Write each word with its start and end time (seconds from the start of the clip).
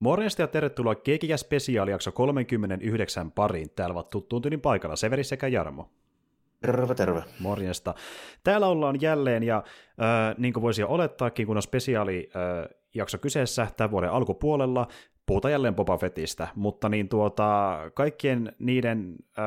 Morjesta 0.00 0.42
ja 0.42 0.48
tervetuloa 0.48 0.94
Kekiä 0.94 1.36
spesiaalijakso 1.36 2.12
39 2.12 3.32
pariin. 3.32 3.70
Täällä 3.70 3.92
ovat 3.92 4.10
tuttuun 4.10 4.42
tyylin 4.42 4.60
paikalla 4.60 4.96
Severi 4.96 5.24
sekä 5.24 5.48
Jarmo. 5.48 5.90
Terve, 6.60 6.94
terve. 6.94 7.22
Morjesta. 7.40 7.94
Täällä 8.44 8.66
ollaan 8.66 9.00
jälleen, 9.00 9.42
ja 9.42 9.56
äh, 9.56 10.34
niin 10.38 10.52
kuin 10.52 10.62
voisi 10.62 10.80
jo 10.80 10.88
olettaakin, 10.88 11.46
kun 11.46 11.56
on 11.56 11.62
spesiaalijakso 11.62 13.16
äh, 13.16 13.20
kyseessä 13.20 13.66
tämän 13.76 13.90
vuoden 13.90 14.10
alkupuolella, 14.10 14.88
puhutaan 15.26 15.52
jälleen 15.52 15.74
Boba 15.74 15.98
Fettistä, 15.98 16.48
mutta 16.54 16.88
niin 16.88 17.08
tuota, 17.08 17.78
kaikkien 17.94 18.52
niiden 18.58 19.16
äh, 19.38 19.44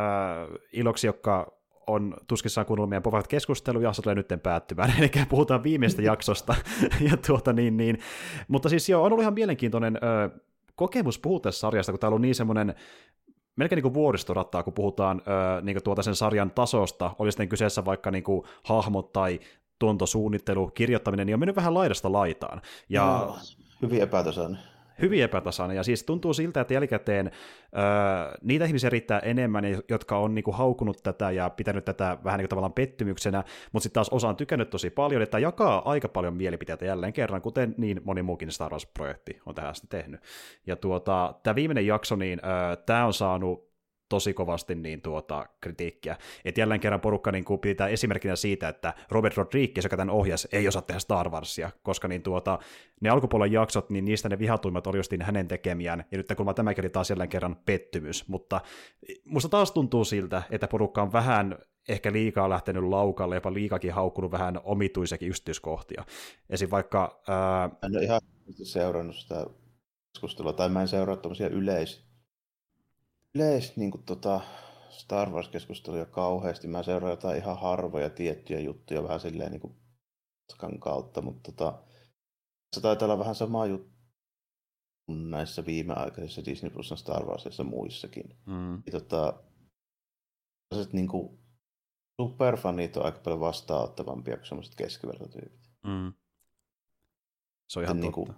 iloksi, 0.73 1.07
jotka 1.07 1.60
on 1.87 2.13
tuskissaan 2.27 2.67
kuunnellut 2.67 2.89
meidän 2.89 3.03
Boba 3.03 3.23
keskusteluja, 3.23 3.93
se 3.93 4.01
tulee 4.01 4.15
nyt 4.15 4.27
päättymään, 4.43 4.93
eli 4.99 5.11
puhutaan 5.29 5.63
viimeistä 5.63 6.01
jaksosta. 6.01 6.55
ja 7.09 7.17
tuota, 7.27 7.53
niin, 7.53 7.77
niin. 7.77 7.99
Mutta 8.47 8.69
siis 8.69 8.89
joo, 8.89 9.03
on 9.03 9.11
ollut 9.11 9.21
ihan 9.21 9.33
mielenkiintoinen 9.33 9.95
ö, 9.95 10.39
kokemus 10.75 11.19
puhua 11.19 11.39
tässä 11.39 11.59
sarjasta, 11.59 11.91
kun 11.91 11.99
täällä 11.99 12.15
on 12.15 12.21
niin 12.21 12.35
semmoinen 12.35 12.75
melkein 13.55 13.77
niin 13.77 13.83
kuin 13.83 13.93
vuoristorattaa, 13.93 14.63
kun 14.63 14.73
puhutaan 14.73 15.21
ö, 15.27 15.61
niin 15.61 15.75
kuin 15.75 15.83
tuota 15.83 16.03
sen 16.03 16.15
sarjan 16.15 16.51
tasosta, 16.51 17.11
oli 17.19 17.31
sitten 17.31 17.49
kyseessä 17.49 17.85
vaikka 17.85 18.11
niin 18.11 18.23
kuin 18.23 18.43
hahmot 18.63 19.13
tai 19.13 19.39
tuntosuunnittelu, 19.79 20.67
kirjoittaminen, 20.67 21.27
niin 21.27 21.33
on 21.33 21.39
mennyt 21.39 21.55
vähän 21.55 21.73
laidasta 21.73 22.11
laitaan. 22.11 22.61
Ja, 22.89 23.05
no, 23.05 23.37
hyvin 23.81 24.01
epätasainen 24.01 24.59
hyvin 25.01 25.23
epätasainen, 25.23 25.77
ja 25.77 25.83
siis 25.83 26.03
tuntuu 26.03 26.33
siltä, 26.33 26.61
että 26.61 26.73
jälkikäteen 26.73 27.27
öö, 27.27 27.83
niitä 28.41 28.65
ihmisiä 28.65 28.89
riittää 28.89 29.19
enemmän, 29.19 29.63
jotka 29.89 30.17
on 30.17 30.35
niinku 30.35 30.51
haukunut 30.51 31.03
tätä 31.03 31.31
ja 31.31 31.49
pitänyt 31.49 31.85
tätä 31.85 32.17
vähän 32.23 32.37
niin 32.37 32.43
kuin 32.43 32.49
tavallaan 32.49 32.73
pettymyksenä, 32.73 33.43
mutta 33.71 33.83
sitten 33.83 33.93
taas 33.93 34.09
osa 34.09 34.29
on 34.29 34.35
tykännyt 34.35 34.69
tosi 34.69 34.89
paljon, 34.89 35.21
että 35.21 35.39
jakaa 35.39 35.89
aika 35.89 36.09
paljon 36.09 36.33
mielipiteitä 36.33 36.85
jälleen 36.85 37.13
kerran, 37.13 37.41
kuten 37.41 37.75
niin 37.77 38.01
moni 38.03 38.21
muukin 38.21 38.51
Star 38.51 38.71
Wars-projekti 38.71 39.39
on 39.45 39.55
tähän 39.55 39.71
asti 39.71 39.87
tehnyt. 39.89 40.21
Ja 40.67 40.75
tuota, 40.75 41.33
tämä 41.43 41.55
viimeinen 41.55 41.87
jakso, 41.87 42.15
niin 42.15 42.41
öö, 42.45 42.75
tämä 42.75 43.05
on 43.05 43.13
saanut 43.13 43.70
tosi 44.11 44.33
kovasti 44.33 44.75
niin 44.75 45.01
tuota, 45.01 45.45
kritiikkiä. 45.61 46.17
Et 46.45 46.57
jälleen 46.57 46.79
kerran 46.79 47.01
porukka 47.01 47.31
niin 47.31 47.45
pitää 47.61 47.87
esimerkkinä 47.87 48.35
siitä, 48.35 48.69
että 48.69 48.93
Robert 49.09 49.37
Rodriguez, 49.37 49.85
joka 49.85 49.97
tämän 49.97 50.15
ohjas, 50.15 50.47
ei 50.51 50.67
osaa 50.67 50.81
tehdä 50.81 50.99
Star 50.99 51.29
Warsia, 51.29 51.71
koska 51.83 52.07
niin 52.07 52.21
tuota, 52.21 52.59
ne 53.01 53.09
alkupuolen 53.09 53.51
jaksot, 53.51 53.89
niin 53.89 54.05
niistä 54.05 54.29
ne 54.29 54.39
vihatuimmat 54.39 54.87
oli 54.87 54.97
justiin 54.97 55.21
hänen 55.21 55.47
tekemiään, 55.47 56.03
ja 56.11 56.17
nyt 56.17 56.27
kun 56.37 56.55
tämäkin 56.55 56.83
oli 56.83 56.89
taas 56.89 57.09
jälleen 57.09 57.29
kerran 57.29 57.55
pettymys, 57.55 58.27
mutta 58.27 58.61
musta 59.25 59.49
taas 59.49 59.71
tuntuu 59.71 60.05
siltä, 60.05 60.43
että 60.49 60.67
porukka 60.67 61.01
on 61.01 61.13
vähän 61.13 61.57
ehkä 61.89 62.11
liikaa 62.11 62.49
lähtenyt 62.49 62.83
laukalle, 62.83 63.35
jopa 63.35 63.53
liikakin 63.53 63.93
haukkunut 63.93 64.31
vähän 64.31 64.59
omituisekin 64.63 65.29
yksityiskohtia. 65.29 66.03
Esim. 66.49 66.71
vaikka... 66.71 67.21
Ää... 67.27 67.69
En 67.83 67.95
ole 67.95 68.03
ihan 68.03 68.21
seurannut 68.63 69.15
sitä 69.15 69.45
keskustelua, 70.13 70.53
tai 70.53 70.69
mä 70.69 70.81
en 70.81 70.87
seuraa 70.87 71.17
tämmöisiä 71.17 71.47
yleisiä 71.47 72.10
yleis 73.35 73.77
niin 73.77 73.91
kuin, 73.91 74.03
tota, 74.03 74.41
Star 74.89 75.29
Wars-keskusteluja 75.29 76.05
kauheasti. 76.05 76.67
Mä 76.67 76.83
seuraan 76.83 77.11
jotain 77.11 77.37
ihan 77.37 77.59
harvoja 77.59 78.09
tiettyjä 78.09 78.59
juttuja 78.59 79.03
vähän 79.03 79.19
silleen 79.19 79.51
niin 79.51 79.61
kuin 79.61 79.75
kautta, 80.79 81.21
mutta 81.21 81.51
tota, 81.51 81.83
se 82.75 82.81
taitaa 82.81 83.05
olla 83.05 83.19
vähän 83.19 83.35
sama 83.35 83.65
juttu 83.65 83.91
näissä 85.07 85.65
viimeaikaisissa 85.65 86.45
Disney 86.45 86.71
Plusan 86.71 86.97
Star 86.97 87.25
Warsissa 87.25 87.63
muissakin. 87.63 88.37
Mm. 88.45 88.75
Ja, 88.75 88.91
tota, 88.91 89.43
niin 90.91 91.07
kuin, 91.07 91.39
superfanit 92.21 92.97
on 92.97 93.05
aika 93.05 93.19
paljon 93.19 93.39
vastaanottavampia 93.39 94.37
kuin 94.37 94.47
sellaiset 94.47 94.75
keskivertotyypit. 94.75 95.69
Mm. 95.83 96.13
Se 97.69 97.79
on 97.79 97.85
ihan 97.85 97.99
niin 97.99 98.11
kuin, 98.11 98.33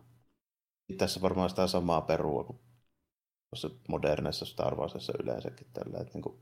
tässä 0.98 1.22
varmaan 1.22 1.50
sitä 1.50 1.68
samaa 1.68 2.02
perua 2.02 2.44
kuin 2.44 2.60
tuossa 3.54 3.70
moderneissa 3.88 4.46
Star 4.46 4.76
Warsissa 4.76 5.14
yleensäkin 5.24 5.68
tällä. 5.74 5.98
Että 5.98 6.14
niin 6.14 6.22
kuin, 6.22 6.36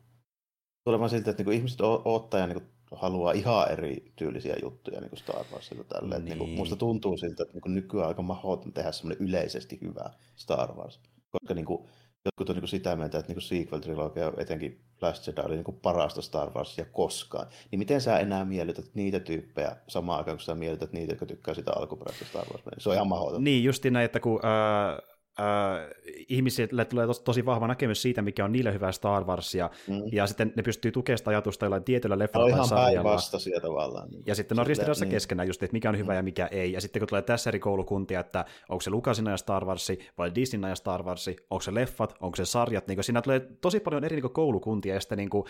siltä, 1.09 1.29
että 1.31 1.39
niin 1.39 1.45
kuin 1.45 1.57
ihmiset 1.57 1.81
odottaa 1.81 2.39
ja 2.39 2.47
niin 2.47 2.61
kuin, 2.61 2.69
haluaa 2.91 3.31
ihan 3.31 3.71
eri 3.71 4.11
tyylisiä 4.15 4.55
juttuja 4.61 4.99
niin 4.99 5.09
kuin 5.09 5.19
Star 5.19 5.45
Warsilta 5.53 5.83
tällä. 5.83 6.15
Niin. 6.15 6.25
Niin 6.25 6.37
kuin, 6.37 6.49
musta 6.49 6.75
tuntuu 6.75 7.17
siltä, 7.17 7.43
että 7.43 7.53
niin 7.53 7.61
kuin 7.61 7.75
nykyään 7.75 8.07
aika 8.07 8.21
mahdoton 8.21 8.73
tehdä 8.73 8.91
semmoinen 8.91 9.27
yleisesti 9.27 9.79
hyvä 9.81 10.09
Star 10.35 10.73
Wars. 10.73 10.99
Koska 11.29 11.53
niin 11.53 11.65
kuin, 11.65 11.87
jotkut 12.25 12.49
on 12.49 12.55
niin 12.55 12.61
kuin 12.61 12.69
sitä 12.69 12.95
mieltä, 12.95 13.17
että 13.19 13.33
niin 13.33 13.41
sequel-trilogia, 13.41 14.41
etenkin 14.41 14.81
Last 15.01 15.27
Jedi, 15.27 15.41
oli 15.41 15.55
niin 15.55 15.63
kuin 15.63 15.79
parasta 15.79 16.21
Star 16.21 16.49
Warsia 16.49 16.85
koskaan. 16.85 17.47
Niin 17.71 17.79
miten 17.79 18.01
sä 18.01 18.19
enää 18.19 18.45
miellytät 18.45 18.85
niitä 18.93 19.19
tyyppejä 19.19 19.75
samaan 19.87 20.17
aikaan, 20.17 20.37
kun 20.37 20.43
sä 20.43 20.55
miellytät 20.55 20.93
niitä, 20.93 21.11
jotka 21.11 21.25
tykkää 21.25 21.53
sitä 21.53 21.71
alkuperäisestä 21.75 22.25
Star 22.25 22.45
Wars? 22.47 22.63
Se 22.77 22.89
on 22.89 22.95
ihan 22.95 23.07
mahdoton. 23.07 23.43
Niin, 23.43 23.63
justi 23.63 23.91
näin, 23.91 24.05
että 24.05 24.19
kun 24.19 24.39
äh, 24.45 25.11
äh, 25.41 25.89
ihmisille 26.27 26.85
tulee 26.85 27.07
tos, 27.07 27.19
tosi 27.19 27.45
vahva 27.45 27.67
näkemys 27.67 28.01
siitä, 28.01 28.21
mikä 28.21 28.45
on 28.45 28.51
niille 28.51 28.73
hyvää 28.73 28.91
Star 28.91 29.23
Warsia, 29.23 29.69
mm. 29.87 30.01
ja 30.11 30.27
sitten 30.27 30.53
ne 30.55 30.63
pystyy 30.63 30.91
tukemaan 30.91 31.17
sitä 31.17 31.29
ajatusta 31.29 31.65
jollain 31.65 31.83
tietyllä 31.83 32.19
leffalla 32.19 32.57
tai 32.57 32.67
sarjalla. 32.67 33.17
tavallaan. 33.61 34.09
Niin. 34.09 34.23
Ja 34.25 34.35
sitten 34.35 34.59
on 34.59 34.67
ristiriidassa 34.67 35.05
niin. 35.05 35.11
keskenään 35.11 35.47
just, 35.47 35.63
että 35.63 35.73
mikä 35.73 35.89
on 35.89 35.97
hyvä 35.97 36.11
mm. 36.11 36.17
ja 36.17 36.23
mikä 36.23 36.47
ei. 36.47 36.71
Ja 36.71 36.81
sitten 36.81 36.99
kun 36.99 37.07
tulee 37.07 37.21
tässä 37.21 37.49
eri 37.49 37.59
koulukuntia, 37.59 38.19
että 38.19 38.45
onko 38.69 38.81
se 38.81 38.89
Lukasin 38.89 39.25
ja 39.25 39.37
Star 39.37 39.65
Warsi 39.65 39.99
vai 40.17 40.35
Disneyn 40.35 40.69
ja 40.69 40.75
Star 40.75 41.03
Warsi, 41.03 41.35
onko 41.49 41.61
se 41.61 41.73
leffat, 41.73 42.15
onko 42.19 42.35
se 42.35 42.45
sarjat, 42.45 42.87
niin 42.87 43.03
siinä 43.03 43.21
tulee 43.21 43.39
tosi 43.61 43.79
paljon 43.79 44.03
eri 44.03 44.21
niin 44.21 44.31
koulukuntia, 44.31 44.93
ja 44.93 44.99
sitten 44.99 45.17
niin 45.17 45.29
kuin, 45.29 45.45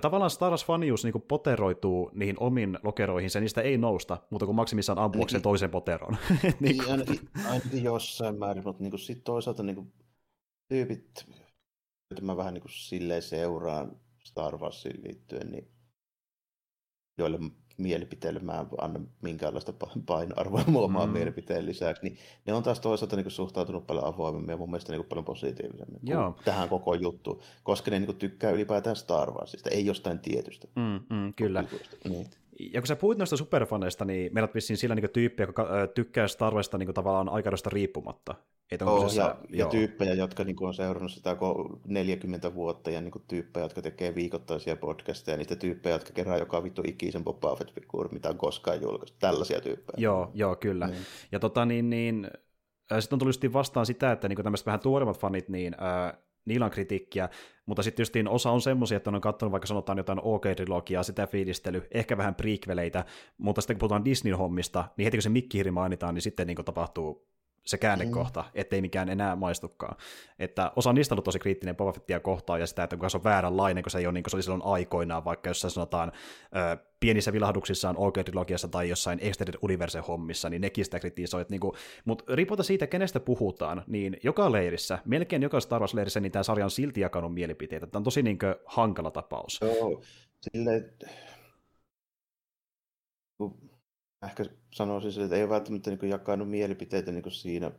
tavallaan 0.00 0.30
Star 0.30 0.52
Wars-fanius 0.52 1.04
niin 1.04 1.22
poteroituu 1.28 2.10
niihin 2.14 2.36
omiin 2.40 2.78
lokeroihin, 2.82 3.30
ja 3.34 3.40
niistä 3.40 3.60
ei 3.60 3.78
nousta, 3.78 4.18
mutta 4.30 4.46
kun 4.46 4.54
maksimissaan 4.54 4.98
ampuakseen 4.98 5.42
toisen 5.42 5.70
poteron. 5.70 6.16
niin, 6.42 6.54
niin 6.60 6.90
ainakin, 6.90 7.20
ainakin 7.50 7.84
jossain 7.84 8.38
määrin, 8.38 8.64
mutta 8.64 8.82
niin 8.82 8.98
sitten 8.98 9.24
toisaalta 9.36 9.62
niin 9.62 9.76
kuin, 9.76 9.92
tyypit, 10.68 11.26
joita 12.10 12.22
mä 12.22 12.36
vähän 12.36 12.54
niin 12.54 12.62
kuin 12.62 12.72
silleen 12.72 13.22
seuraan 13.22 14.00
Star 14.24 14.56
Warsiin 14.58 15.02
liittyen, 15.04 15.50
niin 15.50 15.68
joille 17.18 17.38
mielipiteille 17.78 18.40
mä 18.40 18.60
en 18.60 18.66
anna 18.80 19.00
minkäänlaista 19.22 19.72
painoarvoa 20.06 20.64
omaan 20.84 21.08
mm. 21.08 21.12
mielipiteen 21.12 21.66
lisäksi, 21.66 22.02
niin 22.02 22.18
ne 22.46 22.54
on 22.54 22.62
taas 22.62 22.80
toisaalta 22.80 23.16
niin 23.16 23.30
suhtautunut 23.30 23.86
paljon 23.86 24.04
avoimemmin 24.04 24.50
ja 24.50 24.56
mun 24.56 24.70
mielestä 24.70 24.92
niin 24.92 25.04
paljon 25.04 25.24
positiivisemmin 25.24 26.00
Joo. 26.02 26.38
tähän 26.44 26.68
koko 26.68 26.94
juttuun, 26.94 27.40
koska 27.62 27.90
ne 27.90 27.98
niin 27.98 28.16
tykkää 28.16 28.50
ylipäätään 28.50 28.96
Star 28.96 29.30
Warsista, 29.30 29.70
ei 29.70 29.86
jostain 29.86 30.18
tietystä. 30.18 30.68
Mm, 30.76 31.16
mm, 31.16 31.34
kyllä. 31.34 31.64
Niin. 32.08 32.26
Ja 32.60 32.80
kun 32.80 32.86
sä 32.86 32.96
puhuit 32.96 33.18
noista 33.18 33.36
superfaneista, 33.36 34.04
niin 34.04 34.34
meidät 34.34 34.54
vissiin 34.54 34.76
sillä 34.76 34.94
niin 34.94 35.10
tyyppiä, 35.10 35.46
joka 35.46 35.68
tykkää 35.94 36.28
Star 36.28 36.54
Warsista 36.54 36.78
niin 36.78 36.94
tavallaan 36.94 37.28
aikaudesta 37.28 37.70
riippumatta. 37.70 38.34
Että 38.70 38.84
oh, 38.84 39.10
se, 39.10 39.20
ja, 39.20 39.36
ja 39.48 39.66
tyyppejä, 39.66 40.14
jotka 40.14 40.44
niin 40.44 40.56
kuin, 40.56 40.68
on 40.68 40.74
seurannut 40.74 41.12
sitä 41.12 41.36
40 41.86 42.54
vuotta, 42.54 42.90
ja 42.90 43.00
niin 43.00 43.10
kuin, 43.10 43.24
tyyppejä, 43.28 43.64
jotka 43.64 43.82
tekee 43.82 44.14
viikoittaisia 44.14 44.76
podcasteja, 44.76 45.34
ja 45.34 45.38
niitä 45.38 45.56
tyyppejä, 45.56 45.94
jotka 45.94 46.12
kerää 46.12 46.36
joka 46.36 46.62
vittu 46.62 46.82
ikisen 46.86 47.24
Boba 47.24 47.56
fett 47.56 47.70
mitä 48.12 48.28
on 48.28 48.38
koskaan 48.38 48.82
julkaistu. 48.82 49.16
Tällaisia 49.20 49.60
tyyppejä. 49.60 49.96
Joo, 49.96 50.30
joo 50.34 50.56
kyllä. 50.56 50.86
Niin. 50.86 51.02
Ja 51.32 51.38
tota 51.38 51.64
niin, 51.66 51.90
niin 51.90 52.30
sitten 53.00 53.16
on 53.16 53.18
tullut 53.18 53.52
vastaan 53.52 53.86
sitä, 53.86 54.12
että 54.12 54.28
niin 54.28 54.42
tämmöiset 54.42 54.66
vähän 54.66 54.80
tuoremmat 54.80 55.18
fanit, 55.18 55.48
niin 55.48 55.76
niillä 56.46 56.64
on 56.64 56.70
kritiikkiä, 56.70 57.28
mutta 57.66 57.82
sitten 57.82 58.02
justiin 58.02 58.28
osa 58.28 58.50
on 58.50 58.60
semmoisia, 58.60 58.96
että 58.96 59.10
on 59.10 59.20
katsonut 59.20 59.52
vaikka 59.52 59.66
sanotaan 59.66 59.98
jotain 59.98 60.20
OK-trilogiaa, 60.22 61.02
sitä 61.02 61.26
fiilistely, 61.26 61.86
ehkä 61.90 62.16
vähän 62.16 62.34
prequeleitä, 62.34 63.04
mutta 63.38 63.60
sitten 63.60 63.76
kun 63.76 63.78
puhutaan 63.78 64.04
Disney-hommista, 64.04 64.84
niin 64.96 65.04
heti 65.04 65.16
kun 65.16 65.22
se 65.22 65.28
mikkihiri 65.28 65.70
mainitaan, 65.70 66.14
niin 66.14 66.22
sitten 66.22 66.46
niin 66.46 66.64
tapahtuu 66.64 67.28
se 67.66 67.78
käännekohta, 67.78 68.42
mm. 68.42 68.48
ettei 68.54 68.80
mikään 68.80 69.08
enää 69.08 69.36
maistukaan. 69.36 69.96
Että 70.38 70.72
osa 70.76 70.92
niistä 70.92 71.14
on 71.14 71.16
ollut 71.16 71.24
tosi 71.24 71.38
kriittinen 71.38 71.76
Boba 71.76 71.92
Fettia 71.92 72.20
kohtaan 72.20 72.60
ja 72.60 72.66
sitä, 72.66 72.84
että 72.84 72.96
kun 72.96 73.10
se 73.10 73.16
on 73.16 73.24
vääränlainen, 73.24 73.82
kun 73.82 73.90
se 73.90 73.98
ei 73.98 74.06
ole 74.06 74.12
niin 74.12 74.24
kuin 74.24 74.30
se 74.30 74.36
oli 74.36 74.42
silloin 74.42 74.62
aikoinaan, 74.64 75.24
vaikka 75.24 75.50
jos 75.50 75.60
sanotaan 75.60 76.12
ö, 76.72 76.76
pienissä 77.00 77.32
vilahduksissaan 77.32 77.96
OK-trilogiassa 77.96 78.68
tai 78.68 78.88
jossain 78.88 79.18
Extended 79.22 79.54
Universe-hommissa, 79.62 80.50
niin 80.50 80.60
nekin 80.60 80.84
sitä 80.84 81.00
kritisoivat. 81.00 81.50
Niin 81.50 81.60
mutta 82.04 82.24
riippumatta 82.34 82.62
siitä, 82.62 82.86
kenestä 82.86 83.20
puhutaan, 83.20 83.82
niin 83.86 84.16
joka 84.22 84.52
leirissä, 84.52 84.98
melkein 85.04 85.42
joka 85.42 85.60
Star 85.60 85.82
Wars-leirissä, 85.82 86.20
niin 86.20 86.32
tämä 86.32 86.42
sarja 86.42 86.64
on 86.64 86.70
silti 86.70 87.00
jakanut 87.00 87.34
mielipiteitä. 87.34 87.86
Tämä 87.86 88.00
on 88.00 88.04
tosi 88.04 88.22
niin 88.22 88.38
kuin, 88.38 88.54
hankala 88.64 89.10
tapaus. 89.10 89.60
Joo, 89.62 90.02
silleen, 90.40 90.92
ehkä 94.22 94.44
sanoisin, 94.74 95.24
että 95.24 95.36
ei 95.36 95.42
ole 95.42 95.50
välttämättä 95.50 95.90
niin 95.90 96.10
jakanut 96.10 96.50
mielipiteitä 96.50 97.12
niin 97.12 97.30
siinä 97.30 97.70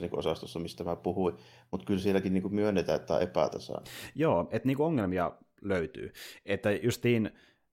niin 0.00 0.18
osastossa, 0.18 0.58
mistä 0.58 0.84
mä 0.84 0.96
puhuin, 0.96 1.36
mutta 1.70 1.86
kyllä 1.86 2.00
sielläkin 2.00 2.34
niin 2.34 2.54
myönnetään, 2.54 3.00
että 3.00 3.14
on 3.14 3.22
epätasainen. 3.22 3.92
Joo, 4.14 4.48
että 4.50 4.68
niin 4.68 4.80
ongelmia 4.80 5.32
löytyy. 5.62 6.12
Että 6.46 6.70
justiin 6.70 7.30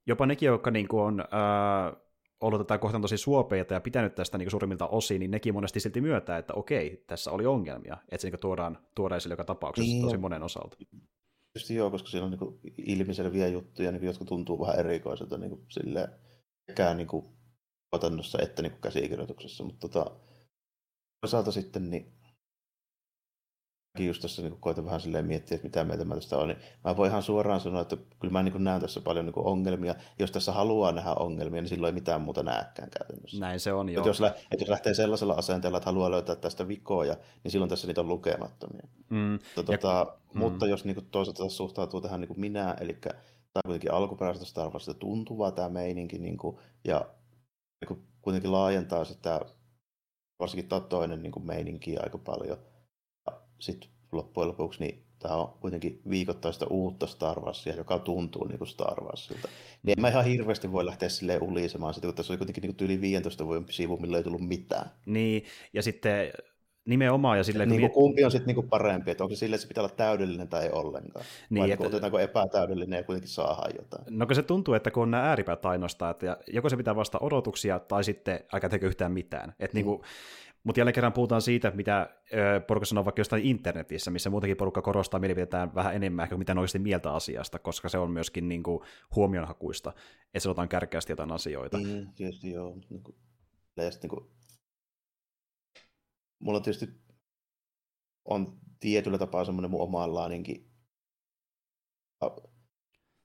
jopa 0.07 0.25
nekin, 0.25 0.47
jotka 0.47 0.71
niin 0.71 0.87
on 0.91 1.23
ää, 1.31 1.93
ollut 2.41 2.61
tätä 2.61 2.77
kohtaan 2.77 3.01
tosi 3.01 3.17
suopeita 3.17 3.73
ja 3.73 3.81
pitänyt 3.81 4.15
tästä 4.15 4.38
niin 4.38 4.51
suurimmilta 4.51 4.88
osin, 4.88 5.19
niin 5.19 5.31
nekin 5.31 5.53
monesti 5.53 5.79
silti 5.79 6.01
myöntää, 6.01 6.38
että 6.38 6.53
okei, 6.53 7.03
tässä 7.07 7.31
oli 7.31 7.45
ongelmia, 7.45 7.97
että 8.09 8.21
se 8.21 8.29
niin 8.29 8.39
tuodaan, 8.39 8.77
tuodaan 8.95 9.17
esille 9.17 9.33
joka 9.33 9.43
tapauksessa 9.43 9.91
niin, 9.91 10.03
tosi 10.03 10.17
monen 10.17 10.43
osalta. 10.43 10.77
Tietysti 11.53 11.75
joo, 11.75 11.91
koska 11.91 12.09
siellä 12.09 12.25
on 12.25 12.31
niin 12.31 12.75
ilmiselviä 12.77 13.47
juttuja, 13.47 13.91
niin 13.91 14.03
jotka 14.03 14.25
tuntuu 14.25 14.59
vähän 14.61 14.79
erikoiselta 14.79 15.38
niin 15.38 15.65
silleen, 15.69 16.07
niin 16.95 17.07
kuin 17.07 17.25
tuotannossa 18.00 18.39
että 18.42 18.62
niin 18.62 18.77
käsikirjoituksessa, 18.81 19.63
mutta 19.63 19.88
tota, 19.88 20.12
toisaalta 21.21 21.51
sitten 21.51 21.89
niin 21.89 22.15
just 24.00 24.21
tässä 24.21 24.42
niin 24.42 24.57
koitan 24.59 24.86
vähän 24.86 25.01
silleen 25.01 25.25
miettiä, 25.25 25.56
että 25.56 25.68
mitä 25.68 25.83
mieltä 25.83 26.06
mä 26.06 26.15
tästä 26.15 26.38
on, 26.38 26.47
niin 26.47 26.57
mä 26.83 26.97
voin 26.97 27.09
ihan 27.09 27.24
suoraan 27.24 27.59
sanoa, 27.59 27.81
että 27.81 27.97
kyllä 28.19 28.31
mä 28.31 28.44
niin 28.44 28.63
näen 28.63 28.81
tässä 28.81 29.01
paljon 29.01 29.25
niin 29.25 29.33
ongelmia. 29.38 29.95
Jos 30.19 30.31
tässä 30.31 30.51
haluaa 30.51 30.92
nähdä 30.92 31.13
ongelmia, 31.13 31.62
niin 31.62 31.69
silloin 31.69 31.92
ei 31.92 32.00
mitään 32.00 32.21
muuta 32.21 32.44
näekään 32.44 32.89
käytännössä. 32.89 33.39
Näin 33.39 33.59
se 33.59 33.74
on, 33.74 33.89
joo. 33.89 34.01
Että 34.01 34.09
jos, 34.09 34.21
että 34.21 34.63
jos 34.63 34.69
lähtee 34.69 34.94
sellaisella 34.94 35.33
asenteella, 35.33 35.77
että 35.77 35.89
haluaa 35.89 36.12
löytää 36.12 36.36
tästä 36.36 36.68
vikoja, 36.68 37.15
niin 37.44 37.51
silloin 37.51 37.69
tässä 37.69 37.88
niitä 37.88 38.01
on 38.01 38.07
lukemattomia. 38.07 38.88
Mm. 39.09 39.39
Mutta, 39.56 39.74
ja, 39.74 40.18
mm. 40.33 40.39
mutta 40.39 40.68
jos 40.68 40.86
niin 40.86 41.07
toisaalta 41.12 41.50
suhtautuu 41.50 42.01
tähän 42.01 42.21
niin 42.21 42.39
minä, 42.39 42.75
eli 42.81 42.94
tämä 42.94 43.15
on 43.56 43.62
kuitenkin 43.65 43.91
alkuperäisestä 43.91 44.50
Star 44.50 44.69
Warsista 44.69 44.94
tuntuvaa 44.94 45.51
tämä 45.51 45.69
meininki, 45.69 46.18
niin 46.18 46.38
kuin, 46.38 46.57
ja 46.83 47.06
niin 47.81 48.07
kuitenkin 48.22 48.51
laajentaa 48.51 49.06
sitä, 49.06 49.42
varsinkin 50.39 50.69
tämä 50.69 50.81
toinen 50.81 51.24
niin 51.24 51.31
kuin 51.31 51.45
meininki 51.45 51.98
aika 51.98 52.18
paljon, 52.18 52.57
sitten 53.60 53.89
loppujen 54.12 54.48
lopuksi 54.48 54.80
niin 54.80 55.06
tämä 55.19 55.36
on 55.36 55.57
kuitenkin 55.60 56.01
viikoittaista 56.10 56.68
uutta 56.68 57.07
Star 57.07 57.39
Warsia, 57.39 57.75
joka 57.75 58.00
tuntuu 58.00 58.48
niin 58.48 58.57
kuin 58.57 58.68
Star 58.68 59.04
Warsilta. 59.04 59.48
Niin 59.83 60.00
en 60.00 60.01
mä 60.01 60.10
ihan 60.10 60.25
hirveästi 60.25 60.72
voi 60.72 60.86
lähteä 60.86 61.10
silleen 61.10 61.44
ulisemaan 61.44 61.94
sitä, 61.94 62.07
kun 62.07 62.16
tässä 62.16 62.33
oli 62.33 62.38
kuitenkin 62.38 62.62
niin 62.62 62.75
kuin 62.75 62.86
yli 62.86 63.01
15 63.01 63.45
vuoden 63.45 63.66
sivu, 63.69 63.98
millä 63.98 64.18
ei 64.18 64.24
tullut 64.24 64.48
mitään. 64.48 64.92
Niin, 65.06 65.44
ja 65.74 65.83
sitten 65.83 66.31
nimenomaan. 66.85 67.37
Ja 67.37 67.43
silleen, 67.43 67.69
niin 67.69 67.81
kuin 67.81 67.91
kumpi 67.91 68.25
on 68.25 68.31
sitten 68.31 68.55
niin 68.55 68.69
parempi, 68.69 69.11
että 69.11 69.23
onko 69.23 69.35
se 69.35 69.39
silleen, 69.39 69.55
että 69.55 69.61
se 69.61 69.67
pitää 69.67 69.83
olla 69.83 69.95
täydellinen 69.95 70.47
tai 70.47 70.63
ei 70.63 70.71
ollenkaan? 70.71 71.25
Niin, 71.49 71.61
Vai 71.61 71.71
että, 71.71 71.87
otetaanko 71.87 72.19
epätäydellinen 72.19 72.97
ja 72.97 73.03
kuitenkin 73.03 73.29
saadaan 73.29 73.71
jotain? 73.77 74.03
No 74.09 74.25
kun 74.25 74.35
se 74.35 74.43
tuntuu, 74.43 74.73
että 74.73 74.91
kun 74.91 75.03
on 75.03 75.11
nämä 75.11 75.23
ääripäät 75.23 75.65
ainoastaan, 75.65 76.11
että 76.11 76.37
joko 76.47 76.69
se 76.69 76.77
pitää 76.77 76.95
vastata 76.95 77.25
odotuksia 77.25 77.79
tai 77.79 78.03
sitten 78.03 78.39
aika 78.51 78.69
tekee 78.69 78.87
yhtään 78.87 79.11
mitään. 79.11 79.49
Että 79.49 79.73
mm. 79.73 79.77
niin 79.77 79.85
kuin, 79.85 80.01
mutta 80.63 80.79
jälleen 80.79 80.93
kerran 80.93 81.13
puhutaan 81.13 81.41
siitä, 81.41 81.71
mitä 81.75 82.09
porukka 82.67 82.85
sanoo 82.85 83.05
vaikka 83.05 83.19
jostain 83.19 83.43
internetissä, 83.43 84.11
missä 84.11 84.29
muutenkin 84.29 84.57
porukka 84.57 84.81
korostaa 84.81 85.19
mielipiteetään 85.19 85.75
vähän 85.75 85.95
enemmän 85.95 86.29
kuin 86.29 86.39
mitä 86.39 86.53
ne 86.53 86.59
oikeasti 86.59 86.79
mieltä 86.79 87.13
asiasta, 87.13 87.59
koska 87.59 87.89
se 87.89 87.97
on 87.97 88.11
myöskin 88.11 88.49
niin 88.49 88.63
kuin 88.63 88.79
huomionhakuista, 89.15 89.93
että 90.25 90.39
sanotaan 90.39 90.69
kärkeästi 90.69 91.11
jotain 91.11 91.31
asioita. 91.31 91.77
Mm, 91.77 92.07
tietysti 92.15 92.51
joo. 92.51 92.77
Niin 92.89 93.03
kuin, 93.03 93.15
niin 94.01 94.09
kuin, 94.09 94.27
mulla 96.39 96.59
tietysti 96.59 96.87
on 98.25 98.59
tietyllä 98.79 99.17
tapaa 99.17 99.45
semmoinen 99.45 99.71
mun 99.71 99.81
omanlaininkin, 99.81 100.71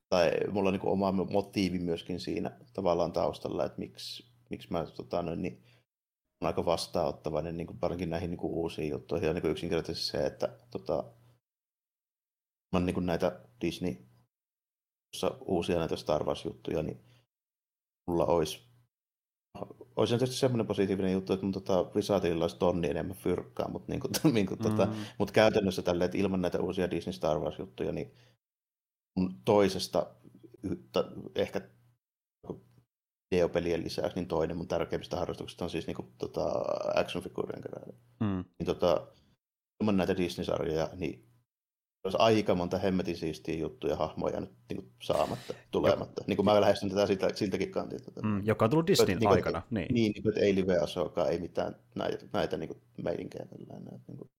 tai 0.08 0.30
mulla 0.50 0.68
on 0.68 0.72
niin 0.72 0.80
kuin 0.80 0.92
oma 0.92 1.12
motiivi 1.12 1.78
myöskin 1.78 2.20
siinä 2.20 2.60
tavallaan 2.72 3.12
taustalla, 3.12 3.64
että 3.64 3.78
miksi, 3.78 4.32
miksi 4.50 4.68
mä 4.70 4.86
tota, 4.86 5.22
noin, 5.22 5.42
niin, 5.42 5.64
on 6.40 6.46
aika 6.46 6.64
vastaanottavainen 6.64 7.56
niin 7.56 7.66
kuin 7.66 7.80
varsinkin 7.80 8.10
näihin 8.10 8.30
niin 8.30 8.38
kuin 8.38 8.52
uusiin 8.52 8.90
juttuihin. 8.90 9.26
Ja 9.26 9.32
niin 9.32 9.42
kuin 9.42 9.50
yksinkertaisesti 9.52 10.10
se, 10.10 10.26
että 10.26 10.58
tota, 10.70 11.12
on 12.72 12.86
niin 12.86 12.94
kuin 12.94 13.06
näitä 13.06 13.40
Disney 13.60 13.96
uusia 15.40 15.78
näitä 15.78 15.96
Star 15.96 16.24
Wars-juttuja, 16.24 16.82
niin 16.82 17.00
mulla 18.06 18.26
olisi 18.26 18.70
olisi 20.00 20.18
tietysti 20.18 20.36
semmoinen 20.36 20.66
positiivinen 20.66 21.12
juttu, 21.12 21.32
että 21.32 21.46
mun 21.46 21.52
tota, 21.52 21.90
Wizardilla 21.94 22.44
olisi 22.44 22.58
tonni 22.58 22.90
enemmän 22.90 23.16
fyrkkaa, 23.16 23.68
mutta, 23.68 23.92
niin 23.92 24.00
kuin, 24.00 24.12
niin 24.34 24.46
kuin, 24.46 24.58
tota, 24.58 24.86
mm. 24.86 24.92
mutta 25.18 25.32
käytännössä 25.32 25.82
tälle, 25.82 26.04
että 26.04 26.18
ilman 26.18 26.42
näitä 26.42 26.60
uusia 26.60 26.90
Disney 26.90 27.12
Star 27.12 27.38
Wars-juttuja, 27.38 27.92
niin 27.92 28.14
mun 29.16 29.34
toisesta 29.44 30.06
ehkä 31.34 31.60
videopelien 33.30 33.84
lisäksi, 33.84 34.14
niin 34.16 34.28
toinen 34.28 34.56
mun 34.56 34.68
tärkeimmistä 34.68 35.16
harrastuksista 35.16 35.64
on 35.64 35.70
siis 35.70 35.86
niin 35.86 35.94
kuin, 35.94 36.08
tota, 36.18 36.42
action-figuurien 36.94 37.62
keräily. 37.62 37.94
Mm. 38.20 38.44
Niin, 38.58 38.66
tota, 38.66 39.06
ilman 39.80 39.96
näitä 39.96 40.16
Disney-sarjoja, 40.16 40.88
niin 40.96 41.29
olisi 42.04 42.18
aika 42.20 42.54
monta 42.54 42.78
hemmetin 42.78 43.16
siistiä 43.16 43.54
juttuja 43.54 43.96
hahmoja 43.96 44.40
nyt 44.40 44.50
niin 44.68 44.76
kuin, 44.76 44.92
saamatta, 45.02 45.54
tulematta. 45.70 46.24
niin 46.26 46.36
kuin 46.36 46.46
mä 46.46 46.60
lähestyn 46.60 46.90
tätä 46.90 47.06
siltä, 47.06 47.28
siltäkin 47.34 47.70
kantilta. 47.70 48.10
Mm, 48.22 48.46
joka 48.46 48.64
on 48.64 48.70
tullut 48.70 48.86
Disneyn 48.86 49.18
niin, 49.18 49.30
aikana. 49.30 49.62
Niin, 49.70 49.94
niin, 49.94 50.12
niin 50.12 50.28
että 50.28 50.40
ei 50.40 50.54
live 50.54 50.74
ei 51.30 51.38
mitään 51.38 51.76
näitä, 51.94 52.26
näitä 52.32 52.56
niin 52.56 52.68
kuin 52.68 52.80
meidinkiä. 53.02 53.46
Niin 53.58 54.18
kuin. 54.18 54.30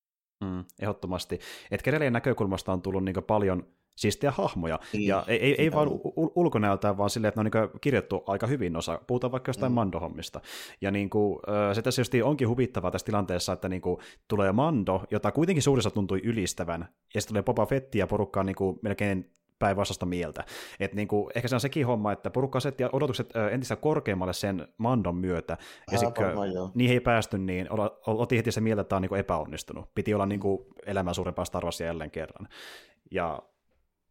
Mm, 0.44 0.64
ehdottomasti. 0.80 1.40
Että 1.72 1.84
näkökulmasta 2.12 2.74
on 2.74 2.82
tullut 2.82 3.06
niin 3.06 3.24
paljon 3.28 3.68
siistejä 3.96 4.32
hahmoja. 4.32 4.80
Niin, 4.94 5.08
ja 5.08 5.24
ei, 5.28 5.44
ei, 5.44 5.56
ei 5.62 5.72
vaan 5.72 5.88
u- 5.88 6.32
ulkonäöltään, 6.36 6.98
vaan 6.98 7.10
silleen, 7.10 7.30
että 7.30 7.44
ne 7.44 7.50
on 7.60 7.64
niin 7.70 7.80
kirjoittu 7.82 8.24
aika 8.28 8.48
hyvin 8.48 8.78
osa. 8.78 9.02
Puhutaan 9.08 9.32
vaikka 9.32 9.50
jostain 9.50 9.72
mm. 9.72 9.76
Mando-hommista. 9.76 10.42
Ja 10.82 10.92
niin 10.92 11.10
kuin, 11.10 11.40
se 11.74 11.82
tässä 11.82 12.02
onkin 12.24 12.50
huvittavaa 12.50 12.92
tässä 12.92 13.06
tilanteessa, 13.06 13.54
että 13.54 13.70
niin 13.70 13.82
kuin, 13.82 13.98
tulee 14.28 14.52
Mando, 14.52 15.04
jota 15.12 15.32
kuitenkin 15.32 15.64
suurissa 15.64 15.92
tuntui 15.92 16.22
ylistävän, 16.24 16.88
ja 17.14 17.22
sitten 17.22 17.34
tulee 17.34 17.44
Boba 17.44 17.66
Fetti 17.66 17.98
ja 17.98 18.08
porukkaa 18.08 18.44
niin 18.44 18.56
kuin, 18.56 18.80
melkein 18.82 19.32
päinvastasta 19.60 20.06
mieltä. 20.06 20.44
Et 20.80 20.94
niinku, 20.94 21.30
ehkä 21.36 21.48
se 21.48 21.56
on 21.56 21.62
sekin 21.62 21.86
homma, 21.86 22.12
että 22.12 22.30
porukka 22.30 22.58
asetti 22.58 22.84
odotukset 22.92 23.34
entistä 23.52 23.76
korkeammalle 23.76 24.34
sen 24.34 24.68
Mandon 24.78 25.16
myötä, 25.16 25.58
ja 25.92 25.98
sitten 25.98 26.26
niihin 26.76 26.94
ei 26.94 27.00
päästy, 27.00 27.38
niin 27.38 27.68
otin 28.06 28.36
heti 28.36 28.52
se 28.52 28.62
mieltä, 28.62 28.82
että 28.82 28.90
tämä 28.90 28.98
on 28.98 29.02
niinku 29.02 29.16
epäonnistunut. 29.16 29.90
Piti 29.96 30.14
olla 30.14 30.26
niinku 30.26 30.68
elämän 30.86 31.16
suurempaa 31.16 31.46
Star 31.46 31.64
Warsia 31.64 31.88
jälleen 31.88 32.12
kerran. 32.12 32.48
Ja 33.12 33.40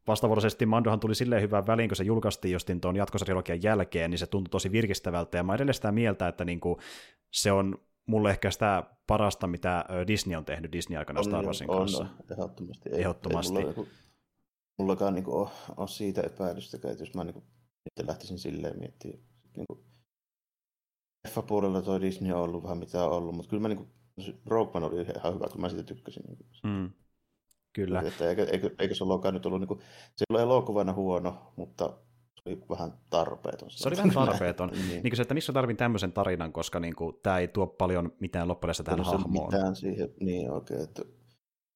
vastavuoroisesti 0.07 0.67
Mandohan 0.67 1.01
tuli 1.01 1.15
silleen 1.15 1.43
hyvään 1.43 1.67
väliin, 1.67 1.89
kun 1.89 1.97
se 1.97 2.05
julkaistiin 2.05 2.53
justin 2.53 2.81
tuon 2.81 2.97
jatkosarjologian 2.97 3.63
jälkeen, 3.63 4.11
niin 4.11 4.19
se 4.19 4.27
tuntui 4.27 4.51
tosi 4.51 4.73
virkistävältä, 4.73 5.37
ja 5.37 5.43
mä 5.43 5.55
edelleen 5.55 5.75
sitä 5.75 5.93
mieltä, 5.93 6.29
että 6.29 6.45
niinku, 6.45 6.79
se 7.31 7.53
on 7.53 7.79
mulle 8.07 8.31
ehkä 8.31 8.51
sitä 8.51 8.85
parasta, 9.07 9.47
mitä 9.47 9.85
Disney 10.07 10.37
on 10.37 10.45
tehnyt 10.45 10.73
Disney-aikana 10.73 11.23
Star 11.23 11.45
Warsin 11.45 11.71
on, 11.71 11.79
kanssa. 11.79 12.03
On, 12.03 12.11
ehdottomasti. 12.33 12.91
Ei, 12.93 13.01
ehdottomasti. 13.01 13.59
Ei 13.59 13.65
mulla, 13.65 13.75
niinku, 13.75 13.89
mullakaan 14.79 15.15
niinku 15.15 15.39
ole, 15.39 15.49
ole, 15.77 15.89
siitä 15.89 16.21
epäilystäkään, 16.21 16.93
että 16.93 17.05
jos 17.05 17.15
mä 17.15 17.25
niinku, 17.25 17.45
lähtisin 18.03 18.39
silleen 18.39 18.79
miettimään, 18.79 19.21
niinku, 19.57 19.85
Leffa-puolella 21.25 21.83
toi 21.83 22.01
Disney 22.01 22.33
on 22.33 22.43
ollut 22.43 22.63
vähän 22.63 22.79
mitä 22.79 23.05
on 23.05 23.13
ollut, 23.13 23.35
mutta 23.35 23.51
kyllä 23.51 23.61
mä 23.61 23.69
niinku, 23.69 23.89
Rogue 24.47 24.85
oli 24.85 25.03
ihan 25.03 25.35
hyvä, 25.35 25.49
kun 25.49 25.61
mä 25.61 25.69
siitä 25.69 25.85
tykkäsin. 25.85 26.23
Niinku. 26.27 26.45
Mm. 26.65 26.91
Kyllä. 27.73 28.01
Että 28.01 28.29
eikö, 28.29 28.45
eikö, 28.45 28.71
eikö 28.79 28.95
se 28.95 29.05
olekaan 29.05 29.35
nyt 29.35 29.47
ollut, 29.47 29.61
niin 29.61 29.69
kuin, 29.69 29.81
se 30.17 30.25
ei 30.31 30.35
ole 30.35 30.43
elokuvana 30.43 30.93
huono, 30.93 31.53
mutta 31.57 31.85
se 32.35 32.43
oli 32.47 32.63
vähän 32.71 32.93
tarpeeton. 33.11 33.71
Se 33.71 33.89
oli 33.89 33.97
vähän 33.97 34.11
tarpeeton. 34.11 34.69
niin. 34.73 34.89
niin 34.89 35.03
kuin 35.03 35.17
se, 35.17 35.23
että 35.23 35.35
missä 35.35 35.53
tarvin 35.53 35.77
tämmöisen 35.77 36.13
tarinan, 36.13 36.53
koska 36.53 36.81
niin 36.81 36.97
kuin, 36.97 37.17
tämä 37.23 37.39
ei 37.39 37.49
tuo 37.49 37.67
paljon 37.67 38.13
mitään 38.21 38.49
loppujen 38.49 38.75
tähän 38.85 39.05
hahmoon. 39.05 39.55
Mitään 39.55 39.77
siihen, 39.77 40.09
niin 40.21 40.51
oikein. 40.51 40.83
Että... 40.83 41.03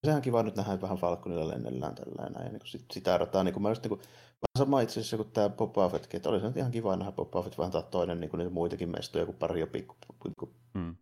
Sehän 0.07 0.23
kiva 0.23 0.43
nyt 0.43 0.57
nähdä 0.57 0.81
vähän 0.81 0.99
Falconilla 0.99 1.49
lennellään 1.49 1.95
tällainen. 1.95 2.45
Ja 2.45 2.53
niin 2.53 2.61
sit, 2.65 2.85
sitä 2.93 3.19
rataa, 3.19 3.45
niin 3.45 3.53
kuin 3.53 3.63
mä 3.63 3.69
just 3.69 3.83
niin 3.83 3.89
kuin, 3.89 4.01
vähän 4.01 4.59
sama 4.59 4.81
itse 4.81 5.01
asiassa 5.01 5.17
kuin 5.17 5.31
tämä 5.31 5.49
Boba 5.49 5.89
Fettkin, 5.89 6.17
että 6.17 6.29
olisi 6.29 6.47
nyt 6.47 6.57
ihan 6.57 6.71
kiva 6.71 6.97
nähdä 6.97 7.13
Boba 7.13 7.43
Fett 7.43 7.59
vähän 7.59 7.73
toinen 7.91 8.21
niin 8.21 8.31
kuin 8.31 8.39
niitä 8.39 8.53
muitakin 8.53 8.91
mestoja 8.91 9.27
kuin 9.27 9.37
pari 9.37 9.61
jo 9.61 9.67
pikku, 9.67 9.97
pikku 10.25 10.55
mm. 10.75 10.97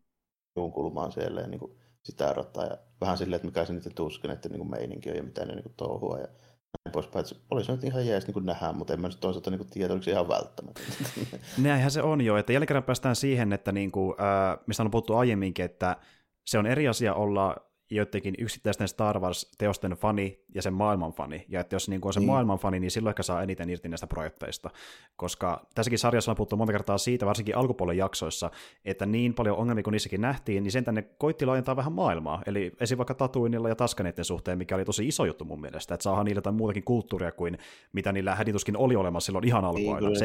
kulmaan 0.72 1.12
siellä. 1.12 1.40
Ja 1.40 1.46
niin 1.46 1.60
kuin, 1.60 1.76
sitä 2.04 2.32
rataa 2.32 2.64
ja 2.64 2.78
vähän 3.00 3.18
silleen, 3.18 3.36
että 3.36 3.46
mikä 3.46 3.64
se 3.64 3.72
niiden 3.72 4.32
että 4.32 4.48
niin 4.48 4.70
meininki 4.70 5.10
on 5.10 5.16
ja 5.16 5.22
mitä 5.22 5.44
ne 5.44 5.54
niin 5.54 5.74
touhua 5.76 6.18
ja 6.18 6.26
näin 6.26 6.92
poispäin. 6.92 7.24
Olisi 7.50 7.72
nyt 7.72 7.84
ihan 7.84 8.06
jees 8.06 8.26
niin 8.26 8.46
nähdä, 8.46 8.72
mutta 8.72 8.92
en 8.92 9.00
mä 9.00 9.08
nyt 9.08 9.20
toisaalta 9.20 9.50
niin 9.50 9.70
tiedä, 9.70 9.92
oliko 9.92 10.04
se 10.04 10.10
ihan 10.10 10.28
välttämätöntä. 10.28 10.92
Näinhän 11.58 11.90
se 11.90 12.02
on 12.02 12.20
jo, 12.20 12.36
että 12.36 12.52
jälleen 12.52 12.66
kerran 12.66 12.84
päästään 12.84 13.16
siihen, 13.16 13.52
että 13.52 13.72
niin 13.72 13.92
kuin, 13.92 14.14
äh, 14.20 14.58
mistä 14.66 14.82
on 14.82 14.90
puhuttu 14.90 15.16
aiemminkin, 15.16 15.64
että 15.64 15.96
se 16.46 16.58
on 16.58 16.66
eri 16.66 16.88
asia 16.88 17.14
olla 17.14 17.56
joidenkin 17.94 18.34
yksittäisten 18.38 18.88
Star 18.88 19.18
Wars-teosten 19.20 19.92
fani 19.92 20.44
ja 20.54 20.62
sen 20.62 20.74
maailman 20.74 21.12
fani, 21.12 21.44
ja 21.48 21.60
että 21.60 21.76
jos 21.76 21.88
niin 21.88 22.00
on 22.04 22.12
se 22.12 22.20
mm. 22.20 22.26
maailman 22.26 22.58
fani, 22.58 22.80
niin 22.80 22.90
silloin 22.90 23.10
ehkä 23.10 23.22
saa 23.22 23.42
eniten 23.42 23.70
irti 23.70 23.88
näistä 23.88 24.06
projekteista, 24.06 24.70
koska 25.16 25.66
tässäkin 25.74 25.98
sarjassa 25.98 26.32
on 26.32 26.36
puhuttu 26.36 26.56
monta 26.56 26.72
kertaa 26.72 26.98
siitä, 26.98 27.26
varsinkin 27.26 27.56
alkupuolen 27.56 27.96
jaksoissa, 27.96 28.50
että 28.84 29.06
niin 29.06 29.34
paljon 29.34 29.56
ongelmia 29.56 29.82
kuin 29.82 29.92
niissäkin 29.92 30.20
nähtiin, 30.20 30.62
niin 30.62 30.72
sen 30.72 30.84
tänne 30.84 31.02
koitti 31.02 31.46
laajentaa 31.46 31.76
vähän 31.76 31.92
maailmaa, 31.92 32.42
eli 32.46 32.72
esim. 32.80 32.98
vaikka 32.98 33.14
Tatuinilla 33.14 33.68
ja 33.68 33.76
Taskaneiden 33.76 34.24
suhteen, 34.24 34.58
mikä 34.58 34.74
oli 34.74 34.84
tosi 34.84 35.08
iso 35.08 35.24
juttu 35.24 35.44
mun 35.44 35.60
mielestä, 35.60 35.94
että 35.94 36.02
saadaan 36.02 36.24
niillä 36.26 36.38
jotain 36.38 36.56
muutakin 36.56 36.84
kulttuuria 36.84 37.32
kuin 37.32 37.58
mitä 37.92 38.12
niillä 38.12 38.34
hädituskin 38.34 38.76
oli 38.76 38.96
olemassa 38.96 39.26
silloin 39.26 39.46
ihan 39.46 39.64
alkuaina, 39.64 40.08
niin, 40.08 40.18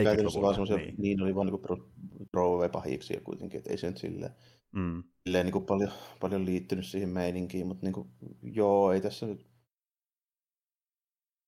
niin. 0.75 0.95
niin 0.97 1.24
oli 1.24 1.36
vaan 1.36 1.47
niin 1.47 2.29
pro 2.31 2.69
pahiksi 2.71 3.13
kuitenkin, 3.24 3.57
että 3.57 3.71
ei 3.71 3.77
se 3.77 3.88
nyt 3.88 3.97
silleen 3.97 4.31
Mm. 4.71 5.03
Silleen 5.24 5.45
niin 5.45 5.53
kuin 5.53 5.65
paljon, 5.65 5.91
paljon 6.19 6.45
liittynyt 6.45 6.86
siihen 6.86 7.09
meininkiin, 7.09 7.67
mutta 7.67 7.86
niin 7.86 7.93
kuin, 7.93 8.09
joo, 8.41 8.91
ei 8.91 9.01
tässä 9.01 9.25
nyt, 9.25 9.47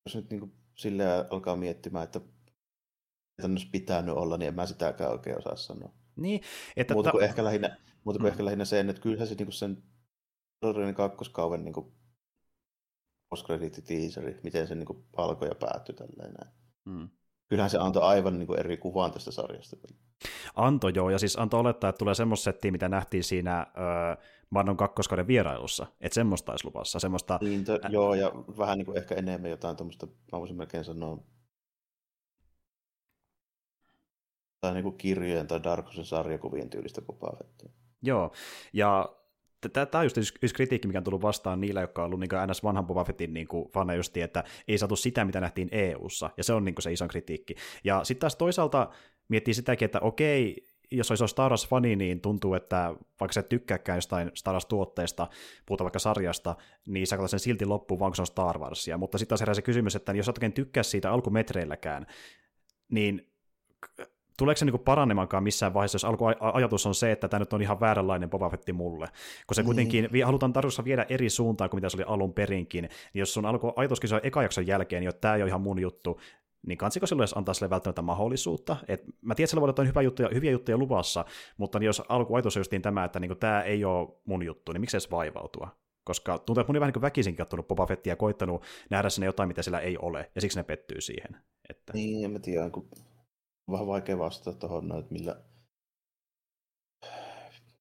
jos 0.05 0.15
nyt 0.15 0.29
niin 0.29 0.39
kuin 0.39 0.53
silleen 0.75 1.25
alkaa 1.29 1.55
miettimään, 1.55 2.03
että 2.03 2.21
tämmöistä 3.41 3.69
pitänyt 3.71 4.15
olla, 4.15 4.37
niin 4.37 4.47
en 4.47 4.55
mä 4.55 4.65
sitäkään 4.65 5.11
oikein 5.11 5.37
osaa 5.37 5.55
sanoa. 5.55 5.93
Niin, 6.15 6.41
että 6.75 6.93
muuta 6.93 7.11
kuin, 7.11 7.21
ta- 7.21 7.25
ehkä, 7.25 7.43
lähinnä, 7.43 7.77
muuta 8.03 8.19
kuin 8.19 8.27
mm. 8.27 8.31
ehkä 8.31 8.45
lähinnä 8.45 8.65
sen, 8.65 8.89
että 8.89 9.01
kyllähän 9.01 9.27
se 9.27 9.35
niin 9.35 9.45
kuin 9.45 9.53
sen 9.53 9.83
Rodorin 10.61 10.95
kakkoskauden 10.95 11.65
niin 11.65 11.93
post-credit-teaseri, 13.29 14.39
miten 14.43 14.67
se 14.67 14.75
niin 14.75 14.85
kuin 14.85 15.05
alkoi 15.17 15.47
ja 15.47 15.55
päättyi 15.55 15.95
tälleen 15.95 16.33
näin. 16.33 16.55
Mm 16.85 17.09
kyllähän 17.49 17.69
se 17.69 17.77
antoi 17.77 18.03
aivan 18.03 18.39
niin 18.39 18.47
kuin 18.47 18.59
eri 18.59 18.77
kuvan 18.77 19.11
tästä 19.11 19.31
sarjasta. 19.31 19.77
Anto 20.55 20.89
joo, 20.89 21.09
ja 21.09 21.19
siis 21.19 21.39
antoi 21.39 21.59
olettaa, 21.59 21.89
että 21.89 21.97
tulee 21.97 22.15
semmoista 22.15 22.43
settiä, 22.43 22.71
mitä 22.71 22.89
nähtiin 22.89 23.23
siinä 23.23 23.61
ö, 23.61 24.17
Mandon 24.49 24.77
kakkoskauden 24.77 25.27
vierailussa, 25.27 25.87
että 26.01 26.15
semmoista 26.15 26.51
olisi 26.51 26.65
luvassa. 26.65 26.99
Semmoista... 26.99 27.39
Niin, 27.41 27.65
to, 27.65 27.79
joo, 27.89 28.13
ja 28.13 28.31
vähän 28.57 28.77
niin 28.77 28.85
kuin 28.85 28.97
ehkä 28.97 29.15
enemmän 29.15 29.51
jotain 29.51 29.77
tuommoista, 29.77 30.07
mä 30.31 30.39
voisin 30.39 30.57
melkein 30.57 30.83
sanoa, 30.83 31.17
tai 34.61 34.73
niin 34.73 34.83
kuin 34.83 34.97
kirjojen 34.97 35.47
tai 35.47 35.63
Darkosen 35.63 36.05
sarjakuvien 36.05 36.69
tyylistä 36.69 37.01
Fettia. 37.37 37.69
Joo, 38.01 38.31
ja 38.73 39.15
Tämä 39.73 39.87
on 39.93 40.05
just 40.05 40.17
yksi 40.17 40.55
kritiikki, 40.55 40.87
mikä 40.87 40.99
on 40.99 41.03
tullut 41.03 41.21
vastaan 41.21 41.61
niillä, 41.61 41.81
jotka 41.81 42.01
on 42.01 42.05
ollut 42.05 42.19
niin 42.19 42.29
NS 42.51 42.63
vanhan 42.63 42.85
Boba 42.85 43.03
Fettin 43.03 43.33
niin 43.33 43.47
fana 43.73 43.93
just, 43.93 44.17
että 44.17 44.43
ei 44.67 44.77
saatu 44.77 44.95
sitä, 44.95 45.25
mitä 45.25 45.41
nähtiin 45.41 45.69
EU-ssa, 45.71 46.29
ja 46.37 46.43
se 46.43 46.53
on 46.53 46.65
niin 46.65 46.75
se 46.79 46.91
iso 46.91 47.07
kritiikki. 47.07 47.55
Ja 47.83 48.03
sitten 48.03 48.21
taas 48.21 48.35
toisaalta 48.35 48.89
miettii 49.27 49.53
sitäkin, 49.53 49.85
että 49.85 49.99
okei, 49.99 50.65
jos 50.91 51.11
olisi 51.11 51.27
Star 51.27 51.51
Wars-fani, 51.51 51.95
niin 51.95 52.21
tuntuu, 52.21 52.53
että 52.53 52.95
vaikka 53.19 53.33
sä 53.33 53.39
et 53.39 53.49
tykkääkään 53.49 53.97
jostain 53.97 54.31
Star 54.33 54.53
Wars-tuotteesta, 54.53 55.27
puhutaan 55.65 55.85
vaikka 55.85 55.99
sarjasta, 55.99 56.55
niin 56.87 57.07
sä 57.07 57.17
katsot 57.17 57.29
sen 57.29 57.39
silti 57.39 57.65
loppuun, 57.65 57.99
vaan 57.99 58.15
se 58.15 58.21
on 58.21 58.27
Star 58.27 58.59
Warsia. 58.59 58.97
Mutta 58.97 59.17
sitten 59.17 59.29
taas 59.29 59.39
herää 59.39 59.53
se 59.53 59.61
kysymys, 59.61 59.95
että 59.95 60.13
jos 60.13 60.25
sä 60.25 60.31
oikein 60.31 60.53
tykkää 60.53 60.83
siitä 60.83 61.11
alkumetreilläkään, 61.11 62.05
niin 62.89 63.31
tuleeko 64.39 64.57
se 64.57 64.65
niinku 64.65 64.77
paranemankaan 64.77 65.43
missään 65.43 65.73
vaiheessa, 65.73 65.95
jos 65.95 66.05
alkuajatus 66.05 66.85
on 66.85 66.95
se, 66.95 67.11
että 67.11 67.27
tämä 67.27 67.39
nyt 67.39 67.53
on 67.53 67.61
ihan 67.61 67.79
vääränlainen 67.79 68.29
Boba 68.29 68.49
Fetti 68.49 68.73
mulle, 68.73 69.07
kun 69.47 69.55
se 69.55 69.61
niin. 69.61 69.65
kuitenkin 69.65 70.25
halutaan 70.25 70.53
tarkoituksessa 70.53 70.85
viedä 70.85 71.05
eri 71.09 71.29
suuntaan 71.29 71.69
kuin 71.69 71.77
mitä 71.77 71.89
se 71.89 71.97
oli 71.97 72.03
alun 72.07 72.33
perinkin, 72.33 72.83
niin 72.83 73.19
jos 73.19 73.33
sun 73.33 73.45
alkuajatuskin 73.45 74.13
on 74.13 74.19
eka 74.23 74.43
jakson 74.43 74.67
jälkeen, 74.67 75.01
niin 75.03 75.11
tämä 75.21 75.35
ei 75.35 75.41
ole 75.41 75.49
ihan 75.49 75.61
mun 75.61 75.79
juttu, 75.79 76.19
niin 76.67 76.77
kansiko 76.77 77.07
silloin 77.07 77.23
edes 77.23 77.37
antaa 77.37 77.53
sille 77.53 77.69
välttämättä 77.69 78.01
mahdollisuutta? 78.01 78.77
Et 78.87 79.03
mä 79.21 79.35
tiedän, 79.35 79.45
että 79.45 79.45
sillä 79.45 79.61
voi 79.61 79.73
olla 79.77 79.87
hyvä 79.87 80.01
juttuja, 80.01 80.29
hyviä 80.33 80.51
juttuja 80.51 80.77
luvassa, 80.77 81.25
mutta 81.57 81.79
niin 81.79 81.85
jos 81.85 82.01
alkuajatus 82.09 82.57
on 82.57 82.59
justiin 82.59 82.81
tämä, 82.81 83.05
että 83.05 83.19
niin 83.19 83.37
tämä 83.39 83.61
ei 83.61 83.85
ole 83.85 84.09
mun 84.25 84.43
juttu, 84.43 84.71
niin 84.71 84.81
miksi 84.81 84.97
edes 84.97 85.11
vaivautua? 85.11 85.69
Koska 86.03 86.37
tuntuu, 86.37 86.61
että 86.61 86.69
moni 86.69 86.79
vähän 86.79 86.93
niin 86.95 87.01
väkisin 87.01 87.35
kattonut 87.35 87.67
Boba 87.67 87.85
Fettia 87.85 88.11
ja 88.11 88.15
koittanut 88.15 88.63
nähdä 88.89 89.09
sinne 89.09 89.25
jotain, 89.25 89.47
mitä 89.47 89.61
siellä 89.61 89.79
ei 89.79 89.97
ole, 89.97 90.31
ja 90.35 90.41
siksi 90.41 90.59
ne 90.59 90.63
pettyy 90.63 91.01
siihen. 91.01 91.37
Että... 91.69 91.93
Niin, 91.93 92.25
en 92.25 92.31
mä 92.31 92.39
tiedä, 92.39 92.69
kun 92.69 92.87
vähän 93.71 93.87
vaikea 93.87 94.17
vastata 94.17 94.59
tuohon, 94.59 94.99
että 94.99 95.13
millä, 95.13 95.41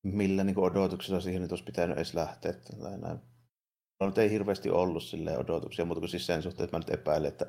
millä 0.03 0.45
niin 0.45 0.59
odotuksilla 0.59 1.21
siihen 1.21 1.43
nyt 1.43 1.53
olisi 1.53 1.65
pitänyt 1.65 1.97
edes 1.97 2.15
lähteä. 2.15 2.55
Näin. 2.79 3.21
No, 4.01 4.07
nyt 4.07 4.19
ei 4.19 4.31
hirveästi 4.31 4.71
ollut 4.71 5.03
sille 5.03 5.39
odotuksia, 5.39 5.85
mutta 5.85 6.01
kuin 6.01 6.11
siis 6.11 6.27
sen 6.27 6.43
suhteen, 6.43 6.65
että 6.65 6.77
mä 6.77 6.79
nyt 6.79 6.91
epäilen, 6.91 7.29
että 7.29 7.47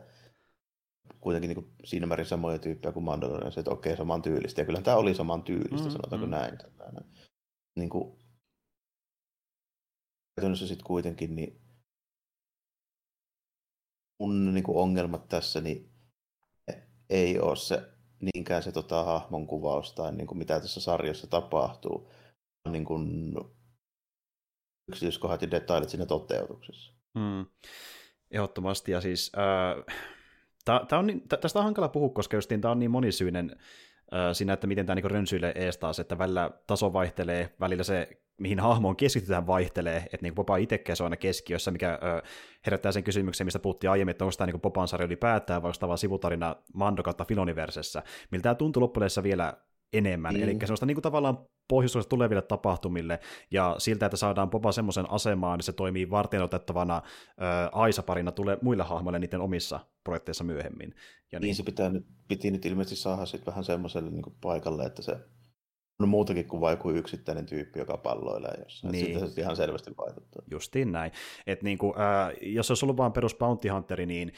kuitenkin 1.21 1.47
niin 1.47 1.63
kuin 1.63 1.73
siinä 1.83 2.05
määrin 2.05 2.25
samoja 2.25 2.59
tyyppejä 2.59 2.91
kuin 2.91 3.03
Mandalorian, 3.03 3.51
se, 3.51 3.59
että 3.59 3.71
okei, 3.71 3.97
saman 3.97 4.21
tyylistä. 4.21 4.61
Ja 4.61 4.65
kyllä 4.65 4.81
tämä 4.81 4.97
oli 4.97 5.15
saman 5.15 5.43
tyylistä, 5.43 5.87
mm, 5.87 5.91
sanotaanko 5.91 6.25
mm. 6.25 6.31
näin. 6.31 6.57
Tällainen. 6.57 7.03
Niin 7.75 7.89
kuin, 7.89 8.19
käytännössä 10.35 10.67
sitten 10.67 10.85
kuitenkin, 10.85 11.35
niin 11.35 11.61
mun 14.19 14.53
niin 14.53 14.63
kuin 14.63 14.77
ongelmat 14.77 15.27
tässä, 15.27 15.61
niin 15.61 15.89
ei 17.09 17.39
ole 17.39 17.55
se 17.55 17.98
niinkään 18.21 18.63
se 18.63 18.71
tota, 18.71 19.03
hahmon 19.03 19.47
kuvaus 19.47 19.93
tai 19.93 20.11
niin 20.11 20.27
kuin 20.27 20.37
mitä 20.37 20.59
tässä 20.59 20.81
sarjassa 20.81 21.27
tapahtuu, 21.27 22.11
niin 22.69 22.85
kuin 22.85 23.33
yksityiskohdat 24.89 25.41
ja 25.41 25.51
detailit 25.51 25.89
siinä 25.89 26.05
toteutuksessa. 26.05 26.93
Hmm. 27.19 27.45
Ehdottomasti, 28.31 28.91
ja 28.91 29.01
siis 29.01 29.31
äh, 29.37 29.95
tää, 30.65 30.85
tää 30.85 30.99
on, 30.99 31.21
tästä 31.41 31.59
on 31.59 31.65
hankala 31.65 31.89
puhua, 31.89 32.09
koska 32.09 32.37
justiin 32.37 32.61
tämä 32.61 32.71
on 32.71 32.79
niin 32.79 32.91
monisyinen 32.91 33.55
äh, 34.13 34.33
siinä, 34.33 34.53
että 34.53 34.67
miten 34.67 34.85
tämä 34.85 34.95
niin 34.95 35.11
rönsyilee 35.11 35.51
ees 35.55 35.77
taas, 35.77 35.99
että 35.99 36.17
välillä 36.17 36.51
taso 36.67 36.93
vaihtelee, 36.93 37.55
välillä 37.59 37.83
se 37.83 38.21
mihin 38.39 38.59
hahmoon 38.59 38.95
keskitytään 38.95 39.47
vaihtelee, 39.47 39.97
että 39.97 40.17
niin 40.21 40.35
Popa 40.35 40.57
itsekään 40.57 40.97
se 40.97 41.03
on 41.03 41.05
aina 41.05 41.17
keskiössä, 41.17 41.71
mikä 41.71 41.99
ö, 42.03 42.21
herättää 42.65 42.91
sen 42.91 43.03
kysymyksen, 43.03 43.47
mistä 43.47 43.59
puhuttiin 43.59 43.91
aiemmin, 43.91 44.11
että 44.11 44.25
onko 44.25 44.35
tämä 44.37 44.51
niin 44.51 44.61
Popan 44.61 44.87
sarja 44.87 45.05
ylipäätään, 45.05 45.61
vai 45.61 45.69
onko 45.69 45.77
tämä 45.79 45.97
sivutarina 45.97 46.55
Mando 46.73 47.03
kautta 47.03 47.25
Filoniversessä, 47.25 48.03
miltä 48.31 48.43
tämä 48.43 48.55
tuntuu 48.55 48.81
loppujen 48.81 49.09
vielä 49.23 49.53
enemmän, 49.93 50.35
mm. 50.35 50.43
eli 50.43 50.57
semmoista 50.59 50.85
niin 50.85 50.95
kuin 50.95 51.03
tavallaan 51.03 51.45
pohjustusta 51.67 52.09
tuleville 52.09 52.41
tapahtumille, 52.41 53.19
ja 53.51 53.75
siltä, 53.77 54.05
että 54.05 54.17
saadaan 54.17 54.49
Popa 54.49 54.71
semmoisen 54.71 55.11
asemaan, 55.11 55.57
niin 55.57 55.63
se 55.65 55.73
toimii 55.73 56.09
varten 56.09 56.43
otettavana 56.43 57.01
Aisa-parina 57.71 58.31
tulee 58.31 58.57
muille 58.61 58.83
hahmoille 58.83 59.19
niiden 59.19 59.41
omissa 59.41 59.79
projekteissa 60.03 60.43
myöhemmin. 60.43 60.95
Ja 61.31 61.39
niin, 61.39 61.47
niin 61.47 61.55
se 61.55 61.63
pitää 61.63 61.89
nyt, 61.89 62.05
piti 62.27 62.51
nyt 62.51 62.65
ilmeisesti 62.65 62.95
saada 62.95 63.25
sitten 63.25 63.51
vähän 63.51 63.63
semmoiselle 63.63 64.11
niin 64.11 64.35
paikalle, 64.41 64.83
että 64.83 65.01
se 65.01 65.17
on 65.99 66.09
muutakin 66.09 66.47
kuin 66.47 66.61
vain 66.61 66.73
joku 66.73 66.91
yksittäinen 66.91 67.45
tyyppi, 67.45 67.79
joka 67.79 67.97
palloilee 67.97 68.53
jossain. 68.63 68.91
Niin. 68.91 69.05
Sitten 69.05 69.31
se 69.31 69.41
ihan 69.41 69.55
selvästi 69.55 69.91
vaikuttaa. 69.97 70.43
Justiin 70.51 70.91
näin. 70.91 71.11
Et 71.47 71.63
niin 71.63 71.77
kuin, 71.77 71.93
äh, 71.99 72.37
jos 72.41 72.71
olisi 72.71 72.85
ollut 72.85 72.97
vain 72.97 73.11
perus 73.11 73.35
Bounty 73.35 73.67
Hunteri, 73.67 74.05
niin 74.05 74.33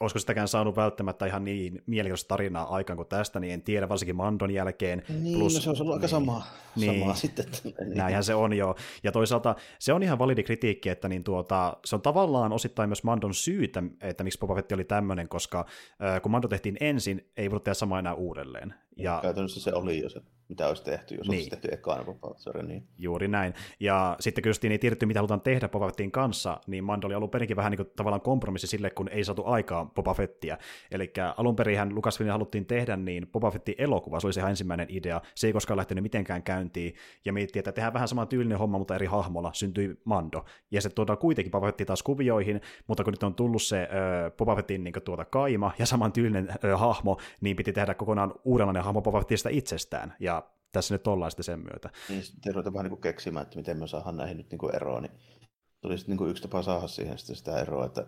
olisiko 0.00 0.18
sitäkään 0.18 0.48
saanut 0.48 0.76
välttämättä 0.76 1.26
ihan 1.26 1.44
niin 1.44 1.82
mielenkiintoista 1.86 2.28
tarinaa 2.28 2.74
aikaan 2.74 2.96
kuin 2.96 3.08
tästä, 3.08 3.40
niin 3.40 3.52
en 3.52 3.62
tiedä, 3.62 3.88
varsinkin 3.88 4.16
Mandon 4.16 4.50
jälkeen. 4.50 5.02
Niin, 5.22 5.38
Plus, 5.38 5.54
no 5.54 5.60
se 5.60 5.70
olisi 5.70 5.82
ollut 5.82 5.94
niin, 5.94 6.00
aika 6.00 6.08
samaa, 6.08 6.46
niin, 6.76 7.00
samaa 7.00 7.14
sitten. 7.14 7.46
Niin. 7.64 7.74
Näinhän 7.94 8.24
se 8.24 8.34
on 8.34 8.52
jo. 8.52 8.74
Ja 9.02 9.12
toisaalta 9.12 9.54
se 9.78 9.92
on 9.92 10.02
ihan 10.02 10.18
validi 10.18 10.42
kritiikki, 10.42 10.88
että 10.88 11.08
niin 11.08 11.24
tuota, 11.24 11.76
se 11.84 11.96
on 11.96 12.02
tavallaan 12.02 12.52
osittain 12.52 12.88
myös 12.88 13.04
Mandon 13.04 13.34
syytä, 13.34 13.82
että 14.00 14.24
miksi 14.24 14.38
Boba 14.38 14.54
Fett 14.54 14.72
oli 14.72 14.84
tämmöinen, 14.84 15.28
koska 15.28 15.66
äh, 16.04 16.22
kun 16.22 16.32
Mando 16.32 16.48
tehtiin 16.48 16.76
ensin, 16.80 17.30
ei 17.36 17.50
voinut 17.50 17.64
tehdä 17.64 17.74
samaa 17.74 17.98
enää 17.98 18.14
uudelleen. 18.14 18.74
Ja... 18.96 19.18
Käytännössä 19.22 19.60
se 19.60 19.74
oli 19.74 20.02
jo 20.02 20.08
se 20.08 20.20
mitä 20.48 20.68
olisi 20.68 20.84
tehty, 20.84 21.14
jos 21.14 21.28
niin. 21.28 21.38
olisi 21.38 21.50
tehty 21.50 21.68
ekana 21.72 22.04
Boba 22.04 22.62
niin. 22.62 22.88
Juuri 22.98 23.28
näin. 23.28 23.54
Ja 23.80 24.16
sitten 24.20 24.44
kun 24.44 24.70
ei 24.70 24.78
tiedetty, 24.78 25.06
mitä 25.06 25.20
halutaan 25.20 25.40
tehdä 25.40 25.68
Boba 25.68 25.86
Fettin 25.86 26.10
kanssa, 26.10 26.60
niin 26.66 26.84
Mando 26.84 27.06
oli 27.06 27.14
alun 27.14 27.30
perinkin 27.30 27.56
vähän 27.56 27.70
niin 27.70 27.76
kuin 27.76 27.90
tavallaan 27.96 28.20
kompromissi 28.20 28.66
sille, 28.66 28.90
kun 28.90 29.08
ei 29.08 29.24
saatu 29.24 29.44
aikaa 29.46 29.84
Boba 29.84 30.14
Fettiä. 30.14 30.58
Eli 30.90 31.12
alun 31.36 31.56
perin 31.56 31.94
Lucasfilmin 31.94 32.32
haluttiin 32.32 32.66
tehdä, 32.66 32.96
niin 32.96 33.26
Boba 33.26 33.50
Fettin 33.50 33.74
elokuva, 33.78 34.20
se 34.20 34.26
oli 34.26 34.32
se 34.32 34.40
ensimmäinen 34.40 34.86
idea. 34.90 35.20
Se 35.34 35.46
ei 35.46 35.52
koskaan 35.52 35.76
lähtenyt 35.76 36.02
mitenkään 36.02 36.42
käyntiin, 36.42 36.94
ja 37.24 37.32
miettii, 37.32 37.60
että 37.60 37.72
tehdään 37.72 37.94
vähän 37.94 38.08
saman 38.08 38.28
tyylinen 38.28 38.58
homma, 38.58 38.78
mutta 38.78 38.94
eri 38.94 39.06
hahmolla 39.06 39.50
syntyi 39.52 40.00
Mando. 40.04 40.44
Ja 40.70 40.80
se 40.80 40.88
tuodaan 40.88 41.18
kuitenkin 41.18 41.50
Boba 41.50 41.66
Fetti 41.66 41.84
taas 41.84 42.02
kuvioihin, 42.02 42.60
mutta 42.86 43.04
kun 43.04 43.12
nyt 43.12 43.22
on 43.22 43.34
tullut 43.34 43.62
se 43.62 43.82
äh, 43.82 44.32
Boba 44.36 44.56
Fettin 44.56 44.84
niin 44.84 44.94
tuota 45.04 45.24
kaima 45.24 45.72
ja 45.78 45.86
saman 45.86 46.12
tyylinen 46.12 46.48
äh, 46.50 46.80
hahmo, 46.80 47.18
niin 47.40 47.56
piti 47.56 47.72
tehdä 47.72 47.94
kokonaan 47.94 48.34
uudenlainen 48.44 48.84
hahmo 48.84 49.02
Boba 49.02 49.18
Fettistä 49.18 49.48
itsestään. 49.48 50.14
Ja 50.20 50.37
tässä 50.72 50.94
nyt 50.94 51.06
ollaan 51.06 51.30
sitten 51.30 51.44
sen 51.44 51.60
myötä. 51.60 51.90
Niin, 52.08 52.24
sitten 52.24 52.54
ruvetaan 52.54 52.74
vähän 52.74 52.90
niin 52.90 53.00
keksimään, 53.00 53.42
että 53.42 53.56
miten 53.56 53.78
me 53.78 53.86
saadaan 53.86 54.16
näihin 54.16 54.36
nyt 54.36 54.50
niin 54.50 54.58
kuin 54.58 54.74
eroon, 54.74 55.02
niin 55.02 55.12
tuli 55.80 55.98
sitten 55.98 56.12
niin 56.12 56.18
kuin 56.18 56.30
yksi 56.30 56.42
tapa 56.42 56.62
saada 56.62 56.88
siihen 56.88 57.18
sitten 57.18 57.36
sitä 57.36 57.60
eroa, 57.60 57.86
että 57.86 58.06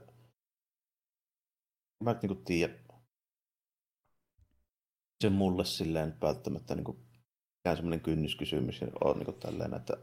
mä 2.05 2.12
nyt 2.12 2.23
niin 2.23 2.35
kuin 2.35 2.45
tiedä, 2.45 2.75
se 5.21 5.31
mulle 5.31 5.64
silleen 5.64 6.17
välttämättä 6.21 6.75
niin 6.75 6.85
kuin 6.85 6.99
ikään 7.61 7.76
semmoinen 7.76 8.00
kynnyskysymys 8.00 8.81
on 9.05 9.17
niin 9.17 9.25
kuin 9.25 9.40
tälleen, 9.40 9.75
että 9.75 9.97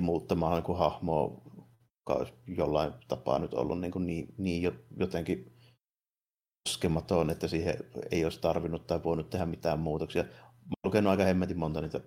muuttamaan 0.00 0.52
niin 0.52 0.64
kuin 0.64 0.78
hahmoa, 0.78 1.42
joka 1.56 2.14
olisi 2.20 2.32
jollain 2.46 2.92
tapaa 3.08 3.38
nyt 3.38 3.54
ollut 3.54 3.80
niin, 3.80 3.92
kuin 3.92 4.06
niin, 4.06 4.34
niin 4.38 4.72
jotenkin 4.96 5.56
koskematon, 6.68 7.30
että 7.30 7.48
siihen 7.48 7.76
ei 8.10 8.24
olisi 8.24 8.40
tarvinnut 8.40 8.86
tai 8.86 9.04
voinut 9.04 9.30
tehdä 9.30 9.46
mitään 9.46 9.78
muutoksia 9.78 10.24
lukenut 10.84 11.10
aika 11.10 11.24
hemmetin 11.24 11.58
monta 11.58 11.80
niitä 11.80 12.00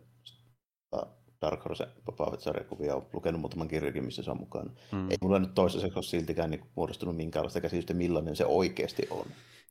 Dark 1.41 1.65
Horse 1.65 1.87
Boba 2.05 2.23
olen 2.23 3.01
lukenut 3.13 3.41
muutaman 3.41 3.67
kirjakin, 3.67 4.05
missä 4.05 4.23
se 4.23 4.31
on 4.31 4.39
mukana. 4.39 4.71
Mm. 4.91 5.11
Ei 5.11 5.17
mulla 5.21 5.39
nyt 5.39 5.53
toistaiseksi 5.55 5.97
ole 5.97 6.03
siltikään 6.03 6.49
niin 6.49 6.65
muodostunut 6.75 7.15
minkäänlaista 7.15 7.61
käsitystä, 7.61 7.93
millainen 7.93 8.35
se 8.35 8.45
oikeasti 8.45 9.07
on. 9.09 9.25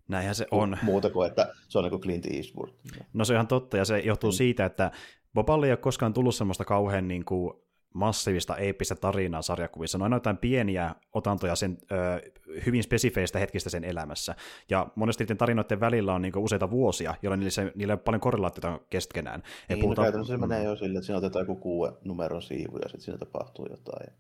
Näinhän 0.09 0.35
se 0.35 0.47
on. 0.51 0.79
Muuta 0.83 1.11
kuin, 1.11 1.29
että 1.29 1.53
se 1.69 1.79
on 1.79 1.85
niin 1.85 1.91
kuin 1.91 2.03
Clint 2.03 2.27
Eastwood. 2.27 2.69
No 3.13 3.25
se 3.25 3.33
on 3.33 3.37
ihan 3.37 3.47
totta, 3.47 3.77
ja 3.77 3.85
se 3.85 3.99
johtuu 3.99 4.31
mm. 4.31 4.35
siitä, 4.35 4.65
että 4.65 4.91
Boballe 5.35 5.67
ei 5.67 5.73
ole 5.73 5.77
koskaan 5.77 6.15
tullut 6.15 6.35
semmoista 6.35 6.65
kauhean 6.65 7.09
niin 7.09 7.25
kuin 7.25 7.55
massiivista 7.95 8.57
eeppistä 8.57 8.95
tarinaa 8.95 9.43
sarjakuvissa. 9.43 9.99
Noin 9.99 10.13
jotain 10.13 10.37
pieniä 10.37 10.95
otantoja 11.13 11.55
sen 11.55 11.79
ö, 11.93 12.31
hyvin 12.67 12.83
spesifeistä 12.83 13.39
hetkistä 13.39 13.71
sen 13.71 13.85
elämässä. 13.85 14.35
Ja 14.71 14.87
monesti 14.95 15.25
niiden 15.25 15.37
tarinoiden 15.37 15.81
välillä 15.81 16.15
on 16.15 16.23
niinku 16.23 16.45
useita 16.45 16.71
vuosia, 16.71 17.15
jolloin 17.23 17.41
niillä, 17.41 17.73
niillä 17.75 17.93
on 17.93 17.99
paljon 17.99 18.21
korrelaatiota 18.21 18.81
keskenään. 18.91 19.43
Niin, 19.69 19.79
no 19.79 19.83
puhutaan... 19.83 20.05
no 20.05 20.07
käytännössä 20.07 20.35
se 20.35 20.47
menee 20.47 20.65
jo 20.65 20.77
sille, 20.77 20.99
että 20.99 21.07
siinä 21.07 21.19
otetaan 21.19 21.43
joku 21.43 21.57
kuuden 21.57 21.97
numeron 22.05 22.43
siivu 22.43 22.77
ja 22.77 22.89
sitten 22.89 23.01
siinä 23.01 23.19
tapahtuu 23.19 23.67
jotain. 23.71 24.17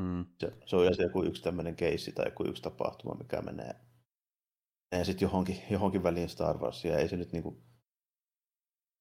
Mm. 0.00 0.24
Se, 0.38 0.52
se 0.66 0.76
on 0.76 0.82
yleensä 0.82 1.02
joku 1.02 1.24
yksi 1.24 1.42
tämmöinen 1.42 1.76
keissi 1.76 2.12
tai 2.12 2.26
joku 2.26 2.44
yksi 2.44 2.62
tapahtuma, 2.62 3.14
mikä 3.14 3.42
menee, 3.42 3.74
menee 4.90 5.04
sitten 5.04 5.26
johonkin, 5.26 5.56
johonkin 5.70 6.02
väliin 6.02 6.28
Star 6.28 6.58
Warsia. 6.58 6.98
Ei 6.98 7.08
se 7.08 7.16
nyt 7.16 7.32
niinku 7.32 7.62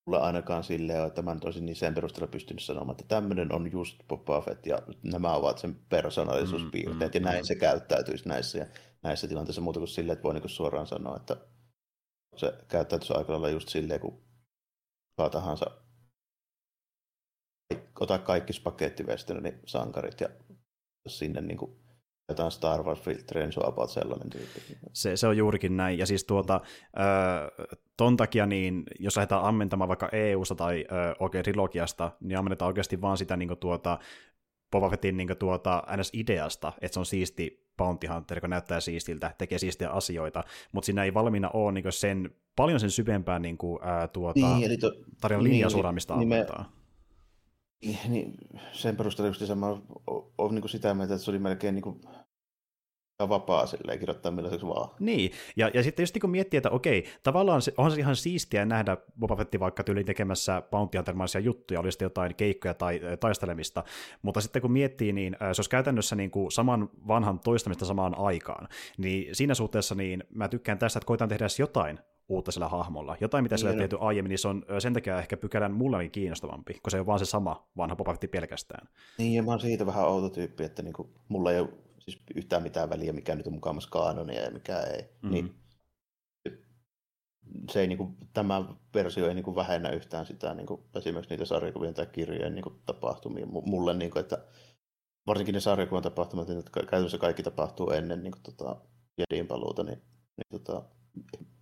mulle 0.10 0.22
ainakaan 0.22 0.63
silleen, 0.63 1.08
että 1.08 1.22
mä 1.22 1.34
nyt 1.34 1.44
olisin 1.44 1.66
niin 1.66 1.75
sen 1.75 1.94
perusteella 1.94 2.32
pystynyt 2.32 2.63
sanomaan, 2.63 2.92
että 2.92 3.04
tämmöinen 3.08 3.54
on 3.54 3.72
just 3.72 3.98
Boba 4.08 4.42
Fett 4.42 4.66
ja 4.66 4.82
nämä 5.04 5.34
ovat 5.34 5.58
sen 5.58 5.75
persoonallisuuspiirteet 5.89 7.13
mm, 7.13 7.20
mm, 7.20 7.25
ja 7.25 7.32
näin 7.32 7.44
mm. 7.44 7.46
se 7.46 7.56
käyttäytyisi 7.56 8.30
näissä, 8.30 8.58
ja 8.58 8.66
näissä 9.04 9.28
tilanteissa 9.28 9.62
muuta 9.62 9.80
kuin 9.80 9.88
silleen, 9.88 10.13
että 10.13 10.24
voi 10.24 10.34
niin 10.34 10.50
suoraan 10.50 10.88
sanoa, 10.88 11.16
että 11.16 11.38
se 12.36 12.54
käyttäytyisi 12.68 13.13
aika 13.13 13.32
lailla 13.34 13.50
just 13.50 13.70
silleen, 13.70 14.00
kun 14.00 14.22
tahansa 15.32 15.66
ota 18.00 18.18
kaikki 18.18 18.54
spagettivesternin 18.54 19.60
sankarit 19.66 20.22
ja 20.22 20.30
sinne 21.08 21.42
niin 21.42 21.58
kuin 21.58 21.88
jotain 22.29 22.51
Star 22.51 22.83
niin 23.36 23.53
se 23.53 23.59
on 23.59 23.67
about 23.69 23.89
sellainen 23.89 24.29
tyyppi. 24.29 24.62
Se, 24.93 25.17
se 25.17 25.27
on 25.27 25.38
juurikin 25.38 25.77
näin, 25.77 25.98
ja 26.00 26.05
siis 26.05 26.24
tuota, 26.24 26.62
ton 27.98 28.17
takia, 28.17 28.45
niin 28.45 28.83
jos 29.00 29.17
lähdetään 29.17 29.43
ammentamaan 29.43 29.88
vaikka 29.88 30.09
EU-sta 30.12 30.55
tai 30.55 30.86
oikein 31.19 31.43
trilogiasta, 31.43 32.12
niin 32.21 32.38
ammennetaan 32.38 32.67
oikeasti 32.67 33.01
vaan 33.01 33.17
sitä 33.17 33.38
niin 33.38 33.57
tuota, 33.59 34.00
Boba 34.71 34.89
Fettin 34.89 35.17
niin 35.17 35.38
tuota, 35.39 35.83
NS-ideasta, 35.98 36.74
että 36.81 36.93
se 36.93 37.00
on 37.00 37.05
siisti 37.05 37.69
bounty 37.77 38.07
hunter, 38.07 38.38
joka 38.38 38.48
näyttää 38.48 38.79
siistiltä, 38.79 39.36
tekee 39.38 39.57
siistiä 39.57 39.89
asioita, 39.89 40.43
mutta 40.71 40.86
siinä 40.86 41.03
ei 41.03 41.13
valmiina 41.13 41.50
ole 41.53 41.71
niin 41.71 41.86
sen, 41.89 42.36
paljon 42.55 42.79
sen 42.79 42.91
syvempää 42.91 43.39
niin 43.39 43.57
kuin, 43.57 43.79
ää, 43.83 44.07
tuota, 44.07 44.39
niin, 44.39 44.63
eli 44.63 44.77
to, 44.77 44.91
tarinan 45.21 45.43
niin, 45.43 45.53
linjasuoraa, 45.53 45.93
ammentaa. 46.09 46.78
Niin, 48.07 48.33
sen 48.71 48.98
perusteella 48.98 49.36
just 49.39 49.55
mä 49.55 49.67
olen 50.38 50.55
niin 50.55 50.69
sitä 50.69 50.93
mieltä, 50.93 51.13
että 51.13 51.25
se 51.25 51.31
oli 51.31 51.39
melkein 51.39 51.75
niin 51.75 51.83
kuin 51.83 52.01
vapaa 53.29 53.65
silleen 53.65 54.00
kirjoittaa 54.00 54.31
millaiseksi 54.31 54.67
vaan. 54.67 54.89
Niin, 55.00 55.31
ja, 55.55 55.71
ja 55.74 55.83
sitten 55.83 56.03
just 56.03 56.17
kun 56.21 56.29
miettii, 56.29 56.57
että 56.57 56.69
okei, 56.69 57.05
tavallaan 57.24 57.62
se, 57.62 57.74
onhan 57.77 57.91
se 57.91 58.00
ihan 58.00 58.15
siistiä 58.15 58.65
nähdä 58.65 58.98
Boba 59.19 59.36
Fett 59.36 59.59
vaikka 59.59 59.83
tyyliin 59.83 60.05
tekemässä 60.05 60.62
Bounty 60.62 60.98
Hunter-maisia 60.98 61.41
juttuja, 61.41 61.79
oli 61.79 61.91
sitten 61.91 62.05
jotain 62.05 62.36
keikkoja 62.36 62.74
tai 62.74 63.01
taistelemista, 63.19 63.83
mutta 64.21 64.41
sitten 64.41 64.62
kun 64.62 64.71
miettii, 64.71 65.13
niin 65.13 65.38
se 65.39 65.45
olisi 65.45 65.69
käytännössä 65.69 66.15
niin 66.15 66.31
kuin 66.31 66.51
saman 66.51 66.89
vanhan 67.07 67.39
toistamista 67.39 67.86
samaan 67.86 68.17
aikaan, 68.17 68.67
niin 68.98 69.36
siinä 69.36 69.53
suhteessa 69.53 69.95
niin 69.95 70.24
mä 70.29 70.48
tykkään 70.48 70.77
tästä, 70.77 70.98
että 70.98 71.07
koitan 71.07 71.29
tehdä 71.29 71.45
jotain 71.59 72.00
uutta 72.29 72.51
sillä 72.51 72.67
hahmolla. 72.67 73.17
Jotain, 73.21 73.43
mitä 73.43 73.57
sillä 73.57 73.71
on 73.71 73.77
tehty 73.77 73.98
aiemmin, 74.00 74.29
niin 74.29 74.39
se 74.39 74.48
on 74.48 74.65
sen 74.79 74.93
takia 74.93 75.19
ehkä 75.19 75.38
pykälän 75.38 75.71
mulle 75.71 76.09
kiinnostavampi, 76.09 76.74
kun 76.74 76.91
se 76.91 77.00
on 77.00 77.05
vaan 77.05 77.19
se 77.19 77.25
sama 77.25 77.69
vanha 77.77 77.95
Fett 78.05 78.31
pelkästään. 78.31 78.88
Niin, 79.17 79.33
ja 79.33 79.43
mä 79.43 79.51
oon 79.51 79.59
siitä 79.59 79.86
vähän 79.86 80.05
outo 80.05 80.29
tyyppi, 80.29 80.63
että 80.63 80.81
niinku, 80.81 81.09
mulla 81.27 81.51
ei 81.51 81.59
ole 81.59 81.69
siis 82.00 82.21
yhtään 82.36 82.63
mitään 82.63 82.89
väliä, 82.89 83.13
mikä 83.13 83.36
nyt 83.36 83.48
on 83.48 83.53
mukaamassa 83.53 83.89
kaanonia 83.89 84.41
ja 84.41 84.51
mikä 84.51 84.79
ei. 84.79 85.01
Mm-hmm. 85.01 85.31
Niin 85.31 85.55
se 87.71 87.81
ei, 87.81 87.88
niin 87.88 87.98
kuin, 87.98 88.17
tämä 88.33 88.65
versio 88.93 89.27
ei 89.27 89.33
niin 89.33 89.43
kuin, 89.43 89.55
vähennä 89.55 89.89
yhtään 89.89 90.25
sitä 90.25 90.53
niin 90.53 90.67
kuin, 90.67 90.81
esimerkiksi 90.95 91.33
niitä 91.33 91.45
sarjakuvien 91.45 91.93
tai 91.93 92.05
kirjojen 92.05 92.55
niin 92.55 92.63
kuin, 92.63 92.75
tapahtumia. 92.86 93.45
Mulle, 93.45 93.93
niin 93.93 94.12
kuin, 94.12 94.21
että 94.21 94.38
varsinkin 95.27 95.53
ne 95.53 95.59
sarjakuvan 95.59 96.03
tapahtumat, 96.03 96.48
niin, 96.48 96.59
että 96.59 96.71
käytännössä 96.71 97.17
kaikki 97.17 97.43
tapahtuu 97.43 97.89
ennen 97.89 98.24
niin 98.24 98.31
kuin, 98.31 98.43
tota, 98.43 98.75
Jedin 99.17 99.48
paluuta, 99.48 99.83
niin, 99.83 100.01
niin 100.38 100.62
tota, 100.62 100.83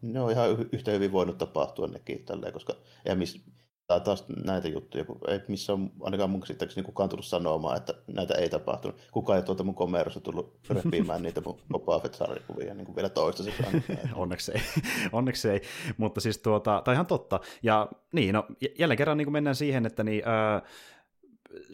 ne 0.01 0.22
on 0.22 0.32
ihan 0.32 0.50
yhtä 0.72 0.92
hyvin 0.92 1.12
voinut 1.12 1.38
tapahtua 1.38 1.88
nekin 1.88 2.25
tälleen, 2.25 2.54
koska 2.54 2.74
eihän 3.06 3.18
miss, 3.18 3.42
Tää 3.88 4.00
taas 4.00 4.25
näitä 4.46 4.68
juttuja, 4.68 5.06
kun 5.06 5.20
ei 5.27 5.39
missä 5.48 5.74
on 5.74 5.92
ainakaan 6.01 6.30
mun 6.30 6.42
käsittääkseni 6.42 6.86
kukaan 6.86 7.10
tullut 7.10 7.25
sanomaan, 7.25 7.77
että 7.77 7.94
näitä 8.08 8.34
ei 8.34 8.50
tapahtunut. 8.50 8.98
Kukaan 9.12 9.39
ei 9.39 9.44
tuolta 9.44 9.63
mun 9.63 9.75
komerossa 9.75 10.20
tullut 10.20 10.60
repimään 10.70 11.22
niitä 11.22 11.42
mun 11.46 11.62
Boba 11.72 12.00
Fett-sarjakuvia 12.00 12.74
niin 12.74 12.86
kuin 12.86 12.96
vielä 12.96 13.10
toistaiseksi. 13.10 13.63
Onneksi 14.16 14.51
ei. 14.51 14.62
Onneksi 15.12 15.50
ei. 15.50 15.62
Mutta 15.98 16.22
siis 16.22 16.38
tuota, 16.38 16.82
tai 16.86 16.94
ihan 16.94 17.06
totta. 17.06 17.39
Ja 17.63 17.88
niin, 18.12 18.34
no 18.34 18.46
jälleen 18.80 18.98
kerran 18.98 19.18
niin 19.18 19.25
kuin 19.25 19.34
mennään 19.34 19.56
siihen, 19.56 19.86
että 19.86 20.04
niin, 20.04 20.24
äh, 20.27 20.62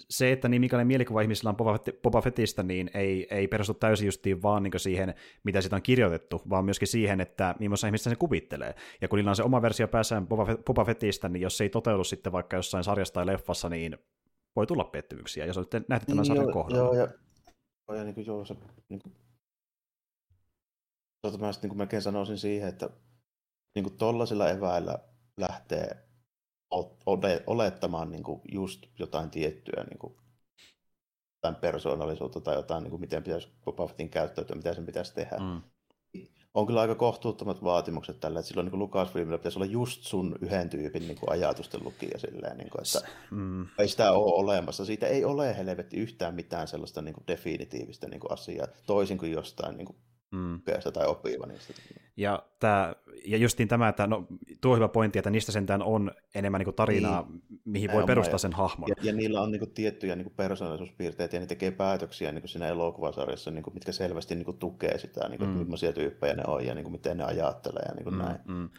se, 0.09 0.31
että 0.31 0.49
niin 0.49 0.61
mikäli 0.61 0.85
mielikuva 0.85 1.21
ihmisillä 1.21 1.49
on 1.49 1.57
Boba 2.03 2.21
Fettistä, 2.21 2.63
niin 2.63 2.89
ei, 2.93 3.27
ei 3.31 3.47
perustu 3.47 3.73
täysin 3.73 4.05
justiin 4.05 4.41
vaan 4.41 4.63
niin 4.63 4.71
siihen, 4.77 5.13
mitä 5.43 5.61
sitä 5.61 5.75
on 5.75 5.81
kirjoitettu, 5.81 6.41
vaan 6.49 6.65
myöskin 6.65 6.87
siihen, 6.87 7.21
että 7.21 7.55
millaisen 7.59 7.87
ihmistä 7.87 8.09
se 8.09 8.15
kuvittelee. 8.15 8.75
Ja 9.01 9.07
kun 9.07 9.17
niillä 9.17 9.29
on 9.29 9.35
se 9.35 9.43
oma 9.43 9.61
versio 9.61 9.87
päässään 9.87 10.27
Boba 10.65 10.85
Fettistä, 10.85 11.29
niin 11.29 11.41
jos 11.41 11.57
se 11.57 11.63
ei 11.63 11.69
toteudu 11.69 12.03
sitten 12.03 12.31
vaikka 12.31 12.55
jossain 12.55 12.83
sarjassa 12.83 13.13
tai 13.13 13.25
leffassa, 13.25 13.69
niin 13.69 13.97
voi 14.55 14.67
tulla 14.67 14.83
pettymyksiä, 14.83 15.45
jos 15.45 15.57
olette 15.57 15.81
nähty 15.89 16.05
tämän 16.05 16.17
niin, 16.21 16.25
sarjan 16.25 16.45
joo, 16.45 16.53
kohdalla. 16.53 16.83
Joo, 16.83 16.93
ja, 16.93 17.95
ja 17.95 18.03
niin 18.03 18.15
kuin, 18.15 18.25
joo, 18.25 18.45
se, 18.45 18.55
niin 18.89 18.99
kuin, 18.99 19.15
tota, 21.21 21.37
mä 21.37 21.51
sitten 21.51 21.67
niin 21.67 21.69
kuin 21.69 21.77
melkein 21.77 22.01
sanoisin 22.01 22.37
siihen, 22.37 22.69
että 22.69 22.89
niin 23.75 23.83
kuin 23.83 23.97
tollaisilla 23.97 24.49
eväillä 24.49 24.99
lähtee 25.37 26.12
olettamaan 27.47 28.11
niin 28.11 28.23
kuin 28.23 28.41
just 28.51 28.85
jotain 28.99 29.29
tiettyä 29.29 29.83
niin 29.83 29.99
kuin, 29.99 30.15
jotain 31.35 31.61
persoonallisuutta 31.61 32.41
tai 32.41 32.55
jotain, 32.55 32.83
niin 32.83 32.91
kuin 32.91 33.01
miten 33.01 33.23
pitäisi 33.23 33.47
Boba 33.65 33.87
Fettin 33.87 34.09
käyttäytyä, 34.09 34.55
mitä 34.55 34.73
sen 34.73 34.85
pitäisi 34.85 35.13
tehdä. 35.13 35.37
Mm. 35.37 35.61
On 36.53 36.67
kyllä 36.67 36.81
aika 36.81 36.95
kohtuuttomat 36.95 37.63
vaatimukset 37.63 38.19
tällä, 38.19 38.39
että 38.39 38.47
silloin 38.47 38.67
niin 38.67 38.79
Lucasfilmillä 38.79 39.37
pitäisi 39.37 39.59
olla 39.59 39.65
just 39.65 40.03
sun 40.03 40.35
yhden 40.41 40.69
tyypin 40.69 41.07
niin 41.07 41.17
kuin 41.19 41.31
ajatusten 41.31 41.83
lukija 41.83 42.19
silleen, 42.19 42.57
niin 42.57 42.69
kuin, 42.69 42.81
että 42.81 43.11
mm. 43.31 43.67
ei 43.79 43.87
sitä 43.87 44.11
ole 44.11 44.33
olemassa. 44.33 44.85
Siitä 44.85 45.07
ei 45.07 45.25
ole 45.25 45.57
helvetti 45.57 45.97
yhtään 45.97 46.35
mitään 46.35 46.67
sellaista 46.67 47.01
niin 47.01 47.13
kuin 47.13 47.27
definitiivistä 47.27 48.07
niin 48.07 48.19
kuin 48.19 48.31
asiaa, 48.31 48.67
toisin 48.85 49.17
kuin 49.17 49.31
jostain 49.31 49.77
niin 49.77 49.85
kuin 49.85 49.97
mm. 50.33 50.61
tai 50.93 51.07
opiva 51.07 51.45
niistä. 51.45 51.73
Ja, 52.17 52.43
tää, 52.59 52.95
ja 53.25 53.37
justiin 53.37 53.67
tämä, 53.67 53.89
että 53.89 54.07
no, 54.07 54.27
tuo 54.61 54.75
hyvä 54.75 54.87
pointti, 54.87 55.19
että 55.19 55.29
niistä 55.29 55.51
sentään 55.51 55.83
on 55.83 56.11
enemmän 56.35 56.59
niin 56.59 56.65
kuin 56.65 56.75
tarinaa, 56.75 57.27
niin. 57.29 57.61
mihin 57.65 57.91
voi 57.91 58.03
perustaa 58.03 58.37
sen 58.37 58.53
hahmon. 58.53 58.89
Ja, 58.89 58.95
ja 59.01 59.13
niillä 59.13 59.41
on 59.41 59.51
niin 59.51 59.59
kuin, 59.59 59.71
tiettyjä 59.71 60.15
niin 60.15 60.25
kuin 60.25 60.35
persoonallisuuspiirteitä, 60.35 61.35
ja 61.35 61.39
ne 61.39 61.45
tekee 61.45 61.71
päätöksiä 61.71 62.31
niin 62.31 62.41
kuin 62.41 62.49
siinä 62.49 62.67
elokuvasarjassa, 62.67 63.51
niin 63.51 63.63
kuin, 63.63 63.73
mitkä 63.73 63.91
selvästi 63.91 64.35
niin 64.35 64.45
kuin, 64.45 64.57
tukee 64.57 64.97
sitä, 64.97 65.29
niin 65.29 65.39
kuin, 65.39 65.49
mm. 65.49 65.57
millaisia 65.57 65.93
tyyppejä 65.93 66.33
ne 66.33 66.43
on, 66.47 66.65
ja 66.65 66.75
niin 66.75 66.83
kuin, 66.83 66.91
miten 66.91 67.17
ne 67.17 67.23
ajattelee, 67.23 67.83
ja 67.87 67.95
niin 67.95 68.03
kuin 68.03 68.15
mm, 68.15 68.21
näin. 68.21 68.39
Mm. 68.47 68.69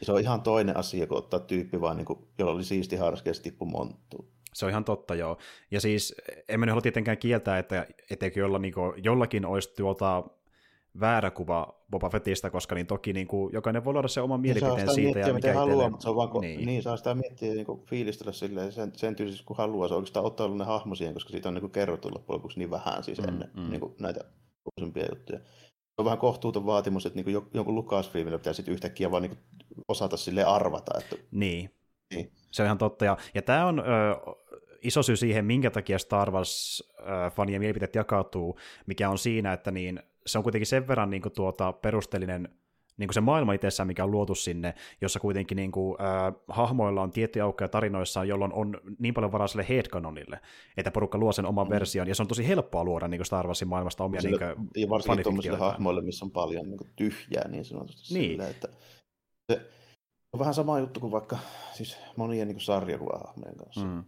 Ja 0.00 0.06
se 0.06 0.12
on 0.12 0.20
ihan 0.20 0.42
toinen 0.42 0.76
asia, 0.76 1.06
kun 1.06 1.18
ottaa 1.18 1.40
tyyppi 1.40 1.80
vaan, 1.80 1.96
niin 1.96 2.06
kuin, 2.06 2.18
jolla 2.38 2.52
oli 2.52 2.64
siisti 2.64 2.96
harske 2.96 3.30
ja 3.30 3.34
tippu 3.42 3.64
monttu. 3.64 4.30
Se 4.54 4.66
on 4.66 4.70
ihan 4.70 4.84
totta, 4.84 5.14
joo. 5.14 5.38
Ja 5.70 5.80
siis 5.80 6.14
en 6.48 6.60
mä 6.60 6.66
nyt 6.66 6.70
halua 6.70 6.82
tietenkään 6.82 7.18
kieltää, 7.18 7.58
että 7.58 7.86
etteikö 8.10 8.40
jolla, 8.40 8.58
niin 8.58 8.74
kuin, 8.74 9.04
jollakin 9.04 9.46
olisi 9.46 9.74
tuota 9.76 10.24
väärä 11.00 11.30
kuva 11.30 11.84
Boba 11.90 12.10
Fettistä, 12.10 12.50
koska 12.50 12.74
niin 12.74 12.86
toki 12.86 13.12
niin 13.12 13.26
kuin, 13.26 13.52
jokainen 13.52 13.84
voi 13.84 13.92
luoda 13.92 14.08
se 14.08 14.20
oman 14.20 14.42
niin 14.42 14.54
mielipiteen 14.54 14.94
siitä. 14.94 15.14
Miettiä, 15.14 15.26
ja 15.26 15.34
mikä 15.34 15.54
haluaa, 15.54 15.90
mutta 15.90 16.02
se 16.02 16.10
on 16.10 16.16
vaan, 16.16 16.28
kun, 16.28 16.40
niin. 16.40 16.66
niin. 16.66 16.82
saa 16.82 16.96
sitä 16.96 17.14
miettiä 17.14 17.54
niin 17.54 17.66
kuin 17.66 17.86
fiilistellä 17.86 18.32
silleen, 18.32 18.72
sen, 18.72 18.92
sen 18.96 19.16
tyylisesti 19.16 19.46
kun 19.46 19.56
haluaa. 19.56 19.88
Se 19.88 19.94
on 19.94 19.98
oikeastaan 19.98 20.26
ottaa 20.26 20.48
ne 20.48 20.64
hahmo 20.64 20.94
siihen, 20.94 21.14
koska 21.14 21.30
siitä 21.30 21.48
on 21.48 21.54
niin 21.54 21.60
kuin 21.62 21.72
kerrottu 21.72 22.08
loppujen 22.14 22.36
lopuksi 22.36 22.58
niin 22.58 22.70
vähän 22.70 23.02
siis 23.02 23.18
mm, 23.18 23.28
ennen 23.28 23.50
mm. 23.56 23.70
Niin 23.70 23.80
kuin 23.80 23.94
näitä 24.00 24.20
uusimpia 24.78 25.06
juttuja. 25.12 25.38
Se 25.38 25.98
on 25.98 26.04
vähän 26.04 26.18
kohtuuton 26.18 26.66
vaatimus, 26.66 27.06
että 27.06 27.16
niin 27.16 27.24
kuin 27.24 27.50
jonkun 27.54 27.74
Lucasfilmillä 27.74 28.38
pitää 28.38 28.52
sitten 28.52 28.74
yhtäkkiä 28.74 29.10
vaan 29.10 29.22
niin 29.22 29.36
kuin 29.36 29.40
osata 29.88 30.16
sille 30.16 30.44
arvata. 30.44 30.98
Että... 30.98 31.16
Niin. 31.30 31.70
niin. 32.14 32.32
Se 32.50 32.62
on 32.62 32.66
ihan 32.66 32.78
totta. 32.78 33.04
Ja, 33.04 33.16
ja 33.34 33.42
tämä 33.42 33.66
on... 33.66 33.78
Ö, 33.80 33.82
iso 34.82 35.02
syy 35.02 35.16
siihen, 35.16 35.44
minkä 35.44 35.70
takia 35.70 35.98
Star 35.98 36.30
Wars-fanien 36.30 37.58
mielipiteet 37.58 37.94
jakautuu, 37.94 38.58
mikä 38.86 39.10
on 39.10 39.18
siinä, 39.18 39.52
että 39.52 39.70
niin 39.70 40.02
se 40.26 40.38
on 40.38 40.44
kuitenkin 40.44 40.66
sen 40.66 40.88
verran 40.88 41.10
niin 41.10 41.22
kuin, 41.22 41.32
tuota, 41.32 41.72
perusteellinen 41.72 42.48
niin 42.96 43.08
kuin 43.08 43.14
se 43.14 43.20
maailma 43.20 43.52
itsessään, 43.52 43.86
mikä 43.86 44.04
on 44.04 44.10
luotu 44.10 44.34
sinne, 44.34 44.74
jossa 45.00 45.20
kuitenkin 45.20 45.56
niin 45.56 45.72
kuin, 45.72 45.96
äh, 46.00 46.34
hahmoilla 46.48 47.02
on 47.02 47.10
tiettyjä 47.10 47.44
aukkoja 47.44 47.68
tarinoissa, 47.68 48.24
jolloin 48.24 48.52
on 48.52 48.80
niin 48.98 49.14
paljon 49.14 49.32
varaa 49.32 49.46
sille 49.46 49.66
headcanonille, 49.68 50.40
että 50.76 50.90
porukka 50.90 51.18
luo 51.18 51.32
sen 51.32 51.46
oman 51.46 51.66
mm. 51.66 51.70
version, 51.70 52.08
ja 52.08 52.14
se 52.14 52.22
on 52.22 52.28
tosi 52.28 52.48
helppoa 52.48 52.84
luoda 52.84 53.08
niin 53.08 53.18
kuin 53.18 53.26
Star 53.26 53.46
Warsin 53.46 53.68
maailmasta 53.68 54.04
omia 54.04 54.20
Sille, 54.20 54.38
niin 54.38 54.56
kuin, 54.56 54.68
Ja 54.76 54.88
varsinkin 54.88 55.22
tuollaisille 55.22 55.58
hahmoille, 55.58 56.02
missä 56.02 56.24
on 56.24 56.30
paljon 56.30 56.66
niin 56.66 56.78
kuin, 56.78 56.90
tyhjää 56.96 57.48
niin 57.48 57.64
sanotusti. 57.64 58.14
Niin. 58.14 58.30
Sille, 58.30 58.50
että 58.50 58.68
se 59.52 59.70
on 60.32 60.40
vähän 60.40 60.54
sama 60.54 60.78
juttu 60.78 61.00
kuin 61.00 61.12
vaikka 61.12 61.38
siis 61.72 61.98
monien 62.16 62.48
niin 62.48 62.60
sarjakuvahahmojen 62.60 63.56
kanssa. 63.56 63.86
Mm. 63.86 64.04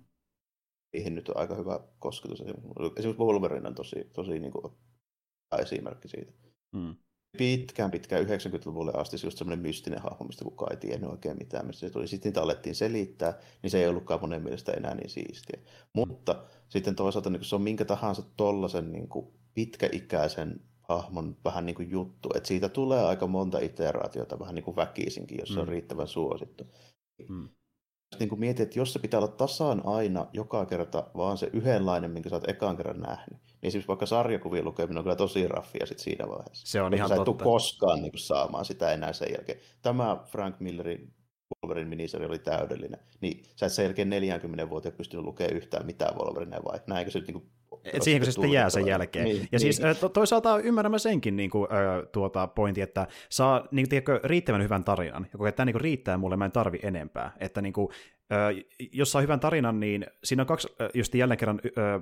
Niihin 0.92 1.14
nyt 1.14 1.28
on 1.28 1.36
aika 1.36 1.54
hyvä 1.54 1.80
kosketus. 1.98 2.40
Esimerkiksi 2.40 3.18
Wolverine 3.18 3.68
on 3.68 3.74
tosi, 3.74 4.10
tosi 4.12 4.38
niin 4.38 4.52
kuin, 4.52 4.72
esimerkki 5.56 6.08
siitä. 6.08 6.32
Mm. 6.72 6.96
Pitkään 7.38 7.90
pitkään 7.90 8.26
90-luvulle 8.26 8.92
asti 8.94 9.18
se 9.18 9.26
just 9.26 9.38
semmoinen 9.38 9.66
mystinen 9.66 10.02
hahmo, 10.02 10.26
mistä 10.26 10.44
kukaan 10.44 10.72
ei 10.72 10.80
tiennyt 10.80 11.10
oikein 11.10 11.36
mitään, 11.38 11.66
mistä 11.66 11.80
se 11.80 11.90
tuli. 11.90 12.08
Sitten 12.08 12.30
niitä 12.30 12.42
alettiin 12.42 12.74
selittää, 12.74 13.38
niin 13.62 13.70
se 13.70 13.82
ei 13.82 13.88
ollutkaan 13.88 14.20
monen 14.20 14.42
mielestä 14.42 14.72
enää 14.72 14.94
niin 14.94 15.10
siistiä. 15.10 15.60
Mutta 15.94 16.44
sitten 16.68 16.94
toisaalta 16.94 17.30
niin 17.30 17.44
se 17.44 17.54
on 17.54 17.62
minkä 17.62 17.84
tahansa 17.84 18.22
tollasen 18.36 18.92
niin 18.92 19.08
pitkäikäisen 19.54 20.60
hahmon 20.88 21.36
vähän 21.44 21.66
niin 21.66 21.76
kuin 21.76 21.90
juttu, 21.90 22.28
että 22.34 22.48
siitä 22.48 22.68
tulee 22.68 23.04
aika 23.04 23.26
monta 23.26 23.58
iteraatiota 23.58 24.38
vähän 24.38 24.54
niin 24.54 24.64
kuin 24.64 24.76
väkisinkin, 24.76 25.38
jos 25.40 25.48
se 25.48 25.54
mm. 25.54 25.60
on 25.60 25.68
riittävän 25.68 26.08
suosittu. 26.08 26.64
Mm 27.28 27.48
niin 28.18 28.28
kuin 28.28 28.40
mietit, 28.40 28.60
että 28.60 28.78
jos 28.78 28.92
se 28.92 28.98
pitää 28.98 29.20
olla 29.20 29.28
tasan 29.28 29.82
aina 29.86 30.26
joka 30.32 30.66
kerta 30.66 31.10
vaan 31.16 31.38
se 31.38 31.50
yhdenlainen, 31.52 32.10
minkä 32.10 32.28
sä 32.28 32.36
oot 32.36 32.48
ekaan 32.48 32.76
kerran 32.76 33.00
nähnyt, 33.00 33.38
niin 33.62 33.68
esimerkiksi 33.68 33.88
vaikka 33.88 34.06
sarjakuvien 34.06 34.64
lukeminen 34.64 34.98
on 34.98 35.04
kyllä 35.04 35.16
tosi 35.16 35.48
raffia 35.48 35.86
sit 35.86 35.98
siinä 35.98 36.28
vaiheessa. 36.28 36.66
Se 36.66 36.82
on 36.82 36.94
ihan 36.94 37.08
sä 37.08 37.14
et 37.14 37.24
totta. 37.24 37.44
koskaan 37.44 38.02
niin 38.02 38.12
kuin, 38.12 38.20
saamaan 38.20 38.64
sitä 38.64 38.92
enää 38.92 39.12
sen 39.12 39.32
jälkeen. 39.32 39.58
Tämä 39.82 40.16
Frank 40.26 40.60
Millerin 40.60 41.14
Wolverine 41.62 41.88
minisarja 41.88 42.28
oli 42.28 42.38
täydellinen, 42.38 43.00
niin 43.20 43.42
sä 43.56 43.66
et 43.66 43.72
sen 43.72 43.84
jälkeen 43.84 44.10
40 44.10 44.70
vuoteen 44.70 44.94
pystynyt 44.94 45.24
lukemaan 45.24 45.56
yhtään 45.56 45.86
mitään 45.86 46.16
Wolverinea 46.16 46.60
vai 46.64 46.80
näinkö 46.86 47.10
se 47.10 47.18
nyt 47.18 47.28
niin 47.28 47.40
kuin 47.40 47.50
et 47.84 48.02
siihenkö 48.02 48.26
se 48.26 48.32
sitten 48.32 48.52
jää 48.52 48.70
sen 48.70 48.86
jälkeen. 48.86 49.24
Niin, 49.24 49.36
ja 49.36 49.46
niin. 49.50 49.60
siis 49.60 49.80
to, 50.00 50.08
toisaalta 50.08 50.58
ymmärrämme 50.58 50.98
senkin 50.98 51.36
niin 51.36 51.50
kuin, 51.50 51.68
tuota, 52.12 52.46
pointti, 52.46 52.80
että 52.80 53.06
saa 53.28 53.68
niin 53.70 53.84
kuin, 53.84 53.88
tiedätkö, 53.88 54.20
riittävän 54.24 54.62
hyvän 54.62 54.84
tarinan, 54.84 55.26
ja 55.32 55.38
kun 55.38 55.52
tämä 55.52 55.64
niin 55.64 55.74
kuin, 55.74 55.80
riittää 55.80 56.18
mulle, 56.18 56.36
mä 56.36 56.44
en 56.44 56.52
tarvi 56.52 56.78
enempää. 56.82 57.32
Että 57.40 57.62
niin 57.62 57.72
kuin, 57.72 57.88
jos 58.92 59.12
saa 59.12 59.22
hyvän 59.22 59.40
tarinan, 59.40 59.80
niin 59.80 60.06
siinä 60.24 60.42
on 60.42 60.46
kaksi, 60.46 60.68
just 60.94 61.14
jälleen 61.14 61.38
kerran 61.38 61.60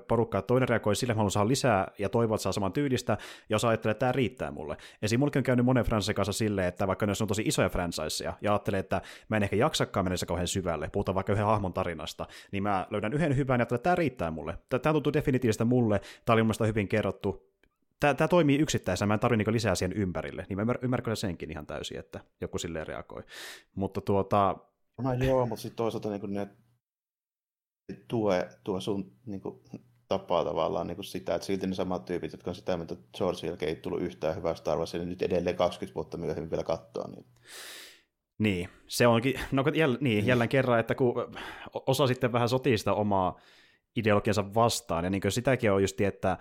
porukkaa, 0.09 0.43
toinen 0.43 0.69
reagoi 0.69 0.97
sille, 0.97 1.13
että 1.13 1.19
haluan 1.19 1.31
saada 1.31 1.49
lisää 1.49 1.91
ja 1.99 2.09
toivoo, 2.09 2.35
että 2.35 2.43
saa 2.43 2.53
saman 2.53 2.73
tyylistä, 2.73 3.13
ja 3.13 3.19
jos 3.49 3.65
ajattelee, 3.65 3.91
että 3.91 4.01
tämä 4.01 4.13
riittää 4.13 4.51
mulle. 4.51 4.77
Esim. 5.03 5.21
mullekin 5.21 5.41
on 5.41 5.45
käynyt 5.45 5.67
monen 5.67 5.85
franchisen 5.85 6.15
kanssa 6.15 6.33
silleen, 6.33 6.69
että 6.69 6.87
vaikka 6.87 7.07
ne 7.07 7.13
on 7.21 7.29
tosi 7.29 7.43
isoja 7.47 7.69
franchiseja, 7.69 8.33
ja 8.41 8.53
ajattelee, 8.53 8.81
että 8.81 9.03
mä 9.29 9.37
en 9.37 9.43
ehkä 9.43 9.57
jaksakaan 9.57 10.07
mennä 10.07 10.17
se 10.17 10.27
kauhean 10.27 10.49
syvälle, 10.49 10.91
puhutaan 10.93 11.15
vaikka 11.15 11.33
yhden 11.33 11.47
hahmon 11.47 11.73
tarinasta, 11.73 12.27
niin 12.53 12.63
mä 12.63 12.87
löydän 12.91 13.13
yhden 13.13 13.37
hyvän 13.37 13.55
ja 13.55 13.63
ajattelen, 13.63 13.79
että 13.79 13.85
tämä 13.85 13.97
riittää 13.97 14.31
mulle. 14.31 14.59
Tämä 14.69 14.93
tuntuu 14.93 15.13
definitiivistä 15.13 15.65
mulle, 15.65 16.01
tämä 16.25 16.35
oli 16.35 16.43
mun 16.43 16.55
hyvin 16.67 16.89
kerrottu, 16.89 17.53
tämä, 18.01 18.15
tämä 18.15 18.29
toimii 18.29 18.59
yksittäisenä, 18.59 19.07
mä 19.07 19.15
en 19.15 19.21
tarvitse 19.21 19.45
niin 19.45 19.55
lisää 19.55 19.75
siihen 19.75 19.97
ympärille, 19.97 20.47
niin 20.49 20.67
mä 20.67 20.75
ymmärrän 20.83 21.17
senkin 21.17 21.51
ihan 21.51 21.67
täysin, 21.67 21.99
että 21.99 22.21
joku 22.41 22.59
silleen 22.59 22.87
reagoi. 22.87 23.23
Mutta 23.75 24.01
tuota... 24.01 24.57
No 25.03 25.13
joo, 25.13 25.47
mutta 25.47 25.63
sitten 25.63 25.77
toisaalta 25.77 26.11
niin 26.11 26.33
ne 26.35 26.49
tue, 28.09 28.49
tuo 28.65 28.81
sun 28.81 29.13
niin 29.27 29.41
kuin, 29.41 29.61
tapaa 30.09 30.45
tavallaan 30.45 30.87
niin 30.87 30.97
kuin 30.97 31.05
sitä, 31.05 31.35
että 31.35 31.47
silti 31.47 31.67
ne 31.67 31.75
samat 31.75 32.05
tyypit, 32.05 32.33
jotka 32.33 32.51
on 32.51 32.55
sitä 32.55 32.77
mieltä, 32.77 32.95
että 32.95 33.19
George 33.19 33.47
jälkeen 33.47 33.69
ei 33.69 33.77
tullut 33.77 34.01
yhtään 34.01 34.37
hyvää 34.37 34.55
Star 34.55 34.79
Warsia, 34.79 35.01
niin 35.01 35.09
nyt 35.09 35.23
edelleen 35.23 35.57
20 35.57 35.95
vuotta 35.95 36.17
myöhemmin 36.17 36.51
vielä 36.51 36.65
katsoa. 36.65 37.09
Niin. 37.09 37.27
Niin, 38.39 38.69
se 38.87 39.07
onkin, 39.07 39.41
no 39.53 39.65
jäl, 39.75 39.97
niin, 40.01 40.27
jälleen 40.27 40.49
kerran, 40.49 40.81
että 40.81 40.95
kun 40.95 41.15
osa 41.87 42.07
sitten 42.07 42.33
vähän 42.33 42.49
sotii 42.49 42.79
sitä 42.79 42.93
omaa 42.93 43.41
ideologiansa 43.97 44.55
vastaan, 44.55 45.05
ja 45.05 45.11
niin 45.11 45.23
sitäkin 45.29 45.73
on 45.73 45.83
just, 45.83 46.01
että 46.01 46.39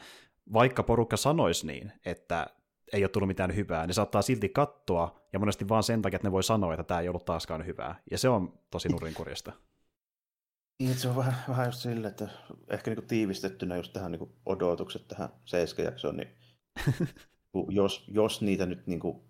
vaikka 0.53 0.83
porukka 0.83 1.17
sanoisi 1.17 1.67
niin, 1.67 1.91
että 2.05 2.47
ei 2.93 3.03
ole 3.03 3.09
tullut 3.09 3.27
mitään 3.27 3.55
hyvää, 3.55 3.87
ne 3.87 3.93
saattaa 3.93 4.21
silti 4.21 4.49
katsoa, 4.49 5.19
ja 5.33 5.39
monesti 5.39 5.69
vaan 5.69 5.83
sen 5.83 6.01
takia, 6.01 6.15
että 6.15 6.27
ne 6.27 6.31
voi 6.31 6.43
sanoa, 6.43 6.73
että 6.73 6.83
tämä 6.83 6.99
ei 6.99 7.09
ollut 7.09 7.25
taaskaan 7.25 7.65
hyvää. 7.65 7.95
Ja 8.11 8.17
se 8.17 8.29
on 8.29 8.59
tosi 8.71 8.89
nurinkurjasta. 8.89 9.51
Niin, 10.79 10.95
se 10.95 11.09
on 11.09 11.15
vähän, 11.15 11.35
vähän 11.47 11.65
just 11.65 11.79
silleen, 11.79 12.11
että 12.11 12.29
ehkä 12.69 12.91
niin 12.91 13.07
tiivistettynä 13.07 13.75
just 13.75 13.93
tähän 13.93 14.11
niin 14.11 14.33
odotukset 14.45 15.07
tähän 15.07 15.29
seiskajaksoon, 15.45 16.17
niin 16.17 16.29
jos, 17.69 18.05
jos 18.07 18.41
niitä 18.41 18.65
nyt 18.65 18.87
niin 18.87 18.99
kuin 18.99 19.21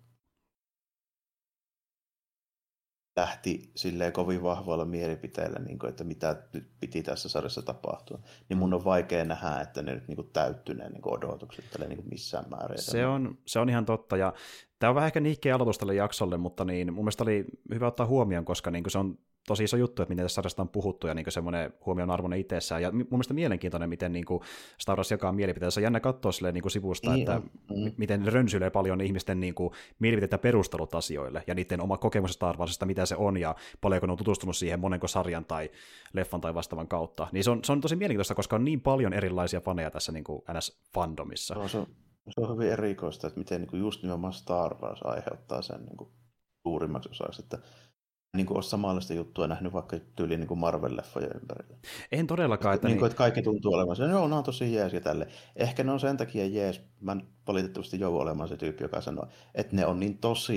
lähti 3.16 3.70
silleen 3.74 4.12
kovin 4.12 4.42
vahvoilla 4.42 4.84
mielipiteillä, 4.84 5.58
niin 5.58 5.78
kuin, 5.78 5.90
että 5.90 6.04
mitä 6.04 6.42
nyt 6.52 6.70
piti 6.80 7.02
tässä 7.02 7.28
sarjassa 7.28 7.62
tapahtua, 7.62 8.18
niin 8.48 8.58
mun 8.58 8.74
on 8.74 8.84
vaikea 8.84 9.24
nähdä, 9.24 9.60
että 9.60 9.82
ne 9.82 9.94
nyt 9.94 10.08
niin 10.08 10.16
kuin 10.16 10.30
täyttyy 10.32 10.74
ne 10.74 10.88
niin 10.88 11.02
odotukset 11.04 11.64
tälle 11.70 11.88
niin 11.88 11.96
kuin 11.96 12.08
missään 12.08 12.44
määrin. 12.50 12.82
Se 12.82 13.06
on, 13.06 13.38
se 13.46 13.58
on 13.58 13.68
ihan 13.68 13.84
totta, 13.84 14.16
ja 14.16 14.32
tämä 14.78 14.88
on 14.88 14.94
vähän 14.94 15.06
ehkä 15.06 15.20
nihkeä 15.20 15.54
aloitus 15.54 15.78
tälle 15.78 15.94
jaksolle, 15.94 16.36
mutta 16.36 16.64
niin, 16.64 16.94
mun 16.94 17.04
mielestä 17.04 17.24
oli 17.24 17.44
hyvä 17.74 17.86
ottaa 17.86 18.06
huomioon, 18.06 18.44
koska 18.44 18.70
niin 18.70 18.84
kuin 18.84 18.92
se 18.92 18.98
on 18.98 19.18
tosi 19.46 19.64
iso 19.64 19.76
juttu, 19.76 20.02
että 20.02 20.12
miten 20.12 20.24
tässä 20.24 20.34
sarjasta 20.34 20.62
on 20.62 20.68
puhuttu 20.68 21.06
ja 21.06 21.14
niin 21.14 21.26
semmoinen 21.28 21.72
huomion 21.86 22.10
arvoinen 22.10 22.38
itsessään. 22.38 22.82
Ja 22.82 22.92
mun 22.92 23.06
mielestä 23.10 23.34
mielenkiintoinen, 23.34 23.88
miten 23.88 24.12
niin 24.12 24.24
kuin 24.24 24.40
Star 24.78 24.96
Wars 24.96 25.10
jakaa 25.10 25.32
mielipiteitä. 25.32 25.70
Se 25.70 25.80
on 25.80 25.84
jännä 25.84 26.00
katsoa 26.00 26.32
silleen, 26.32 26.54
niin 26.54 26.62
kuin 26.62 26.72
sivusta, 26.72 27.10
niin, 27.10 27.20
että 27.20 27.40
mm. 27.70 27.92
miten 27.96 28.32
rönsyilee 28.32 28.70
paljon 28.70 29.00
ihmisten 29.00 29.40
niin 29.40 29.54
kuin, 29.54 29.70
mielipiteitä 29.98 30.38
perustelut 30.38 30.94
asioille 30.94 31.42
ja 31.46 31.54
niiden 31.54 31.80
oma 31.80 31.98
kokemus 31.98 32.32
Star 32.32 32.56
Warsista, 32.56 32.86
mitä 32.86 33.06
se 33.06 33.16
on 33.16 33.36
ja 33.36 33.54
paljonko 33.80 34.06
ne 34.06 34.12
on 34.12 34.18
tutustunut 34.18 34.56
siihen 34.56 34.80
monenko 34.80 35.08
sarjan 35.08 35.44
tai 35.44 35.70
leffan 36.12 36.40
tai 36.40 36.54
vastaavan 36.54 36.88
kautta. 36.88 37.28
Niin 37.32 37.44
se 37.44 37.50
on, 37.50 37.64
se 37.64 37.72
on 37.72 37.80
tosi 37.80 37.96
mielenkiintoista, 37.96 38.34
koska 38.34 38.56
on 38.56 38.64
niin 38.64 38.80
paljon 38.80 39.12
erilaisia 39.12 39.60
faneja 39.60 39.90
tässä 39.90 40.12
niin 40.12 40.24
kuin 40.24 40.42
NS-fandomissa. 40.52 41.54
No, 41.54 41.68
se, 41.68 41.78
on, 41.78 41.86
se 42.28 42.40
on 42.40 42.54
hyvin 42.54 42.72
erikoista, 42.72 43.26
että 43.26 43.38
miten 43.38 43.60
niin 43.60 43.70
kuin 43.70 43.80
just 43.80 44.02
nimenomaan 44.02 44.32
Star 44.32 44.74
Wars 44.74 45.00
aiheuttaa 45.04 45.62
sen 45.62 45.80
niin 45.84 45.96
kuin 45.96 46.10
suurimmaksi 46.62 47.08
osaksi, 47.10 47.42
että 47.42 47.58
niin 48.36 48.46
kuin 48.46 48.56
ole 48.56 48.62
samanlaista 48.62 49.14
juttua 49.14 49.46
nähnyt 49.46 49.72
vaikka 49.72 49.96
tyyliin 50.16 50.40
niin 50.40 50.58
Marvel-leffojen 50.58 51.36
ympärillä. 51.36 51.76
En 52.12 52.26
todellakaan. 52.26 52.74
Että, 52.74 52.88
niin 52.88 52.98
kuin, 52.98 53.06
että 53.06 53.18
kaikki 53.18 53.42
tuntuu 53.42 53.72
olevan 53.72 53.96
se, 53.96 54.02
joo, 54.02 54.28
ne 54.28 54.34
on 54.34 54.44
tosi 54.44 54.74
jees 54.74 54.92
ja 54.92 55.00
tälle. 55.00 55.28
Ehkä 55.56 55.84
ne 55.84 55.92
on 55.92 56.00
sen 56.00 56.16
takia 56.16 56.46
jees, 56.46 56.80
mä 57.00 57.16
valitettavasti 57.46 58.00
joudun 58.00 58.20
olemaan 58.20 58.48
se 58.48 58.56
tyyppi, 58.56 58.84
joka 58.84 59.00
sanoo, 59.00 59.28
että 59.54 59.76
ne 59.76 59.86
on 59.86 60.00
niin 60.00 60.18
tosi 60.18 60.54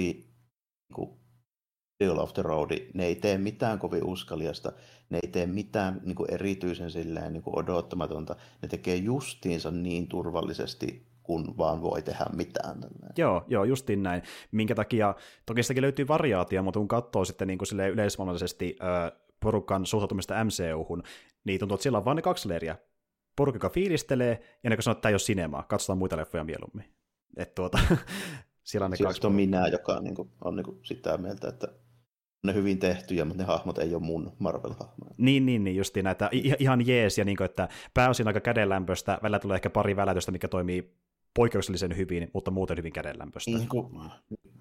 niin 0.90 0.96
kuin, 0.96 1.10
deal 2.04 2.18
of 2.18 2.34
the 2.34 2.42
road, 2.42 2.72
ne 2.94 3.06
ei 3.06 3.16
tee 3.16 3.38
mitään 3.38 3.80
kovin 3.80 4.04
uskaliasta, 4.04 4.72
ne 5.10 5.20
ei 5.24 5.30
tee 5.32 5.46
mitään 5.46 6.02
niin 6.04 6.16
kuin 6.16 6.34
erityisen 6.34 6.92
silleen, 6.92 7.34
niin 7.34 7.44
kuin 7.44 7.60
odottamatonta, 7.60 8.36
ne 8.62 8.68
tekee 8.68 8.96
justiinsa 8.96 9.72
niin 9.72 10.08
turvallisesti 10.08 11.08
kun 11.30 11.58
vaan 11.58 11.82
voi 11.82 12.02
tehdä 12.02 12.26
mitään. 12.36 12.78
Joo, 13.18 13.46
joo, 13.48 13.64
justiin 13.64 14.04
näin. 14.04 14.22
Minkä 14.52 14.76
takia, 14.76 15.16
toki 15.46 15.64
sitäkin 15.64 15.82
löytyy 15.82 16.08
variaatio, 16.08 16.64
mutta 16.64 16.80
kun 16.80 16.88
katsoo 16.88 17.26
sitten 17.26 17.48
niin 17.48 17.58
kuin 17.58 17.80
yleismaailmallisesti 17.80 18.76
porukan 19.40 19.86
suhtautumista 19.86 20.44
MCU-hun, 20.44 21.04
niin 21.44 21.60
tuntuu, 21.60 21.76
että 21.76 21.84
siellä 21.84 21.98
on 21.98 22.06
vain 22.06 22.16
ne 22.16 22.22
kaksi 22.22 22.50
leiriä. 22.50 22.78
Porukka, 23.36 23.56
joka 23.56 23.70
fiilistelee, 23.70 24.42
ja 24.64 24.70
ne, 24.70 24.78
sanoo, 24.80 24.92
että 24.92 25.02
tämä 25.02 25.10
ei 25.10 25.14
ole 25.14 25.20
sinemaa, 25.20 25.64
katsotaan 25.64 25.98
muita 25.98 26.18
leffoja 26.18 26.44
mieluummin. 26.44 26.86
Että 27.38 27.56
tuota, 27.56 27.80
siellä 28.64 28.86
on 28.86 28.92
ne 28.92 28.98
kaksi. 29.04 29.28
on 29.28 29.34
minä, 29.34 29.68
joka 29.68 29.94
on, 29.94 30.04
niin 30.04 30.16
kuin, 30.16 30.30
on 30.44 30.56
niin 30.56 30.66
kuin 30.66 30.80
sitä 30.84 31.18
mieltä, 31.18 31.48
että 31.48 31.68
ne 32.44 32.54
hyvin 32.54 32.80
tehtyjä, 32.80 33.26
mutta 33.26 33.44
ne 33.44 33.48
hahmot 33.48 33.78
ei 33.78 33.96
ole 33.96 34.04
mun 34.04 34.32
Marvel-hahmoja. 34.40 35.16
Niin, 35.18 35.46
niin, 35.46 35.64
niin 35.64 35.76
justiin 35.76 36.04
näitä 36.04 36.30
ihan 36.60 36.88
jees, 36.88 37.18
ja 37.18 37.26
niin 37.26 37.38
kuin, 37.38 37.46
että 37.46 37.70
pääosin 37.94 38.28
aika 38.28 38.40
kädenlämpöistä, 38.40 39.20
välillä 39.24 39.40
tulee 39.40 39.56
ehkä 39.56 39.70
pari 39.70 39.96
välätystä, 39.96 40.32
mikä 40.32 40.48
toimii 40.48 41.00
poikkeuksellisen 41.36 41.98
hyvin, 41.98 42.32
mutta 42.34 42.52
muuten 42.52 42.78
hyvin 42.78 42.94
kädenlämpöistä. 42.94 43.52
Niin 43.52 43.70
kuin, 43.70 44.00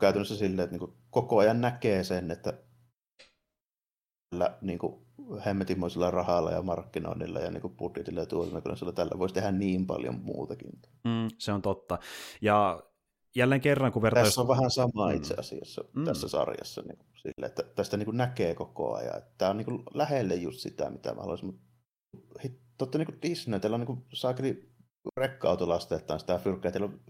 käytännössä 0.00 0.36
silleen, 0.36 0.64
että 0.64 0.72
niin 0.72 0.80
kuin, 0.80 0.92
koko 1.10 1.38
ajan 1.38 1.60
näkee 1.60 2.04
sen, 2.04 2.30
että 2.30 2.52
tällä 4.30 4.58
niin 4.60 4.78
kuin, 4.78 5.06
hemmetimoisella 5.46 6.10
rahalla 6.10 6.50
ja 6.50 6.62
markkinoinnilla 6.62 7.40
ja 7.40 7.50
niin 7.50 7.60
kuin 7.60 7.76
budjetilla 7.76 8.20
ja 8.20 8.26
tuotannolla 8.26 8.92
tällä 8.92 9.18
voisi 9.18 9.34
tehdä 9.34 9.50
niin 9.50 9.86
paljon 9.86 10.20
muutakin. 10.20 10.70
Mm, 11.04 11.28
se 11.38 11.52
on 11.52 11.62
totta. 11.62 11.98
Ja 12.40 12.82
jälleen 13.36 13.60
kerran, 13.60 13.92
kun 13.92 14.02
vertaisi... 14.02 14.28
Tässä 14.28 14.40
on 14.40 14.48
vähän 14.48 14.70
sama 14.70 15.08
mm. 15.08 15.16
itse 15.16 15.34
asiassa 15.38 15.84
mm. 15.92 16.04
tässä 16.04 16.28
sarjassa, 16.28 16.82
niin 16.82 16.96
kuin, 16.96 17.08
sille, 17.14 17.46
että 17.46 17.62
tästä 17.62 17.96
niin 17.96 18.04
kuin 18.04 18.16
näkee 18.16 18.54
koko 18.54 18.94
ajan. 18.94 19.18
Että 19.18 19.34
tämä 19.38 19.50
on 19.50 19.56
niin 19.56 19.64
kuin 19.64 19.82
lähelle 19.94 20.34
just 20.34 20.58
sitä, 20.58 20.90
mitä 20.90 21.14
mä 21.14 21.20
haluaisin. 21.20 21.46
Mutta 21.46 21.62
totta 22.78 22.98
niin 22.98 23.06
kuin 23.06 23.22
Disney, 23.22 23.60
teillä 23.60 23.74
on 23.74 23.80
niin 23.80 23.86
kuin, 23.86 24.04
saakeli 24.12 24.68
rekka-autolasteettaan 25.16 26.20
sitä 26.20 26.38
fyrkkää, 26.38 26.72
teillä 26.72 26.84
on 26.84 27.00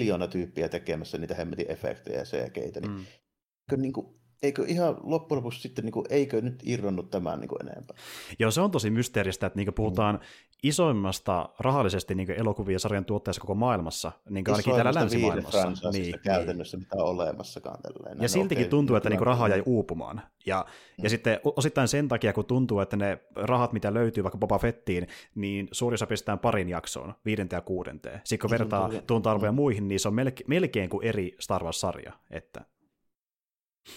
miljoona 0.00 0.26
tyyppiä 0.26 0.68
tekemässä 0.68 1.18
niitä 1.18 1.34
hemmetin 1.34 1.70
efektejä 1.70 2.18
ja 2.18 2.24
CGitä, 2.24 2.80
niin, 2.80 2.92
mm. 2.92 3.82
niin 3.82 3.92
kuin, 3.92 4.19
eikö 4.42 4.64
ihan 4.66 4.96
loppujen 5.02 5.36
lopuksi 5.36 5.60
sitten, 5.60 5.84
niin 5.84 5.92
kuin, 5.92 6.06
eikö 6.10 6.40
nyt 6.40 6.62
irronnut 6.64 7.10
tämän 7.10 7.40
niin 7.40 7.48
kuin 7.48 7.68
enempää? 7.68 7.96
Joo, 8.38 8.50
se 8.50 8.60
on 8.60 8.70
tosi 8.70 8.90
mysteeristä, 8.90 9.46
että 9.46 9.56
niin 9.56 9.66
kuin 9.66 9.74
puhutaan 9.74 10.14
mm. 10.14 10.20
isoimmasta 10.62 11.48
rahallisesti 11.58 12.14
niin 12.14 12.30
elokuvia 12.30 12.78
sarjan 12.78 13.04
tuotteessa 13.04 13.40
koko 13.40 13.54
maailmassa, 13.54 14.12
niin 14.30 14.44
kuin 14.44 14.54
ainakin 14.54 14.74
täällä 14.74 14.94
länsimaailmassa. 14.94 15.90
Niin, 15.92 16.02
niin, 16.02 16.20
käytännössä, 16.24 16.76
mitä 16.76 16.96
on 16.96 17.08
olemassakaan. 17.08 17.78
Tälleen. 17.82 18.22
Ja 18.22 18.28
siltikin 18.28 18.62
okay, 18.62 18.70
tuntuu, 18.70 18.96
että 18.96 19.10
niin 19.10 19.20
raha 19.20 19.48
jäi 19.48 19.62
uupumaan. 19.66 20.22
Ja, 20.46 20.66
mm. 20.98 21.04
ja 21.04 21.10
sitten 21.10 21.40
osittain 21.44 21.88
sen 21.88 22.08
takia, 22.08 22.32
kun 22.32 22.44
tuntuu, 22.44 22.80
että 22.80 22.96
ne 22.96 23.18
rahat, 23.36 23.72
mitä 23.72 23.94
löytyy 23.94 24.24
vaikka 24.24 24.38
Boba 24.38 24.58
Fettiin, 24.58 25.08
niin 25.34 25.68
suurin 25.72 25.94
osa 25.94 26.06
pistetään 26.06 26.38
parin 26.38 26.68
jaksoon, 26.68 27.14
viidenteen 27.24 27.58
ja 27.58 27.62
kuudenteen. 27.62 28.20
Sitten 28.24 28.48
kun 28.48 28.58
vertaa 28.58 28.90
tuunta-arvoja 29.06 29.52
mm. 29.52 29.56
muihin, 29.56 29.88
niin 29.88 30.00
se 30.00 30.08
on 30.08 30.14
melkein 30.46 30.90
kuin 30.90 31.06
eri 31.06 31.36
Star 31.40 31.64
Wars-sarja. 31.64 32.12
Että 32.30 32.64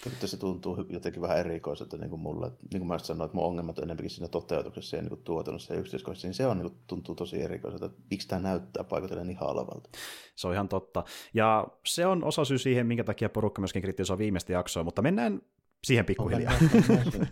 nyt 0.06 0.30
se 0.30 0.38
tuntuu 0.38 0.86
jotenkin 0.90 1.22
vähän 1.22 1.38
erikoiselta 1.38 1.98
niin 1.98 2.10
kuin 2.10 2.22
mulle. 2.22 2.52
Niin 2.72 2.80
kuin 2.80 2.88
mä 2.88 3.00
sanoin, 3.00 3.26
että 3.26 3.36
mun 3.38 3.46
ongelmat 3.46 3.78
on 3.78 3.84
enemmänkin 3.84 4.10
siinä 4.10 4.28
toteutuksessa 4.28 4.96
ja 4.96 5.02
niin 5.02 5.10
kuin 5.10 5.24
tuotannossa 5.24 5.74
ja 5.74 5.80
yksityiskohdassa, 5.80 6.28
niin 6.28 6.34
se 6.34 6.48
on, 6.48 6.58
niin 6.58 6.70
kuin, 6.70 6.82
tuntuu 6.88 7.16
tosi 7.16 7.42
erikoiselta, 7.42 7.86
että 7.86 8.02
miksi 8.10 8.28
tämä 8.28 8.42
näyttää 8.42 8.84
paikotellen 8.84 9.28
niin 9.28 9.38
halvalta. 9.38 9.90
Se 10.36 10.48
on 10.48 10.54
ihan 10.54 10.70
totta. 10.70 11.04
Ja 11.34 11.68
se 11.86 12.06
on 12.06 12.24
osa 12.24 12.46
syy 12.46 12.58
siihen, 12.58 12.88
minkä 12.88 13.04
takia 13.04 13.30
porukka 13.30 13.62
myöskin 13.62 13.82
kritisoi 13.82 14.18
viimeistä 14.18 14.54
jaksoa, 14.54 14.84
mutta 14.84 15.02
mennään 15.02 15.42
siihen 15.84 16.06
pikkuhiljaa. 16.06 16.54
Mennään, 16.62 17.30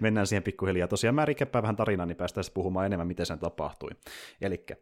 mennään 0.00 0.26
siihen 0.26 0.42
pikkuhiljaa. 0.50 0.88
Tosiaan 0.88 1.14
mä 1.14 1.24
rikäppään 1.24 1.62
vähän 1.62 1.76
tarinaa, 1.76 2.06
niin 2.06 2.16
päästään 2.16 2.44
puhumaan 2.54 2.86
enemmän, 2.86 3.06
miten 3.06 3.26
sen 3.26 3.38
tapahtui. 3.38 3.90
Elikkä 4.40 4.76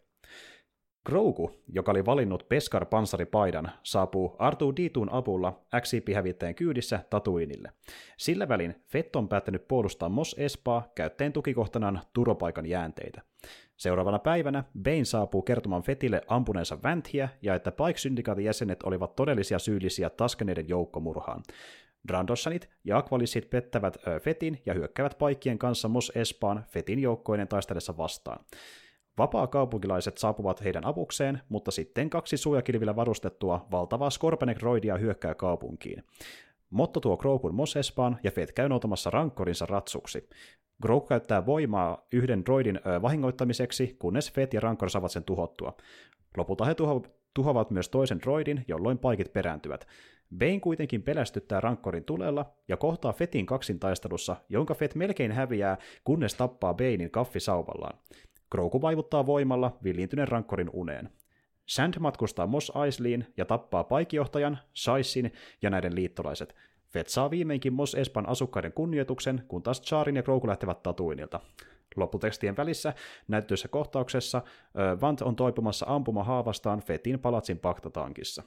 Grogu, 1.06 1.50
joka 1.68 1.90
oli 1.90 2.06
valinnut 2.06 2.48
Peskar 2.48 2.86
pansaripaidan, 2.86 3.70
saapuu 3.82 4.36
Artu 4.38 4.76
Ditun 4.76 5.08
avulla 5.12 5.60
XCP-hävittäjän 5.80 6.54
kyydissä 6.54 7.00
Tatuinille. 7.10 7.72
Sillä 8.16 8.48
välin 8.48 8.74
Fett 8.86 9.16
on 9.16 9.28
päättänyt 9.28 9.68
puolustaa 9.68 10.08
Mos 10.08 10.36
Espaa 10.38 10.92
käyttäen 10.94 11.32
tukikohtanaan 11.32 12.00
turvapaikan 12.12 12.66
jäänteitä. 12.66 13.22
Seuraavana 13.76 14.18
päivänä 14.18 14.64
Bane 14.82 15.04
saapuu 15.04 15.42
kertomaan 15.42 15.82
Fetille 15.82 16.22
ampuneensa 16.26 16.82
Vanthiä 16.82 17.28
ja 17.42 17.54
että 17.54 17.70
Pike-syndikaatin 17.70 18.44
jäsenet 18.44 18.82
olivat 18.82 19.16
todellisia 19.16 19.58
syyllisiä 19.58 20.10
taskeneiden 20.10 20.68
joukkomurhaan. 20.68 21.42
Drandossanit 22.08 22.70
ja 22.84 22.98
Aqualissit 22.98 23.50
pettävät 23.50 23.96
Fetin 24.22 24.62
ja 24.66 24.74
hyökkäävät 24.74 25.18
Paikkien 25.18 25.58
kanssa 25.58 25.88
Mos 25.88 26.12
Espaan 26.14 26.64
Fetin 26.68 26.98
joukkoinen 26.98 27.48
taistellessa 27.48 27.96
vastaan. 27.96 28.44
Vapaa-kaupunkilaiset 29.18 30.18
saapuvat 30.18 30.64
heidän 30.64 30.86
apukseen, 30.86 31.40
mutta 31.48 31.70
sitten 31.70 32.10
kaksi 32.10 32.36
suojakilvillä 32.36 32.96
varustettua 32.96 33.66
valtavaa 33.70 34.10
Scorpenek-roidia 34.10 34.98
hyökkää 34.98 35.34
kaupunkiin. 35.34 36.02
Motto 36.70 37.00
tuo 37.00 37.16
Groukun 37.16 37.54
Mos 37.54 37.76
Espaan 37.76 38.18
ja 38.22 38.30
Fett 38.30 38.52
käy 38.52 38.68
noutamassa 38.68 39.10
rankkorinsa 39.10 39.66
ratsuksi. 39.66 40.28
Grogu 40.82 41.06
käyttää 41.06 41.46
voimaa 41.46 42.06
yhden 42.12 42.44
droidin 42.44 42.80
vahingoittamiseksi, 43.02 43.96
kunnes 43.98 44.32
Fett 44.32 44.54
ja 44.54 44.60
Rancor 44.60 44.90
saavat 44.90 45.12
sen 45.12 45.24
tuhottua. 45.24 45.76
Lopulta 46.36 46.64
he 46.64 46.72
tuho- 46.72 47.08
tuhoavat 47.34 47.70
myös 47.70 47.88
toisen 47.88 48.20
droidin, 48.20 48.64
jolloin 48.68 48.98
paikit 48.98 49.32
perääntyvät. 49.32 49.86
Bane 50.38 50.60
kuitenkin 50.60 51.02
pelästyttää 51.02 51.60
Ranccorin 51.60 52.04
tulella 52.04 52.46
ja 52.68 52.76
kohtaa 52.76 53.12
Fetin 53.12 53.46
kaksintaistelussa, 53.46 54.36
jonka 54.48 54.74
Fet 54.74 54.94
melkein 54.94 55.32
häviää, 55.32 55.78
kunnes 56.04 56.34
tappaa 56.34 56.74
Banein 56.74 57.10
kaffisauvallaan. 57.10 57.98
Grogu 58.54 58.82
vaivuttaa 58.82 59.26
voimalla 59.26 59.78
villiintyneen 59.84 60.28
Ranccorin 60.28 60.70
uneen. 60.72 61.10
Sand 61.66 61.94
matkustaa 62.00 62.46
Mos 62.46 62.72
Eisliin 62.84 63.26
ja 63.36 63.44
tappaa 63.44 63.84
paikijohtajan, 63.84 64.58
Saissin 64.72 65.32
ja 65.62 65.70
näiden 65.70 65.94
liittolaiset. 65.94 66.54
Fett 66.88 67.08
saa 67.08 67.30
viimeinkin 67.30 67.72
Mos 67.72 67.94
Espan 67.94 68.28
asukkaiden 68.28 68.72
kunnioituksen, 68.72 69.44
kun 69.48 69.62
taas 69.62 69.82
Charin 69.82 70.16
ja 70.16 70.22
Grogu 70.22 70.46
lähtevät 70.46 70.82
Tatuinilta. 70.82 71.40
Lopputekstien 71.96 72.56
välissä 72.56 72.94
näyttöissä 73.28 73.68
kohtauksessa 73.68 74.42
Vant 75.00 75.22
on 75.22 75.36
toipumassa 75.36 75.86
ampuma 75.88 76.24
haavastaan 76.24 76.82
Fetin 76.82 77.18
palatsin 77.18 77.58
paktatankissa. 77.58 78.42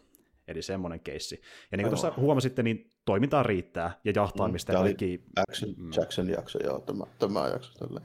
Eli 0.48 0.62
semmoinen 0.62 1.00
keissi. 1.00 1.42
Ja 1.72 1.78
niin 1.78 1.86
kuin 1.86 2.00
tuossa 2.00 2.14
huomasitte, 2.18 2.64
niin 2.64 2.92
toimintaa 3.06 3.44
riittää 3.44 4.00
ja 4.04 4.14
jahtaamista 4.16 4.72
ja 4.72 4.74
Tämä 4.74 4.86
kaikki... 4.86 5.24
Jackson, 5.38 5.70
Jackson 5.96 6.30
jakso, 6.30 6.60
joo, 6.64 6.80
tämä, 6.80 7.04
tämä 7.20 7.48
jakso. 7.48 7.86
Tällä. 7.86 8.02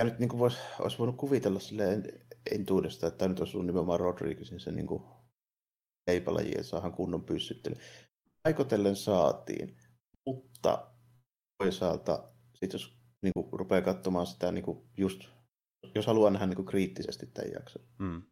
Ja 0.00 0.04
nyt 0.04 0.18
niin 0.18 0.38
vois, 0.38 0.58
olisi 0.78 0.98
voinut 0.98 1.16
kuvitella 1.16 1.60
silleen 1.60 2.04
entuudesta, 2.50 3.06
että 3.06 3.28
nyt 3.28 3.40
olisi 3.40 3.58
nimenomaan 3.58 4.00
Rodriguezin 4.00 4.60
se 4.60 4.72
niin 4.72 4.86
kuin 4.86 5.02
leipalaji, 6.06 6.50
että 6.50 6.62
saadaan 6.62 6.92
kunnon 6.92 7.24
pyssyttely. 7.24 7.76
Aikotellen 8.44 8.96
saatiin, 8.96 9.76
mutta 10.26 10.92
toisaalta 11.58 12.32
sit 12.54 12.72
jos 12.72 12.96
niin 13.22 13.32
kuin, 13.34 13.46
rupeaa 13.52 13.82
katsomaan 13.82 14.26
sitä 14.26 14.52
niin 14.52 14.64
kuin, 14.64 14.88
just, 14.96 15.24
jos 15.94 16.06
haluaa 16.06 16.30
nähdä 16.30 16.46
niin 16.46 16.56
kuin, 16.56 16.66
kriittisesti 16.66 17.26
tämän 17.26 17.52
jakson, 17.52 17.82
Mm. 17.98 18.22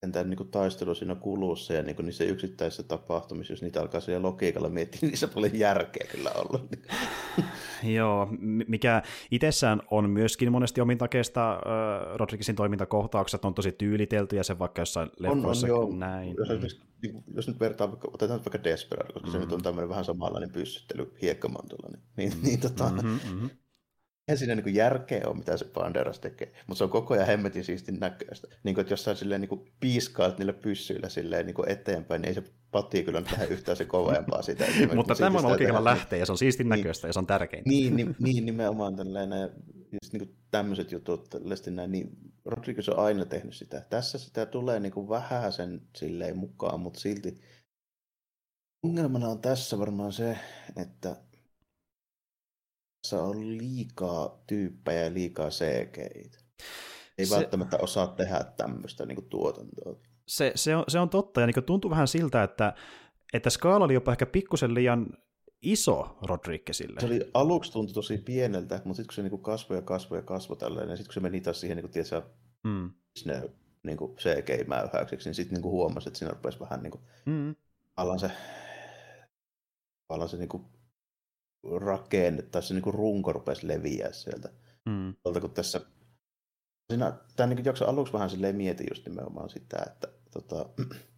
Tämän 0.00 0.30
niin 0.30 0.36
kuin, 0.36 0.50
taistelu 0.50 0.94
siinä 0.94 1.14
kulussa 1.14 1.72
ja 1.74 1.82
niin 1.82 1.96
kuin, 1.96 2.06
niissä 2.06 2.24
yksittäisissä 2.24 2.82
tapahtumissa, 2.82 3.52
jos 3.52 3.62
niitä 3.62 3.80
alkaa 3.80 4.00
siellä 4.00 4.28
logiikalla 4.28 4.68
miettiä, 4.68 4.98
niin 5.02 5.08
niissä 5.10 5.28
paljon 5.28 5.58
järkeä 5.58 6.06
kyllä 6.12 6.30
olla. 6.30 6.60
Joo, 7.96 8.28
mikä 8.68 9.02
itsessään 9.30 9.82
on 9.90 10.10
myöskin 10.10 10.52
monesti 10.52 10.80
omintakeista 10.80 11.52
äh, 11.52 11.60
Rodriguezin 12.16 12.56
toimintakohtaukset 12.56 13.44
on 13.44 13.54
tosi 13.54 13.72
tyylitelty 13.72 14.36
ja 14.36 14.44
se 14.44 14.58
vaikka 14.58 14.82
jossain 14.82 15.10
On, 15.20 15.30
on, 15.30 15.36
leffoissa 15.36 15.68
joo. 15.68 15.96
näin. 15.96 16.34
Jos, 16.38 16.78
Mm. 16.98 17.02
niin 17.02 17.12
kuin, 17.12 17.24
jos 17.34 17.48
nyt 17.48 17.60
vertaa, 17.60 17.88
vaikka, 17.88 18.08
otetaan 18.14 18.40
nyt 18.40 18.46
vaikka 18.46 18.70
Desperado, 18.70 19.12
koska 19.12 19.28
mm. 19.28 19.32
se 19.32 19.38
nyt 19.38 19.52
on 19.52 19.62
tämmöinen 19.62 19.88
vähän 19.88 20.04
samanlainen 20.04 20.52
pyssyttely 20.52 21.14
hiekkamantolla, 21.22 21.88
niin, 21.88 22.02
niin, 22.16 22.32
niin 22.42 22.60
tota, 22.60 22.84
mm-hmm. 22.84 23.08
Mm-hmm, 23.08 23.34
mm-hmm. 23.34 23.50
Eihän 24.28 24.38
siinä 24.38 24.54
niin 24.54 24.74
järkeä 24.74 25.22
ole, 25.26 25.36
mitä 25.36 25.56
se 25.56 25.64
Banderas 25.64 26.18
tekee, 26.20 26.52
mutta 26.66 26.78
se 26.78 26.84
on 26.84 26.90
koko 26.90 27.14
ajan 27.14 27.26
hemmetin 27.26 27.64
siistin 27.64 28.00
näköistä. 28.00 28.48
Niin 28.64 28.74
kuin, 28.74 28.82
että 28.82 28.92
jos 28.92 29.04
sä 29.04 29.14
silleen 29.14 29.40
niin 29.40 29.48
kuin 29.48 29.72
piiskaat 29.80 30.38
niillä 30.38 30.52
pyssyillä 30.52 31.08
silleen 31.08 31.46
niin 31.46 31.54
kuin 31.54 31.68
eteenpäin, 31.68 32.22
niin 32.22 32.28
ei 32.28 32.34
se 32.34 32.42
patti 32.70 33.02
kyllä 33.04 33.20
nyt 33.20 33.32
lähde 33.32 33.46
yhtään 33.46 33.76
se 33.76 33.84
kovempaa 33.84 34.42
sitä. 34.42 34.64
Mutta 34.94 35.14
sitä 35.14 35.26
logiikalla 35.32 35.56
tehdään. 35.58 35.84
lähtee 35.84 36.18
ja 36.18 36.26
se 36.26 36.32
on 36.32 36.38
siistin 36.38 36.68
Niin. 36.68 36.78
näköistä 36.78 37.06
ja 37.06 37.12
se 37.12 37.18
on 37.18 37.26
tärkeintä. 37.26 37.70
Niin, 37.70 37.96
niin, 37.96 38.16
niin 38.18 38.46
nimenomaan 38.46 38.96
tällainen, 38.96 39.50
just 39.92 40.12
niin 40.12 40.36
tämmöiset 40.50 40.92
jutut, 40.92 41.34
näin, 41.70 41.92
niin 41.92 42.18
Rodriguez 42.44 42.88
on 42.88 42.98
aina 42.98 43.24
tehnyt 43.24 43.54
sitä. 43.54 43.80
Tässä 43.90 44.18
sitä 44.18 44.46
tulee 44.46 44.80
niin 44.80 44.92
kuin 44.92 45.08
vähän 45.08 45.52
sen 45.52 45.82
silleen 45.96 46.38
mukaan, 46.38 46.80
mutta 46.80 47.00
silti 47.00 47.40
ongelmana 48.82 49.28
on 49.28 49.40
tässä 49.40 49.78
varmaan 49.78 50.12
se, 50.12 50.38
että 50.76 51.16
tässä 53.02 53.22
on 53.22 53.58
liikaa 53.58 54.42
tyyppejä 54.46 55.04
ja 55.04 55.14
liikaa 55.14 55.48
CGI. 55.48 56.30
Ei 57.18 57.26
Se- 57.26 57.36
välttämättä 57.36 57.76
osaa 57.80 58.06
tehdä 58.06 58.44
tämmöistä 58.56 59.06
niin 59.06 59.16
kuin 59.16 59.28
tuotantoa. 59.28 59.96
Se, 60.28 60.52
se, 60.54 60.76
on, 60.76 60.84
se 60.88 60.98
on 60.98 61.10
totta, 61.10 61.40
ja 61.40 61.46
niin 61.46 61.64
tuntuu 61.64 61.90
vähän 61.90 62.08
siltä, 62.08 62.42
että, 62.42 62.74
että 63.32 63.50
skaala 63.50 63.84
oli 63.84 63.94
jopa 63.94 64.12
ehkä 64.12 64.26
pikkusen 64.26 64.74
liian 64.74 65.06
iso 65.62 66.18
Rodriguezille. 66.22 67.00
Se 67.00 67.06
oli 67.06 67.30
aluksi 67.34 67.72
tuntui 67.72 67.94
tosi 67.94 68.18
pieneltä, 68.18 68.80
mutta 68.84 68.96
sitten 68.96 69.06
kun 69.06 69.14
se 69.14 69.22
niin 69.22 69.30
kuin 69.30 69.42
kasvoi 69.42 69.78
ja 69.78 69.82
kasvoi 69.82 70.18
ja 70.18 70.22
kasvoi 70.22 70.56
tällainen, 70.56 70.90
ja 70.90 70.96
sitten 70.96 71.08
kun 71.08 71.14
se 71.14 71.20
meni 71.20 71.40
taas 71.40 71.60
siihen, 71.60 71.76
niin 71.76 71.82
kuin, 71.82 71.92
tiedätkö, 71.92 72.22
Mm. 72.64 72.90
sinne 73.16 73.42
niin 73.82 73.96
kuin 73.96 74.16
CGI-mäyhäykseksi, 74.16 75.28
niin 75.28 75.34
sitten 75.34 75.54
niin 75.54 75.62
kuin 75.62 75.72
huomasi, 75.72 76.08
että 76.08 76.18
siinä 76.18 76.34
rupesi 76.34 76.60
vähän 76.60 76.82
niin 76.82 76.90
kuin, 76.90 77.02
Mm. 77.26 77.56
tavallaan 77.94 78.18
se, 78.18 78.30
tavallaan 80.08 80.28
se 80.28 80.36
niin 80.36 80.48
kuin 80.48 80.64
rakenne, 81.78 82.42
tai 82.42 82.62
se 82.62 82.74
niin 82.74 82.82
kuin 82.82 82.94
runko 82.94 83.32
rupesi 83.32 83.68
leviää 83.68 84.12
sieltä. 84.12 84.48
Mm. 84.88 85.14
Tuolta, 85.22 85.40
kun 85.40 85.50
tässä, 85.50 85.80
siinä, 86.92 87.12
tämän 87.36 87.56
niin 87.56 87.64
jakson 87.64 87.88
aluksi 87.88 88.12
vähän 88.12 88.30
silleen 88.30 88.56
mietin 88.56 88.86
just 88.90 89.06
nimenomaan 89.06 89.50
sitä, 89.50 89.78
että 89.86 90.08
tota, 90.30 90.68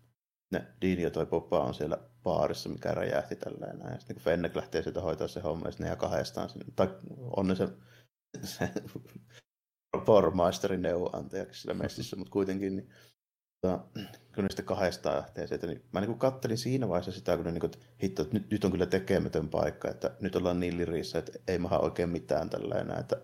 ne 0.53 0.67
Dean 0.83 0.99
ja 0.99 1.11
toi 1.11 1.27
Popa 1.27 1.61
on 1.61 1.75
siellä 1.75 1.99
baarissa, 2.23 2.69
mikä 2.69 2.95
räjähti 2.95 3.37
tällä 3.37 3.73
näin. 3.73 3.99
Sitten 3.99 4.17
kun 4.17 4.25
Fennec 4.25 4.57
lähtee 4.57 4.83
sieltä 4.83 5.01
hoitaa 5.01 5.29
se 5.29 5.41
homma, 5.41 5.67
ja 5.67 5.73
sitten 5.73 5.91
ne 5.91 5.97
kahdestaan 5.97 6.49
sinne. 6.49 6.65
Tai 6.77 6.89
on 7.37 7.47
ne 7.47 7.55
se, 7.55 7.69
se 8.57 8.71
pormaisterin 10.05 10.83
neuvonantajaksi 10.83 11.61
siellä 11.61 11.83
messissä, 11.83 12.17
mutta 12.17 12.31
kuitenkin 12.31 12.77
niin, 12.77 12.91
tota, 13.61 13.85
kun 14.35 14.45
ne 14.45 14.49
sitten 14.51 14.65
kahdestaan 14.65 15.17
lähtee 15.17 15.47
sieltä, 15.47 15.67
niin 15.67 15.83
mä 15.93 16.01
niin 16.01 16.19
kattelin 16.19 16.59
siinä 16.59 16.89
vaiheessa 16.89 17.13
sitä, 17.13 17.37
kun 17.37 17.45
ne 17.45 17.53
niin 17.53 17.61
kuin, 17.61 17.71
että 17.75 17.87
hitto, 18.03 18.23
että 18.23 18.35
nyt, 18.35 18.51
nyt 18.51 18.65
on 18.65 18.71
kyllä 18.73 18.87
tekemätön 18.87 19.49
paikka, 19.49 19.89
että 19.91 20.11
nyt 20.21 20.37
ollaan 20.37 20.61
niin 20.61 20.79
lirissä, 20.79 21.19
että 21.19 21.33
ei 21.49 21.59
maha 21.59 21.79
oikein 21.79 22.09
mitään 22.09 22.51
tällainen, 22.51 22.99
että 23.01 23.17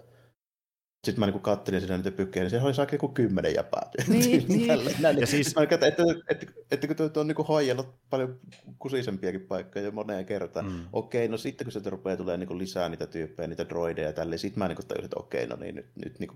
sitten 1.06 1.20
mä 1.20 1.26
niin 1.26 1.40
kattelin 1.40 1.80
siinä 1.80 1.96
niitä 1.96 2.10
pykkejä, 2.10 2.44
niin 2.44 2.50
siellä 2.50 2.66
oli 2.66 2.74
saakka 2.74 2.94
joku 2.94 3.08
kymmenen 3.08 3.54
jäpää. 3.54 3.90
Niin, 4.08 4.44
niin. 4.48 4.68
Näin, 5.00 5.16
Ja 5.16 5.20
ja 5.20 5.26
siis- 5.26 5.46
siis... 5.46 5.56
Mä 5.56 5.62
että, 5.62 5.86
että, 5.86 6.02
että, 6.30 6.46
että, 6.70 6.86
kun 6.86 6.96
tuo 6.96 7.20
on 7.20 7.26
niin 7.26 7.46
hoijellut 7.48 7.94
paljon 8.10 8.40
kusisempiakin 8.78 9.40
paikkoja 9.40 9.84
jo 9.84 9.90
moneen 9.92 10.26
kertaan. 10.26 10.66
Mm. 10.66 10.84
Okei, 10.92 11.28
no 11.28 11.36
sitten 11.36 11.64
kun 11.64 11.72
sieltä 11.72 11.90
rupeaa 11.90 12.16
tulee 12.16 12.36
niin 12.36 12.58
lisää 12.58 12.88
niitä 12.88 13.06
tyyppejä, 13.06 13.46
niitä 13.46 13.68
droideja 13.68 14.06
ja 14.06 14.12
tälleen, 14.12 14.38
sitten 14.38 14.58
mä 14.58 14.68
niin 14.68 14.76
tajusin, 14.88 15.04
että 15.04 15.20
okei, 15.20 15.46
no 15.46 15.56
niin, 15.56 15.74
nyt, 15.74 15.86
nyt 16.04 16.18
niin 16.18 16.30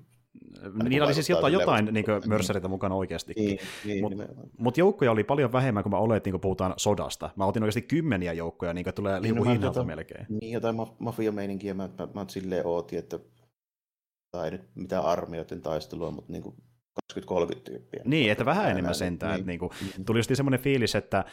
kuin, 0.62 0.88
Niillä 0.88 1.07
oli 1.07 1.14
siis 1.14 1.31
jotain, 1.31 1.53
jotain 1.53 1.85
niin 1.85 2.05
mutta- 2.11 2.29
mörsäreitä 2.29 2.69
mukana 2.69 2.95
oikeasti. 2.95 3.33
niin, 3.37 3.59
niin, 3.85 4.01
Mut-. 4.05 4.51
Mutta 4.59 4.81
joukkoja 4.81 5.11
oli 5.11 5.25
paljon 5.25 5.53
vähemmän 5.53 5.83
kuin 5.83 5.90
mä 5.90 5.97
oletin, 5.99 6.31
kun 6.33 6.40
puhutaan 6.40 6.75
sodasta. 6.77 7.31
Mä 7.37 7.45
otin 7.47 7.62
oikeasti 7.62 7.83
kymmeniä 7.83 8.33
joukkoja, 8.33 8.75
niin 8.75 8.85
kuin 8.85 8.95
tulee 8.95 9.14
Niin, 9.21 9.23
liuku 9.23 9.45
mä 9.45 9.51
hinnalta 9.53 9.81
tota- 9.81 9.85
melkein. 9.85 10.27
Niin, 10.40 10.53
jotain 10.53 10.77
ma- 10.77 10.97
mafia-meininkiä 10.99 11.75
mä, 11.75 11.88
mä, 11.99 12.09
mä 12.14 12.25
silleen 12.29 12.66
ootin, 12.66 12.99
että 12.99 13.19
tai 14.31 14.51
nyt 14.51 14.62
mitään 14.75 15.05
armioiden 15.05 15.62
taistelua, 15.62 16.11
mutta 16.11 16.33
niin 16.33 16.43
kuin 16.43 16.55
20-30 17.14 17.61
tyyppiä. 17.64 18.03
Niin, 18.05 18.33
että 18.33 18.45
vähän 18.45 18.71
enemmän 18.71 18.95
sentään. 18.95 19.33
Niin, 19.33 19.40
Että 19.40 19.47
niinku, 19.51 19.73
niin. 19.97 20.05
tuli 20.05 20.19
just 20.19 20.31
semmoinen 20.35 20.61
fiilis, 20.61 20.95
että 20.95 21.25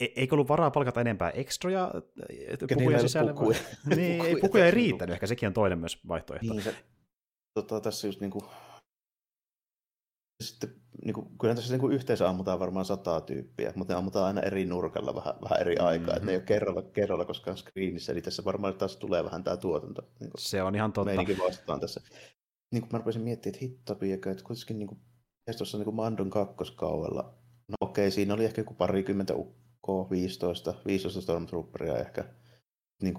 e- 0.00 0.06
eikö 0.16 0.34
ollut 0.34 0.48
varaa 0.48 0.70
palkata 0.70 1.00
enempää 1.00 1.30
ekstroja 1.30 1.90
pukuja 2.74 2.98
sisälle? 3.00 3.32
pukuja. 3.32 3.58
Niin, 3.96 4.00
ei, 4.00 4.18
Pukuja 4.18 4.40
pukuja 4.40 4.64
ei 4.64 4.70
riittänyt, 4.70 5.12
ehkä 5.14 5.26
sekin 5.26 5.46
on 5.46 5.52
toinen 5.52 5.78
myös 5.78 6.08
vaihtoehto. 6.08 6.52
Niin, 6.52 6.62
se, 6.62 6.74
tota, 7.56 7.80
tässä 7.80 8.06
just 8.06 8.20
niinku, 8.20 8.44
sitten, 10.44 10.74
niinku, 11.04 11.22
kyllä 11.40 11.54
tässä 11.54 11.72
niinku 11.72 11.88
yhteensä 11.88 12.28
ammutaan 12.28 12.60
varmaan 12.60 12.84
sataa 12.84 13.20
tyyppiä, 13.20 13.72
mutta 13.76 13.92
ne 13.92 13.98
ammutaan 13.98 14.26
aina 14.26 14.40
eri 14.40 14.64
nurkalla 14.64 15.14
vähän, 15.14 15.34
vähän 15.42 15.60
eri 15.60 15.76
aikaa, 15.76 16.06
mm-hmm. 16.06 16.16
että 16.16 16.26
ne 16.26 16.32
ei 16.32 16.36
ole 16.36 16.44
kerralla, 16.44 16.82
kerralla 16.82 17.24
koskaan 17.24 17.56
screenissä, 17.56 18.12
eli 18.12 18.22
tässä 18.22 18.44
varmaan 18.44 18.74
taas 18.74 18.96
tulee 18.96 19.24
vähän 19.24 19.44
tämä 19.44 19.56
tuotanto. 19.56 20.02
Niinku, 20.20 20.38
Se 20.38 20.62
on 20.62 20.74
ihan 20.74 20.92
totta. 20.92 21.04
meininki 21.04 21.38
vastaan 21.38 21.80
tässä. 21.80 22.00
Niin 22.72 22.80
kuin 22.80 22.88
mä 22.92 22.98
rupesin 22.98 23.22
miettimään, 23.22 23.54
että 23.54 23.64
hittapiekö, 23.64 24.30
että 24.30 24.44
kuitenkin 24.44 24.78
niin 24.78 24.88
kuin, 24.88 25.00
tuossa 25.58 25.78
niin 25.78 25.94
Mandon 25.94 26.30
kakkoskaudella, 26.30 27.34
no 27.68 27.74
okei, 27.80 28.10
siinä 28.10 28.34
oli 28.34 28.44
ehkä 28.44 28.60
joku 28.60 28.74
parikymmentä 28.74 29.34
ukkoa, 29.34 30.10
15, 30.10 30.74
15 30.86 31.20
Stormtrooperia 31.20 31.98
ehkä. 31.98 32.24
Niin 33.02 33.14